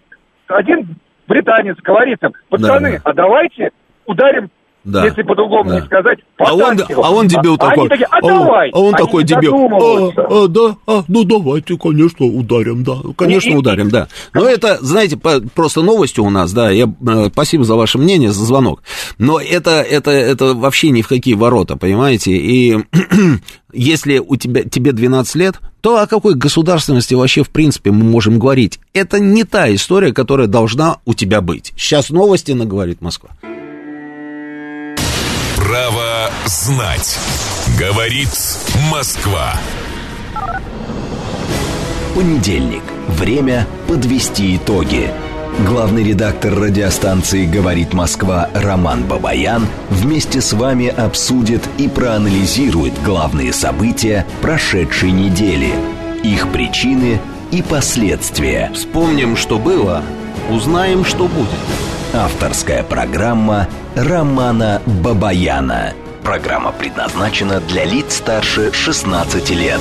один 0.49 0.97
британец 1.27 1.77
говорит 1.83 2.23
им, 2.23 2.33
пацаны, 2.51 2.93
да. 2.93 3.01
а 3.05 3.13
давайте 3.15 3.71
ударим 4.05 4.51
да. 4.85 5.05
Если 5.05 5.22
по-другому 5.22 5.68
да. 5.68 5.81
не 5.81 5.87
сказать, 5.87 6.20
а 6.39 6.55
он, 6.55 6.81
а 6.81 7.11
он 7.11 7.28
дебил 7.28 7.55
а 7.57 7.59
такой. 7.59 7.89
Такие, 7.91 8.07
а, 8.11 8.16
а, 8.16 8.22
давай. 8.22 8.70
а 8.70 8.78
он 8.78 8.95
они 8.95 9.05
такой 9.05 9.24
дебил. 9.24 9.55
А, 9.55 10.12
а, 10.16 10.49
да, 10.49 10.76
а, 10.87 11.05
ну 11.07 11.24
давайте, 11.24 11.76
конечно, 11.76 12.24
ударим, 12.24 12.83
да. 12.83 12.97
Конечно, 13.16 13.51
и, 13.51 13.57
ударим, 13.57 13.91
да. 13.91 14.09
Но 14.33 14.49
это, 14.49 14.78
знаете, 14.81 15.18
просто 15.18 15.83
новости 15.83 16.20
у 16.20 16.31
нас, 16.31 16.53
да. 16.53 16.70
Я, 16.70 16.87
э, 17.07 17.28
спасибо 17.31 17.64
за 17.64 17.76
ваше 17.76 17.99
мнение, 17.99 18.33
за 18.33 18.43
звонок. 18.43 18.83
Но 19.18 19.39
это, 19.39 19.83
это, 19.83 20.11
это 20.11 20.55
вообще 20.55 20.91
ни 20.91 21.03
в 21.03 21.09
какие 21.09 21.35
ворота, 21.35 21.76
понимаете? 21.76 22.33
И 22.33 22.78
если 23.74 24.18
у 24.18 24.37
тебя, 24.37 24.64
тебе 24.64 24.93
12 24.93 25.35
лет, 25.35 25.61
то 25.83 25.99
о 25.99 26.07
какой 26.07 26.35
государственности 26.35 27.12
вообще 27.12 27.43
в 27.43 27.51
принципе 27.51 27.91
мы 27.91 28.05
можем 28.05 28.39
говорить? 28.39 28.81
Это 28.95 29.20
не 29.20 29.45
та 29.45 29.72
история, 29.74 30.14
которая 30.14 30.47
должна 30.47 30.99
у 31.05 31.12
тебя 31.12 31.43
быть. 31.43 31.72
Сейчас 31.76 32.09
новости 32.09 32.53
наговорит 32.53 33.03
Москва. 33.03 33.31
Право 35.71 36.33
знать. 36.47 37.16
Говорит 37.79 38.29
Москва. 38.91 39.53
Понедельник. 42.12 42.83
Время 43.07 43.68
подвести 43.87 44.57
итоги. 44.57 45.12
Главный 45.64 46.03
редактор 46.03 46.59
радиостанции 46.59 47.47
«Говорит 47.47 47.93
Москва» 47.93 48.51
Роман 48.53 49.05
Бабаян 49.05 49.68
вместе 49.91 50.41
с 50.41 50.55
вами 50.55 50.89
обсудит 50.89 51.62
и 51.79 51.87
проанализирует 51.87 53.01
главные 53.05 53.53
события 53.53 54.27
прошедшей 54.43 55.12
недели, 55.12 55.73
их 56.25 56.51
причины 56.51 57.21
и 57.53 57.62
последствия. 57.62 58.73
Вспомним, 58.75 59.37
что 59.37 59.61
было, 59.61 60.03
узнаем, 60.51 61.05
что 61.05 61.29
будет. 61.29 61.89
Авторская 62.13 62.83
программа 62.83 63.69
Романа 63.95 64.83
Бабаяна. 64.85 65.93
Программа 66.25 66.73
предназначена 66.73 67.61
для 67.61 67.85
лиц 67.85 68.17
старше 68.17 68.73
16 68.73 69.51
лет. 69.51 69.81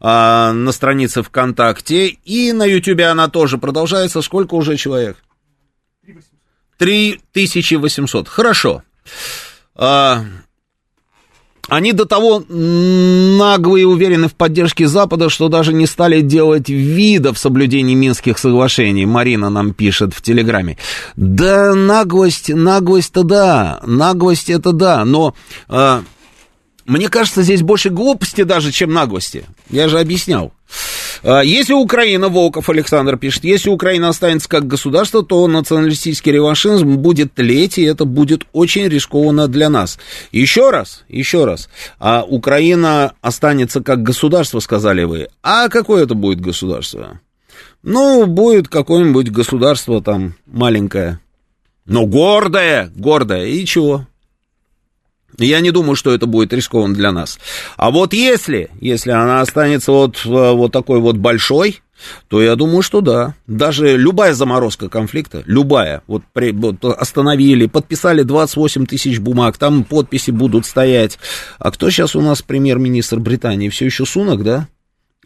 а, 0.00 0.52
на 0.52 0.72
странице 0.72 1.22
ВКонтакте. 1.22 2.08
И 2.08 2.52
на 2.52 2.64
Ютубе 2.64 3.06
она 3.06 3.28
тоже 3.28 3.58
продолжается. 3.58 4.22
Сколько 4.22 4.54
уже 4.54 4.76
человек? 4.76 5.16
3800. 6.78 8.28
Хорошо. 8.28 8.82
А, 9.74 10.24
они 11.68 11.92
до 11.92 12.04
того 12.04 12.44
наглые 12.48 13.82
и 13.82 13.86
уверены 13.86 14.28
в 14.28 14.34
поддержке 14.34 14.86
Запада, 14.86 15.28
что 15.28 15.48
даже 15.48 15.72
не 15.72 15.86
стали 15.86 16.20
делать 16.20 16.68
вида 16.68 17.32
в 17.32 17.38
соблюдении 17.38 17.94
Минских 17.94 18.38
соглашений. 18.38 19.04
Марина 19.04 19.50
нам 19.50 19.74
пишет 19.74 20.14
в 20.14 20.22
Телеграме. 20.22 20.78
Да, 21.16 21.74
наглость, 21.74 22.50
наглость-то 22.50 23.24
да, 23.24 23.80
наглость 23.84 24.50
это 24.50 24.72
да, 24.72 25.04
но... 25.04 25.34
А, 25.68 26.02
мне 26.84 27.08
кажется, 27.08 27.42
здесь 27.42 27.62
больше 27.62 27.90
глупости 27.90 28.44
даже, 28.44 28.70
чем 28.70 28.92
наглости. 28.92 29.44
Я 29.70 29.88
же 29.88 29.98
объяснял. 29.98 30.52
А, 31.22 31.40
если 31.42 31.72
Украина, 31.72 32.28
Волков 32.28 32.68
Александр 32.70 33.16
пишет, 33.16 33.44
если 33.44 33.70
Украина 33.70 34.08
останется 34.08 34.48
как 34.48 34.66
государство, 34.66 35.24
то 35.24 35.46
националистический 35.46 36.32
реваншизм 36.32 36.96
будет 36.96 37.34
тлеть, 37.34 37.78
и 37.78 37.82
это 37.82 38.04
будет 38.04 38.46
очень 38.52 38.88
рискованно 38.88 39.48
для 39.48 39.68
нас. 39.68 39.98
Еще 40.32 40.70
раз, 40.70 41.04
еще 41.08 41.44
раз, 41.44 41.68
а 41.98 42.22
Украина 42.22 43.14
останется 43.20 43.82
как 43.82 44.02
государство, 44.02 44.60
сказали 44.60 45.04
вы. 45.04 45.28
А 45.42 45.68
какое 45.68 46.04
это 46.04 46.14
будет 46.14 46.40
государство? 46.40 47.20
Ну, 47.82 48.26
будет 48.26 48.68
какое-нибудь 48.68 49.30
государство 49.30 50.02
там 50.02 50.34
маленькое, 50.46 51.20
но 51.86 52.06
гордое, 52.06 52.90
гордое, 52.96 53.46
и 53.46 53.64
чего? 53.64 54.06
Я 55.38 55.60
не 55.60 55.70
думаю, 55.70 55.96
что 55.96 56.14
это 56.14 56.26
будет 56.26 56.52
рискованно 56.52 56.94
для 56.94 57.12
нас. 57.12 57.38
А 57.76 57.90
вот 57.90 58.12
если, 58.12 58.70
если 58.80 59.10
она 59.10 59.40
останется 59.40 59.92
вот, 59.92 60.22
э, 60.24 60.28
вот 60.28 60.72
такой 60.72 61.00
вот 61.00 61.16
большой, 61.16 61.80
то 62.28 62.42
я 62.42 62.56
думаю, 62.56 62.82
что 62.82 63.00
да. 63.00 63.34
Даже 63.46 63.96
любая 63.96 64.34
заморозка 64.34 64.88
конфликта, 64.88 65.42
любая, 65.46 66.02
вот, 66.06 66.22
при, 66.32 66.52
вот 66.52 66.84
остановили, 66.84 67.66
подписали 67.66 68.22
28 68.22 68.86
тысяч 68.86 69.18
бумаг, 69.18 69.56
там 69.58 69.84
подписи 69.84 70.30
будут 70.30 70.66
стоять. 70.66 71.18
А 71.58 71.70
кто 71.70 71.90
сейчас 71.90 72.14
у 72.16 72.20
нас 72.20 72.42
премьер-министр 72.42 73.18
Британии? 73.18 73.68
Все 73.68 73.86
еще 73.86 74.04
Сунок, 74.04 74.42
да? 74.42 74.68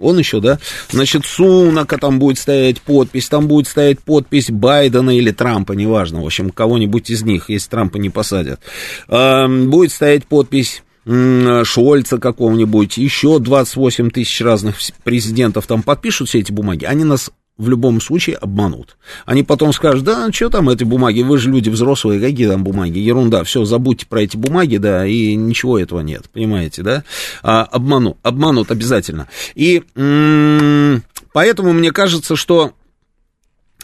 Он 0.00 0.18
еще, 0.18 0.40
да? 0.40 0.58
Значит, 0.90 1.26
Сунака 1.26 1.98
там 1.98 2.18
будет 2.18 2.38
стоять 2.38 2.80
подпись, 2.80 3.28
там 3.28 3.46
будет 3.46 3.68
стоять 3.68 4.00
подпись 4.00 4.50
Байдена 4.50 5.16
или 5.16 5.30
Трампа, 5.30 5.72
неважно, 5.72 6.22
в 6.22 6.26
общем, 6.26 6.50
кого-нибудь 6.50 7.10
из 7.10 7.22
них, 7.22 7.50
если 7.50 7.68
Трампа 7.70 7.98
не 7.98 8.10
посадят. 8.10 8.60
Будет 9.08 9.92
стоять 9.92 10.26
подпись 10.26 10.82
Шольца 11.04 12.18
какого-нибудь, 12.18 12.98
еще 12.98 13.38
28 13.38 14.10
тысяч 14.10 14.40
разных 14.42 14.76
президентов 15.02 15.66
там 15.66 15.82
подпишут 15.82 16.28
все 16.28 16.40
эти 16.40 16.52
бумаги, 16.52 16.84
они 16.84 17.04
нас 17.04 17.30
в 17.60 17.68
любом 17.68 18.00
случае 18.00 18.36
обманут. 18.36 18.96
Они 19.26 19.42
потом 19.42 19.72
скажут, 19.72 20.04
да, 20.04 20.32
что 20.32 20.48
там 20.48 20.70
эти 20.70 20.82
бумаги, 20.84 21.20
вы 21.20 21.36
же 21.38 21.50
люди 21.50 21.68
взрослые, 21.68 22.20
какие 22.20 22.48
там 22.48 22.64
бумаги, 22.64 22.98
ерунда, 22.98 23.44
все, 23.44 23.64
забудьте 23.64 24.06
про 24.06 24.22
эти 24.22 24.36
бумаги, 24.36 24.78
да, 24.78 25.06
и 25.06 25.34
ничего 25.34 25.78
этого 25.78 26.00
нет, 26.00 26.30
понимаете, 26.32 26.82
да? 26.82 27.04
А, 27.42 27.64
обманут, 27.64 28.16
обманут 28.22 28.70
обязательно. 28.70 29.28
И 29.54 29.82
м-м, 29.94 31.02
поэтому 31.32 31.72
мне 31.74 31.92
кажется, 31.92 32.34
что 32.34 32.72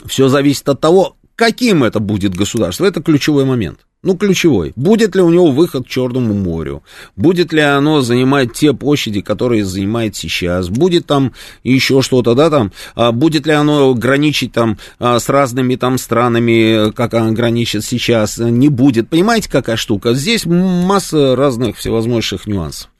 все 0.07 0.29
зависит 0.29 0.66
от 0.68 0.81
того, 0.81 1.16
каким 1.37 1.84
это 1.84 2.01
будет 2.01 2.34
государство, 2.34 2.84
это 2.84 3.03
ключевой 3.03 3.45
момент 3.45 3.87
ну, 4.07 4.16
ключевой. 4.16 4.72
Будет 4.76 5.16
ли 5.16 5.22
у 5.22 5.30
него 5.30 5.51
выход 5.51 5.84
к 5.84 5.89
Черному 5.89 6.32
морю? 6.32 6.82
Будет 7.16 7.53
ли 7.53 7.61
оно 7.61 8.03
занимать 8.03 8.53
те 8.53 8.72
площади, 8.72 9.20
которые 9.20 9.64
занимает 9.64 10.14
сейчас? 10.14 10.68
Будет 10.68 11.07
там 11.07 11.32
еще 11.64 12.03
что-то, 12.03 12.34
да, 12.34 12.49
там? 12.49 12.72
А 12.95 13.11
будет 13.11 13.47
ли 13.47 13.53
оно 13.53 13.95
граничить 13.95 14.53
там 14.53 14.78
а, 15.01 15.18
с 15.18 15.28
разными 15.28 15.74
там 15.74 15.99
странами, 15.99 16.93
как 16.93 17.14
оно 17.14 17.32
граничит 17.32 17.84
сейчас? 17.84 18.39
Не 18.39 18.68
будет. 18.68 19.09
Понимаете, 19.09 19.51
какая 19.51 19.76
штука? 19.76 20.14
Здесь 20.14 20.47
масса 20.47 21.34
разных 21.34 21.76
всевозможных 21.76 22.47
нюансов. 22.47 22.91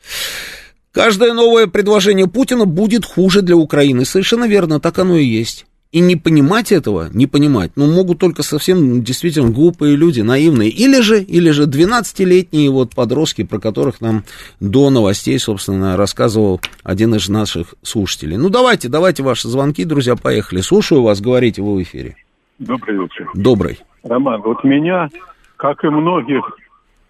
Каждое 0.91 1.35
новое 1.35 1.69
предложение 1.69 2.27
Путина 2.27 2.65
будет 2.65 3.05
хуже 3.05 3.43
для 3.43 3.57
Украины. 3.57 4.05
Совершенно 4.05 4.49
верно, 4.49 4.81
так 4.81 4.99
оно 4.99 5.17
и 5.17 5.25
есть. 5.25 5.66
И 5.93 6.01
не 6.01 6.17
понимать 6.17 6.73
этого, 6.73 7.09
не 7.13 7.27
понимать, 7.27 7.73
ну, 7.77 7.87
могут 7.87 8.19
только 8.19 8.43
совсем 8.43 9.03
действительно 9.03 9.51
глупые 9.51 9.97
люди, 9.97 10.21
наивные. 10.21 10.69
Или 10.69 11.01
же, 11.01 11.23
или 11.23 11.51
же 11.51 11.67
12-летние 11.67 12.71
вот 12.71 12.95
подростки, 12.95 13.45
про 13.45 13.59
которых 13.59 14.01
нам 14.01 14.25
до 14.61 14.91
новостей, 14.91 15.39
собственно, 15.39 15.97
рассказывал 15.97 16.61
один 16.83 17.15
из 17.15 17.29
наших 17.29 17.75
слушателей. 17.83 18.37
Ну, 18.37 18.51
давайте, 18.51 18.89
давайте 18.89 19.23
ваши 19.23 19.49
звонки, 19.49 19.85
друзья, 19.85 20.17
поехали. 20.17 20.61
Слушаю 20.61 21.03
вас, 21.03 21.21
говорите 21.21 21.63
вы 21.63 21.77
в 21.77 21.83
эфире. 21.83 22.17
Добрый 22.59 22.99
вечер. 22.99 23.31
Добрый. 23.35 23.79
Роман, 24.03 24.43
вот 24.43 24.65
меня, 24.65 25.09
как 25.57 25.85
и 25.85 25.89
многих 25.89 26.45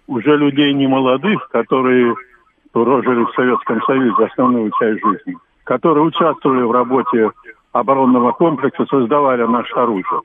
уже 0.07 0.37
людей 0.37 0.73
немолодых, 0.75 1.49
которые 1.51 2.15
прожили 2.73 3.25
в 3.25 3.35
Советском 3.35 3.81
Союзе 3.87 4.25
основную 4.31 4.71
часть 4.79 5.01
жизни, 5.03 5.37
которые 5.65 6.05
участвовали 6.05 6.63
в 6.63 6.71
работе 6.71 7.31
оборонного 7.79 8.33
комплекса 8.33 8.87
создавали 8.87 9.43
наше 9.45 9.73
оружие. 9.75 10.21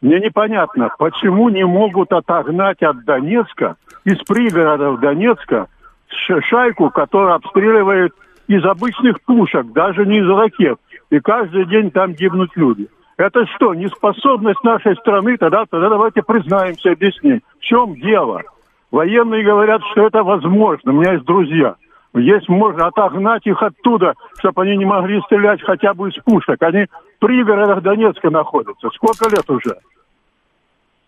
Мне 0.00 0.20
непонятно, 0.20 0.90
почему 0.98 1.48
не 1.48 1.64
могут 1.64 2.12
отогнать 2.12 2.82
от 2.82 3.04
Донецка, 3.04 3.76
из 4.04 4.18
пригородов 4.18 5.00
Донецка, 5.00 5.68
шайку, 6.08 6.90
которая 6.90 7.36
обстреливает 7.36 8.12
из 8.46 8.64
обычных 8.64 9.20
пушек, 9.22 9.66
даже 9.72 10.04
не 10.04 10.18
из 10.18 10.28
ракет. 10.28 10.78
И 11.10 11.20
каждый 11.20 11.64
день 11.66 11.90
там 11.90 12.12
гибнут 12.12 12.50
люди. 12.56 12.88
Это 13.16 13.46
что, 13.54 13.74
неспособность 13.74 14.62
нашей 14.64 14.96
страны? 14.96 15.36
Тогда, 15.36 15.64
тогда 15.70 15.88
давайте 15.88 16.22
признаемся, 16.22 16.92
объясним. 16.92 17.42
В 17.58 17.62
чем 17.62 17.94
дело? 17.94 18.42
Военные 18.90 19.44
говорят, 19.44 19.82
что 19.92 20.06
это 20.06 20.22
возможно. 20.22 20.92
У 20.92 20.96
меня 20.96 21.12
есть 21.12 21.24
друзья. 21.24 21.76
Есть 22.14 22.48
можно 22.48 22.86
отогнать 22.86 23.44
их 23.44 23.60
оттуда, 23.60 24.14
чтобы 24.38 24.62
они 24.62 24.76
не 24.76 24.84
могли 24.84 25.20
стрелять 25.22 25.60
хотя 25.62 25.94
бы 25.94 26.08
из 26.08 26.22
пушек. 26.22 26.62
Они 26.62 26.84
в 26.84 27.18
пригородах 27.18 27.82
Донецка 27.82 28.30
находятся. 28.30 28.88
Сколько 28.94 29.28
лет 29.28 29.48
уже? 29.50 29.76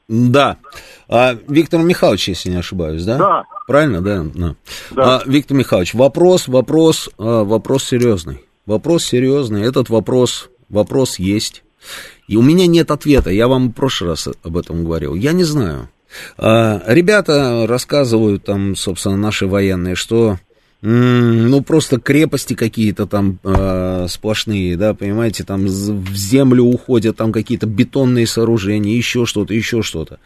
Да. 0.09 0.57
А, 1.09 1.35
Виктор 1.49 1.81
Михайлович, 1.83 2.29
если 2.29 2.51
не 2.51 2.57
ошибаюсь, 2.57 3.05
да? 3.05 3.19
Да. 3.19 3.43
Правильно, 3.67 4.01
да? 4.01 4.25
да. 4.35 4.55
да. 4.91 5.17
А, 5.17 5.23
Виктор 5.27 5.57
Михайлович, 5.57 5.95
вопрос, 5.95 6.49
вопрос, 6.49 7.11
а, 7.19 7.45
вопрос 7.45 7.85
серьезный. 7.85 8.45
Вопрос 8.67 9.05
серьезный. 9.05 9.63
Этот 9.63 9.91
вопрос, 9.91 10.51
вопрос 10.69 11.21
есть. 11.21 11.63
И 12.27 12.37
у 12.37 12.43
меня 12.43 12.67
нет 12.67 12.91
ответа. 12.91 13.31
Я 13.31 13.47
вам 13.47 13.69
в 13.69 13.73
прошлый 13.73 14.11
раз 14.11 14.29
об 14.43 14.57
этом 14.57 14.85
говорил. 14.85 15.15
Я 15.15 15.33
не 15.33 15.45
знаю. 15.45 15.89
А, 16.37 16.83
ребята 16.87 17.67
рассказывают 17.69 18.45
там, 18.45 18.75
собственно, 18.75 19.17
наши 19.17 19.47
военные, 19.47 19.95
что 19.95 20.39
ну, 20.89 21.63
просто 21.63 21.99
крепости 21.99 22.55
какие-то 22.55 23.07
там 23.07 23.41
э, 23.43 24.07
сплошные, 24.09 24.77
да, 24.77 24.95
понимаете, 24.95 25.43
там 25.43 25.67
в 25.67 26.17
землю 26.17 26.63
уходят 26.63 27.17
там 27.17 27.33
какие-то 27.33 27.67
бетонные 27.67 28.27
сооружения, 28.27 28.97
еще 28.97 29.27
что-то, 29.27 29.53
еще 29.53 29.83
что-то. 29.83 30.21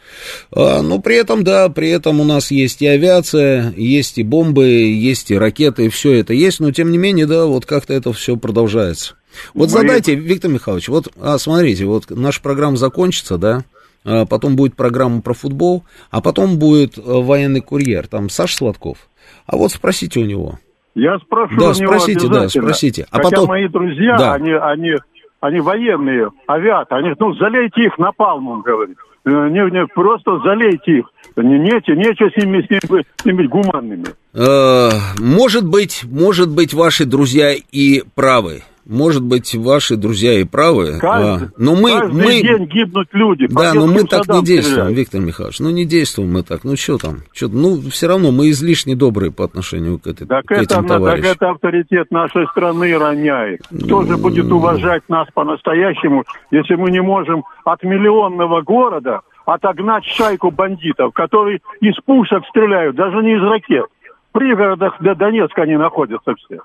А, 0.51 0.83
но 0.83 0.99
при 0.99 1.15
этом, 1.15 1.43
да, 1.43 1.67
при 1.69 1.89
этом 1.89 2.19
у 2.19 2.23
нас 2.23 2.51
есть 2.51 2.83
и 2.83 2.85
авиация, 2.85 3.73
есть 3.75 4.19
и 4.19 4.23
бомбы, 4.23 4.67
есть 4.67 5.31
и 5.31 5.37
ракеты, 5.37 5.89
все 5.89 6.13
это 6.13 6.33
есть, 6.33 6.59
но 6.59 6.71
тем 6.71 6.91
не 6.91 6.99
менее, 6.99 7.25
да, 7.25 7.45
вот 7.45 7.65
как-то 7.65 7.95
это 7.95 8.13
все 8.13 8.37
продолжается. 8.37 9.15
Вот 9.55 9.69
Мы... 9.69 9.79
задайте, 9.79 10.13
Виктор 10.13 10.51
Михайлович, 10.51 10.89
вот, 10.89 11.07
а, 11.19 11.39
смотрите, 11.39 11.85
вот 11.85 12.11
наша 12.11 12.39
программа 12.39 12.77
закончится, 12.77 13.39
да, 13.39 13.63
а 14.03 14.27
потом 14.27 14.55
будет 14.55 14.75
программа 14.75 15.21
про 15.21 15.33
футбол, 15.33 15.85
а 16.11 16.21
потом 16.21 16.57
будет 16.59 16.97
э, 16.97 17.01
военный 17.03 17.61
курьер, 17.61 18.07
там 18.07 18.29
Саш 18.29 18.55
Сладков. 18.55 19.07
А 19.45 19.57
вот 19.57 19.71
спросите 19.71 20.19
у 20.19 20.25
него. 20.25 20.59
Я 20.93 21.17
спрошу 21.19 21.55
да, 21.57 21.69
у 21.69 21.73
него 21.73 21.73
спросите, 21.73 22.27
да, 22.27 22.49
спросите. 22.49 23.07
А 23.11 23.17
Хотя 23.17 23.29
потом... 23.29 23.47
мои 23.47 23.67
друзья, 23.67 24.17
да. 24.17 24.33
они, 24.33 24.51
они, 24.51 24.91
они 25.39 25.59
военные, 25.61 26.29
авиаты, 26.47 26.95
они, 26.95 27.13
ну, 27.17 27.33
залейте 27.35 27.83
их 27.83 27.97
напалмом, 27.97 28.61
говорит. 28.61 28.97
Э, 29.23 29.29
не, 29.49 29.71
не, 29.71 29.85
просто 29.87 30.39
залейте 30.43 30.99
их. 30.99 31.05
Не, 31.37 31.59
нечего, 31.59 31.95
нечего 31.95 32.29
с 32.29 32.37
ними, 32.37 32.61
с 32.61 32.69
ними, 32.69 33.05
с 33.15 33.25
ними 33.25 33.47
гуманными. 33.47 34.05
Э, 34.33 34.89
может 35.19 35.65
быть, 35.67 36.03
может 36.03 36.53
быть, 36.53 36.73
ваши 36.73 37.05
друзья 37.05 37.53
и 37.53 38.03
правы 38.15 38.63
может 38.85 39.23
быть, 39.23 39.55
ваши 39.55 39.95
друзья 39.95 40.39
и 40.39 40.43
правы, 40.43 40.99
каждый, 40.99 41.47
а, 41.47 41.51
но 41.57 41.75
мы... 41.75 41.91
Каждый 41.91 42.23
мы... 42.23 42.41
день 42.41 42.65
гибнут 42.65 43.07
люди. 43.11 43.47
Да, 43.47 43.73
но 43.73 43.87
мы 43.87 44.03
так 44.03 44.27
не 44.27 44.43
действуем, 44.43 44.63
стреляют. 44.63 44.97
Виктор 44.97 45.21
Михайлович, 45.21 45.59
ну 45.59 45.69
не 45.69 45.85
действуем 45.85 46.33
мы 46.33 46.43
так, 46.43 46.63
ну 46.63 46.75
что 46.75 46.97
там, 46.97 47.17
что, 47.33 47.47
ну 47.47 47.77
все 47.89 48.07
равно 48.07 48.31
мы 48.31 48.49
излишне 48.49 48.95
добрые 48.95 49.31
по 49.31 49.45
отношению 49.45 49.99
к, 49.99 50.07
этой, 50.07 50.27
так 50.27 50.45
к 50.45 50.51
это, 50.51 50.61
этим 50.61 50.87
товарищам. 50.87 51.23
Так 51.23 51.35
это 51.35 51.49
авторитет 51.49 52.11
нашей 52.11 52.47
страны 52.47 52.97
роняет. 52.97 53.61
Кто 53.67 54.03
же 54.03 54.17
будет 54.17 54.51
уважать 54.51 55.03
нас 55.09 55.27
по-настоящему, 55.33 56.23
если 56.51 56.75
мы 56.75 56.91
не 56.91 57.01
можем 57.01 57.43
от 57.63 57.83
миллионного 57.83 58.61
города 58.61 59.21
отогнать 59.45 60.05
шайку 60.05 60.51
бандитов, 60.51 61.13
которые 61.13 61.59
из 61.79 61.95
пушек 62.05 62.43
стреляют, 62.49 62.95
даже 62.95 63.17
не 63.17 63.35
из 63.35 63.43
ракет. 63.43 63.85
В 64.29 64.37
пригородах 64.37 65.01
до 65.01 65.13
Донецка 65.13 65.63
они 65.63 65.75
находятся 65.75 66.35
все. 66.35 66.61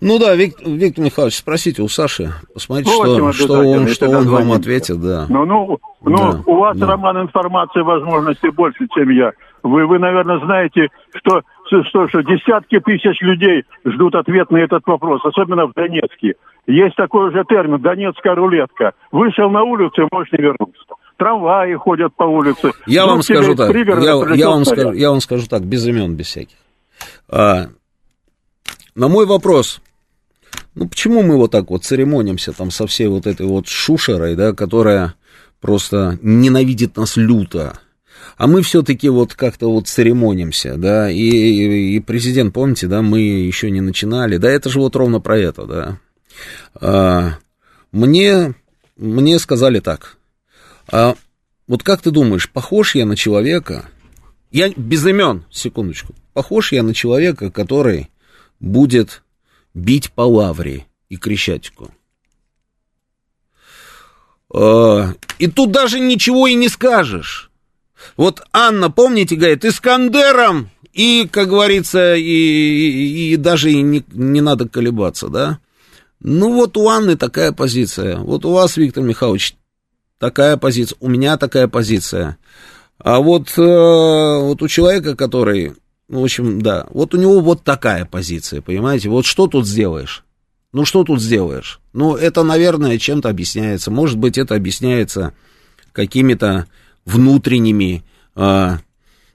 Ну 0.00 0.18
да, 0.18 0.34
Вик, 0.34 0.60
Виктор 0.60 1.04
Михайлович, 1.04 1.38
спросите 1.38 1.80
у 1.80 1.88
Саши, 1.88 2.30
посмотрите, 2.52 2.90
что, 2.90 3.32
что 3.32 3.54
он, 3.60 3.88
что 3.88 4.08
он 4.10 4.28
вам 4.28 4.52
ответит, 4.52 5.00
да. 5.00 5.24
Ну, 5.30 5.46
ну, 5.46 5.78
ну 6.02 6.16
да, 6.32 6.42
у 6.44 6.56
вас, 6.56 6.76
да. 6.76 6.86
Роман, 6.86 7.22
информации, 7.22 7.80
возможностей 7.80 8.50
больше, 8.50 8.86
чем 8.94 9.08
я. 9.08 9.32
Вы, 9.62 9.86
вы, 9.86 9.98
наверное, 9.98 10.38
знаете, 10.44 10.88
что, 11.14 11.40
что, 11.68 12.08
что 12.08 12.22
десятки 12.22 12.78
тысяч 12.78 13.20
людей 13.22 13.64
ждут 13.86 14.14
ответ 14.14 14.50
на 14.50 14.58
этот 14.58 14.82
вопрос, 14.86 15.22
особенно 15.24 15.66
в 15.66 15.72
Донецке. 15.72 16.34
Есть 16.66 16.96
такой 16.96 17.28
уже 17.28 17.44
термин 17.44 17.80
«донецкая 17.80 18.34
рулетка». 18.34 18.92
Вышел 19.12 19.48
на 19.50 19.62
улицу, 19.62 20.08
можешь 20.12 20.32
не 20.32 20.42
вернуться. 20.42 20.84
Трамваи 21.16 21.74
ходят 21.74 22.14
по 22.14 22.24
улице. 22.24 22.72
Я 22.86 23.06
вам 23.06 23.22
скажу 23.22 23.54
так, 23.54 23.74
я, 23.74 24.34
я, 24.34 24.50
вам 24.50 24.64
скажу, 24.66 24.92
я 24.92 25.10
вам 25.10 25.20
скажу 25.20 25.46
так, 25.48 25.62
без 25.64 25.86
имен, 25.86 26.16
без 26.16 26.26
всяких. 26.26 26.56
А, 27.30 27.66
на 28.94 29.08
мой 29.08 29.26
вопрос, 29.26 29.80
ну, 30.76 30.86
почему 30.86 31.22
мы 31.22 31.36
вот 31.36 31.50
так 31.50 31.70
вот 31.70 31.84
церемонимся 31.84 32.52
там 32.52 32.70
со 32.70 32.86
всей 32.86 33.08
вот 33.08 33.26
этой 33.26 33.46
вот 33.46 33.66
шушерой, 33.66 34.36
да, 34.36 34.52
которая 34.52 35.14
просто 35.60 36.18
ненавидит 36.20 36.98
нас 36.98 37.16
люто, 37.16 37.80
а 38.36 38.46
мы 38.46 38.60
все-таки 38.60 39.08
вот 39.08 39.32
как-то 39.32 39.72
вот 39.72 39.88
церемонимся, 39.88 40.76
да, 40.76 41.10
и, 41.10 41.16
и, 41.16 41.96
и 41.96 42.00
президент, 42.00 42.52
помните, 42.52 42.88
да, 42.88 43.00
мы 43.00 43.20
еще 43.20 43.70
не 43.70 43.80
начинали, 43.80 44.36
да, 44.36 44.50
это 44.50 44.68
же 44.68 44.78
вот 44.78 44.94
ровно 44.94 45.18
про 45.18 45.38
это, 45.38 45.64
да. 45.64 45.98
А, 46.74 47.38
мне, 47.90 48.54
мне 48.98 49.38
сказали 49.38 49.80
так, 49.80 50.18
а 50.92 51.14
вот 51.66 51.82
как 51.82 52.02
ты 52.02 52.10
думаешь, 52.10 52.50
похож 52.50 52.94
я 52.94 53.06
на 53.06 53.16
человека, 53.16 53.86
я 54.50 54.68
без 54.76 55.06
имен, 55.06 55.46
секундочку, 55.50 56.14
похож 56.34 56.72
я 56.72 56.82
на 56.82 56.92
человека, 56.92 57.50
который 57.50 58.10
будет 58.60 59.22
бить 59.76 60.10
по 60.10 60.22
лавре 60.22 60.86
и 61.10 61.16
Крещатику. 61.16 61.90
А, 64.52 65.12
и 65.38 65.46
тут 65.48 65.70
даже 65.70 66.00
ничего 66.00 66.46
и 66.46 66.54
не 66.54 66.68
скажешь. 66.68 67.50
Вот 68.16 68.42
Анна, 68.52 68.90
помните, 68.90 69.36
говорит, 69.36 69.64
Искандером, 69.64 70.70
и, 70.92 71.28
как 71.30 71.48
говорится, 71.48 72.14
и, 72.14 72.22
и, 72.22 73.32
и 73.32 73.36
даже 73.36 73.70
и 73.70 73.82
не, 73.82 74.02
не 74.12 74.40
надо 74.40 74.66
колебаться, 74.66 75.28
да? 75.28 75.58
Ну 76.20 76.54
вот 76.54 76.76
у 76.78 76.88
Анны 76.88 77.16
такая 77.16 77.52
позиция, 77.52 78.16
вот 78.16 78.46
у 78.46 78.52
вас, 78.52 78.78
Виктор 78.78 79.04
Михайлович, 79.04 79.56
такая 80.18 80.56
позиция, 80.56 80.96
у 81.00 81.08
меня 81.08 81.36
такая 81.36 81.68
позиция. 81.68 82.38
А 82.98 83.20
вот, 83.20 83.50
э, 83.58 83.60
вот 83.60 84.62
у 84.62 84.68
человека, 84.68 85.14
который 85.16 85.74
в 86.08 86.22
общем, 86.22 86.62
да. 86.62 86.86
Вот 86.90 87.14
у 87.14 87.18
него 87.18 87.40
вот 87.40 87.64
такая 87.64 88.04
позиция, 88.04 88.62
понимаете? 88.62 89.08
Вот 89.08 89.26
что 89.26 89.46
тут 89.46 89.66
сделаешь? 89.66 90.24
Ну, 90.72 90.84
что 90.84 91.04
тут 91.04 91.20
сделаешь? 91.20 91.80
Ну, 91.92 92.14
это, 92.14 92.42
наверное, 92.42 92.98
чем-то 92.98 93.28
объясняется. 93.28 93.90
Может 93.90 94.18
быть, 94.18 94.38
это 94.38 94.54
объясняется 94.54 95.32
какими-то 95.92 96.66
внутренними 97.04 98.04
э, 98.34 98.76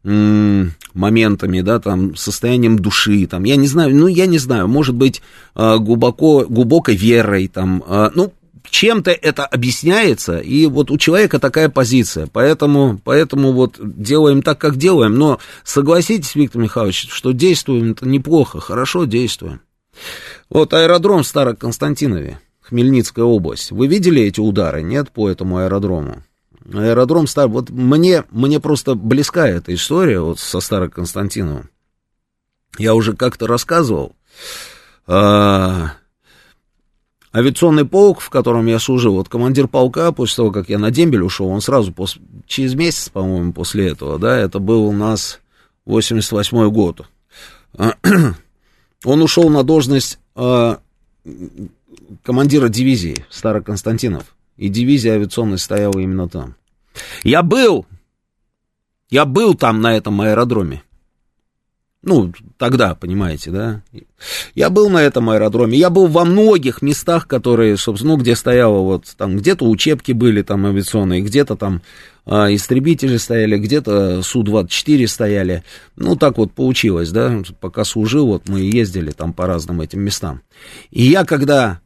моментами, 0.03 1.61
да, 1.61 1.79
там, 1.79 2.15
состоянием 2.15 2.79
души, 2.79 3.27
там, 3.27 3.43
я 3.43 3.55
не 3.55 3.67
знаю, 3.67 3.95
ну, 3.95 4.07
я 4.07 4.25
не 4.25 4.37
знаю, 4.37 4.67
может 4.67 4.95
быть, 4.95 5.21
э, 5.55 5.77
глубоко, 5.77 6.45
глубокой 6.45 6.95
верой, 6.95 7.47
там, 7.47 7.83
э, 7.87 8.09
ну, 8.15 8.33
чем-то 8.69 9.11
это 9.11 9.45
объясняется, 9.45 10.39
и 10.39 10.65
вот 10.67 10.91
у 10.91 10.97
человека 10.97 11.39
такая 11.39 11.69
позиция, 11.69 12.27
поэтому, 12.31 12.99
поэтому 13.03 13.51
вот 13.51 13.77
делаем 13.79 14.41
так, 14.41 14.59
как 14.59 14.77
делаем, 14.77 15.15
но 15.15 15.39
согласитесь, 15.63 16.35
Виктор 16.35 16.61
Михайлович, 16.61 17.09
что 17.09 17.31
действуем 17.31 17.91
это 17.91 18.07
неплохо, 18.07 18.59
хорошо 18.59 19.05
действуем. 19.05 19.61
Вот 20.49 20.73
аэродром 20.73 21.23
в 21.23 21.27
Староконстантинове, 21.27 22.39
Хмельницкая 22.61 23.25
область, 23.25 23.71
вы 23.71 23.87
видели 23.87 24.21
эти 24.21 24.39
удары, 24.39 24.81
нет, 24.81 25.11
по 25.11 25.29
этому 25.29 25.57
аэродрому? 25.57 26.23
Аэродром 26.73 27.27
Стар... 27.27 27.47
Вот 27.47 27.69
мне, 27.69 28.23
мне 28.29 28.59
просто 28.59 28.95
близка 28.95 29.47
эта 29.47 29.73
история 29.73 30.19
вот 30.19 30.39
со 30.39 30.59
Староконстантиновым. 30.59 31.69
Я 32.77 32.93
уже 32.93 33.13
как-то 33.13 33.47
рассказывал. 33.47 34.15
А, 35.07 35.93
авиационный 37.33 37.85
полк, 37.85 38.21
в 38.21 38.29
котором 38.29 38.65
я 38.67 38.79
служил, 38.79 39.15
вот 39.15 39.29
командир 39.29 39.67
полка, 39.67 40.11
после 40.11 40.37
того, 40.37 40.51
как 40.51 40.69
я 40.69 40.79
на 40.79 40.91
дембель 40.91 41.23
ушел, 41.23 41.47
он 41.47 41.61
сразу 41.61 41.91
после, 41.91 42.21
через 42.47 42.75
месяц, 42.75 43.09
по-моему, 43.09 43.53
после 43.53 43.89
этого, 43.89 44.19
да, 44.19 44.37
это 44.37 44.59
был 44.59 44.85
у 44.85 44.91
нас 44.91 45.39
88-й 45.87 46.71
год. 46.71 47.07
Он 49.03 49.21
ушел 49.23 49.49
на 49.49 49.63
должность 49.63 50.19
а, 50.35 50.79
командира 52.23 52.69
дивизии 52.69 53.25
Староконстантинов. 53.29 54.35
И 54.57 54.69
дивизия 54.69 55.13
авиационная 55.13 55.57
стояла 55.57 55.97
именно 55.97 56.29
там. 56.29 56.55
Я 57.23 57.41
был, 57.41 57.85
я 59.09 59.25
был 59.25 59.55
там 59.55 59.81
на 59.81 59.95
этом 59.95 60.21
аэродроме. 60.21 60.83
Ну, 62.03 62.33
тогда, 62.57 62.95
понимаете, 62.95 63.51
да? 63.51 63.83
Я 64.55 64.71
был 64.71 64.89
на 64.89 65.03
этом 65.03 65.29
аэродроме, 65.29 65.77
я 65.77 65.91
был 65.91 66.07
во 66.07 66.25
многих 66.25 66.81
местах, 66.81 67.27
которые, 67.27 67.77
собственно, 67.77 68.13
ну, 68.13 68.19
где 68.19 68.35
стояло 68.35 68.79
вот, 68.79 69.05
там, 69.17 69.37
где-то 69.37 69.69
учебки 69.69 70.11
были 70.11 70.41
там 70.41 70.65
авиационные, 70.65 71.21
где-то 71.21 71.55
там 71.55 71.83
а, 72.25 72.51
истребители 72.51 73.17
стояли, 73.17 73.59
где-то 73.59 74.23
Су-24 74.23 75.05
стояли. 75.07 75.63
Ну, 75.95 76.15
так 76.15 76.39
вот 76.39 76.53
получилось, 76.53 77.11
да, 77.11 77.43
пока 77.59 77.83
служил, 77.83 78.25
вот 78.25 78.49
мы 78.49 78.61
ездили 78.61 79.11
там 79.11 79.31
по 79.31 79.45
разным 79.45 79.79
этим 79.79 80.01
местам. 80.01 80.41
И 80.89 81.03
я, 81.03 81.23
когда 81.23 81.81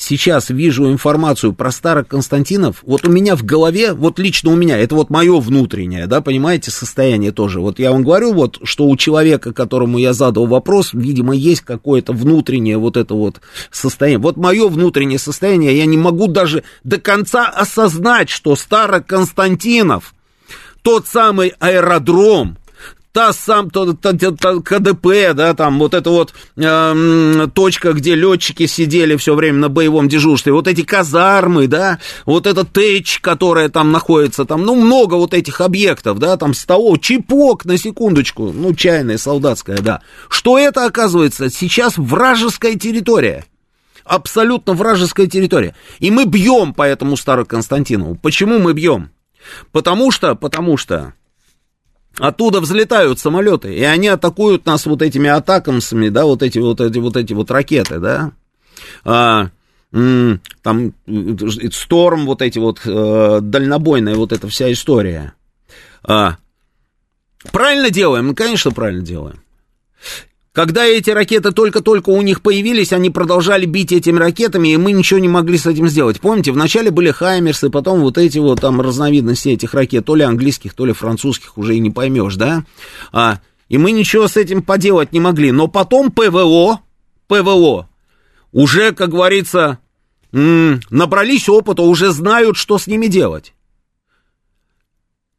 сейчас 0.00 0.48
вижу 0.48 0.90
информацию 0.90 1.52
про 1.52 1.70
старых 1.70 2.08
Константинов, 2.08 2.82
вот 2.82 3.06
у 3.06 3.10
меня 3.10 3.36
в 3.36 3.44
голове, 3.44 3.92
вот 3.92 4.18
лично 4.18 4.50
у 4.50 4.56
меня, 4.56 4.78
это 4.78 4.94
вот 4.94 5.10
мое 5.10 5.38
внутреннее, 5.38 6.06
да, 6.06 6.20
понимаете, 6.20 6.70
состояние 6.70 7.32
тоже. 7.32 7.60
Вот 7.60 7.78
я 7.78 7.92
вам 7.92 8.02
говорю, 8.02 8.32
вот, 8.32 8.58
что 8.62 8.86
у 8.86 8.96
человека, 8.96 9.52
которому 9.52 9.98
я 9.98 10.12
задал 10.12 10.46
вопрос, 10.46 10.94
видимо, 10.94 11.34
есть 11.34 11.60
какое-то 11.60 12.12
внутреннее 12.12 12.78
вот 12.78 12.96
это 12.96 13.14
вот 13.14 13.40
состояние. 13.70 14.20
Вот 14.20 14.36
мое 14.36 14.68
внутреннее 14.68 15.18
состояние, 15.18 15.76
я 15.76 15.84
не 15.84 15.98
могу 15.98 16.26
даже 16.26 16.64
до 16.82 16.98
конца 16.98 17.46
осознать, 17.46 18.30
что 18.30 18.56
старый 18.56 19.02
Константинов, 19.02 20.14
тот 20.82 21.06
самый 21.06 21.52
аэродром, 21.58 22.56
та 23.12 23.32
сам 23.32 23.70
то, 23.70 23.92
то, 23.92 24.12
то, 24.12 24.60
КДП, 24.60 25.34
да, 25.34 25.54
там 25.54 25.78
вот 25.78 25.94
эта 25.94 26.10
вот 26.10 26.32
э, 26.56 27.46
точка, 27.52 27.92
где 27.92 28.14
летчики 28.14 28.66
сидели 28.66 29.16
все 29.16 29.34
время 29.34 29.58
на 29.58 29.68
боевом 29.68 30.08
дежурстве, 30.08 30.52
вот 30.52 30.68
эти 30.68 30.82
казармы, 30.82 31.66
да, 31.66 31.98
вот 32.24 32.46
эта 32.46 32.64
ТЭЧ, 32.64 33.20
которая 33.20 33.68
там 33.68 33.90
находится, 33.90 34.44
там, 34.44 34.64
ну, 34.64 34.76
много 34.76 35.14
вот 35.14 35.34
этих 35.34 35.60
объектов, 35.60 36.18
да, 36.18 36.36
там 36.36 36.54
столов, 36.54 37.00
чипок, 37.00 37.64
на 37.64 37.78
секундочку, 37.78 38.52
ну, 38.52 38.74
чайная, 38.74 39.18
солдатская, 39.18 39.78
да. 39.78 40.02
Что 40.28 40.58
это, 40.58 40.86
оказывается, 40.86 41.50
сейчас 41.50 41.96
вражеская 41.96 42.76
территория 42.76 43.44
абсолютно 44.04 44.72
вражеская 44.72 45.28
территория. 45.28 45.76
И 46.00 46.10
мы 46.10 46.24
бьем 46.24 46.74
по 46.74 46.82
этому 46.82 47.16
Староконстантинову. 47.16 48.16
Почему 48.16 48.58
мы 48.58 48.72
бьем? 48.72 49.10
Потому 49.72 50.10
что, 50.10 50.34
потому 50.34 50.76
что 50.76 51.14
Оттуда 52.20 52.60
взлетают 52.60 53.18
самолеты, 53.18 53.74
и 53.74 53.82
они 53.82 54.08
атакуют 54.08 54.66
нас 54.66 54.84
вот 54.86 55.00
этими 55.00 55.30
атакамсами, 55.30 56.10
да, 56.10 56.26
вот 56.26 56.42
эти 56.42 56.58
вот 56.58 56.80
эти 56.80 56.98
вот 56.98 57.16
эти 57.16 57.32
вот 57.32 57.50
ракеты, 57.50 57.98
да. 57.98 58.32
А, 59.04 59.48
там 59.90 60.92
Сторм, 61.72 62.26
вот 62.26 62.42
эти 62.42 62.58
вот 62.58 62.80
э, 62.84 63.38
дальнобойная 63.42 64.14
вот 64.14 64.32
эта 64.32 64.48
вся 64.48 64.70
история. 64.70 65.32
А, 66.02 66.36
правильно 67.50 67.90
делаем? 67.90 68.28
Ну, 68.28 68.34
конечно, 68.34 68.70
правильно 68.70 69.02
делаем. 69.02 69.42
Когда 70.52 70.84
эти 70.84 71.10
ракеты 71.10 71.52
только-только 71.52 72.10
у 72.10 72.20
них 72.22 72.42
появились, 72.42 72.92
они 72.92 73.10
продолжали 73.10 73.66
бить 73.66 73.92
этими 73.92 74.18
ракетами, 74.18 74.70
и 74.72 74.76
мы 74.76 74.90
ничего 74.90 75.20
не 75.20 75.28
могли 75.28 75.56
с 75.56 75.66
этим 75.66 75.88
сделать. 75.88 76.20
Помните, 76.20 76.50
вначале 76.50 76.90
были 76.90 77.12
Хаймерсы, 77.12 77.70
потом 77.70 78.00
вот 78.00 78.18
эти 78.18 78.38
вот 78.38 78.60
там 78.60 78.80
разновидности 78.80 79.50
этих 79.50 79.74
ракет, 79.74 80.06
то 80.06 80.16
ли 80.16 80.24
английских, 80.24 80.74
то 80.74 80.84
ли 80.84 80.92
французских, 80.92 81.56
уже 81.56 81.76
и 81.76 81.80
не 81.80 81.90
поймешь, 81.90 82.34
да? 82.34 82.64
А, 83.12 83.38
и 83.68 83.78
мы 83.78 83.92
ничего 83.92 84.26
с 84.26 84.36
этим 84.36 84.62
поделать 84.62 85.12
не 85.12 85.20
могли. 85.20 85.52
Но 85.52 85.68
потом 85.68 86.10
ПВО, 86.10 86.80
ПВО, 87.28 87.88
уже, 88.50 88.90
как 88.90 89.10
говорится, 89.10 89.78
набрались 90.32 91.48
опыта, 91.48 91.82
уже 91.82 92.10
знают, 92.10 92.56
что 92.56 92.76
с 92.76 92.88
ними 92.88 93.06
делать. 93.06 93.54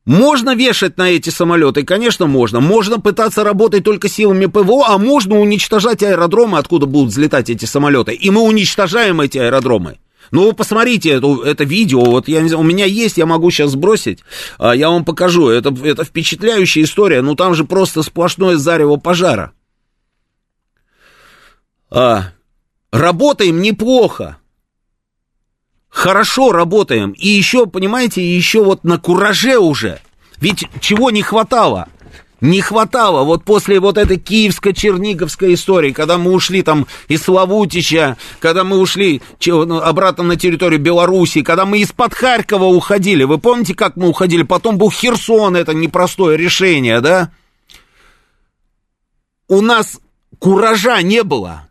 Можно 0.06 0.56
вешать 0.56 0.98
на 0.98 1.12
эти 1.12 1.30
самолеты? 1.30 1.84
Конечно, 1.84 2.26
можно. 2.26 2.60
Можно 2.60 3.00
пытаться 3.00 3.44
работать 3.44 3.84
только 3.84 4.10
силами 4.10 4.48
ПВО, 4.48 4.86
а 4.88 4.98
можно 4.98 5.40
уничтожать 5.40 6.02
аэродромы, 6.02 6.58
откуда 6.58 6.88
будут 6.88 7.12
взлетать 7.12 7.52
эти 7.52 7.66
самолеты. 7.66 8.14
И 8.14 8.32
мы 8.32 8.42
уничтожаем 8.42 9.22
эти 9.22 9.38
аэродромы. 9.38 10.00
Ну, 10.32 10.46
вы 10.46 10.54
посмотрите 10.54 11.12
это, 11.12 11.44
это 11.44 11.66
видео, 11.66 12.04
вот 12.06 12.28
я, 12.30 12.40
у 12.58 12.64
меня 12.64 12.86
есть, 12.86 13.18
я 13.18 13.26
могу 13.26 13.52
сейчас 13.52 13.72
сбросить, 13.72 14.20
а, 14.58 14.74
я 14.74 14.90
вам 14.90 15.04
покажу, 15.04 15.50
это, 15.50 15.76
это 15.84 16.06
впечатляющая 16.06 16.84
история, 16.84 17.22
ну 17.22 17.36
там 17.36 17.54
же 17.54 17.66
просто 17.66 18.02
сплошное 18.02 18.56
зарево 18.56 18.96
пожара. 18.96 19.52
А, 21.90 22.32
работаем 22.94 23.62
неплохо, 23.62 24.38
хорошо 25.92 26.52
работаем. 26.52 27.12
И 27.12 27.28
еще, 27.28 27.68
понимаете, 27.68 28.26
еще 28.26 28.64
вот 28.64 28.84
на 28.84 28.98
кураже 28.98 29.60
уже. 29.60 30.00
Ведь 30.40 30.66
чего 30.80 31.12
не 31.12 31.22
хватало? 31.22 31.88
Не 32.40 32.60
хватало 32.60 33.24
вот 33.24 33.44
после 33.44 33.80
вот 33.80 34.00
этой 34.00 34.18
киевско-черниговской 34.18 35.54
истории, 35.54 35.92
когда 35.92 36.18
мы 36.18 36.32
ушли 36.32 36.64
там 36.64 36.88
из 37.08 37.22
Славутича, 37.22 38.18
когда 38.40 38.64
мы 38.64 38.80
ушли 38.80 39.22
ну, 39.46 39.80
обратно 39.80 40.24
на 40.24 40.36
территорию 40.36 40.80
Беларуси, 40.80 41.44
когда 41.44 41.68
мы 41.68 41.82
из-под 41.82 42.16
Харькова 42.16 42.66
уходили. 42.66 43.26
Вы 43.26 43.38
помните, 43.38 43.76
как 43.76 43.96
мы 43.96 44.08
уходили? 44.08 44.42
Потом 44.42 44.80
был 44.80 44.90
Херсон, 44.90 45.56
это 45.56 45.76
непростое 45.76 46.36
решение, 46.36 47.00
да? 47.00 47.32
У 49.48 49.62
нас 49.62 50.00
куража 50.40 51.00
не 51.04 51.22
было. 51.22 51.68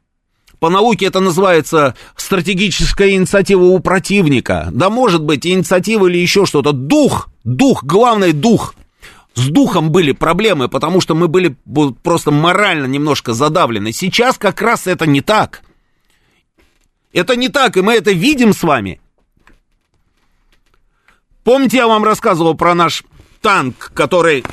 По 0.61 0.69
науке 0.69 1.07
это 1.07 1.21
называется 1.21 1.97
стратегическая 2.17 3.11
инициатива 3.13 3.65
у 3.65 3.79
противника. 3.81 4.69
Да 4.71 4.91
может 4.91 5.25
быть 5.25 5.47
инициатива 5.47 6.07
или 6.07 6.19
еще 6.19 6.45
что-то. 6.45 6.73
Дух, 6.73 7.31
дух, 7.45 7.83
главный 7.83 8.33
дух. 8.33 8.75
С 9.35 9.49
духом 9.49 9.91
были 9.91 10.13
проблемы, 10.13 10.69
потому 10.69 11.01
что 11.01 11.15
мы 11.15 11.29
были 11.29 11.57
просто 12.03 12.31
морально 12.31 12.85
немножко 12.85 13.33
задавлены. 13.33 13.93
Сейчас 13.93 14.37
как 14.37 14.61
раз 14.61 14.87
это 14.87 15.07
не 15.07 15.23
так. 15.23 15.63
Это 17.13 17.37
не 17.37 17.49
так, 17.49 17.79
и 17.79 17.81
мы 17.81 17.95
это 17.95 18.13
видим 18.13 18.53
с 18.53 18.63
вами. 18.63 19.01
Помните, 21.43 21.79
я 21.79 21.89
вам 21.89 22.05
рассказывал 22.05 22.55
про 22.55 22.75
наш 22.75 23.03
танк, 23.41 23.93
который 23.95 24.45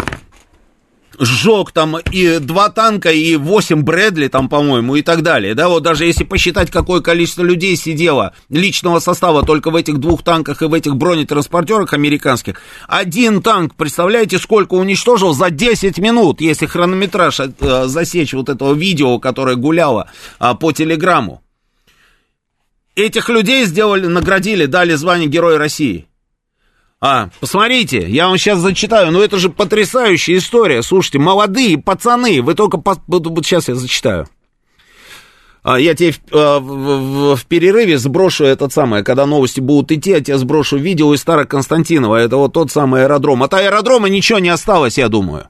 сжег 1.19 1.71
там 1.71 1.97
и 1.97 2.39
два 2.39 2.69
танка, 2.69 3.11
и 3.11 3.35
восемь 3.35 3.81
Брэдли 3.81 4.27
там, 4.27 4.49
по-моему, 4.49 4.95
и 4.95 5.01
так 5.01 5.23
далее, 5.23 5.55
да, 5.55 5.69
вот 5.69 5.83
даже 5.83 6.05
если 6.05 6.23
посчитать, 6.23 6.71
какое 6.71 7.01
количество 7.01 7.43
людей 7.43 7.75
сидело, 7.75 8.33
личного 8.49 8.99
состава 8.99 9.43
только 9.43 9.71
в 9.71 9.75
этих 9.75 9.97
двух 9.97 10.23
танках 10.23 10.61
и 10.61 10.65
в 10.65 10.73
этих 10.73 10.95
бронетранспортерах 10.95 11.93
американских, 11.93 12.61
один 12.87 13.41
танк, 13.41 13.75
представляете, 13.75 14.37
сколько 14.37 14.75
уничтожил 14.75 15.33
за 15.33 15.49
10 15.49 15.97
минут, 15.99 16.41
если 16.41 16.65
хронометраж 16.65 17.39
э, 17.39 17.85
засечь 17.85 18.33
вот 18.33 18.49
этого 18.49 18.73
видео, 18.73 19.19
которое 19.19 19.55
гуляло 19.55 20.09
э, 20.39 20.53
по 20.59 20.71
телеграмму. 20.71 21.41
Этих 22.95 23.29
людей 23.29 23.65
сделали, 23.65 24.07
наградили, 24.07 24.65
дали 24.65 24.95
звание 24.95 25.27
Героя 25.27 25.59
России. 25.59 26.06
А, 26.99 27.29
посмотрите, 27.39 28.09
я 28.09 28.27
вам 28.27 28.37
сейчас 28.37 28.59
зачитаю, 28.59 29.11
ну 29.11 29.21
это 29.21 29.37
же 29.37 29.49
потрясающая 29.49 30.37
история. 30.37 30.81
Слушайте, 30.81 31.19
молодые 31.19 31.77
пацаны, 31.77 32.41
вы 32.41 32.55
только... 32.55 32.77
По... 32.77 32.95
Вот 33.07 33.45
сейчас 33.45 33.67
я 33.67 33.75
зачитаю. 33.75 34.27
А, 35.61 35.79
я 35.79 35.93
тебе 35.93 36.13
в, 36.13 36.19
а, 36.31 36.59
в, 36.59 36.63
в, 36.63 37.35
в 37.35 37.45
перерыве 37.45 37.99
сброшу 37.99 38.45
этот 38.45 38.73
самый, 38.73 39.03
когда 39.03 39.25
новости 39.27 39.59
будут 39.59 39.91
идти, 39.91 40.11
я 40.11 40.21
тебе 40.21 40.37
сброшу 40.37 40.77
видео 40.77 41.13
из 41.13 41.21
Староконстантинова. 41.21 42.15
Это 42.15 42.37
вот 42.37 42.53
тот 42.53 42.71
самый 42.71 43.03
аэродром. 43.03 43.43
От 43.43 43.53
аэродрома 43.53 44.09
ничего 44.09 44.39
не 44.39 44.49
осталось, 44.49 44.97
я 44.97 45.07
думаю. 45.07 45.49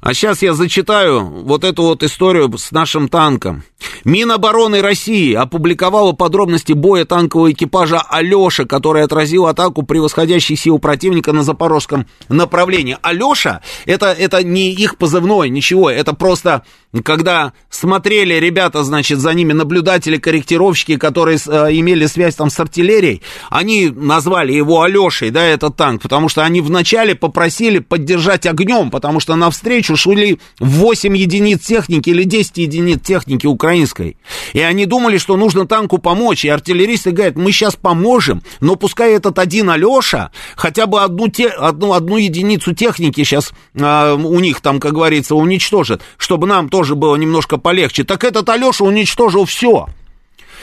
А 0.00 0.14
сейчас 0.14 0.40
я 0.40 0.54
зачитаю 0.54 1.24
вот 1.44 1.62
эту 1.62 1.82
вот 1.82 2.02
историю 2.02 2.56
с 2.56 2.72
нашим 2.72 3.08
танком. 3.08 3.64
Минобороны 4.04 4.80
России 4.80 5.34
опубликовала 5.34 6.12
подробности 6.12 6.72
боя 6.72 7.04
танкового 7.04 7.52
экипажа 7.52 8.00
«Алеша», 8.00 8.64
который 8.64 9.02
отразил 9.02 9.46
атаку 9.46 9.82
превосходящей 9.82 10.56
сил 10.56 10.78
противника 10.78 11.32
на 11.32 11.42
запорожском 11.42 12.06
направлении. 12.30 12.96
«Алеша» 13.02 13.60
это, 13.84 14.06
это 14.06 14.42
не 14.42 14.72
их 14.72 14.96
позывной, 14.96 15.50
ничего, 15.50 15.90
это 15.90 16.14
просто 16.14 16.62
когда 17.04 17.52
смотрели 17.68 18.34
ребята, 18.34 18.82
значит, 18.82 19.20
за 19.20 19.32
ними 19.32 19.52
наблюдатели, 19.52 20.16
корректировщики, 20.16 20.96
которые 20.96 21.38
э, 21.38 21.68
имели 21.70 22.06
связь 22.06 22.34
там 22.34 22.50
с 22.50 22.58
артиллерией, 22.58 23.22
они 23.48 23.90
назвали 23.90 24.52
его 24.52 24.82
Алешей, 24.82 25.30
да, 25.30 25.44
этот 25.44 25.76
танк, 25.76 26.02
потому 26.02 26.28
что 26.28 26.42
они 26.42 26.60
вначале 26.60 27.14
попросили 27.14 27.78
поддержать 27.78 28.46
огнем, 28.46 28.90
потому 28.90 29.20
что 29.20 29.36
навстречу 29.36 29.89
шли 29.96 30.38
8 30.60 31.16
единиц 31.16 31.60
техники 31.60 32.10
или 32.10 32.24
10 32.24 32.58
единиц 32.58 33.00
техники 33.02 33.46
украинской. 33.46 34.16
И 34.52 34.60
они 34.60 34.86
думали, 34.86 35.18
что 35.18 35.36
нужно 35.36 35.66
танку 35.66 35.98
помочь, 35.98 36.44
и 36.44 36.48
артиллеристы 36.48 37.10
говорят, 37.10 37.36
мы 37.36 37.52
сейчас 37.52 37.76
поможем, 37.76 38.42
но 38.60 38.76
пускай 38.76 39.12
этот 39.12 39.38
один 39.38 39.70
Алеша 39.70 40.30
хотя 40.56 40.86
бы 40.86 41.02
одну, 41.02 41.28
те, 41.28 41.48
одну, 41.48 41.92
одну 41.92 42.16
единицу 42.16 42.74
техники 42.74 43.24
сейчас 43.24 43.52
э, 43.74 44.12
у 44.12 44.40
них 44.40 44.60
там, 44.60 44.80
как 44.80 44.92
говорится, 44.92 45.34
уничтожит, 45.34 46.02
чтобы 46.16 46.46
нам 46.46 46.68
тоже 46.68 46.94
было 46.94 47.16
немножко 47.16 47.58
полегче. 47.58 48.04
Так 48.04 48.24
этот 48.24 48.48
Алеша 48.48 48.84
уничтожил 48.84 49.44
все. 49.44 49.88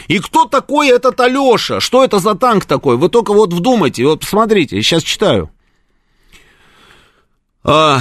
И 0.07 0.19
кто 0.19 0.45
такой 0.45 0.89
этот 0.89 1.19
Алеша? 1.19 1.79
Что 1.79 2.03
это 2.03 2.19
за 2.19 2.35
танк 2.35 2.65
такой? 2.65 2.97
Вы 2.97 3.09
только 3.09 3.33
вот 3.33 3.53
вдумайте, 3.53 4.05
вот 4.05 4.21
посмотрите, 4.21 4.81
сейчас 4.81 5.03
читаю. 5.03 5.49
А, 7.63 7.99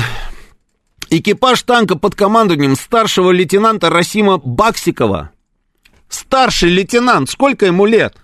экипаж 1.11 1.63
танка 1.63 1.97
под 1.97 2.15
командованием 2.15 2.77
старшего 2.77 3.31
лейтенанта 3.31 3.91
Расима 3.91 4.39
Баксикова. 4.39 5.31
Старший 6.09 6.71
лейтенант, 6.71 7.31
сколько 7.31 7.67
ему 7.67 7.87
лет? 7.87 8.17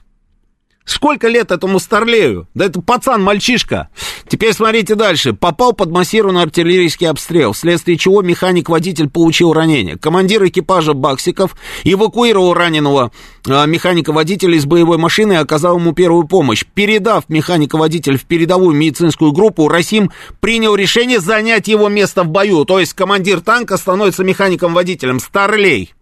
Сколько 0.85 1.29
лет 1.29 1.53
этому 1.53 1.79
старлею? 1.79 2.49
Да 2.55 2.67
это 2.67 2.81
пацан, 2.81 3.23
мальчишка. 3.23 3.89
Теперь 4.29 4.53
смотрите 4.53 4.95
дальше. 4.95 5.33
Попал 5.33 5.73
под 5.73 5.91
массированный 5.91 6.43
артиллерийский 6.43 7.09
обстрел, 7.09 7.53
вследствие 7.53 7.97
чего 7.97 8.23
механик-водитель 8.23 9.09
получил 9.09 9.53
ранение. 9.53 9.97
Командир 9.97 10.45
экипажа 10.47 10.95
Баксиков 10.95 11.55
эвакуировал 11.85 12.55
раненого 12.55 13.13
а, 13.47 13.67
механика-водителя 13.67 14.57
из 14.57 14.67
боевой 14.67 14.99
машины 14.99 15.35
и 15.35 15.37
оказал 15.37 15.79
ему 15.79 15.93
первую 15.93 16.27
помощь. 16.27 16.65
Передав 16.75 17.29
механика-водителя 17.29 18.19
в 18.19 18.25
передовую 18.25 18.77
медицинскую 18.77 19.33
группу, 19.33 19.69
Расим 19.69 20.11
принял 20.41 20.75
решение 20.75 21.21
занять 21.21 21.69
его 21.69 21.89
место 21.89 22.25
в 22.25 22.29
бою. 22.29 22.65
То 22.65 22.81
есть 22.81 22.95
командир 22.95 23.41
танка 23.41 23.77
становится 23.77 24.25
механиком-водителем. 24.25 25.21
Старлей. 25.21 25.93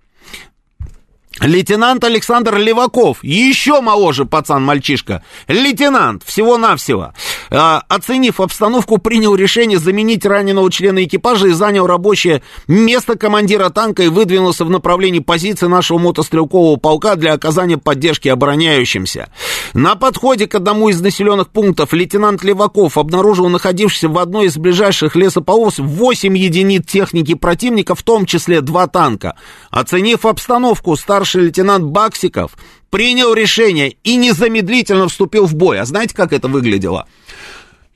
Лейтенант 1.40 2.04
Александр 2.04 2.58
Леваков, 2.58 3.24
еще 3.24 3.80
моложе 3.80 4.26
пацан-мальчишка, 4.26 5.22
лейтенант, 5.48 6.22
всего-навсего, 6.22 7.14
э, 7.50 7.56
оценив 7.88 8.40
обстановку, 8.40 8.98
принял 8.98 9.34
решение 9.34 9.78
заменить 9.78 10.26
раненого 10.26 10.70
члена 10.70 11.04
экипажа 11.04 11.48
и 11.48 11.52
занял 11.52 11.86
рабочее 11.86 12.42
место 12.68 13.16
командира 13.16 13.70
танка 13.70 14.02
и 14.02 14.08
выдвинулся 14.08 14.66
в 14.66 14.70
направлении 14.70 15.20
позиции 15.20 15.66
нашего 15.66 15.96
мотострелкового 15.96 16.76
полка 16.76 17.16
для 17.16 17.32
оказания 17.32 17.78
поддержки 17.78 18.28
обороняющимся. 18.28 19.30
На 19.72 19.94
подходе 19.94 20.46
к 20.46 20.54
одному 20.54 20.90
из 20.90 21.00
населенных 21.00 21.48
пунктов 21.48 21.94
лейтенант 21.94 22.44
Леваков 22.44 22.98
обнаружил 22.98 23.48
находившийся 23.48 24.10
в 24.10 24.18
одной 24.18 24.46
из 24.46 24.58
ближайших 24.58 25.16
лесополос 25.16 25.78
8 25.78 26.36
единиц 26.36 26.84
техники 26.86 27.32
противника, 27.32 27.94
в 27.94 28.02
том 28.02 28.26
числе 28.26 28.60
два 28.60 28.88
танка. 28.88 29.36
Оценив 29.70 30.26
обстановку, 30.26 30.94
старший 30.96 31.29
старший 31.30 31.42
лейтенант 31.46 31.84
Баксиков 31.84 32.56
принял 32.90 33.32
решение 33.34 33.96
и 34.02 34.16
незамедлительно 34.16 35.06
вступил 35.08 35.46
в 35.46 35.54
бой. 35.54 35.78
А 35.78 35.84
знаете, 35.84 36.14
как 36.14 36.32
это 36.32 36.48
выглядело? 36.48 37.06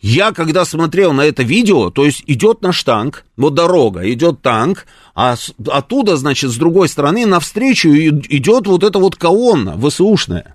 Я, 0.01 0.32
когда 0.32 0.64
смотрел 0.64 1.12
на 1.12 1.22
это 1.22 1.43
видео, 1.43 1.91
то 1.91 2.05
есть 2.05 2.22
идет 2.26 2.62
наш 2.62 2.82
танк, 2.85 3.24
вот 3.37 3.55
дорога, 3.55 4.09
идет 4.12 4.41
танк, 4.43 4.87
а 5.14 5.35
оттуда, 5.66 6.16
значит, 6.16 6.51
с 6.51 6.57
другой 6.57 6.89
стороны 6.89 7.26
навстречу 7.26 7.89
идет 7.89 8.66
вот 8.66 8.85
эта 8.85 8.99
вот 8.99 9.16
колонна 9.16 9.76
ВСУшная. 9.80 10.55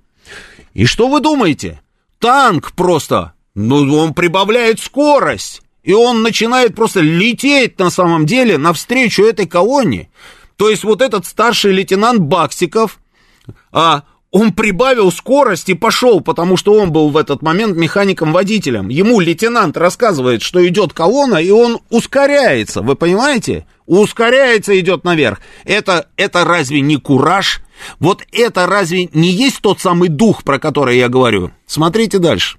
И 0.74 0.86
что 0.86 1.10
вы 1.10 1.20
думаете? 1.20 1.82
Танк 2.20 2.72
просто, 2.74 3.34
ну, 3.56 3.94
он 3.98 4.14
прибавляет 4.14 4.80
скорость. 4.80 5.62
И 5.84 5.94
он 5.94 6.22
начинает 6.22 6.76
просто 6.76 7.00
лететь 7.00 7.80
на 7.80 7.90
самом 7.90 8.26
деле 8.26 8.58
навстречу 8.58 9.24
этой 9.24 9.48
колонне. 9.48 10.10
То 10.60 10.70
есть 10.70 10.84
вот 10.84 11.01
этот 11.01 11.26
старший 11.26 11.72
лейтенант 11.72 12.20
Баксиков, 12.20 12.99
а, 13.72 14.03
он 14.30 14.51
прибавил 14.51 15.10
скорость 15.10 15.70
и 15.70 15.74
пошел, 15.74 16.20
потому 16.20 16.57
что 16.57 16.74
он 16.74 16.91
был 16.91 17.12
в 17.12 17.16
этот 17.16 17.41
момент 17.41 17.78
механиком-водителем. 17.78 18.89
Ему 18.89 19.22
лейтенант 19.22 19.78
рассказывает, 19.78 20.41
что 20.41 20.68
идет 20.68 20.91
колонна, 20.91 21.38
и 21.38 21.49
он 21.49 21.80
ускоряется, 21.89 22.82
вы 22.82 22.95
понимаете? 22.95 23.66
Ускоряется, 23.86 24.78
идет 24.78 25.05
наверх. 25.05 25.39
Это, 25.64 26.07
это 26.18 26.43
разве 26.43 26.82
не 26.82 26.97
кураж? 26.97 27.62
Вот 27.99 28.24
это 28.34 28.68
разве 28.68 29.10
не 29.14 29.30
есть 29.30 29.62
тот 29.62 29.80
самый 29.80 30.10
дух, 30.10 30.43
про 30.43 30.60
который 30.60 30.97
я 30.97 31.07
говорю? 31.07 31.51
Смотрите 31.68 32.20
дальше. 32.20 32.57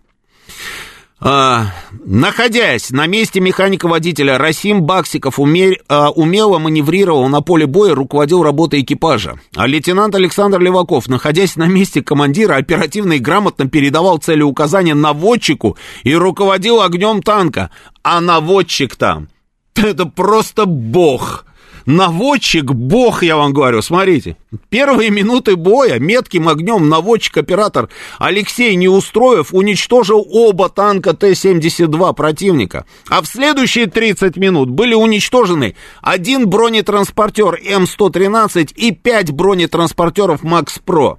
А, 1.23 1.67
находясь 2.07 2.91
на 2.91 3.07
месте 3.07 3.41
механика-водителя, 3.41 4.39
Расим 4.39 4.83
Баксиков 4.83 5.39
умер, 5.39 5.81
а, 5.87 6.11
умело 6.11 6.59
маневрировал 6.59 7.29
на 7.29 7.43
поле 7.43 7.67
боя, 7.67 7.95
руководил 7.95 8.43
работой 8.43 8.81
экипажа. 8.81 9.39
А 9.55 9.67
лейтенант 9.67 10.15
Александр 10.15 10.61
Леваков, 10.61 11.09
находясь 11.09 11.57
на 11.57 11.67
месте 11.67 12.03
командира, 12.03 12.57
оперативно 12.57 13.15
и 13.15 13.19
грамотно 13.19 13.69
передавал 13.69 14.17
цели 14.17 14.41
указания 14.41 14.95
наводчику 14.95 15.77
и 16.05 16.15
руководил 16.15 16.81
огнем 16.81 17.23
танка. 17.23 17.71
А 18.03 18.23
наводчик 18.23 18.97
там, 18.97 19.29
это 19.75 20.07
просто 20.07 20.65
бог. 20.65 21.45
Наводчик, 21.87 22.73
бог, 22.73 23.23
я 23.23 23.37
вам 23.37 23.53
говорю, 23.53 23.83
смотрите. 23.83 24.37
Первые 24.69 25.11
минуты 25.11 25.57
боя 25.57 25.99
метким 25.99 26.49
огнем 26.49 26.89
наводчик-оператор 26.89 27.89
Алексей 28.19 28.75
Неустроев 28.75 29.53
уничтожил 29.53 30.27
оба 30.31 30.69
танка 30.69 31.15
Т-72 31.15 32.15
противника. 32.15 32.85
А 33.09 33.23
в 33.23 33.27
следующие 33.27 33.87
30 33.87 34.37
минут 34.37 34.71
были 34.71 34.95
уничтожены 34.95 35.77
один 36.03 36.49
бронетранспортер 36.49 37.61
М113 37.65 38.73
и 38.75 38.93
пять 38.93 39.31
бронетранспортеров 39.31 40.43
Макс 40.43 40.79
Про 40.79 41.19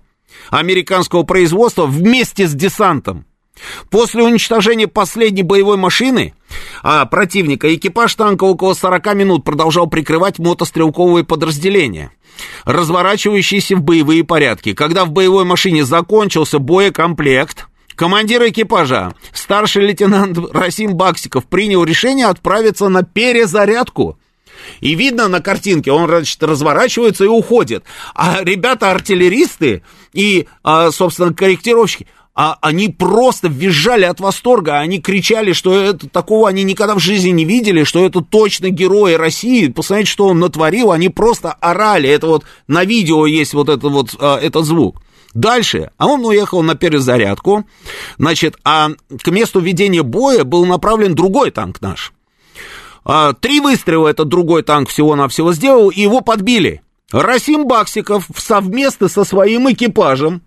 американского 0.49 1.23
производства 1.23 1.85
вместе 1.85 2.47
с 2.47 2.53
десантом. 2.53 3.25
После 3.89 4.23
уничтожения 4.23 4.87
последней 4.87 5.43
боевой 5.43 5.77
машины 5.77 6.33
а, 6.83 7.05
противника 7.05 7.73
экипаж 7.73 8.13
танка 8.15 8.45
около 8.45 8.73
40 8.73 9.13
минут 9.15 9.43
продолжал 9.43 9.87
прикрывать 9.87 10.39
мотострелковые 10.39 11.23
подразделения, 11.23 12.11
разворачивающиеся 12.65 13.75
в 13.75 13.81
боевые 13.81 14.23
порядки. 14.23 14.73
Когда 14.73 15.05
в 15.05 15.11
боевой 15.11 15.45
машине 15.45 15.85
закончился 15.85 16.59
боекомплект, 16.59 17.67
командир 17.95 18.47
экипажа, 18.47 19.13
старший 19.33 19.85
лейтенант 19.85 20.37
Расим 20.53 20.95
Баксиков, 20.95 21.45
принял 21.45 21.83
решение 21.83 22.27
отправиться 22.27 22.89
на 22.89 23.03
перезарядку. 23.03 24.17
И 24.79 24.93
видно 24.95 25.27
на 25.27 25.41
картинке, 25.41 25.91
он, 25.91 26.07
значит, 26.07 26.41
разворачивается 26.43 27.23
и 27.23 27.27
уходит. 27.27 27.83
А 28.13 28.43
ребята-артиллеристы 28.43 29.81
и, 30.13 30.47
а, 30.63 30.91
собственно, 30.91 31.33
корректировщики– 31.33 32.07
а 32.33 32.57
они 32.61 32.89
просто 32.89 33.49
визжали 33.49 34.05
от 34.05 34.19
восторга, 34.19 34.79
они 34.79 35.01
кричали, 35.01 35.51
что 35.51 35.73
это, 35.73 36.07
такого 36.07 36.47
они 36.47 36.63
никогда 36.63 36.95
в 36.95 36.99
жизни 36.99 37.29
не 37.29 37.43
видели, 37.43 37.83
что 37.83 38.05
это 38.05 38.21
точно 38.21 38.69
герои 38.69 39.13
России, 39.13 39.67
посмотрите, 39.67 40.11
что 40.11 40.27
он 40.27 40.39
натворил, 40.39 40.91
они 40.91 41.09
просто 41.09 41.51
орали, 41.51 42.09
это 42.09 42.27
вот 42.27 42.45
на 42.67 42.85
видео 42.85 43.25
есть 43.25 43.53
вот, 43.53 43.67
это 43.67 43.89
вот 43.89 44.15
а, 44.19 44.39
этот 44.39 44.65
звук. 44.65 45.01
Дальше, 45.33 45.91
а 45.97 46.07
он 46.07 46.25
уехал 46.25 46.61
на 46.61 46.75
перезарядку, 46.75 47.65
значит, 48.17 48.55
а 48.63 48.89
к 49.23 49.27
месту 49.27 49.59
ведения 49.59 50.03
боя 50.03 50.43
был 50.43 50.65
направлен 50.65 51.15
другой 51.15 51.51
танк 51.51 51.81
наш. 51.81 52.13
А, 53.03 53.33
три 53.33 53.59
выстрела 53.59 54.07
этот 54.07 54.29
другой 54.29 54.63
танк 54.63 54.89
всего-навсего 54.89 55.53
сделал, 55.53 55.89
и 55.89 56.01
его 56.01 56.21
подбили. 56.21 56.81
Расим 57.11 57.67
Баксиков 57.67 58.27
совместно 58.37 59.09
со 59.09 59.25
своим 59.25 59.69
экипажем 59.71 60.43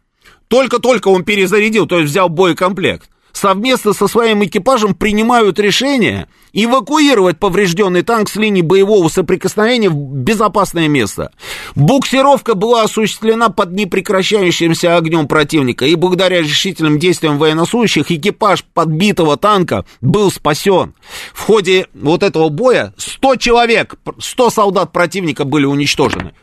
только-только 0.48 1.08
он 1.08 1.24
перезарядил, 1.24 1.86
то 1.86 1.98
есть 1.98 2.10
взял 2.10 2.28
боекомплект. 2.28 3.08
совместно 3.32 3.92
со 3.92 4.06
своим 4.06 4.44
экипажем 4.44 4.94
принимают 4.94 5.58
решение 5.58 6.28
эвакуировать 6.52 7.38
поврежденный 7.38 8.02
танк 8.02 8.28
с 8.28 8.36
линии 8.36 8.62
боевого 8.62 9.08
соприкосновения 9.08 9.90
в 9.90 9.94
безопасное 9.94 10.86
место. 10.86 11.32
Буксировка 11.74 12.54
была 12.54 12.82
осуществлена 12.82 13.48
под 13.50 13.72
непрекращающимся 13.72 14.96
огнем 14.96 15.26
противника, 15.26 15.84
и 15.84 15.96
благодаря 15.96 16.40
решительным 16.40 16.98
действиям 16.98 17.38
военнослужащих 17.38 18.10
экипаж 18.10 18.64
подбитого 18.72 19.36
танка 19.36 19.84
был 20.00 20.30
спасен. 20.30 20.94
В 21.32 21.40
ходе 21.40 21.88
вот 21.92 22.22
этого 22.22 22.48
боя 22.48 22.94
100 22.96 23.36
человек, 23.36 23.96
100 24.18 24.50
солдат 24.50 24.92
противника 24.92 25.44
были 25.44 25.66
уничтожены. 25.66 26.34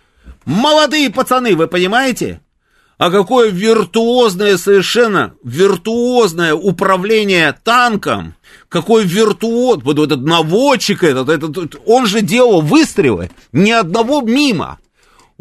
Молодые 0.46 1.10
пацаны, 1.10 1.56
вы 1.56 1.68
понимаете? 1.68 2.42
А 3.02 3.10
какое 3.10 3.50
виртуозное 3.50 4.58
совершенно, 4.58 5.34
виртуозное 5.44 6.54
управление 6.54 7.58
танком, 7.64 8.36
какой 8.70 9.06
виртуоз, 9.06 9.80
вот 9.82 9.98
этот 9.98 10.22
наводчик 10.22 11.04
этот, 11.04 11.28
этот, 11.28 11.82
он 11.88 12.06
же 12.06 12.22
делал 12.22 12.62
выстрелы, 12.62 13.32
ни 13.52 13.72
одного 13.72 14.22
мимо. 14.22 14.78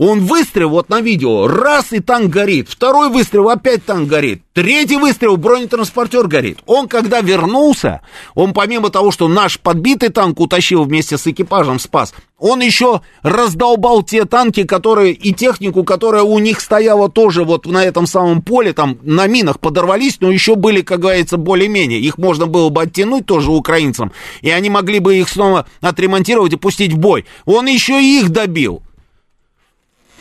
Он 0.02 0.20
выстрел, 0.20 0.70
вот 0.70 0.88
на 0.88 1.02
видео, 1.02 1.46
раз 1.46 1.92
и 1.92 2.00
танк 2.00 2.30
горит, 2.30 2.70
второй 2.70 3.10
выстрел, 3.10 3.50
опять 3.50 3.84
танк 3.84 4.08
горит, 4.08 4.42
третий 4.54 4.96
выстрел, 4.96 5.36
бронетранспортер 5.36 6.26
горит. 6.26 6.60
Он, 6.64 6.88
когда 6.88 7.20
вернулся, 7.20 8.00
он 8.34 8.54
помимо 8.54 8.88
того, 8.88 9.10
что 9.10 9.28
наш 9.28 9.60
подбитый 9.60 10.08
танк 10.08 10.40
утащил 10.40 10.84
вместе 10.84 11.18
с 11.18 11.26
экипажем, 11.26 11.78
спас, 11.78 12.14
он 12.38 12.62
еще 12.62 13.02
раздолбал 13.22 14.02
те 14.02 14.24
танки, 14.24 14.62
которые, 14.62 15.12
и 15.12 15.34
технику, 15.34 15.84
которая 15.84 16.22
у 16.22 16.38
них 16.38 16.62
стояла 16.62 17.10
тоже 17.10 17.44
вот 17.44 17.66
на 17.66 17.84
этом 17.84 18.06
самом 18.06 18.40
поле, 18.40 18.72
там 18.72 18.96
на 19.02 19.26
минах 19.26 19.60
подорвались, 19.60 20.16
но 20.20 20.30
еще 20.30 20.54
были, 20.54 20.80
как 20.80 21.00
говорится, 21.00 21.36
более-менее. 21.36 22.00
Их 22.00 22.16
можно 22.16 22.46
было 22.46 22.70
бы 22.70 22.80
оттянуть 22.80 23.26
тоже 23.26 23.50
украинцам, 23.50 24.12
и 24.40 24.48
они 24.48 24.70
могли 24.70 24.98
бы 24.98 25.16
их 25.16 25.28
снова 25.28 25.66
отремонтировать 25.82 26.54
и 26.54 26.56
пустить 26.56 26.94
в 26.94 26.98
бой. 26.98 27.26
Он 27.44 27.66
еще 27.66 28.02
и 28.02 28.20
их 28.20 28.30
добил. 28.30 28.82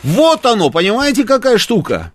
Вот 0.02 0.46
оно, 0.46 0.70
понимаете, 0.70 1.24
какая 1.24 1.58
штука? 1.58 2.12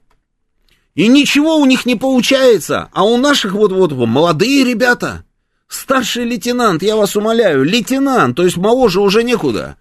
И 0.95 1.07
ничего 1.07 1.57
у 1.57 1.65
них 1.65 1.85
не 1.85 1.95
получается, 1.95 2.89
а 2.93 3.03
у 3.03 3.17
наших 3.17 3.53
вот-вот 3.53 3.91
молодые 3.91 4.63
ребята, 4.63 5.25
старший 5.67 6.23
лейтенант, 6.23 6.81
я 6.83 6.95
вас 6.95 7.15
умоляю, 7.15 7.63
лейтенант, 7.63 8.37
то 8.37 8.43
есть 8.43 8.57
моложе 8.57 9.01
уже 9.01 9.23
некуда. 9.23 9.75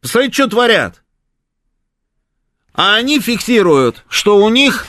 Посмотрите, 0.00 0.34
что 0.34 0.48
творят. 0.48 1.02
А 2.74 2.94
они 2.96 3.18
фиксируют, 3.18 4.04
что 4.08 4.36
у 4.36 4.48
них 4.50 4.86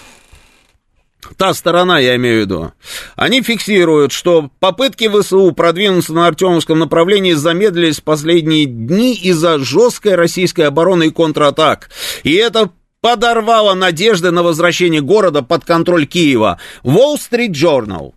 та 1.35 1.53
сторона, 1.53 1.99
я 1.99 2.15
имею 2.15 2.37
в 2.37 2.41
виду, 2.41 2.71
они 3.15 3.41
фиксируют, 3.41 4.11
что 4.11 4.49
попытки 4.59 5.09
ВСУ 5.09 5.51
продвинуться 5.51 6.13
на 6.13 6.27
Артемовском 6.27 6.79
направлении 6.79 7.33
замедлились 7.33 7.99
в 7.99 8.03
последние 8.03 8.65
дни 8.65 9.13
из-за 9.13 9.59
жесткой 9.59 10.15
российской 10.15 10.61
обороны 10.61 11.07
и 11.07 11.11
контратак. 11.11 11.89
И 12.23 12.33
это 12.33 12.71
подорвало 13.01 13.73
надежды 13.73 14.31
на 14.31 14.43
возвращение 14.43 15.01
города 15.01 15.41
под 15.41 15.65
контроль 15.65 16.05
Киева. 16.05 16.59
Wall 16.83 17.15
Street 17.17 17.51
Journal. 17.51 18.13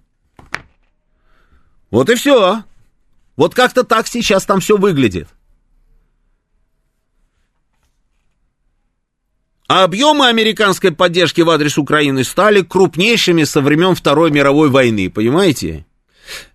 Вот 1.91 2.09
и 2.09 2.15
все. 2.15 2.63
Вот 3.37 3.55
как-то 3.55 3.85
так 3.85 4.07
сейчас 4.07 4.45
там 4.45 4.61
все 4.61 4.77
выглядит. 4.77 5.29
А 9.71 9.85
объемы 9.85 10.27
американской 10.27 10.91
поддержки 10.91 11.43
в 11.43 11.49
адрес 11.49 11.79
Украины 11.79 12.25
стали 12.25 12.61
крупнейшими 12.61 13.45
со 13.45 13.61
времен 13.61 13.95
Второй 13.95 14.33
мировой 14.33 14.69
войны, 14.69 15.09
понимаете? 15.09 15.87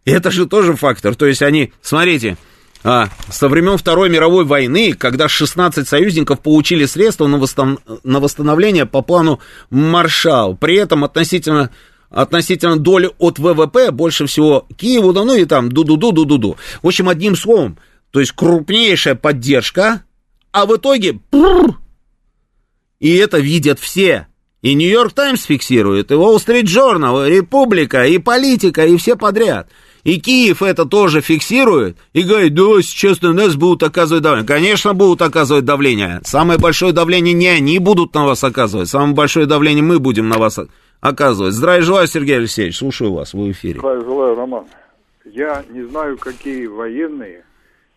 Это 0.03 0.31
же 0.31 0.45
тоже 0.47 0.75
фактор. 0.75 1.15
То 1.15 1.25
есть 1.25 1.41
они, 1.41 1.71
смотрите, 1.81 2.35
а, 2.83 3.07
со 3.31 3.47
времен 3.47 3.77
Второй 3.77 4.09
мировой 4.09 4.43
войны, 4.43 4.91
когда 4.91 5.29
16 5.29 5.87
союзников 5.87 6.41
получили 6.41 6.83
средства 6.83 7.27
на, 7.27 7.37
восстан... 7.37 7.79
на 8.03 8.19
восстановление 8.19 8.85
по 8.85 9.01
плану 9.01 9.39
Маршал, 9.69 10.57
при 10.57 10.75
этом 10.75 11.05
относительно 11.05 11.69
относительно 12.09 12.75
доли 12.75 13.11
от 13.17 13.39
ВВП 13.39 13.91
больше 13.91 14.25
всего 14.25 14.67
Киеву, 14.75 15.13
да 15.13 15.23
ну 15.23 15.35
и 15.35 15.45
там 15.45 15.71
ду-ду-ду-ду-ду-ду. 15.71 16.57
В 16.83 16.87
общем, 16.87 17.07
одним 17.07 17.37
словом, 17.37 17.77
то 18.11 18.19
есть 18.19 18.33
крупнейшая 18.33 19.15
поддержка, 19.15 20.03
а 20.51 20.65
в 20.65 20.75
итоге 20.75 21.19
и 23.05 23.17
это 23.17 23.37
видят 23.37 23.79
все. 23.79 24.25
И 24.63 24.73
Нью-Йорк 24.73 25.13
Таймс 25.13 25.43
фиксирует, 25.43 26.09
и 26.09 26.15
Уолл-Стрит 26.15 26.65
Джорнал, 26.65 27.23
и 27.23 27.29
Республика, 27.29 28.03
и 28.03 28.17
Политика, 28.17 28.83
и 28.83 28.97
все 28.97 29.15
подряд. 29.15 29.69
И 30.03 30.19
Киев 30.19 30.63
это 30.63 30.85
тоже 30.85 31.21
фиксирует 31.21 31.97
и 32.13 32.23
говорит, 32.23 32.55
да, 32.55 32.81
сейчас 32.81 33.21
на 33.21 33.31
нас 33.31 33.55
будут 33.55 33.83
оказывать 33.83 34.23
давление. 34.23 34.47
Конечно, 34.47 34.95
будут 34.95 35.21
оказывать 35.21 35.65
давление. 35.65 36.19
Самое 36.23 36.57
большое 36.57 36.93
давление 36.93 37.35
не 37.35 37.47
они 37.47 37.77
будут 37.77 38.15
на 38.15 38.25
вас 38.25 38.43
оказывать, 38.43 38.89
самое 38.89 39.13
большое 39.13 39.45
давление 39.45 39.83
мы 39.83 39.99
будем 39.99 40.27
на 40.27 40.39
вас 40.39 40.59
оказывать. 40.99 41.53
Здравия 41.53 41.83
желаю, 41.83 42.07
Сергей 42.07 42.37
Алексеевич, 42.37 42.75
слушаю 42.75 43.13
вас, 43.13 43.35
вы 43.35 43.49
в 43.49 43.51
эфире. 43.51 43.81
Здравия 43.81 44.03
желаю, 44.03 44.33
Роман. 44.33 44.65
Я 45.25 45.63
не 45.69 45.83
знаю, 45.83 46.17
какие 46.17 46.65
военные 46.65 47.45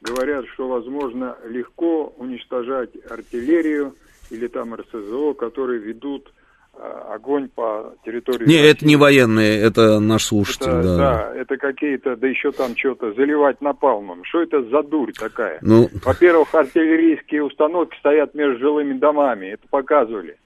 говорят, 0.02 0.44
что 0.52 0.68
возможно 0.68 1.34
легко 1.48 2.12
уничтожать 2.18 2.90
артиллерию, 3.08 3.94
или 4.30 4.46
там 4.46 4.74
РСЗО, 4.74 5.34
которые 5.34 5.80
ведут 5.80 6.32
а, 6.74 7.14
огонь 7.14 7.48
по 7.48 7.94
территории... 8.04 8.46
Не, 8.46 8.58
России. 8.58 8.70
это 8.70 8.86
не 8.86 8.96
военные, 8.96 9.60
это 9.60 9.98
наш 9.98 10.24
слушатель, 10.24 10.70
это, 10.70 10.82
да. 10.82 10.96
Да, 10.96 11.34
это 11.34 11.56
какие-то, 11.56 12.16
да 12.16 12.28
еще 12.28 12.52
там 12.52 12.76
что-то, 12.76 13.12
заливать 13.14 13.60
напалмом. 13.60 14.24
Что 14.24 14.42
это 14.42 14.62
за 14.62 14.82
дурь 14.82 15.12
такая? 15.12 15.58
Ну... 15.60 15.88
Во-первых, 16.04 16.54
артиллерийские 16.54 17.42
установки 17.42 17.98
стоят 17.98 18.34
между 18.34 18.60
жилыми 18.60 18.96
домами, 18.96 19.46
это 19.46 19.66
показывали, 19.68 20.38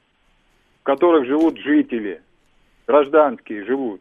в 0.81 0.85
которых 0.85 1.27
живут 1.27 1.59
жители, 1.59 2.23
гражданские 2.87 3.65
живут. 3.65 4.01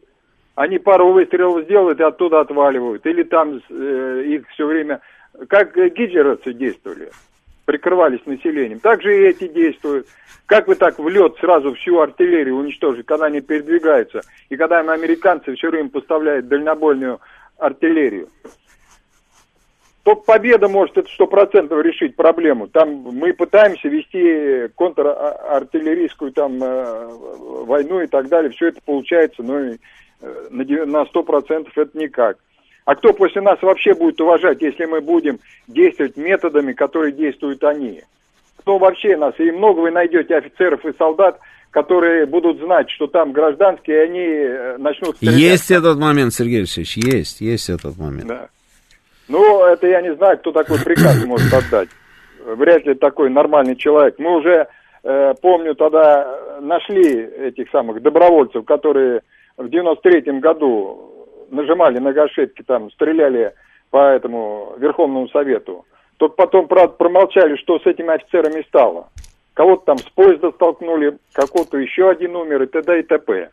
Они 0.55 0.79
пару 0.79 1.11
выстрелов 1.13 1.65
сделают 1.65 1.99
и 1.99 2.03
оттуда 2.03 2.41
отваливают. 2.41 3.05
Или 3.05 3.23
там 3.23 3.61
э, 3.69 4.23
их 4.25 4.47
все 4.49 4.65
время... 4.65 5.01
Как 5.47 5.73
гитлеровцы 5.75 6.53
действовали 6.53 7.09
прикрывались 7.65 8.25
населением. 8.25 8.79
Так 8.79 9.01
же 9.01 9.15
и 9.15 9.27
эти 9.27 9.47
действуют. 9.47 10.07
Как 10.45 10.67
вы 10.67 10.75
так 10.75 10.99
в 10.99 11.07
лед 11.07 11.35
сразу 11.39 11.73
всю 11.75 11.99
артиллерию 11.99 12.57
уничтожить, 12.57 13.05
когда 13.05 13.27
они 13.27 13.41
передвигаются, 13.41 14.21
и 14.49 14.57
когда 14.57 14.79
американцы 14.79 15.55
все 15.55 15.69
время 15.69 15.89
поставляют 15.89 16.47
дальнобойную 16.47 17.21
артиллерию? 17.57 18.27
Только 20.03 20.23
победа 20.23 20.67
может 20.67 20.97
это 20.97 21.09
сто 21.09 21.27
процентов 21.27 21.83
решить 21.83 22.15
проблему. 22.15 22.67
Там 22.67 22.89
мы 22.89 23.33
пытаемся 23.33 23.87
вести 23.87 24.73
контрартиллерийскую 24.75 26.31
там 26.31 26.61
э, 26.61 27.07
войну 27.65 28.01
и 28.01 28.07
так 28.07 28.27
далее. 28.27 28.51
Все 28.51 28.69
это 28.69 28.81
получается, 28.83 29.43
но 29.43 29.59
э, 29.59 29.75
на 30.59 31.05
сто 31.05 31.23
процентов 31.23 31.77
это 31.77 31.95
никак. 31.97 32.37
А 32.91 32.95
кто 32.95 33.13
после 33.13 33.41
нас 33.41 33.57
вообще 33.61 33.93
будет 33.93 34.19
уважать, 34.19 34.61
если 34.61 34.83
мы 34.83 34.99
будем 34.99 35.39
действовать 35.65 36.17
методами, 36.17 36.73
которые 36.73 37.13
действуют 37.13 37.63
они? 37.63 38.01
Кто 38.57 38.79
вообще 38.79 39.15
нас? 39.15 39.33
И 39.39 39.49
много 39.49 39.79
вы 39.79 39.91
найдете 39.91 40.35
офицеров 40.35 40.85
и 40.85 40.91
солдат, 40.97 41.39
которые 41.69 42.25
будут 42.25 42.59
знать, 42.59 42.89
что 42.89 43.07
там 43.07 43.31
гражданские, 43.31 43.95
и 43.95 44.09
они 44.09 44.19
э, 44.19 44.77
начнут 44.77 45.15
стрелять. 45.15 45.37
Есть 45.37 45.71
этот 45.71 45.99
момент, 45.99 46.33
Сергей 46.33 46.57
Алексеевич, 46.57 46.97
есть, 46.97 47.39
есть 47.39 47.69
этот 47.69 47.97
момент. 47.97 48.27
Да. 48.27 48.49
Ну, 49.29 49.63
это 49.63 49.87
я 49.87 50.01
не 50.01 50.13
знаю, 50.15 50.37
кто 50.39 50.51
такой 50.51 50.77
приказ 50.83 51.23
может 51.23 51.53
отдать. 51.53 51.87
Вряд 52.45 52.85
ли 52.85 52.93
такой 52.95 53.29
нормальный 53.29 53.77
человек. 53.77 54.15
Мы 54.19 54.35
уже, 54.35 54.67
э, 55.03 55.33
помню, 55.41 55.75
тогда 55.75 56.59
нашли 56.59 57.21
этих 57.23 57.69
самых 57.69 58.01
добровольцев, 58.01 58.65
которые 58.65 59.21
в 59.55 59.67
93-м 59.67 60.41
году 60.41 61.10
нажимали 61.51 61.99
на 61.99 62.13
гашетки, 62.13 62.63
там, 62.63 62.91
стреляли 62.91 63.53
по 63.89 64.11
этому 64.11 64.73
Верховному 64.77 65.27
Совету. 65.29 65.85
Только 66.17 66.35
потом, 66.35 66.67
правда, 66.67 66.93
промолчали, 66.93 67.55
что 67.57 67.79
с 67.79 67.85
этими 67.85 68.13
офицерами 68.13 68.63
стало. 68.67 69.09
Кого-то 69.53 69.85
там 69.85 69.97
с 69.97 70.09
поезда 70.09 70.51
столкнули, 70.51 71.17
какого-то 71.33 71.77
еще 71.77 72.09
один 72.09 72.35
умер 72.35 72.63
и 72.63 72.65
т.д. 72.67 72.99
и 72.99 73.03
т.п. 73.03 73.49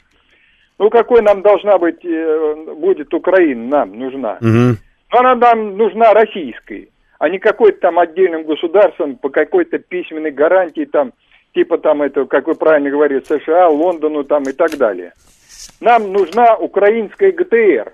Ну, 0.79 0.91
какой 0.91 1.23
нам 1.23 1.43
должна 1.43 1.77
быть, 1.79 2.05
э, 2.05 2.75
будет 2.77 3.13
Украина, 3.13 3.65
нам 3.65 3.99
нужна. 3.99 4.39
Угу. 4.41 4.77
Она 5.11 5.35
нам 5.35 5.77
нужна 5.77 6.13
российской, 6.13 6.91
а 7.19 7.29
не 7.29 7.39
какой-то 7.39 7.81
там 7.81 7.99
отдельным 7.99 8.45
государством 8.45 9.17
по 9.17 9.29
какой-то 9.29 9.79
письменной 9.79 10.31
гарантии, 10.31 10.85
там, 10.85 11.13
типа 11.55 11.79
там 11.79 12.03
это, 12.03 12.27
как 12.27 12.47
вы 12.47 12.55
правильно 12.55 12.91
говорите, 12.91 13.41
США, 13.41 13.69
Лондону 13.69 14.23
там 14.23 14.45
и 14.45 14.53
так 14.53 14.77
далее. 14.77 15.15
Нам 15.81 16.13
нужна 16.13 16.57
украинская 16.57 17.33
ГТР. 17.33 17.93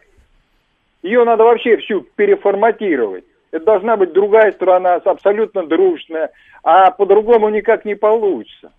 Ее 1.03 1.25
надо 1.25 1.45
вообще 1.45 1.77
всю 1.77 2.01
переформатировать. 2.17 3.25
Это 3.51 3.65
должна 3.65 3.97
быть 3.97 4.13
другая 4.13 4.53
страна, 4.53 4.95
абсолютно 4.97 5.67
дружная, 5.67 6.31
а 6.63 6.91
по-другому 6.91 7.51
никак 7.51 7.85
не 7.85 7.95
получится. 7.95 8.73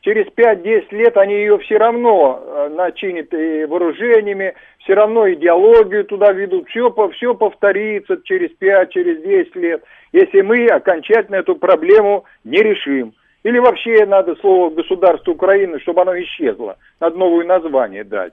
Через 0.00 0.26
5-10 0.26 0.86
лет 0.92 1.16
они 1.16 1.34
ее 1.34 1.58
все 1.58 1.78
равно 1.78 2.40
все 2.40 2.68
начинит 2.70 3.34
и 3.34 3.64
вооружениями, 3.64 4.54
все 4.78 4.94
равно 4.94 5.30
идеологию 5.32 6.04
туда 6.04 6.32
ведут, 6.32 6.68
все, 6.68 6.94
все 7.12 7.34
повторится 7.34 8.16
через 8.24 8.50
5, 8.50 8.92
через 8.92 9.22
10 9.22 9.56
лет, 9.56 9.82
если 10.12 10.42
мы 10.42 10.66
окончательно 10.66 11.36
эту 11.36 11.56
проблему 11.56 12.24
не 12.44 12.58
решим. 12.58 13.14
Или 13.46 13.60
вообще 13.60 14.04
надо 14.06 14.34
слово 14.40 14.70
государство 14.70 15.30
Украины, 15.30 15.78
чтобы 15.78 16.02
оно 16.02 16.18
исчезло, 16.20 16.78
надо 16.98 17.16
новое 17.16 17.44
название 17.44 18.02
дать. 18.02 18.32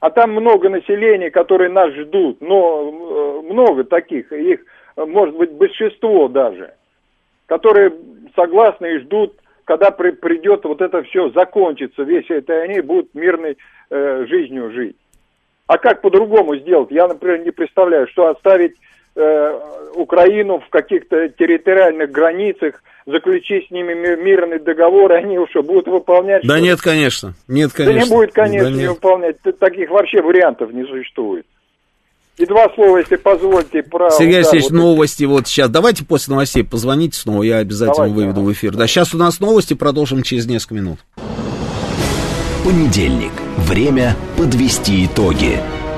А 0.00 0.08
там 0.08 0.30
много 0.30 0.70
населения, 0.70 1.30
которые 1.30 1.68
нас 1.68 1.92
ждут, 1.92 2.40
но 2.40 2.80
э, 2.80 3.52
много 3.52 3.84
таких, 3.84 4.32
их 4.32 4.60
может 4.96 5.36
быть 5.36 5.52
большинство 5.52 6.28
даже, 6.28 6.72
которые 7.44 7.92
согласны 8.34 8.94
и 8.94 8.98
ждут 9.00 9.34
когда 9.64 9.90
при, 9.90 10.10
придет 10.12 10.64
вот 10.64 10.80
это 10.80 11.02
все, 11.04 11.30
закончится 11.30 12.02
весь 12.02 12.28
это, 12.30 12.54
и 12.54 12.70
они 12.70 12.80
будут 12.80 13.14
мирной 13.14 13.58
э, 13.90 14.26
жизнью 14.28 14.70
жить. 14.72 14.96
А 15.66 15.76
как 15.76 16.00
по-другому 16.00 16.56
сделать? 16.56 16.90
Я, 16.90 17.06
например, 17.06 17.44
не 17.44 17.50
представляю, 17.50 18.08
что 18.08 18.28
оставить 18.28 18.74
э, 19.14 19.60
Украину 19.94 20.60
в 20.60 20.68
каких-то 20.70 21.28
территориальных 21.28 22.10
границах, 22.10 22.82
заключить 23.06 23.68
с 23.68 23.70
ними 23.70 23.94
мирный 23.94 24.58
договор, 24.58 25.12
и 25.12 25.16
они 25.16 25.38
уже 25.38 25.62
будут 25.62 25.86
выполнять. 25.88 26.46
Да 26.46 26.60
нет, 26.60 26.80
конечно. 26.80 27.34
Нет, 27.48 27.72
конечно. 27.72 28.00
Да 28.00 28.04
не 28.04 28.10
будет, 28.10 28.32
конечно, 28.32 28.70
да 28.70 28.76
не 28.76 28.88
выполнять. 28.88 29.36
Таких 29.58 29.90
вообще 29.90 30.22
вариантов 30.22 30.72
не 30.72 30.84
существует. 30.84 31.46
И 32.38 32.46
два 32.46 32.68
слова, 32.74 32.96
если 32.96 33.16
позволите, 33.16 33.82
про... 33.82 34.10
Сергей 34.10 34.36
Алексеевич, 34.36 34.70
вот 34.70 34.76
новости 34.76 35.24
вот 35.24 35.46
сейчас. 35.46 35.68
Давайте 35.68 36.04
после 36.04 36.32
новостей 36.32 36.64
позвоните 36.64 37.18
снова, 37.18 37.42
я 37.42 37.58
обязательно 37.58 38.06
Давайте, 38.06 38.16
выведу 38.16 38.40
ага. 38.40 38.48
в 38.48 38.52
эфир. 38.52 38.72
Да, 38.72 38.86
сейчас 38.86 39.14
у 39.14 39.18
нас 39.18 39.38
новости, 39.38 39.74
продолжим 39.74 40.22
через 40.22 40.46
несколько 40.46 40.74
минут. 40.74 40.98
Понедельник. 42.64 43.32
Время 43.58 44.16
подвести 44.38 45.04
итоги. 45.04 45.58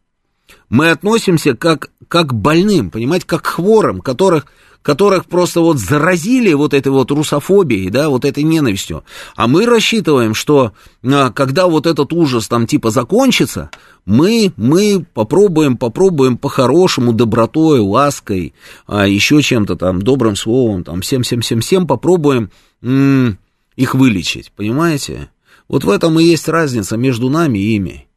мы 0.70 0.90
относимся 0.90 1.56
как, 1.56 1.92
как 2.08 2.34
больным, 2.34 2.90
понимаете, 2.90 3.26
как 3.28 3.46
хворым, 3.46 4.02
которых, 4.02 4.48
которых 4.84 5.26
просто 5.26 5.62
вот 5.62 5.80
заразили 5.80 6.54
вот 6.54 6.74
этой 6.74 6.92
вот 6.92 7.10
русофобией, 7.10 7.90
да, 7.90 8.10
вот 8.10 8.26
этой 8.26 8.44
ненавистью. 8.44 9.04
А 9.36 9.48
мы 9.48 9.66
рассчитываем, 9.66 10.36
что 10.36 10.74
а, 11.04 11.32
когда 11.32 11.68
вот 11.68 11.88
этот 11.88 12.12
ужас 12.12 12.48
там 12.48 12.68
типа 12.68 12.90
закончится, 12.90 13.72
мы, 14.06 14.52
мы 14.58 15.06
попробуем, 15.14 15.78
попробуем 15.78 16.38
по-хорошему, 16.38 17.14
добротой, 17.14 17.80
лаской, 17.80 18.54
а, 18.86 19.08
еще 19.08 19.42
чем-то 19.42 19.78
там, 19.78 20.02
добрым 20.02 20.36
словом, 20.36 20.84
там, 20.84 21.02
всем-всем-всем-всем 21.02 21.88
попробуем 21.88 22.52
их 22.84 23.96
вылечить, 23.96 24.52
понимаете? 24.56 25.30
Вот 25.68 25.84
в 25.84 25.90
этом 25.90 26.20
и 26.20 26.24
есть 26.24 26.48
разница 26.48 26.98
между 26.98 27.30
нами 27.30 27.60
и 27.60 27.76
ими. 27.76 28.08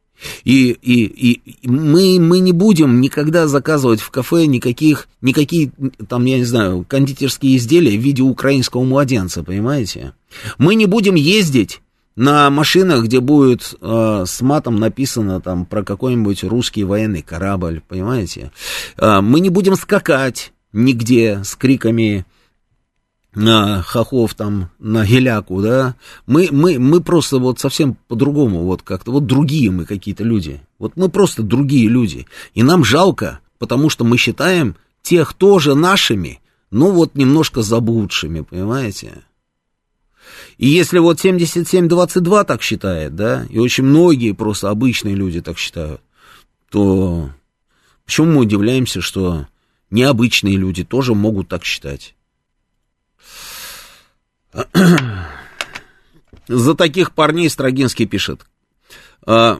И, 0.43 0.71
и, 0.81 1.03
и 1.31 1.67
мы, 1.67 2.19
мы 2.19 2.39
не 2.39 2.51
будем 2.51 3.01
никогда 3.01 3.47
заказывать 3.47 4.01
в 4.01 4.09
кафе 4.09 4.47
никаких, 4.47 5.07
никакие, 5.21 5.71
там, 6.09 6.25
я 6.25 6.39
не 6.39 6.43
знаю, 6.43 6.85
кондитерские 6.87 7.57
изделия 7.57 7.97
в 7.97 8.01
виде 8.01 8.23
украинского 8.23 8.83
младенца, 8.83 9.43
понимаете? 9.43 10.13
Мы 10.57 10.75
не 10.75 10.87
будем 10.87 11.15
ездить 11.15 11.81
на 12.15 12.49
машинах, 12.49 13.05
где 13.05 13.19
будет 13.19 13.75
э, 13.79 14.23
с 14.25 14.41
матом 14.41 14.79
написано 14.79 15.39
там 15.39 15.65
про 15.65 15.83
какой-нибудь 15.83 16.43
русский 16.43 16.83
военный 16.83 17.21
корабль, 17.21 17.81
понимаете? 17.87 18.51
Э, 18.97 19.21
мы 19.21 19.39
не 19.39 19.49
будем 19.49 19.75
скакать 19.75 20.51
нигде 20.73 21.41
с 21.43 21.55
криками 21.55 22.25
на 23.37 23.83
хохов 23.83 24.33
там, 24.33 24.71
на 24.79 25.05
геляку, 25.05 25.61
да, 25.61 25.95
мы, 26.25 26.49
мы, 26.51 26.79
мы 26.79 27.01
просто 27.01 27.37
вот 27.37 27.59
совсем 27.59 27.95
по-другому, 28.07 28.63
вот 28.63 28.81
как-то, 28.81 29.11
вот 29.11 29.27
другие 29.27 29.69
мы 29.69 29.85
какие-то 29.85 30.23
люди, 30.23 30.61
вот 30.79 30.93
мы 30.95 31.07
просто 31.07 31.43
другие 31.43 31.87
люди, 31.87 32.25
и 32.55 32.63
нам 32.63 32.83
жалко, 32.83 33.39
потому 33.59 33.89
что 33.91 34.03
мы 34.03 34.17
считаем 34.17 34.75
тех 35.03 35.33
тоже 35.33 35.75
нашими, 35.75 36.41
ну 36.71 36.91
вот 36.91 37.13
немножко 37.13 37.61
заблудшими, 37.61 38.41
понимаете? 38.41 39.23
И 40.57 40.67
если 40.67 40.97
вот 40.97 41.23
77-22 41.23 42.43
так 42.43 42.63
считает, 42.63 43.15
да, 43.15 43.45
и 43.51 43.59
очень 43.59 43.83
многие 43.83 44.31
просто 44.31 44.71
обычные 44.71 45.13
люди 45.13 45.41
так 45.41 45.59
считают, 45.59 46.01
то 46.71 47.29
почему 48.03 48.31
мы 48.31 48.41
удивляемся, 48.41 48.99
что 48.99 49.45
необычные 49.91 50.57
люди 50.57 50.83
тоже 50.83 51.13
могут 51.13 51.49
так 51.49 51.63
считать? 51.63 52.15
За 56.47 56.75
таких 56.75 57.11
парней 57.11 57.49
Строгинский 57.49 58.05
пишет. 58.05 58.45
А, 59.25 59.59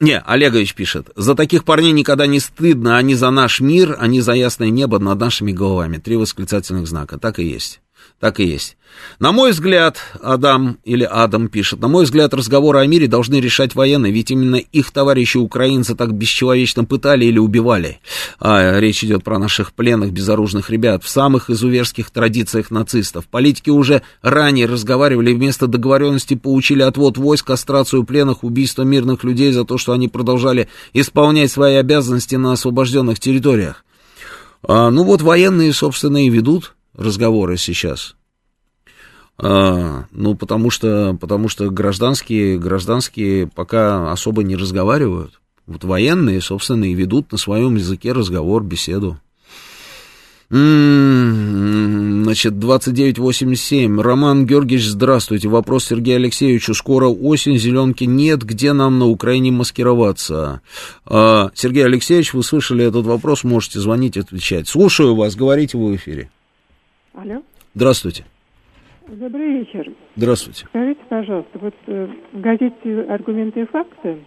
не, 0.00 0.18
Олегович 0.18 0.74
пишет. 0.74 1.10
За 1.16 1.34
таких 1.34 1.64
парней 1.64 1.92
никогда 1.92 2.26
не 2.26 2.40
стыдно. 2.40 2.96
Они 2.98 3.14
за 3.14 3.30
наш 3.30 3.60
мир, 3.60 3.96
они 3.98 4.20
за 4.20 4.32
ясное 4.32 4.70
небо 4.70 4.98
над 4.98 5.18
нашими 5.18 5.52
головами. 5.52 5.98
Три 5.98 6.16
восклицательных 6.16 6.86
знака. 6.86 7.18
Так 7.18 7.38
и 7.38 7.44
есть. 7.44 7.80
Так 8.18 8.40
и 8.40 8.44
есть. 8.44 8.76
На 9.18 9.32
мой 9.32 9.52
взгляд, 9.52 9.98
Адам 10.22 10.78
или 10.84 11.04
Адам 11.04 11.48
пишет, 11.48 11.80
на 11.80 11.88
мой 11.88 12.04
взгляд, 12.04 12.32
разговоры 12.32 12.80
о 12.80 12.86
мире 12.86 13.08
должны 13.08 13.40
решать 13.40 13.74
военные, 13.74 14.12
ведь 14.12 14.30
именно 14.30 14.56
их 14.56 14.90
товарищи 14.90 15.36
украинцы 15.36 15.94
так 15.94 16.14
бесчеловечно 16.14 16.84
пытали 16.84 17.24
или 17.26 17.38
убивали. 17.38 18.00
А, 18.40 18.78
речь 18.78 19.04
идет 19.04 19.22
про 19.22 19.38
наших 19.38 19.72
пленных, 19.72 20.12
безоружных 20.12 20.70
ребят, 20.70 21.04
в 21.04 21.08
самых 21.08 21.50
изуверских 21.50 22.10
традициях 22.10 22.70
нацистов. 22.70 23.26
Политики 23.26 23.70
уже 23.70 24.02
ранее 24.22 24.66
разговаривали, 24.66 25.32
вместо 25.32 25.66
договоренности 25.66 26.34
получили 26.34 26.82
отвод 26.82 27.18
войск, 27.18 27.46
кастрацию 27.46 28.04
пленных, 28.04 28.44
убийство 28.44 28.82
мирных 28.82 29.24
людей 29.24 29.52
за 29.52 29.64
то, 29.64 29.78
что 29.78 29.92
они 29.92 30.08
продолжали 30.08 30.68
исполнять 30.92 31.50
свои 31.50 31.74
обязанности 31.74 32.36
на 32.36 32.52
освобожденных 32.52 33.20
территориях. 33.20 33.84
А, 34.62 34.90
ну 34.90 35.04
вот 35.04 35.22
военные, 35.22 35.72
собственно, 35.72 36.24
и 36.24 36.30
ведут 36.30 36.75
разговоры 36.96 37.56
сейчас. 37.56 38.16
А, 39.38 40.04
ну, 40.10 40.34
потому 40.34 40.70
что, 40.70 41.16
потому 41.20 41.48
что 41.48 41.70
гражданские, 41.70 42.58
гражданские 42.58 43.46
пока 43.46 44.10
особо 44.10 44.42
не 44.42 44.56
разговаривают. 44.56 45.40
Вот 45.66 45.84
военные, 45.84 46.40
собственно, 46.40 46.84
и 46.84 46.94
ведут 46.94 47.32
на 47.32 47.38
своем 47.38 47.76
языке 47.76 48.12
разговор, 48.12 48.62
беседу. 48.62 49.18
М-м-м, 50.48 52.22
значит, 52.22 52.58
2987. 52.60 54.00
Роман 54.00 54.46
Георгиевич, 54.46 54.86
здравствуйте. 54.86 55.48
Вопрос 55.48 55.86
Сергею 55.86 56.18
Алексеевичу. 56.18 56.72
Скоро 56.72 57.08
осень, 57.08 57.58
зеленки 57.58 58.04
нет. 58.04 58.44
Где 58.44 58.72
нам 58.72 59.00
на 59.00 59.06
Украине 59.06 59.50
маскироваться? 59.50 60.60
А, 61.04 61.50
Сергей 61.54 61.84
Алексеевич, 61.84 62.32
вы 62.32 62.44
слышали 62.44 62.84
этот 62.84 63.06
вопрос, 63.06 63.42
можете 63.42 63.80
звонить, 63.80 64.16
отвечать. 64.16 64.68
Слушаю 64.68 65.16
вас, 65.16 65.34
говорите 65.34 65.76
вы 65.76 65.92
в 65.92 65.96
эфире. 65.96 66.30
Алло. 67.16 67.42
Здравствуйте. 67.74 68.24
Добрый 69.08 69.60
вечер. 69.60 69.90
Здравствуйте. 70.16 70.66
Скажите, 70.66 71.00
пожалуйста, 71.08 71.58
вот 71.58 71.74
э, 71.86 72.08
в 72.32 72.40
газете 72.40 73.02
«Аргументы 73.08 73.62
и 73.62 73.64
факты» 73.64 74.18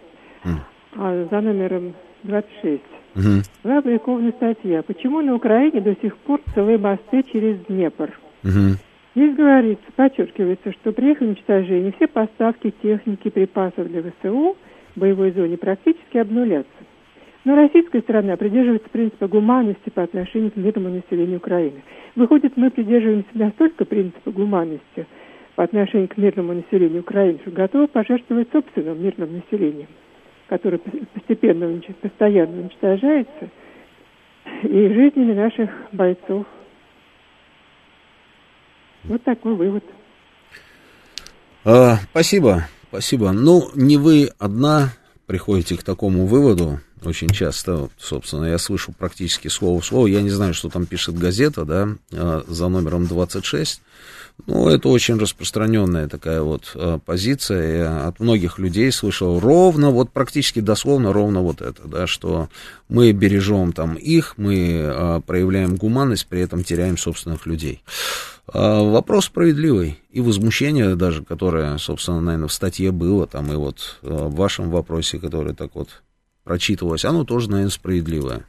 mm. 0.43 1.29
за 1.29 1.41
номером 1.41 1.93
26 2.23 2.81
угу. 3.15 3.23
была 3.63 3.77
опубликована 3.77 4.31
статья 4.31 4.81
«Почему 4.81 5.21
на 5.21 5.35
Украине 5.35 5.81
до 5.81 5.95
сих 6.01 6.17
пор 6.17 6.41
целые 6.55 6.79
мосты 6.79 7.23
через 7.31 7.59
Днепр?» 7.65 8.17
угу. 8.43 8.77
Здесь 9.15 9.35
говорится, 9.35 9.83
подчеркивается, 9.95 10.71
что 10.71 10.91
при 10.91 11.11
их 11.11 11.21
уничтожении 11.21 11.91
все 11.91 12.07
поставки 12.07 12.73
техники, 12.81 13.29
припасов 13.29 13.87
для 13.87 14.01
ВСУ 14.01 14.55
в 14.95 14.99
боевой 14.99 15.31
зоне 15.31 15.57
практически 15.57 16.17
обнулятся. 16.17 16.69
Но 17.49 17.55
российская 17.55 18.01
сторона 18.01 18.38
придерживается 18.38 18.88
принципа 18.91 19.27
гуманности 19.27 19.89
по 19.89 20.03
отношению 20.03 20.51
к 20.51 20.55
мирному 20.55 20.89
населению 20.89 21.38
Украины. 21.38 21.81
Выходит, 22.15 22.55
мы 22.57 22.69
придерживаемся 22.69 23.30
настолько 23.34 23.85
принципа 23.85 24.30
гуманности 24.30 25.07
по 25.55 25.63
отношению 25.63 26.09
к 26.09 26.17
мирному 26.17 26.53
населению 26.53 26.99
Украины, 26.99 27.39
что 27.41 27.49
готовы 27.49 27.88
пожертвовать 27.88 28.49
собственным 28.51 29.03
мирным 29.03 29.34
населением, 29.34 29.88
которое 30.45 30.77
постепенно, 30.77 31.81
постоянно 31.99 32.59
уничтожается, 32.59 33.49
и 34.61 34.88
жизнями 34.93 35.34
наших 35.34 35.71
бойцов. 35.91 36.45
Вот 39.05 39.23
такой 39.23 39.55
вывод. 39.55 39.84
А, 41.65 41.95
спасибо, 42.11 42.67
спасибо. 42.89 43.31
Ну, 43.31 43.69
не 43.73 43.97
вы 43.97 44.30
одна 44.38 44.89
приходите 45.26 45.77
к 45.77 45.84
такому 45.84 46.27
выводу 46.27 46.77
очень 47.05 47.30
часто, 47.30 47.89
собственно, 47.97 48.45
я 48.45 48.57
слышу 48.57 48.91
практически 48.91 49.47
слово 49.47 49.81
в 49.81 49.85
слово. 49.85 50.07
Я 50.07 50.21
не 50.21 50.30
знаю, 50.30 50.53
что 50.53 50.69
там 50.69 50.85
пишет 50.85 51.17
газета, 51.17 51.65
да, 51.65 51.89
а, 52.11 52.43
за 52.47 52.67
номером 52.67 53.07
26. 53.07 53.81
Ну, 54.47 54.69
это 54.69 54.89
очень 54.89 55.17
распространенная 55.17 56.07
такая 56.07 56.41
вот 56.41 56.71
а, 56.76 56.99
позиция. 56.99 57.77
Я 57.77 58.07
от 58.07 58.19
многих 58.19 58.59
людей 58.59 58.91
слышал 58.91 59.39
ровно, 59.39 59.91
вот 59.91 60.11
практически 60.11 60.59
дословно 60.59 61.13
ровно 61.13 61.41
вот 61.41 61.61
это, 61.61 61.88
да, 61.88 62.07
что 62.07 62.49
мы 62.88 63.11
бережем 63.11 63.73
там 63.73 63.95
их, 63.95 64.34
мы 64.38 64.81
а, 64.84 65.21
проявляем 65.21 65.76
гуманность, 65.76 66.27
при 66.27 66.41
этом 66.41 66.63
теряем 66.63 66.97
собственных 66.97 67.45
людей. 67.45 67.81
Вопрос 68.51 69.26
справедливый. 69.26 69.99
И 70.09 70.21
возмущение 70.21 70.95
даже, 70.95 71.23
которое, 71.23 71.77
собственно, 71.77 72.19
наверное, 72.19 72.47
в 72.47 72.53
статье 72.53 72.91
было, 72.91 73.27
там, 73.27 73.53
и 73.53 73.55
вот 73.55 73.99
в 74.01 74.34
вашем 74.34 74.71
вопросе, 74.71 75.19
который 75.19 75.53
так 75.53 75.76
вот 75.76 76.01
прочитывалось, 76.49 77.05
оно 77.05 77.26
тоже, 77.26 77.47
наверное, 77.51 77.69
справедливое. 77.69 78.41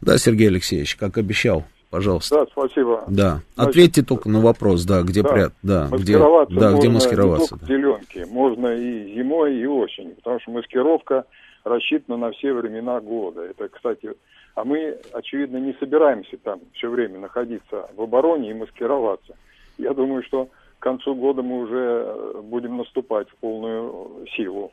Да, 0.00 0.16
Сергей 0.16 0.48
Алексеевич, 0.48 0.96
как 0.96 1.18
обещал, 1.18 1.64
пожалуйста. 1.90 2.34
Да, 2.34 2.46
спасибо. 2.50 3.04
Да, 3.08 3.42
Значит, 3.56 3.70
ответьте 3.70 4.02
только 4.02 4.30
на 4.30 4.40
вопрос, 4.40 4.86
да, 4.86 5.02
где 5.02 5.22
да, 5.22 5.28
прят, 5.28 5.52
да, 5.62 5.88
где, 5.92 6.18
да, 6.18 6.72
где 6.72 6.88
маскироваться. 6.88 7.58
Да. 7.60 7.66
зеленки, 7.66 8.26
можно 8.30 8.68
и 8.68 9.14
зимой, 9.14 9.54
и 9.54 9.66
осенью, 9.66 10.14
потому 10.14 10.40
что 10.40 10.50
маскировка 10.50 11.26
рассчитана 11.64 12.16
на 12.16 12.30
все 12.30 12.54
времена 12.54 12.98
года. 13.02 13.42
Это, 13.42 13.68
кстати, 13.68 14.14
а 14.54 14.64
мы, 14.64 14.96
очевидно, 15.12 15.58
не 15.58 15.74
собираемся 15.74 16.38
там 16.38 16.60
все 16.72 16.88
время 16.88 17.18
находиться 17.18 17.90
в 17.96 18.00
обороне 18.00 18.52
и 18.52 18.54
маскироваться. 18.54 19.36
Я 19.76 19.92
думаю, 19.92 20.22
что 20.22 20.48
к 20.78 20.82
концу 20.82 21.14
года 21.14 21.42
мы 21.42 21.64
уже 21.64 22.06
э, 22.06 22.40
будем 22.44 22.78
наступать 22.78 23.28
в 23.28 23.36
полную 23.36 24.26
силу. 24.34 24.72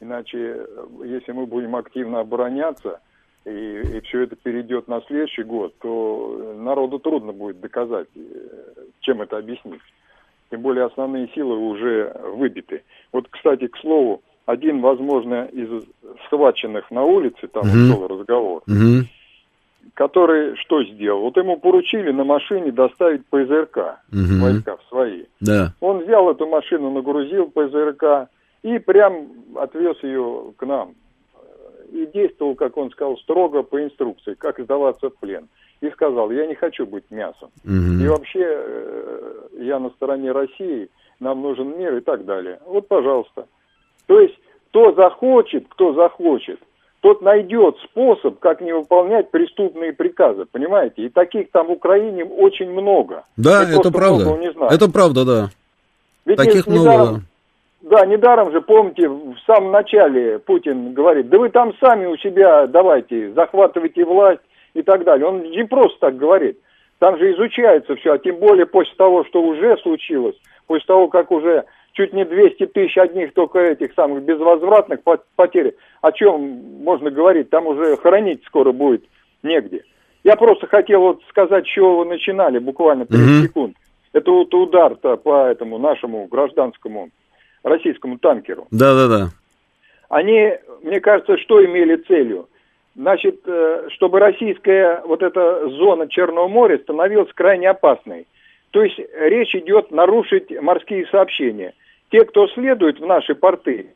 Иначе, 0.00 0.66
если 1.04 1.32
мы 1.32 1.46
будем 1.46 1.74
активно 1.74 2.20
обороняться, 2.20 3.00
и, 3.44 3.50
и 3.50 4.00
все 4.02 4.22
это 4.22 4.36
перейдет 4.36 4.88
на 4.88 5.00
следующий 5.02 5.42
год, 5.42 5.74
то 5.80 6.54
народу 6.58 6.98
трудно 6.98 7.32
будет 7.32 7.60
доказать, 7.60 8.08
э, 8.14 8.20
чем 9.00 9.22
это 9.22 9.38
объяснить. 9.38 9.80
Тем 10.50 10.62
более 10.62 10.84
основные 10.84 11.28
силы 11.34 11.56
уже 11.56 12.14
выбиты. 12.36 12.82
Вот, 13.12 13.26
кстати, 13.28 13.66
к 13.66 13.76
слову, 13.78 14.22
один, 14.46 14.80
возможно, 14.80 15.44
из 15.52 15.68
схваченных 16.26 16.90
на 16.90 17.04
улице, 17.04 17.48
там 17.48 17.64
шел 17.64 18.08
разговор, 18.08 18.62
uh-huh. 18.66 19.04
который 19.92 20.56
что 20.56 20.82
сделал? 20.84 21.20
Вот 21.20 21.36
ему 21.36 21.58
поручили 21.58 22.12
на 22.12 22.24
машине 22.24 22.72
доставить 22.72 23.26
ПЗРК, 23.26 23.76
uh-huh. 24.10 24.40
войска 24.40 24.76
в 24.76 24.88
свои. 24.88 25.24
Да. 25.40 25.74
Он 25.80 25.98
взял 25.98 26.30
эту 26.30 26.46
машину, 26.46 26.90
нагрузил 26.90 27.50
ПЗРК, 27.50 28.30
и 28.62 28.78
прям 28.78 29.28
отвез 29.56 29.96
ее 30.02 30.52
к 30.56 30.66
нам. 30.66 30.94
И 31.92 32.06
действовал, 32.12 32.54
как 32.54 32.76
он 32.76 32.90
сказал, 32.90 33.16
строго 33.18 33.62
по 33.62 33.82
инструкции, 33.82 34.34
как 34.34 34.58
сдаваться 34.58 35.08
в 35.08 35.16
плен. 35.16 35.48
И 35.80 35.88
сказал, 35.90 36.30
я 36.30 36.46
не 36.46 36.54
хочу 36.54 36.86
быть 36.86 37.04
мясом. 37.10 37.50
Угу. 37.64 38.02
И 38.02 38.06
вообще 38.08 38.44
э, 38.44 39.48
я 39.60 39.78
на 39.78 39.90
стороне 39.90 40.32
России, 40.32 40.90
нам 41.20 41.40
нужен 41.40 41.78
мир 41.78 41.96
и 41.96 42.00
так 42.00 42.24
далее. 42.24 42.58
Вот, 42.66 42.88
пожалуйста. 42.88 43.46
То 44.06 44.20
есть, 44.20 44.34
кто 44.70 44.92
захочет, 44.92 45.66
кто 45.68 45.94
захочет, 45.94 46.60
тот 47.00 47.22
найдет 47.22 47.76
способ, 47.84 48.38
как 48.40 48.60
не 48.60 48.72
выполнять 48.72 49.30
преступные 49.30 49.92
приказы, 49.92 50.46
понимаете? 50.50 51.06
И 51.06 51.08
таких 51.08 51.50
там 51.52 51.68
в 51.68 51.70
Украине 51.70 52.24
очень 52.24 52.70
много. 52.70 53.24
Да, 53.36 53.62
Я 53.62 53.78
это 53.78 53.90
правда. 53.90 54.36
Не 54.36 54.52
знаю. 54.52 54.72
Это 54.72 54.90
правда, 54.90 55.24
да. 55.24 55.50
Ведь 56.24 56.36
таких 56.36 56.66
много. 56.66 56.90
Недаром, 56.90 57.22
да, 57.80 58.04
недаром 58.06 58.50
же, 58.50 58.60
помните, 58.60 59.08
в 59.08 59.36
самом 59.46 59.70
начале 59.70 60.38
Путин 60.40 60.94
говорит, 60.94 61.28
да 61.28 61.38
вы 61.38 61.48
там 61.48 61.72
сами 61.80 62.06
у 62.06 62.16
себя 62.16 62.66
давайте, 62.66 63.32
захватывайте 63.32 64.04
власть 64.04 64.40
и 64.74 64.82
так 64.82 65.04
далее. 65.04 65.26
Он 65.26 65.42
не 65.42 65.64
просто 65.64 65.98
так 66.00 66.16
говорит. 66.16 66.58
Там 66.98 67.16
же 67.18 67.32
изучается 67.32 67.94
все, 67.96 68.14
а 68.14 68.18
тем 68.18 68.36
более 68.36 68.66
после 68.66 68.94
того, 68.96 69.24
что 69.24 69.40
уже 69.42 69.76
случилось, 69.78 70.34
после 70.66 70.86
того, 70.86 71.06
как 71.06 71.30
уже 71.30 71.64
чуть 71.92 72.12
не 72.12 72.24
200 72.24 72.66
тысяч 72.66 72.98
одних 72.98 73.32
только 73.32 73.60
этих 73.60 73.94
самых 73.94 74.24
безвозвратных 74.24 75.00
потерь, 75.36 75.76
о 76.02 76.10
чем 76.10 76.82
можно 76.82 77.10
говорить, 77.10 77.50
там 77.50 77.68
уже 77.68 77.96
хоронить 77.96 78.44
скоро 78.44 78.72
будет 78.72 79.04
негде. 79.44 79.84
Я 80.24 80.34
просто 80.34 80.66
хотел 80.66 81.00
вот 81.02 81.22
сказать, 81.28 81.64
с 81.64 81.68
чего 81.68 81.98
вы 81.98 82.06
начинали, 82.06 82.58
буквально 82.58 83.06
30 83.06 83.24
mm-hmm. 83.24 83.42
секунд. 83.42 83.76
Это 84.12 84.30
вот 84.32 84.52
удар-то 84.52 85.16
по 85.16 85.46
этому 85.46 85.78
нашему 85.78 86.26
гражданскому 86.26 87.10
российскому 87.62 88.18
танкеру. 88.18 88.66
Да, 88.70 88.94
да, 88.94 89.08
да. 89.08 89.28
Они, 90.08 90.52
мне 90.82 91.00
кажется, 91.00 91.36
что 91.38 91.64
имели 91.64 91.96
целью? 91.96 92.48
Значит, 92.94 93.40
э, 93.46 93.88
чтобы 93.90 94.18
российская 94.18 95.02
вот 95.04 95.22
эта 95.22 95.68
зона 95.68 96.08
Черного 96.08 96.48
моря 96.48 96.78
становилась 96.78 97.32
крайне 97.32 97.70
опасной. 97.70 98.26
То 98.70 98.82
есть 98.82 98.98
речь 99.18 99.54
идет 99.54 99.90
нарушить 99.90 100.50
морские 100.60 101.06
сообщения. 101.06 101.74
Те, 102.10 102.24
кто 102.24 102.48
следует 102.48 102.98
в 102.98 103.06
наши 103.06 103.34
порты, 103.34 103.86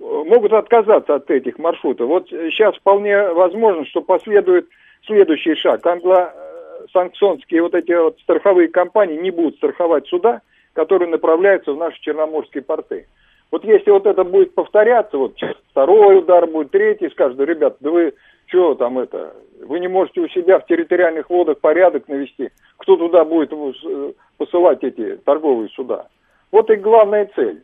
э, 0.00 0.02
могут 0.02 0.52
отказаться 0.52 1.16
от 1.16 1.30
этих 1.30 1.58
маршрутов. 1.58 2.08
Вот 2.08 2.28
сейчас 2.30 2.76
вполне 2.76 3.32
возможно, 3.32 3.84
что 3.86 4.00
последует 4.00 4.68
следующий 5.04 5.54
шаг. 5.56 5.84
Англосанкционские 5.84 7.62
вот 7.62 7.74
эти 7.74 7.92
вот 7.92 8.18
страховые 8.20 8.68
компании 8.68 9.18
не 9.18 9.30
будут 9.30 9.56
страховать 9.56 10.06
суда– 10.06 10.40
которые 10.78 11.10
направляются 11.10 11.72
в 11.72 11.76
наши 11.76 12.00
черноморские 12.02 12.62
порты. 12.62 13.08
Вот 13.50 13.64
если 13.64 13.90
вот 13.90 14.06
это 14.06 14.22
будет 14.22 14.54
повторяться, 14.54 15.18
вот 15.18 15.34
второй 15.72 16.20
удар 16.20 16.46
будет, 16.46 16.70
третий, 16.70 17.10
скажут, 17.10 17.40
ребят, 17.40 17.78
да 17.80 17.90
вы 17.90 18.14
Что 18.46 18.76
там 18.76 19.00
это? 19.00 19.34
Вы 19.66 19.80
не 19.80 19.88
можете 19.88 20.20
у 20.20 20.28
себя 20.28 20.60
в 20.60 20.66
территориальных 20.66 21.28
водах 21.30 21.58
порядок 21.58 22.06
навести. 22.06 22.50
Кто 22.76 22.96
туда 22.96 23.24
будет 23.24 23.52
э, 23.52 24.12
посылать 24.36 24.84
эти 24.84 25.16
торговые 25.24 25.68
суда? 25.70 26.06
Вот 26.52 26.70
и 26.70 26.76
главная 26.76 27.28
цель. 27.34 27.60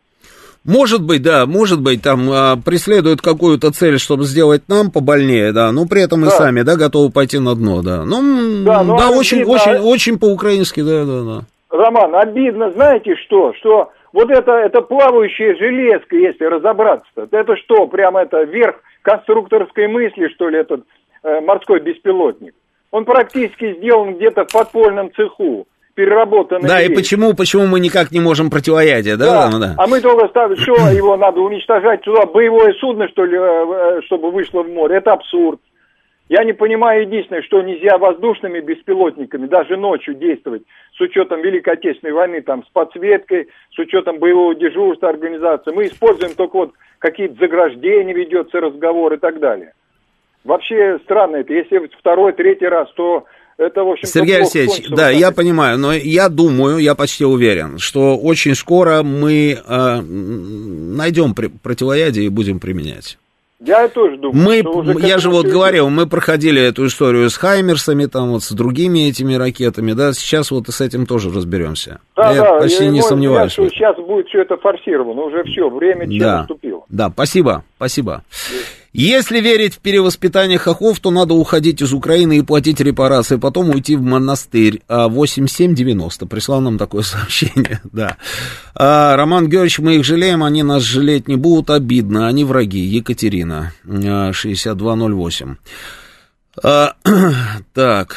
Может 0.64 1.06
быть, 1.06 1.22
да, 1.22 1.46
может 1.46 1.80
быть, 1.80 2.02
там 2.02 2.28
а, 2.32 2.56
преследуют 2.56 3.20
какую-то 3.20 3.70
цель, 3.70 4.00
чтобы 4.00 4.24
сделать 4.24 4.62
нам 4.66 4.90
побольнее, 4.90 5.52
да, 5.52 5.70
но 5.70 5.86
при 5.86 6.02
этом 6.02 6.22
да. 6.22 6.28
и 6.28 6.30
сами, 6.30 6.62
да, 6.62 6.74
готовы 6.74 7.12
пойти 7.12 7.38
на 7.38 7.54
дно, 7.54 7.80
да. 7.82 8.04
Ну, 8.04 8.64
да, 8.64 8.82
ну, 8.82 8.98
да 8.98 9.10
очень, 9.10 9.42
обидно, 9.42 9.54
очень, 9.54 9.78
очень 9.78 10.18
по-украински, 10.18 10.82
да, 10.82 11.04
да, 11.04 11.22
да. 11.22 11.44
Роман, 11.74 12.14
обидно, 12.14 12.70
знаете 12.70 13.16
что, 13.16 13.52
что 13.54 13.90
вот 14.12 14.30
это, 14.30 14.52
это 14.52 14.80
плавающая 14.80 15.56
железка, 15.56 16.16
если 16.16 16.44
разобраться-то, 16.44 17.26
это 17.36 17.56
что, 17.56 17.88
прямо 17.88 18.22
это 18.22 18.44
верх 18.44 18.76
конструкторской 19.02 19.88
мысли, 19.88 20.28
что 20.34 20.48
ли, 20.48 20.60
этот 20.60 20.84
э, 21.24 21.40
морской 21.40 21.80
беспилотник? 21.80 22.54
Он 22.92 23.04
практически 23.04 23.74
сделан 23.74 24.14
где-то 24.14 24.44
в 24.44 24.52
подпольном 24.52 25.12
цеху 25.14 25.66
переработанный. 25.96 26.68
Да, 26.68 26.80
вещь. 26.80 26.90
и 26.90 26.94
почему, 26.94 27.34
почему 27.34 27.66
мы 27.66 27.80
никак 27.80 28.12
не 28.12 28.20
можем 28.20 28.50
противоядие, 28.50 29.16
да? 29.16 29.50
Да, 29.50 29.58
да. 29.58 29.74
а 29.76 29.86
мы 29.88 30.00
только 30.00 30.28
ставим, 30.28 30.56
что 30.56 30.74
его 30.90 31.16
надо 31.16 31.40
уничтожать 31.40 32.02
туда, 32.02 32.24
боевое 32.26 32.72
судно, 32.74 33.08
что 33.08 33.24
ли, 33.24 33.36
э, 33.36 33.40
э, 33.40 34.00
чтобы 34.06 34.30
вышло 34.30 34.62
в 34.62 34.68
море, 34.68 34.98
это 34.98 35.12
абсурд. 35.12 35.58
Я 36.28 36.42
не 36.44 36.54
понимаю 36.54 37.02
единственное, 37.02 37.42
что 37.42 37.60
нельзя 37.60 37.98
воздушными 37.98 38.60
беспилотниками 38.60 39.46
даже 39.46 39.76
ночью 39.76 40.14
действовать 40.14 40.62
с 40.96 41.00
учетом 41.00 41.42
Великой 41.42 41.74
Отечественной 41.74 42.14
войны, 42.14 42.40
там, 42.40 42.64
с 42.64 42.68
подсветкой, 42.70 43.48
с 43.74 43.78
учетом 43.78 44.18
боевого 44.18 44.54
дежурства 44.54 45.10
организации. 45.10 45.72
Мы 45.72 45.86
используем 45.86 46.34
только 46.34 46.56
вот 46.56 46.72
какие-то 46.98 47.34
заграждения, 47.38 48.14
ведется 48.14 48.60
разговор 48.60 49.12
и 49.12 49.18
так 49.18 49.38
далее. 49.38 49.74
Вообще 50.44 50.98
странно 51.04 51.36
это. 51.36 51.52
Если 51.52 51.90
второй, 51.98 52.32
третий 52.32 52.66
раз, 52.66 52.90
то 52.94 53.26
это, 53.58 53.84
в 53.84 53.90
общем 53.90 54.08
Сергей 54.08 54.38
Алексеевич, 54.38 54.88
да, 54.88 55.10
я 55.10 55.30
понимаю, 55.30 55.78
но 55.78 55.92
я 55.92 56.30
думаю, 56.30 56.78
я 56.78 56.94
почти 56.94 57.24
уверен, 57.24 57.78
что 57.78 58.16
очень 58.16 58.54
скоро 58.54 59.02
мы 59.02 59.58
э, 59.58 60.00
найдем 60.00 61.34
противоядие 61.34 62.26
и 62.26 62.30
будем 62.30 62.60
применять. 62.60 63.18
Я 63.66 63.88
тоже 63.88 64.16
думаю. 64.16 64.44
Мы, 64.44 64.62
уже 64.62 65.06
я 65.06 65.18
же 65.18 65.30
вот 65.30 65.46
говорил, 65.46 65.88
мы 65.88 66.06
проходили 66.06 66.60
эту 66.60 66.86
историю 66.86 67.30
с 67.30 67.36
Хаймерсами, 67.36 68.06
там 68.06 68.30
вот 68.30 68.42
с 68.42 68.52
другими 68.52 69.08
этими 69.08 69.34
ракетами, 69.34 69.92
да, 69.92 70.12
сейчас 70.12 70.50
вот 70.50 70.68
и 70.68 70.72
с 70.72 70.80
этим 70.80 71.06
тоже 71.06 71.30
разберемся. 71.30 72.00
Да, 72.16 72.32
я 72.32 72.42
да, 72.42 72.58
почти 72.58 72.84
я 72.84 72.90
не 72.90 73.02
сомневаюсь. 73.02 73.52
Что 73.52 73.68
сейчас 73.68 73.96
будет 73.96 74.28
все 74.28 74.42
это 74.42 74.56
форсировано, 74.56 75.22
уже 75.22 75.44
все, 75.44 75.68
время 75.68 76.06
да, 76.18 76.38
наступило. 76.38 76.84
Да, 76.88 77.10
спасибо, 77.10 77.64
спасибо. 77.76 78.22
Если 78.96 79.40
верить 79.40 79.74
в 79.74 79.78
перевоспитание 79.80 80.56
хохов, 80.56 81.00
то 81.00 81.10
надо 81.10 81.34
уходить 81.34 81.82
из 81.82 81.92
Украины 81.92 82.38
и 82.38 82.42
платить 82.42 82.80
репарации, 82.80 83.36
потом 83.36 83.70
уйти 83.70 83.96
в 83.96 84.02
монастырь. 84.02 84.82
8790 84.88 86.26
прислал 86.26 86.60
нам 86.60 86.78
такое 86.78 87.02
сообщение, 87.02 87.80
да. 87.92 88.18
А, 88.72 89.16
Роман 89.16 89.48
Георгиевич, 89.48 89.80
мы 89.80 89.96
их 89.96 90.04
жалеем, 90.04 90.44
они 90.44 90.62
нас 90.62 90.82
жалеть 90.82 91.26
не 91.26 91.34
будут, 91.34 91.70
обидно, 91.70 92.28
они 92.28 92.44
враги. 92.44 92.78
Екатерина, 92.78 93.72
6208. 93.84 95.56
А, 96.62 96.94
так... 97.74 98.16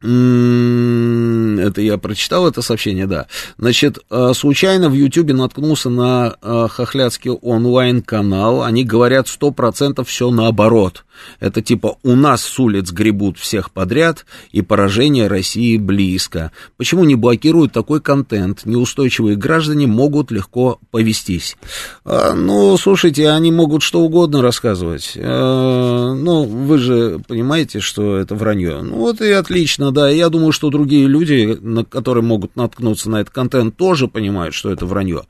Это 0.00 1.80
я 1.80 1.98
прочитал 1.98 2.46
это 2.46 2.62
сообщение, 2.62 3.06
да. 3.06 3.26
Значит, 3.58 3.98
э, 4.10 4.32
случайно 4.32 4.88
в 4.90 4.94
Ютубе 4.94 5.34
наткнулся 5.34 5.90
на 5.90 6.36
э, 6.40 6.68
хохлядский 6.70 7.32
онлайн-канал. 7.32 8.62
Они 8.62 8.84
говорят, 8.84 9.26
сто 9.26 9.50
процентов 9.50 10.08
все 10.08 10.30
наоборот. 10.30 11.04
Это 11.40 11.62
типа 11.62 11.96
у 12.02 12.14
нас 12.14 12.42
с 12.42 12.58
улиц 12.58 12.90
гребут 12.92 13.38
всех 13.38 13.70
подряд, 13.70 14.24
и 14.52 14.62
поражение 14.62 15.26
России 15.26 15.76
близко. 15.76 16.52
Почему 16.76 17.04
не 17.04 17.14
блокируют 17.14 17.72
такой 17.72 18.00
контент? 18.00 18.64
Неустойчивые 18.64 19.36
граждане 19.36 19.86
могут 19.86 20.30
легко 20.30 20.78
повестись. 20.90 21.56
А, 22.04 22.34
ну, 22.34 22.76
слушайте, 22.76 23.28
они 23.30 23.52
могут 23.52 23.82
что 23.82 24.00
угодно 24.00 24.42
рассказывать. 24.42 25.12
А, 25.16 26.14
ну, 26.14 26.44
вы 26.44 26.78
же 26.78 27.20
понимаете, 27.26 27.80
что 27.80 28.16
это 28.16 28.34
вранье. 28.34 28.82
Ну, 28.82 28.96
вот 28.96 29.20
и 29.20 29.30
отлично 29.30 29.92
да, 29.92 30.08
я 30.10 30.28
думаю, 30.28 30.52
что 30.52 30.70
другие 30.70 31.06
люди, 31.06 31.58
на, 31.60 31.84
которые 31.84 32.24
могут 32.24 32.56
наткнуться 32.56 33.10
на 33.10 33.20
этот 33.20 33.32
контент, 33.32 33.76
тоже 33.76 34.08
понимают, 34.08 34.54
что 34.54 34.70
это 34.70 34.86
вранье. 34.86 35.22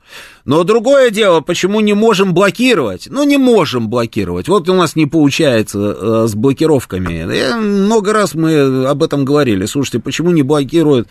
Но 0.45 0.63
другое 0.63 1.09
дело, 1.09 1.41
почему 1.41 1.79
не 1.79 1.93
можем 1.93 2.33
блокировать? 2.33 3.07
Ну, 3.09 3.23
не 3.23 3.37
можем 3.37 3.89
блокировать. 3.89 4.47
Вот 4.47 4.67
у 4.69 4.73
нас 4.73 4.95
не 4.95 5.05
получается 5.05 5.78
с 6.27 6.35
блокировками. 6.35 7.55
Много 7.59 8.13
раз 8.13 8.33
мы 8.35 8.85
об 8.85 9.03
этом 9.03 9.25
говорили. 9.25 9.65
Слушайте, 9.65 9.99
почему 9.99 10.31
не 10.31 10.43
блокируют 10.43 11.07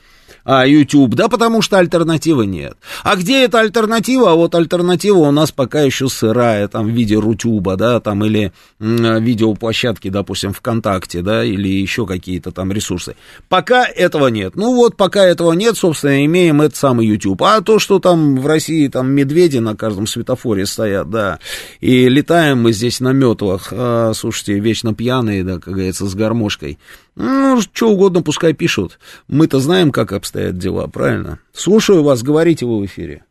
а, 0.51 0.66
YouTube? 0.66 1.15
Да 1.15 1.29
потому 1.29 1.61
что 1.61 1.79
альтернативы 1.79 2.47
нет. 2.47 2.79
А 3.05 3.16
где 3.16 3.45
эта 3.45 3.61
альтернатива? 3.61 4.33
А 4.33 4.35
вот 4.35 4.55
альтернатива 4.55 5.19
у 5.19 5.31
нас 5.31 5.53
пока 5.53 5.83
еще 5.83 6.09
сырая, 6.09 6.69
там, 6.69 6.87
в 6.87 6.89
виде 6.89 7.16
Рутюба, 7.16 7.77
да, 7.77 8.01
там, 8.01 8.25
или 8.25 8.55
м, 8.81 9.23
видеоплощадки, 9.23 10.09
допустим, 10.09 10.55
ВКонтакте, 10.55 11.20
да, 11.20 11.45
или 11.45 11.69
еще 11.69 12.07
какие-то 12.07 12.51
там 12.51 12.73
ресурсы. 12.73 13.15
Пока 13.51 13.85
этого 13.85 14.29
нет. 14.29 14.57
Ну 14.57 14.75
вот, 14.75 14.97
пока 14.97 15.23
этого 15.23 15.53
нет, 15.53 15.77
собственно, 15.77 16.25
имеем 16.25 16.62
этот 16.62 16.77
самый 16.77 17.07
YouTube. 17.07 17.43
А 17.43 17.61
то, 17.61 17.79
что 17.79 17.99
там 17.99 18.41
в 18.41 18.47
России 18.47 18.89
там 18.89 19.11
медведи 19.11 19.59
на 19.59 19.77
каждом 19.77 20.07
светофоре 20.07 20.65
стоят, 20.65 21.11
да, 21.11 21.41
и 21.81 22.09
летаем 22.09 22.62
мы 22.62 22.73
здесь 22.73 23.01
на 23.01 23.12
метлах, 23.12 23.69
а, 23.70 24.12
слушайте, 24.15 24.59
вечно 24.59 24.95
пьяные, 24.95 25.45
да, 25.45 25.59
как 25.59 25.75
говорится, 25.75 26.07
с 26.07 26.15
гармошкой. 26.15 26.79
Ну, 27.20 27.61
что 27.61 27.89
угодно 27.89 28.23
пускай 28.23 28.55
пишут. 28.55 29.01
Мы-то 29.27 29.59
знаем, 29.59 29.90
как 29.90 30.12
обстоят 30.12 30.57
дела, 30.57 30.86
правильно? 30.86 31.40
Слушаю 31.51 32.05
вас, 32.05 32.23
говорите 32.23 32.65
вы 32.65 32.81
в 32.81 32.86
эфире. 32.86 33.24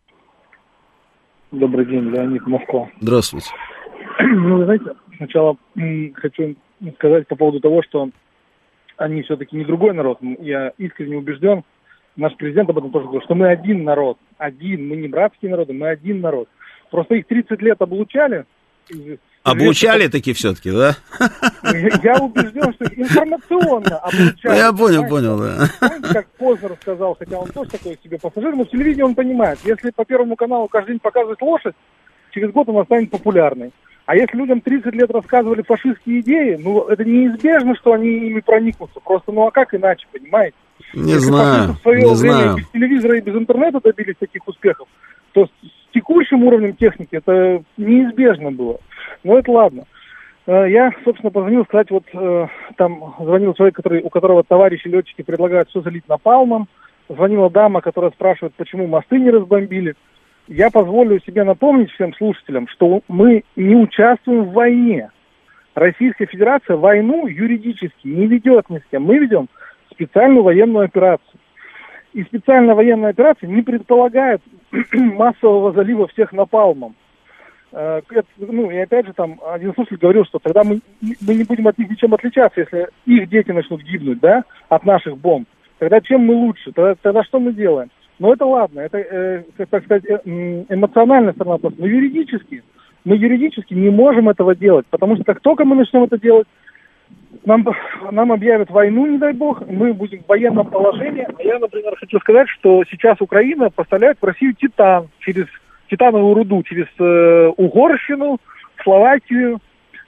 Добрый 1.52 1.86
день, 1.86 2.10
Леонид 2.10 2.46
Москва. 2.46 2.90
Здравствуйте. 3.00 3.50
Ну, 4.20 4.58
вы 4.58 4.66
знаете, 4.66 4.86
сначала 5.18 5.56
хочу 6.16 6.56
сказать 6.96 7.28
по 7.28 7.36
поводу 7.36 7.60
того, 7.62 7.82
что 7.84 8.10
они 8.98 9.22
все-таки 9.22 9.56
не 9.56 9.64
другой 9.64 9.94
народ. 9.94 10.18
Я 10.40 10.74
искренне 10.78 11.18
убежден, 11.18 11.64
наш 12.18 12.36
президент 12.36 12.70
об 12.70 12.80
этом 12.80 12.92
тоже 12.92 13.06
говорил, 13.06 13.24
что 13.24 13.36
мы 13.36 13.48
один 13.48 13.86
народ. 13.86 14.18
Один. 14.38 14.88
Мы 14.88 14.98
не 14.98 15.08
братские 15.08 15.52
народы, 15.52 15.72
мы 15.74 15.88
один 15.88 16.20
народ. 16.20 16.50
Просто 16.92 17.16
их 17.16 17.28
30 17.28 17.62
лет 17.62 17.82
облучали, 17.82 18.46
Обучали 19.52 20.08
таки 20.08 20.34
все-таки, 20.34 20.72
да? 20.72 20.96
Я 22.04 22.18
убежден, 22.18 22.74
что 22.74 22.86
информационно 22.96 23.98
обучали. 23.98 24.58
Я 24.58 24.74
понял, 24.74 25.08
понял, 25.08 25.40
да. 25.40 25.70
Помните, 25.80 26.14
как 26.14 26.28
Познер 26.38 26.76
сказал, 26.82 27.16
хотя 27.18 27.38
он 27.38 27.48
тоже 27.50 27.70
такой 27.72 27.98
себе 28.04 28.18
пассажир, 28.18 28.56
но 28.56 28.66
в 28.66 28.70
телевидении 28.70 29.04
он 29.04 29.16
понимает, 29.16 29.60
если 29.64 29.92
по 29.92 30.06
Первому 30.06 30.36
каналу 30.36 30.68
каждый 30.68 30.92
день 30.92 31.00
показывать 31.00 31.42
лошадь, 31.42 31.76
через 32.32 32.52
год 32.52 32.70
она 32.70 32.84
станет 32.84 33.10
популярной. 33.10 33.72
А 34.06 34.16
если 34.16 34.38
людям 34.38 34.62
30 34.62 34.94
лет 34.94 35.12
рассказывали 35.12 35.62
фашистские 35.64 36.22
идеи, 36.22 36.58
ну, 36.58 36.88
это 36.88 37.04
неизбежно, 37.04 37.76
что 37.76 37.92
они 37.92 38.08
ими 38.08 38.40
проникнутся. 38.40 39.02
Просто, 39.02 39.34
ну, 39.34 39.46
а 39.46 39.52
как 39.52 39.74
иначе, 39.74 40.08
понимаете? 40.14 40.56
Не 40.94 41.14
если 41.14 41.26
знаю, 41.26 41.74
в 41.74 41.82
свое 41.82 42.04
не 42.04 42.16
время 42.16 42.16
знаю. 42.16 42.56
без 42.56 42.70
телевизора 42.70 43.18
и 43.18 43.22
без 43.22 43.36
интернета 43.36 43.82
добились 43.84 44.16
таких 44.18 44.48
успехов, 44.48 44.88
то 45.38 45.46
с 45.46 45.94
текущим 45.94 46.44
уровнем 46.46 46.76
техники 46.76 47.10
это 47.12 47.62
неизбежно 47.78 48.52
было. 48.52 48.80
Но 49.24 49.38
это 49.38 49.52
ладно. 49.52 49.84
Э, 50.48 50.66
я, 50.68 50.92
собственно, 51.06 51.30
позвонил 51.30 51.64
сказать, 51.66 51.92
вот 51.92 52.06
э, 52.12 52.48
там 52.76 53.14
звонил 53.20 53.54
человек, 53.54 53.76
который, 53.76 54.02
у 54.02 54.10
которого 54.10 54.44
товарищи 54.44 54.88
летчики 54.88 55.22
предлагают 55.22 55.70
все 55.70 55.82
залить 55.82 56.10
напалмом. 56.10 56.68
Звонила 57.08 57.52
дама, 57.52 57.82
которая 57.82 58.10
спрашивает, 58.12 58.56
почему 58.56 58.88
мосты 58.88 59.20
не 59.20 59.30
разбомбили. 59.30 59.94
Я 60.48 60.72
позволю 60.72 61.20
себе 61.20 61.44
напомнить 61.44 61.92
всем 61.92 62.16
слушателям, 62.16 62.68
что 62.68 63.02
мы 63.08 63.44
не 63.56 63.76
участвуем 63.76 64.46
в 64.46 64.54
войне. 64.54 65.12
Российская 65.76 66.26
Федерация 66.26 66.78
войну 66.78 67.28
юридически 67.28 68.08
не 68.08 68.26
ведет 68.26 68.72
ни 68.72 68.80
с 68.80 68.84
кем. 68.90 69.04
Мы 69.04 69.20
ведем 69.20 69.50
специальную 69.92 70.42
военную 70.42 70.86
операцию. 70.86 71.40
И 72.18 72.24
специальная 72.24 72.74
военная 72.74 73.12
операция 73.12 73.48
не 73.48 73.62
предполагает 73.62 74.42
массового 74.92 75.72
залива 75.72 76.08
всех 76.08 76.34
напалмом. 76.34 76.96
Э, 77.72 78.02
ну, 78.40 78.72
и 78.72 78.78
опять 78.78 79.06
же, 79.06 79.14
там, 79.14 79.40
один 79.48 79.72
слушатель 79.76 80.00
говорил, 80.00 80.26
что 80.26 80.40
тогда 80.40 80.64
мы, 80.64 80.80
мы 81.00 81.36
не 81.36 81.44
будем 81.44 81.68
от 81.68 81.78
них 81.78 81.92
ничем 81.92 82.16
отличаться, 82.16 82.62
если 82.62 82.88
их 83.06 83.30
дети 83.30 83.52
начнут 83.52 83.84
гибнуть, 83.84 84.20
да, 84.20 84.46
от 84.68 84.84
наших 84.84 85.16
бомб. 85.16 85.48
Тогда 85.78 86.02
чем 86.02 86.22
мы 86.22 86.34
лучше? 86.34 86.72
Тогда, 86.72 86.96
тогда 87.00 87.24
что 87.24 87.40
мы 87.40 87.54
делаем? 87.54 87.92
Но 88.18 88.34
это 88.34 88.48
ладно, 88.48 88.80
это, 88.80 88.98
э, 88.98 89.44
так 89.70 89.84
сказать, 89.84 90.06
э, 90.06 90.18
эмоциональная 90.70 91.34
сторона 91.34 91.58
вопроса. 91.58 91.76
Но 91.78 91.86
юридически, 91.86 92.64
мы 93.06 93.16
юридически 93.16 93.76
не 93.76 93.92
можем 93.92 94.28
этого 94.28 94.56
делать, 94.56 94.88
потому 94.90 95.18
что 95.18 95.24
как 95.24 95.42
только 95.42 95.66
мы 95.66 95.76
начнем 95.76 96.06
это 96.06 96.20
делать, 96.20 96.48
нам, 97.46 97.66
нам 98.12 98.32
объявят 98.32 98.70
войну, 98.70 99.06
не 99.06 99.18
дай 99.18 99.34
бог, 99.34 99.62
мы 99.68 99.94
будем 99.94 100.24
в 100.24 100.28
военном 100.28 100.68
положении. 100.68 101.28
Я, 101.44 101.60
например, 101.60 101.96
хочу 101.98 102.20
сказать, 102.20 102.50
что 102.50 102.84
сейчас 102.90 103.22
Украина 103.22 103.70
поставляет 103.70 104.18
в 104.22 104.26
Россию 104.26 104.54
титан 104.54 105.10
через 105.20 105.46
титановую 105.90 106.34
руду 106.34 106.64
через 106.64 106.88
э, 107.00 107.52
Угорщину, 107.56 108.38
Словакию, 108.84 109.60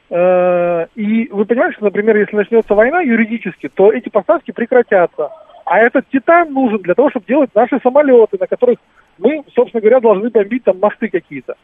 Э, 0.10 0.88
и 0.96 1.28
вы 1.32 1.46
понимаете, 1.46 1.76
что, 1.76 1.86
например, 1.86 2.18
если 2.18 2.36
начнется 2.36 2.74
война 2.74 3.02
юридически, 3.02 3.70
то 3.70 3.92
эти 3.92 4.10
поставки 4.10 4.52
прекратятся. 4.52 5.30
А 5.66 5.80
этот 5.80 6.10
титан 6.10 6.52
нужен 6.52 6.80
для 6.80 6.96
того, 6.96 7.12
чтобы 7.12 7.28
делать 7.28 7.52
наши 7.54 7.80
самолеты, 7.84 8.38
на 8.40 8.48
которых 8.48 8.80
мы, 9.20 9.44
собственно 9.54 9.82
говоря, 9.82 10.00
должны 10.00 10.30
бомбить 10.30 10.64
там 10.64 10.80
мосты 10.80 11.10
какие-то. 11.10 11.56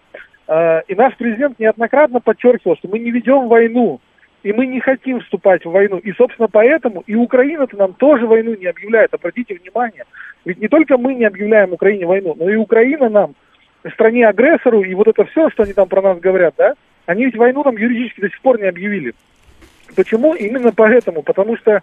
Э, 0.48 0.82
и 0.88 0.95
наш 0.95 1.15
президент 1.15 1.57
неоднократно 1.60 2.19
подчеркивал, 2.19 2.77
что 2.77 2.88
мы 2.88 2.99
не 2.99 3.10
ведем 3.10 3.48
войну, 3.48 3.99
и 4.46 4.54
мы 4.54 4.68
не 4.68 4.80
хотим 4.80 5.22
вступать 5.22 5.66
в 5.66 5.72
войну. 5.72 5.98
И, 5.98 6.12
собственно, 6.12 6.48
поэтому 6.48 7.04
и 7.08 7.16
Украина-то 7.16 7.76
нам 7.78 7.94
тоже 7.94 8.28
войну 8.28 8.56
не 8.56 8.68
объявляет. 8.68 9.12
Обратите 9.12 9.56
внимание, 9.56 10.04
ведь 10.46 10.60
не 10.60 10.68
только 10.68 11.00
мы 11.00 11.16
не 11.16 11.26
объявляем 11.26 11.74
Украине 11.74 12.06
войну, 12.06 12.36
но 12.38 12.48
и 12.48 12.56
Украина 12.56 13.10
нам, 13.10 13.34
стране-агрессору, 13.92 14.84
и 14.84 14.94
вот 14.94 15.08
это 15.08 15.26
все, 15.26 15.50
что 15.50 15.64
они 15.64 15.74
там 15.74 15.88
про 15.88 16.04
нас 16.04 16.20
говорят, 16.20 16.54
да, 16.60 16.76
они 17.08 17.26
ведь 17.26 17.36
войну 17.36 17.64
нам 17.64 17.76
юридически 17.76 18.22
до 18.22 18.30
сих 18.30 18.40
пор 18.42 18.60
не 18.60 18.68
объявили. 18.68 19.16
Почему? 19.96 20.36
Именно 20.36 20.72
поэтому. 20.74 21.24
Потому 21.24 21.58
что 21.58 21.82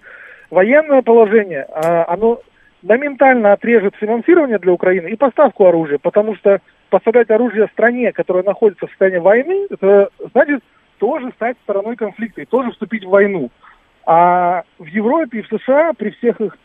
военное 0.48 1.02
положение, 1.02 1.66
а, 1.68 2.04
оно 2.06 2.42
моментально 2.82 3.54
отрежет 3.54 3.96
финансирование 3.96 4.60
для 4.60 4.72
Украины 4.72 5.08
и 5.08 5.16
поставку 5.16 5.66
оружия, 5.66 5.98
потому 5.98 6.36
что 6.36 6.60
поставлять 6.90 7.30
оружие 7.30 7.66
стране, 7.72 8.12
которая 8.12 8.44
находится 8.44 8.86
в 8.86 8.90
состоянии 8.90 9.18
войны, 9.18 9.66
это 9.68 10.10
значит 10.32 10.62
тоже 11.02 11.32
стать 11.34 11.56
стороной 11.64 11.96
конфликта 11.96 12.42
и 12.42 12.46
тоже 12.46 12.70
вступить 12.70 13.04
в 13.04 13.10
войну. 13.10 13.50
А 14.06 14.62
в 14.78 14.86
Европе 14.86 15.40
и 15.40 15.42
в 15.42 15.48
США 15.48 15.94
при 15.98 16.10
всех 16.10 16.40
их 16.40 16.56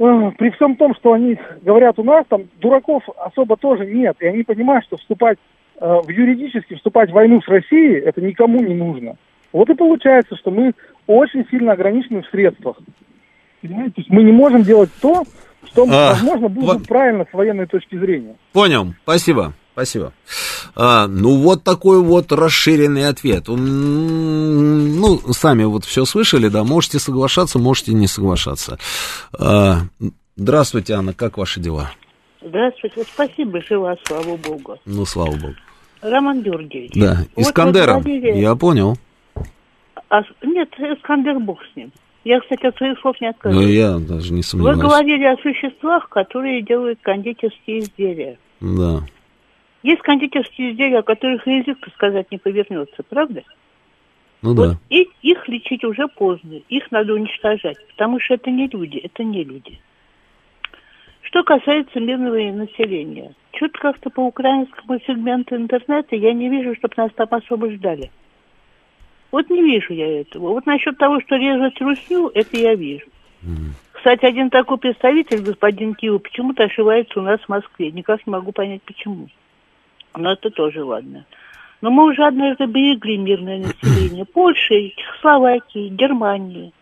э, 0.00 0.30
при 0.36 0.50
всем 0.50 0.74
том, 0.74 0.96
что 0.96 1.12
они 1.12 1.38
говорят 1.62 2.00
у 2.00 2.02
нас, 2.02 2.26
там 2.28 2.48
дураков 2.56 3.04
особо 3.16 3.56
тоже 3.56 3.86
нет. 3.86 4.16
И 4.18 4.26
они 4.26 4.42
понимают, 4.42 4.84
что 4.86 4.96
вступать 4.96 5.38
Э, 5.80 6.00
в 6.02 6.10
юридически 6.10 6.74
вступать 6.74 7.10
в 7.10 7.12
войну 7.12 7.40
с 7.40 7.46
Россией, 7.46 8.00
это 8.00 8.20
никому 8.20 8.60
не 8.60 8.74
нужно. 8.74 9.14
Вот 9.52 9.70
и 9.70 9.74
получается, 9.74 10.36
что 10.36 10.50
мы 10.50 10.72
очень 11.06 11.46
сильно 11.50 11.72
ограничены 11.72 12.22
в 12.22 12.26
средствах. 12.26 12.78
Понимаете? 13.62 13.94
То 13.94 14.00
есть 14.00 14.10
мы 14.10 14.24
не 14.24 14.32
можем 14.32 14.62
делать 14.62 14.90
то, 15.00 15.22
что, 15.64 15.84
а, 15.84 16.14
возможно, 16.14 16.48
было 16.48 16.74
вот... 16.74 16.88
правильно 16.88 17.26
с 17.30 17.32
военной 17.32 17.66
точки 17.66 17.96
зрения. 17.96 18.34
Понял, 18.52 18.94
спасибо. 19.04 19.54
Спасибо. 19.78 20.12
А, 20.74 21.06
ну, 21.06 21.36
вот 21.36 21.62
такой 21.62 22.02
вот 22.02 22.32
расширенный 22.32 23.06
ответ. 23.06 23.44
Ну, 23.46 25.18
сами 25.30 25.62
вот 25.62 25.84
все 25.84 26.04
слышали, 26.04 26.48
да, 26.48 26.64
можете 26.64 26.98
соглашаться, 26.98 27.60
можете 27.60 27.94
не 27.94 28.08
соглашаться. 28.08 28.76
А, 29.38 29.82
здравствуйте, 30.34 30.94
Анна, 30.94 31.14
как 31.14 31.38
ваши 31.38 31.60
дела? 31.60 31.92
Здравствуйте, 32.42 33.04
спасибо, 33.04 33.62
жива, 33.62 33.94
слава 34.04 34.36
богу. 34.36 34.78
Ну, 34.84 35.04
слава 35.04 35.36
богу. 35.36 35.54
Роман 36.02 36.42
Георгиевич. 36.42 36.94
Да, 36.96 37.18
Искандером, 37.36 37.98
вот 37.98 38.04
говорили... 38.04 38.36
я 38.36 38.56
понял. 38.56 38.96
А, 40.08 40.22
нет, 40.42 40.70
Искандер 40.76 41.38
бог 41.38 41.60
с 41.72 41.76
ним. 41.76 41.92
Я, 42.24 42.40
кстати, 42.40 42.66
от 42.66 42.76
своих 42.78 42.98
слов 42.98 43.14
не 43.20 43.28
отказываюсь. 43.28 43.64
Ну, 43.64 43.72
я 43.72 43.98
даже 43.98 44.32
не 44.32 44.42
сомневаюсь. 44.42 44.76
Вы 44.76 44.82
говорили 44.82 45.24
о 45.24 45.36
существах, 45.36 46.08
которые 46.08 46.62
делают 46.64 46.98
кондитерские 47.00 47.78
изделия. 47.78 48.38
Да. 48.60 49.04
Есть 49.82 50.02
кондитерские 50.02 50.72
изделия, 50.72 50.98
о 50.98 51.02
которых 51.02 51.46
язык 51.46 51.78
сказать 51.94 52.30
не 52.30 52.38
повернется, 52.38 53.02
правда? 53.08 53.42
Ну 54.42 54.54
вот 54.54 54.68
да. 54.68 54.78
И 54.90 55.08
их 55.22 55.48
лечить 55.48 55.84
уже 55.84 56.08
поздно, 56.08 56.60
их 56.68 56.90
надо 56.90 57.14
уничтожать, 57.14 57.76
потому 57.88 58.20
что 58.20 58.34
это 58.34 58.50
не 58.50 58.68
люди, 58.68 58.98
это 58.98 59.24
не 59.24 59.44
люди. 59.44 59.80
Что 61.22 61.42
касается 61.42 62.00
мирного 62.00 62.36
населения, 62.52 63.34
чуть 63.52 63.72
как-то 63.72 64.10
по 64.10 64.20
украинскому 64.20 64.98
сегменту 65.06 65.56
интернета 65.56 66.16
я 66.16 66.32
не 66.32 66.48
вижу, 66.48 66.74
чтобы 66.76 66.94
нас 66.96 67.10
там 67.14 67.28
особо 67.30 67.70
ждали. 67.70 68.10
Вот 69.30 69.50
не 69.50 69.62
вижу 69.62 69.92
я 69.92 70.20
этого. 70.20 70.50
Вот 70.50 70.64
насчет 70.64 70.96
того, 70.96 71.20
что 71.20 71.36
резать 71.36 71.78
русню, 71.80 72.30
это 72.32 72.56
я 72.56 72.74
вижу. 72.74 73.06
Mm. 73.42 73.72
Кстати, 73.92 74.24
один 74.24 74.48
такой 74.48 74.78
представитель, 74.78 75.42
господин 75.42 75.94
Киев, 75.94 76.22
почему-то 76.22 76.64
ошивается 76.64 77.20
у 77.20 77.22
нас 77.22 77.40
в 77.40 77.48
Москве. 77.48 77.90
Никак 77.90 78.26
не 78.26 78.30
могу 78.30 78.52
понять, 78.52 78.82
почему. 78.82 79.28
Но 80.16 80.32
это 80.32 80.50
тоже 80.50 80.84
ладно. 80.84 81.24
Но 81.80 81.90
мы 81.90 82.10
уже 82.10 82.24
однажды 82.24 82.66
берегли 82.66 83.16
мирное 83.18 83.58
население 83.58 84.24
Польши, 84.24 84.92
Чехословакии, 84.96 85.88
Германии. 85.88 86.72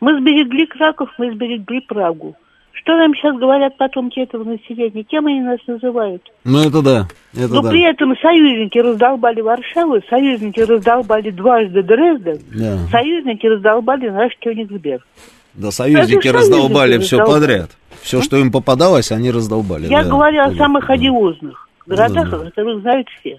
Мы 0.00 0.20
сберегли 0.20 0.66
Краков, 0.66 1.08
мы 1.18 1.32
сберегли 1.32 1.80
Прагу. 1.80 2.36
Что 2.72 2.96
нам 2.98 3.14
сейчас 3.14 3.34
говорят 3.38 3.78
потомки 3.78 4.20
этого 4.20 4.44
населения? 4.44 5.04
Кем 5.04 5.26
они 5.26 5.40
нас 5.40 5.58
называют? 5.66 6.22
Ну, 6.44 6.58
это 6.68 6.82
да. 6.82 7.08
Это 7.32 7.54
Но 7.54 7.62
да. 7.62 7.70
при 7.70 7.82
этом 7.82 8.14
союзники 8.20 8.76
раздолбали 8.78 9.40
Варшаву, 9.40 10.02
союзники 10.10 10.60
раздолбали 10.60 11.30
дважды 11.30 11.82
Дрезден, 11.82 12.40
да. 12.54 12.78
союзники 12.90 13.46
раздолбали 13.46 14.10
наш 14.10 14.32
Кёнигсберг. 14.40 15.02
Да, 15.54 15.70
союзники 15.70 16.28
раздолбали 16.28 16.98
все 16.98 17.18
раздолбали. 17.18 17.40
подряд. 17.40 17.70
Все, 18.02 18.20
что 18.20 18.36
им 18.36 18.52
попадалось, 18.52 19.10
они 19.12 19.30
раздолбали. 19.30 19.86
Я 19.86 20.02
да. 20.02 20.10
говорю 20.10 20.42
о 20.42 20.52
самых 20.56 20.90
одиозных 20.90 21.64
городах, 21.86 22.30
да, 22.30 22.38
да. 22.38 22.44
которых 22.46 22.80
знают 22.82 23.08
все. 23.20 23.38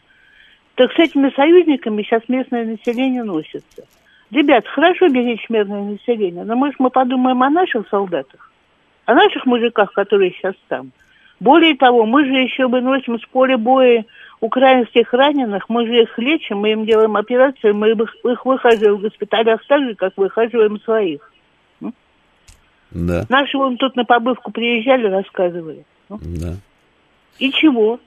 Так 0.75 0.91
с 0.91 0.99
этими 0.99 1.33
союзниками 1.35 2.03
сейчас 2.03 2.23
местное 2.27 2.65
население 2.65 3.23
носится. 3.23 3.85
Ребят, 4.31 4.67
хорошо 4.67 5.07
беречь 5.07 5.49
мирное 5.49 5.83
население, 5.83 6.43
но 6.43 6.55
мы 6.55 6.69
же 6.69 6.75
мы 6.79 6.89
подумаем 6.89 7.41
о 7.43 7.49
наших 7.49 7.87
солдатах 7.89 8.51
о 9.05 9.13
наших 9.13 9.45
мужиках, 9.45 9.93
которые 9.93 10.31
сейчас 10.31 10.55
там. 10.67 10.91
Более 11.39 11.75
того, 11.75 12.05
мы 12.05 12.25
же 12.25 12.33
еще 12.33 12.67
выносим 12.67 13.19
с 13.19 13.25
поля 13.25 13.57
боя 13.57 14.05
украинских 14.39 15.11
раненых, 15.13 15.69
мы 15.69 15.85
же 15.85 16.03
их 16.03 16.17
лечим, 16.17 16.59
мы 16.59 16.71
им 16.71 16.85
делаем 16.85 17.15
операцию, 17.15 17.75
мы 17.75 17.91
их, 17.91 18.15
их 18.23 18.45
выхаживаем 18.45 18.97
в 18.97 19.01
госпиталях 19.01 19.65
так 19.67 19.81
же, 19.81 19.95
как 19.95 20.13
выхаживаем 20.15 20.79
своих. 20.81 21.31
Да. 22.91 23.25
Наши 23.27 23.57
вон 23.57 23.77
тут 23.77 23.95
на 23.97 24.05
побывку 24.05 24.51
приезжали, 24.51 25.07
рассказывали. 25.07 25.83
Да. 26.09 26.55
И 27.39 27.51
чего? 27.51 27.99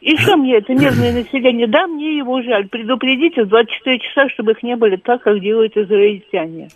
И 0.00 0.16
что 0.16 0.36
мне 0.36 0.56
это 0.56 0.72
мирное 0.74 1.12
население? 1.12 1.66
Да, 1.66 1.86
мне 1.86 2.16
его 2.18 2.40
жаль. 2.42 2.68
Предупредите 2.68 3.44
в 3.44 3.48
24 3.48 3.98
часа, 3.98 4.28
чтобы 4.30 4.52
их 4.52 4.62
не 4.62 4.76
были 4.76 4.96
так, 4.96 5.22
как 5.22 5.40
делают 5.40 5.76
израильтяне. 5.76 6.68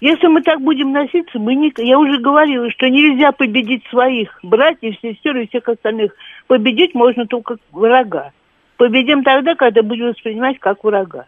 Если 0.00 0.26
мы 0.26 0.42
так 0.42 0.60
будем 0.60 0.90
носиться, 0.90 1.38
мы 1.38 1.54
не... 1.54 1.72
я 1.76 1.96
уже 1.96 2.18
говорила, 2.18 2.68
что 2.72 2.88
нельзя 2.88 3.30
победить 3.30 3.84
своих 3.86 4.36
братьев, 4.42 4.96
сестер 5.00 5.36
и 5.36 5.46
всех 5.46 5.68
остальных. 5.68 6.16
Победить 6.48 6.92
можно 6.94 7.24
только 7.26 7.58
врага. 7.70 8.32
Победим 8.76 9.22
тогда, 9.22 9.54
когда 9.54 9.82
будем 9.82 10.08
воспринимать 10.08 10.58
как 10.58 10.82
врага. 10.82 11.26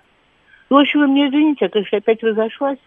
В 0.68 0.74
общем, 0.74 1.00
вы 1.00 1.06
мне 1.06 1.28
извините, 1.28 1.66
я, 1.66 1.68
конечно, 1.68 1.98
опять 1.98 2.20
разошлась. 2.24 2.78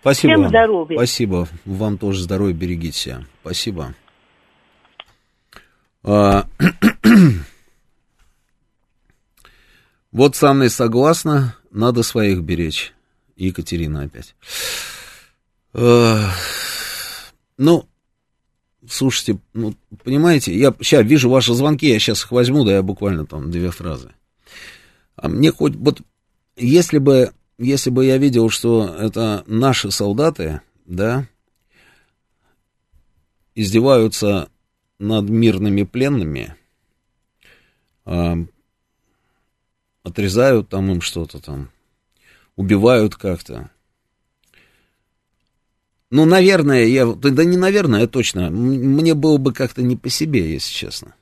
Спасибо. 0.00 0.34
Всем 0.34 0.48
здоровья. 0.48 0.96
Спасибо. 0.96 1.46
Вам 1.64 1.96
тоже 1.96 2.22
здоровья, 2.22 2.54
берегите 2.54 2.98
себя. 2.98 3.16
Спасибо. 3.42 3.94
А... 6.04 6.46
вот 10.12 10.36
с 10.36 10.42
Анной 10.42 10.70
согласна, 10.70 11.56
надо 11.70 12.02
своих 12.02 12.42
беречь. 12.42 12.92
Екатерина 13.36 14.02
опять. 14.02 14.36
Ну, 17.56 17.88
слушайте, 18.88 19.38
ну, 19.52 19.74
понимаете, 20.04 20.56
я 20.56 20.74
сейчас 20.80 21.04
вижу 21.04 21.30
ваши 21.30 21.54
звонки, 21.54 21.88
я 21.88 21.98
сейчас 21.98 22.24
их 22.24 22.32
возьму, 22.32 22.64
да, 22.64 22.74
я 22.74 22.82
буквально 22.82 23.26
там 23.26 23.50
две 23.50 23.70
фразы. 23.70 24.12
А 25.16 25.28
мне 25.28 25.52
хоть, 25.52 25.74
вот, 25.76 26.00
если 26.56 26.98
бы, 26.98 27.32
если 27.58 27.90
бы 27.90 28.04
я 28.04 28.18
видел, 28.18 28.50
что 28.50 28.86
это 28.86 29.44
наши 29.46 29.90
солдаты, 29.90 30.60
да, 30.86 31.26
издеваются 33.54 34.48
над 35.04 35.28
мирными 35.28 35.82
пленными, 35.82 36.54
э, 38.06 38.34
отрезают 40.02 40.68
там 40.68 40.90
им 40.90 41.00
что-то 41.00 41.40
там, 41.40 41.70
убивают 42.56 43.14
как-то. 43.14 43.70
Ну, 46.10 46.24
наверное, 46.24 46.84
я... 46.84 47.06
Да 47.06 47.44
не 47.44 47.56
наверное, 47.56 48.04
а 48.04 48.06
точно. 48.06 48.48
Мне 48.50 49.14
было 49.14 49.36
бы 49.36 49.52
как-то 49.52 49.82
не 49.82 49.96
по 49.96 50.08
себе, 50.08 50.52
если 50.52 50.72
честно. 50.72 51.14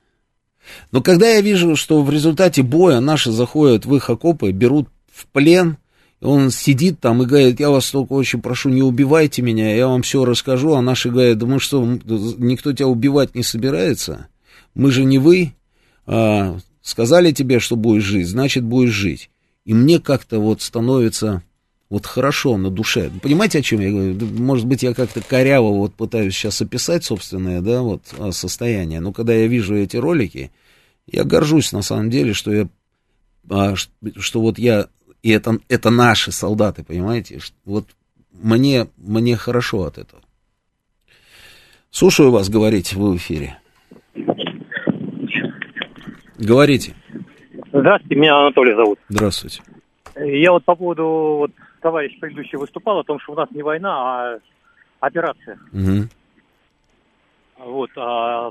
Но 0.90 1.02
когда 1.02 1.28
я 1.30 1.40
вижу, 1.40 1.76
что 1.76 2.02
в 2.02 2.10
результате 2.10 2.62
боя 2.62 3.00
наши 3.00 3.32
заходят 3.32 3.86
в 3.86 3.94
их 3.96 4.10
окопы, 4.10 4.52
берут 4.52 4.88
в 5.10 5.26
плен, 5.28 5.78
он 6.22 6.50
сидит 6.50 7.00
там 7.00 7.22
и 7.22 7.26
говорит, 7.26 7.58
я 7.58 7.70
вас 7.70 7.90
только 7.90 8.12
очень 8.12 8.40
прошу, 8.40 8.68
не 8.68 8.82
убивайте 8.82 9.42
меня, 9.42 9.74
я 9.74 9.88
вам 9.88 10.02
все 10.02 10.24
расскажу, 10.24 10.74
а 10.74 10.82
наши 10.82 11.10
говорят, 11.10 11.38
да 11.38 11.46
мы 11.46 11.58
что, 11.58 11.84
никто 11.84 12.72
тебя 12.72 12.86
убивать 12.86 13.34
не 13.34 13.42
собирается, 13.42 14.28
мы 14.74 14.92
же 14.92 15.04
не 15.04 15.18
вы, 15.18 15.54
а, 16.06 16.58
сказали 16.80 17.32
тебе, 17.32 17.58
что 17.58 17.76
будешь 17.76 18.04
жить, 18.04 18.28
значит 18.28 18.62
будешь 18.62 18.92
жить. 18.92 19.30
И 19.64 19.74
мне 19.74 20.00
как-то 20.00 20.38
вот 20.38 20.62
становится 20.62 21.42
вот 21.88 22.06
хорошо 22.06 22.56
на 22.56 22.70
душе. 22.70 23.10
Понимаете, 23.22 23.58
о 23.58 23.62
чем 23.62 23.80
я 23.80 23.90
говорю? 23.90 24.26
Может 24.26 24.66
быть, 24.66 24.82
я 24.82 24.94
как-то 24.94 25.20
коряво 25.20 25.72
вот 25.72 25.94
пытаюсь 25.94 26.34
сейчас 26.34 26.62
описать 26.62 27.04
собственное, 27.04 27.60
да, 27.60 27.82
вот 27.82 28.02
а, 28.18 28.32
состояние. 28.32 29.00
Но 29.00 29.12
когда 29.12 29.34
я 29.34 29.46
вижу 29.46 29.76
эти 29.76 29.96
ролики, 29.96 30.52
я 31.06 31.24
горжусь 31.24 31.72
на 31.72 31.82
самом 31.82 32.10
деле, 32.10 32.32
что 32.32 32.52
я 32.52 32.68
а, 33.50 33.74
что 33.76 34.40
вот 34.40 34.58
я, 34.58 34.86
и 35.22 35.30
это, 35.30 35.58
это 35.68 35.90
наши 35.90 36.32
солдаты, 36.32 36.84
понимаете, 36.84 37.38
вот 37.64 37.86
мне, 38.32 38.88
мне 38.96 39.36
хорошо 39.36 39.84
от 39.84 39.98
этого. 39.98 40.22
Слушаю 41.90 42.30
вас, 42.30 42.48
говорите, 42.48 42.96
вы 42.96 43.12
в 43.12 43.16
эфире. 43.16 43.58
Говорите. 46.38 46.94
Здравствуйте, 47.72 48.16
меня 48.16 48.36
Анатолий 48.36 48.74
зовут. 48.74 48.98
Здравствуйте. 49.08 49.62
Я 50.16 50.52
вот 50.52 50.64
по 50.64 50.74
поводу, 50.74 51.04
вот 51.04 51.50
товарищ 51.80 52.18
предыдущий 52.18 52.58
выступал 52.58 52.98
о 52.98 53.04
том, 53.04 53.20
что 53.20 53.32
у 53.32 53.36
нас 53.36 53.50
не 53.52 53.62
война, 53.62 53.90
а 53.90 54.38
операция. 55.00 55.58
Угу. 55.72 56.08
Вот, 57.64 57.90
а 57.96 58.50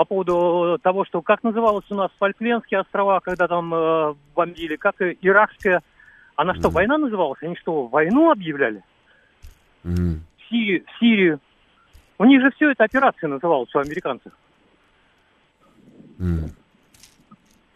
по 0.00 0.06
поводу 0.06 0.78
того, 0.82 1.04
что 1.04 1.20
как 1.20 1.42
называлось 1.42 1.84
у 1.90 1.94
нас 1.94 2.10
Фольклендские 2.18 2.80
острова, 2.80 3.20
когда 3.20 3.46
там 3.46 3.74
э, 3.74 4.14
бомбили, 4.34 4.76
как 4.76 4.94
иракская. 4.98 5.82
Она 6.36 6.54
что, 6.54 6.68
mm. 6.68 6.72
война 6.72 6.96
называлась? 6.96 7.42
Они 7.42 7.54
что, 7.56 7.86
войну 7.86 8.30
объявляли? 8.30 8.82
Mm. 9.84 10.20
В, 10.38 10.48
Сирию, 10.48 10.84
в 10.86 10.98
Сирию. 10.98 11.40
У 12.16 12.24
них 12.24 12.40
же 12.40 12.50
все 12.52 12.70
это 12.70 12.84
операция 12.84 13.28
называлась 13.28 13.74
у 13.74 13.78
американцев. 13.78 14.32
Mm. 16.18 16.48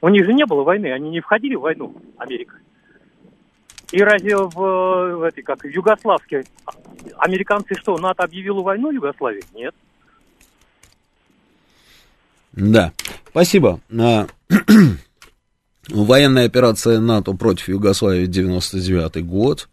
У 0.01 0.09
них 0.09 0.25
же 0.25 0.33
не 0.33 0.47
было 0.47 0.63
войны, 0.63 0.93
они 0.93 1.11
не 1.11 1.21
входили 1.21 1.57
в 1.57 1.61
войну, 1.61 1.95
Америка. 2.17 2.57
И 3.93 4.03
разве 4.03 4.39
в, 4.39 4.55
в 4.55 5.23
этой, 5.25 5.43
как 5.43 5.63
в 5.63 5.69
Югославской, 5.69 6.47
американцы 7.19 7.75
что, 7.75 7.99
НАТО 7.99 8.23
объявило 8.25 8.63
войну 8.63 8.91
Югославии? 8.91 9.45
Нет. 9.53 9.75
Да, 12.57 12.93
спасибо. 13.31 13.81
А, 13.99 14.27
военная 15.89 16.47
операция 16.47 17.01
НАТО 17.01 17.33
против 17.33 17.69
Югославии 17.69 18.27
99 18.27 19.27
год. 19.27 19.69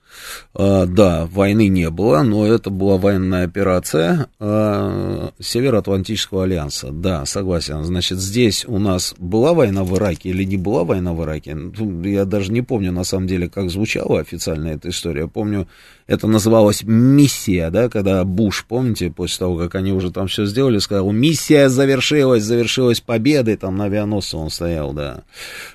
А, 0.53 0.85
да, 0.85 1.25
войны 1.25 1.67
не 1.67 1.89
было, 1.89 2.23
но 2.23 2.45
это 2.45 2.69
была 2.69 2.97
военная 2.97 3.45
операция 3.45 4.27
а, 4.39 5.31
Североатлантического 5.39 6.43
альянса. 6.43 6.91
Да, 6.91 7.25
согласен. 7.25 7.83
Значит, 7.83 8.19
здесь 8.19 8.65
у 8.67 8.77
нас 8.77 9.15
была 9.17 9.53
война 9.53 9.83
в 9.83 9.95
Ираке 9.97 10.29
или 10.29 10.43
не 10.43 10.57
была 10.57 10.83
война 10.83 11.13
в 11.13 11.23
Ираке? 11.23 11.57
Я 12.03 12.25
даже 12.25 12.51
не 12.51 12.61
помню, 12.61 12.91
на 12.91 13.03
самом 13.03 13.27
деле, 13.27 13.49
как 13.49 13.69
звучала 13.69 14.19
официально 14.19 14.69
эта 14.69 14.89
история. 14.89 15.27
Помню, 15.27 15.67
это 16.07 16.27
называлось 16.27 16.83
миссия, 16.83 17.69
да, 17.69 17.87
когда 17.87 18.25
Буш, 18.25 18.65
помните, 18.67 19.09
после 19.09 19.39
того, 19.39 19.57
как 19.57 19.75
они 19.75 19.93
уже 19.93 20.11
там 20.11 20.27
все 20.27 20.45
сделали, 20.45 20.79
сказал, 20.79 21.09
миссия 21.11 21.69
завершилась, 21.69 22.43
завершилась 22.43 22.99
победой, 22.99 23.55
там 23.55 23.77
на 23.77 23.85
авианосце 23.85 24.35
он 24.35 24.49
стоял, 24.49 24.91
да. 24.91 25.23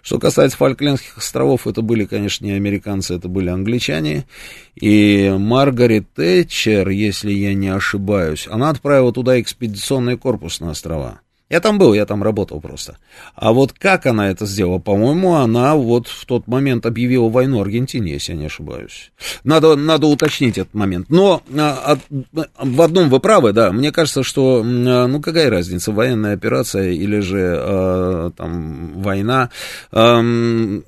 Что 0.03 0.19
касается 0.19 0.59
Фольклендских 0.59 1.17
островов, 1.17 1.67
это 1.67 1.81
были, 1.81 2.05
конечно, 2.05 2.45
не 2.45 2.53
американцы, 2.53 3.15
это 3.15 3.29
были 3.29 3.49
англичане. 3.49 4.26
И 4.75 5.35
Маргарет 5.39 6.13
Тэтчер, 6.15 6.89
если 6.89 7.33
я 7.33 7.55
не 7.55 7.69
ошибаюсь, 7.69 8.47
она 8.51 8.71
отправила 8.71 9.13
туда 9.13 9.41
экспедиционный 9.41 10.19
корпус 10.19 10.61
на 10.61 10.71
острова. 10.71 11.21
Я 11.49 11.61
там 11.61 11.79
был, 11.79 11.95
я 11.95 12.07
там 12.07 12.25
работал 12.25 12.61
просто. 12.61 12.99
А 13.37 13.53
вот 13.53 13.73
как 13.73 14.07
она 14.07 14.31
это 14.31 14.47
сделала? 14.47 14.79
По-моему, 14.79 15.35
она 15.35 15.77
вот 15.77 16.09
в 16.09 16.27
тот 16.27 16.49
момент 16.49 16.87
объявила 16.87 17.29
войну 17.29 17.61
Аргентине, 17.61 18.15
если 18.15 18.33
я 18.33 18.39
не 18.39 18.47
ошибаюсь. 18.47 19.13
Надо, 19.45 19.77
надо 19.77 20.09
уточнить 20.09 20.59
этот 20.59 20.75
момент. 20.75 21.09
Но 21.09 21.45
а, 21.57 21.99
а, 22.11 22.47
в 22.59 22.83
одном 22.83 23.11
вы 23.11 23.21
правы, 23.21 23.53
да. 23.53 23.71
Мне 23.71 23.93
кажется, 23.93 24.25
что, 24.25 24.65
а, 24.65 25.07
ну, 25.07 25.21
какая 25.21 25.49
разница, 25.49 25.93
военная 25.93 26.35
операция 26.35 26.91
или 26.91 27.21
же 27.21 27.55
а, 27.57 28.31
там 28.37 29.01
война. 29.01 29.51
А, 29.93 30.21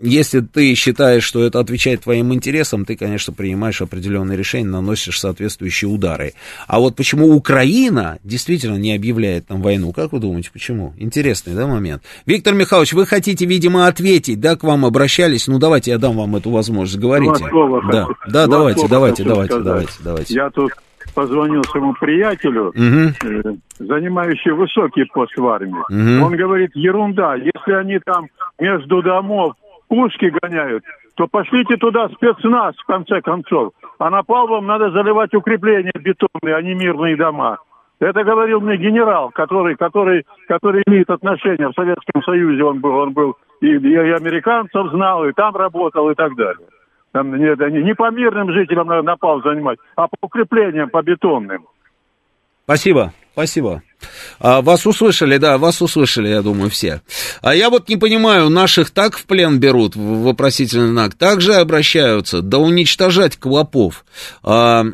если 0.03 0.41
ты 0.41 0.75
считаешь, 0.75 1.23
что 1.23 1.45
это 1.45 1.61
отвечает 1.61 2.03
твоим 2.03 2.35
интересам, 2.35 2.85
ты, 2.85 2.97
конечно, 2.97 3.33
принимаешь 3.33 3.81
определенные 3.81 4.37
решения, 4.37 4.67
наносишь 4.67 5.21
соответствующие 5.21 5.89
удары. 5.89 6.35
А 6.67 6.81
вот 6.81 6.97
почему 6.97 7.33
Украина 7.33 8.19
действительно 8.25 8.77
не 8.77 8.93
объявляет 8.93 9.47
там 9.47 9.63
войну, 9.63 9.93
как 9.93 10.11
вы 10.11 10.19
думаете? 10.19 10.48
Почему? 10.53 10.95
Интересный, 10.99 11.55
да, 11.55 11.67
момент. 11.67 12.03
Виктор 12.27 12.55
Михайлович, 12.55 12.93
вы 12.93 13.07
хотите, 13.07 13.47
видимо, 13.47 13.87
ответить, 13.87 14.41
да, 14.41 14.57
к 14.57 14.65
вам 14.65 14.85
обращались? 14.85 15.49
Ну, 15.49 15.59
давайте 15.59 15.93
я 15.93 15.99
дам 15.99 16.17
вам 16.17 16.37
эту 16.37 16.51
возможность, 16.51 16.99
говорите. 17.01 17.45
Да, 17.91 18.07
да, 18.29 18.47
давайте, 18.47 18.89
давайте, 18.89 19.25
давайте, 19.25 19.59
давайте, 19.61 19.93
давайте. 20.03 20.35
Я 20.35 20.51
тут 20.51 20.73
позвонил 21.15 21.65
своему 21.65 21.95
приятелю, 21.95 22.69
угу. 22.69 23.59
занимающий 23.79 24.53
высокий 24.53 25.05
пост 25.05 25.37
в 25.37 25.47
армии. 25.47 25.75
Угу. 25.91 26.27
Он 26.27 26.37
говорит, 26.37 26.71
ерунда, 26.75 27.35
если 27.35 27.73
они 27.73 27.99
там 27.99 28.29
между 28.59 29.03
домов 29.03 29.55
пушки 29.89 30.33
гоняют, 30.41 30.85
то 31.17 31.27
пошлите 31.27 31.77
туда 31.77 32.09
спецназ, 32.11 32.77
в 32.77 32.87
конце 32.87 33.21
концов. 33.21 33.73
А 33.99 34.05
на 34.05 34.19
напалмом 34.19 34.67
надо 34.67 34.91
заливать 34.93 35.35
укрепления 35.35 35.93
бетонные, 35.95 36.55
а 36.55 36.63
не 36.63 36.75
мирные 36.75 37.17
дома. 37.17 37.59
Это 38.01 38.23
говорил 38.23 38.61
мне 38.61 38.77
генерал, 38.77 39.31
который, 39.31 39.77
который, 39.77 40.25
который 40.47 40.83
имеет 40.87 41.11
отношение 41.11 41.69
в 41.69 41.75
Советском 41.75 42.23
Союзе. 42.23 42.63
Он 42.63 42.81
был, 42.81 42.95
он 42.95 43.13
был 43.13 43.37
и, 43.61 43.67
и 43.67 43.97
американцев 43.97 44.91
знал, 44.93 45.27
и 45.27 45.33
там 45.33 45.57
работал, 45.57 46.09
и 46.11 46.15
так 46.15 46.35
далее. 46.37 46.67
Там, 47.13 47.35
не, 47.35 47.73
не, 47.73 47.83
не 47.83 47.95
по 47.95 48.11
мирным 48.11 48.53
жителям 48.53 48.89
напал 49.05 49.43
занимать, 49.43 49.79
а 49.97 50.07
по 50.07 50.17
укреплениям, 50.21 50.91
по 50.91 51.03
бетонным. 51.03 51.67
Спасибо, 52.65 53.15
спасибо. 53.33 53.83
А, 54.41 54.61
вас 54.61 54.87
услышали, 54.87 55.39
да, 55.39 55.57
вас 55.57 55.81
услышали, 55.81 56.29
я 56.29 56.43
думаю, 56.43 56.69
все. 56.71 57.01
А 57.41 57.55
я 57.55 57.71
вот 57.71 57.89
не 57.89 57.97
понимаю, 57.97 58.51
наших 58.51 58.91
так 58.91 59.17
в 59.17 59.27
плен 59.27 59.59
берут, 59.59 59.97
вопросительный 59.97 60.89
знак, 60.89 61.15
так 61.15 61.41
же 61.41 61.55
обращаются, 61.55 62.43
да 62.43 62.59
уничтожать 62.59 63.39
клопов. 63.39 64.05
А, 64.45 64.85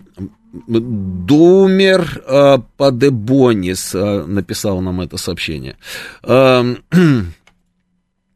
Думер 0.66 2.22
э, 2.26 2.58
Падебонис 2.76 3.94
э, 3.94 4.24
написал 4.26 4.80
нам 4.80 5.00
это 5.00 5.16
сообщение. 5.16 5.76
Э, 6.22 6.76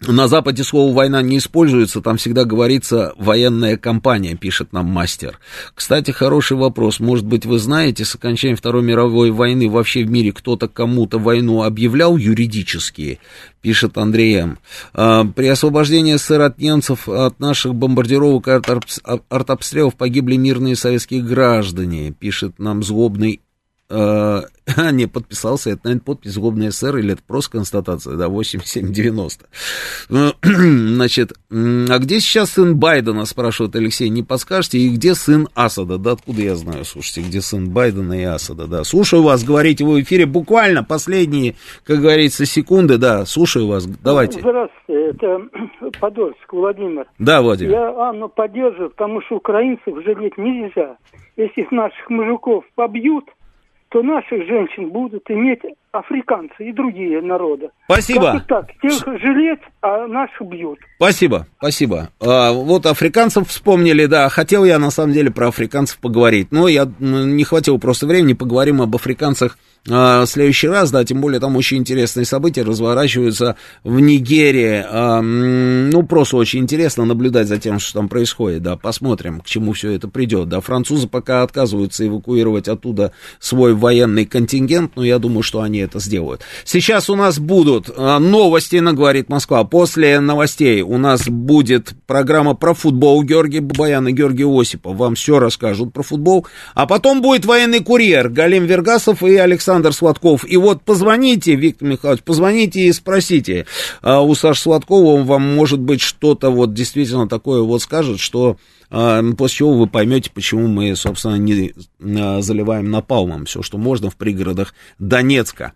на 0.07 0.29
Западе 0.29 0.63
слово 0.63 0.95
«война» 0.95 1.23
не 1.23 1.39
используется, 1.39 2.01
там 2.01 2.19
всегда 2.19 2.45
говорится 2.45 3.15
«военная 3.17 3.77
кампания», 3.77 4.37
пишет 4.37 4.73
нам 4.73 4.87
мастер. 4.87 5.41
Кстати, 5.75 6.13
хороший 6.13 6.57
вопрос. 6.57 7.01
Может 7.01 7.27
быть, 7.27 7.45
вы 7.45 7.59
знаете, 7.59 8.05
с 8.05 8.15
окончанием 8.15 8.57
Второй 8.57 8.83
мировой 8.83 9.33
войны 9.33 9.69
вообще 9.69 10.05
в 10.05 10.11
мире 10.11 10.33
кто-то 10.33 10.69
кому-то 10.69 11.19
войну 11.19 11.65
объявлял 11.65 12.17
юридически, 12.17 13.19
пишет 13.61 13.99
Андрей 13.99 14.37
М. 14.37 14.59
А, 14.95 15.25
при 15.25 15.49
освобождении 15.49 16.15
СССР 16.15 16.43
от 16.43 16.59
немцев, 16.59 17.09
от 17.09 17.41
наших 17.41 17.75
бомбардировок 17.75 18.47
и 18.47 18.61
артобстрелов 19.29 19.97
погибли 19.97 20.37
мирные 20.37 20.77
советские 20.77 21.23
граждане, 21.23 22.13
пишет 22.13 22.61
нам 22.61 22.85
злобный 22.85 23.41
э, 23.91 24.41
не 24.93 25.07
подписался, 25.07 25.71
это, 25.71 25.81
наверное, 25.85 26.05
подпись 26.05 26.33
злобный 26.33 26.71
СССР, 26.71 26.97
или 26.99 27.13
это 27.13 27.23
просто 27.27 27.53
констатация, 27.53 28.17
да, 28.17 28.29
8790. 28.29 29.47
Ну, 30.09 30.33
значит, 30.43 31.33
а 31.51 31.99
где 31.99 32.21
сейчас 32.21 32.53
сын 32.53 32.77
Байдена, 32.77 33.25
спрашивает 33.25 33.77
Алексей, 33.77 34.09
не 34.09 34.23
подскажете, 34.23 34.79
и 34.79 34.89
где 34.91 35.15
сын 35.15 35.49
Асада, 35.55 35.99
да, 35.99 36.13
откуда 36.13 36.43
я 36.43 36.55
знаю, 36.55 36.85
слушайте, 36.85 37.23
где 37.23 37.41
сын 37.41 37.71
Байдена 37.71 38.21
и 38.21 38.25
Асада, 38.25 38.67
да, 38.67 38.85
слушаю 38.85 39.23
вас, 39.23 39.45
говорите 39.45 39.85
вы 39.85 40.01
в 40.01 40.03
эфире, 40.03 40.27
буквально 40.27 40.85
последние, 40.85 41.55
как 41.85 42.01
говорится, 42.01 42.47
секунды, 42.47 42.99
да, 42.99 43.25
слушаю 43.27 43.67
вас, 43.67 43.87
давайте. 43.87 44.41
Здравствуйте, 44.41 45.11
это 45.11 45.41
Подольск, 46.01 46.53
Владимир. 46.53 47.07
Да, 47.19 47.43
Владимир. 47.43 47.73
Я 47.73 48.09
Анну 48.09 48.29
поддерживаю, 48.29 48.91
потому 48.91 49.23
что 49.23 49.37
украинцев 49.37 49.95
жалеть 50.05 50.37
нельзя. 50.37 50.97
Если 51.37 51.67
наших 51.71 52.11
мужиков 52.11 52.65
побьют, 52.75 53.25
то 53.91 54.03
наших 54.03 54.47
женщин 54.47 54.91
будут 54.91 55.31
иметь 55.31 55.63
африканцы 55.93 56.69
и 56.69 56.73
другие 56.73 57.21
народы. 57.23 57.71
Спасибо. 57.85 58.33
Как 58.33 58.47
так? 58.47 58.67
Тех 58.83 59.21
жалеть, 59.21 59.61
а 59.81 60.07
наших 60.07 60.47
бьют. 60.47 60.79
Спасибо, 60.97 61.47
спасибо. 61.59 62.11
А, 62.21 62.53
вот 62.53 62.87
африканцев 62.87 63.49
вспомнили, 63.49 64.07
да. 64.07 64.29
Хотел 64.29 64.65
я 64.65 64.79
на 64.79 64.91
самом 64.91 65.13
деле 65.13 65.31
про 65.31 65.49
африканцев 65.49 65.99
поговорить, 65.99 66.49
но 66.51 66.69
я 66.69 66.91
не 66.99 67.45
хватило 67.45 67.79
просто 67.79 68.07
времени. 68.07 68.35
Поговорим 68.35 68.83
об 68.83 68.95
африканцах 68.95 69.59
а, 69.91 70.25
в 70.25 70.29
следующий 70.29 70.69
раз, 70.69 70.91
да, 70.91 71.05
тем 71.05 71.21
более 71.21 71.41
там 71.41 71.57
очень 71.57 71.79
интересные 71.79 72.27
события 72.27 72.63
разворачиваются 72.63 73.57
в 73.85 73.99
Нигерии. 74.01 74.85
А, 74.87 75.23
ну, 75.23 76.03
просто 76.03 76.37
очень 76.37 76.61
интересно 76.61 77.05
наблюдать 77.05 77.49
за 77.49 77.59
тем, 77.59 77.79
что 77.79 77.95
там 78.01 78.09
происходит, 78.09 78.63
да, 78.63 78.77
посмотрим, 78.77 79.41
к 79.41 79.47
чему 79.47 79.73
все 79.73 79.93
это 79.93 80.09
придет, 80.09 80.49
да. 80.49 80.61
Французы 80.61 81.09
пока 81.09 81.43
отказываются 81.43 82.07
эвакуировать 82.07 82.69
оттуда 82.69 83.13
свой 83.39 83.75
военный 83.75 84.27
контингент, 84.27 84.93
но 84.97 85.05
я 85.05 85.19
думаю, 85.19 85.43
что 85.43 85.63
они 85.63 85.78
они 85.79 85.85
это 85.85 86.01
сделают. 86.01 86.43
Сейчас 86.65 87.09
у 87.09 87.17
нас 87.17 87.39
будут 87.39 87.89
э, 87.89 88.19
новости 88.19 88.77
на 88.77 88.93
«Говорит 88.93 89.29
Москва». 89.29 89.65
После 89.65 90.21
новостей 90.21 90.83
у 90.83 90.99
нас 90.99 91.29
будет 91.29 91.93
программа 92.07 92.55
про 92.55 92.75
футбол. 92.75 93.23
Георгий 93.23 93.61
Бабаян 93.61 94.09
и 94.09 94.13
Георгий 94.13 94.45
Осипов 94.45 94.97
вам 94.97 95.15
все 95.15 95.39
расскажут 95.39 95.93
про 95.93 96.03
футбол. 96.03 96.47
А 96.75 96.87
потом 96.87 97.23
будет 97.23 97.45
военный 97.45 97.81
курьер 97.81 98.29
Галим 98.29 98.67
Вергасов 98.67 99.23
и 99.23 99.37
Александр 99.37 99.93
Сладков. 99.93 100.45
И 100.49 100.57
вот 100.57 100.83
позвоните, 100.83 101.55
Виктор 101.55 101.89
Михайлович, 101.89 102.23
позвоните 102.23 102.81
и 102.81 102.93
спросите 102.93 103.67
э, 104.03 104.17
у 104.17 104.35
Саши 104.35 104.63
Сладкова, 104.63 105.15
он 105.15 105.25
вам, 105.25 105.43
может 105.55 105.81
быть, 105.81 106.01
что-то 106.01 106.51
вот 106.51 106.75
действительно 106.75 107.29
такое 107.29 107.63
вот 107.63 107.83
скажет, 107.83 108.19
что 108.21 108.51
а, 108.51 108.78
после 108.91 109.57
чего 109.57 109.75
вы 109.75 109.87
поймете, 109.87 110.31
почему 110.33 110.67
мы, 110.67 110.95
собственно, 110.97 111.37
не 111.37 111.75
а, 112.01 112.41
заливаем 112.41 112.91
напалмом 112.91 113.45
все, 113.45 113.63
что 113.63 113.79
можно 113.79 114.11
в 114.11 114.17
пригородах 114.17 114.75
Донецка. 114.99 115.75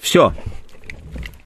Все, 0.00 0.32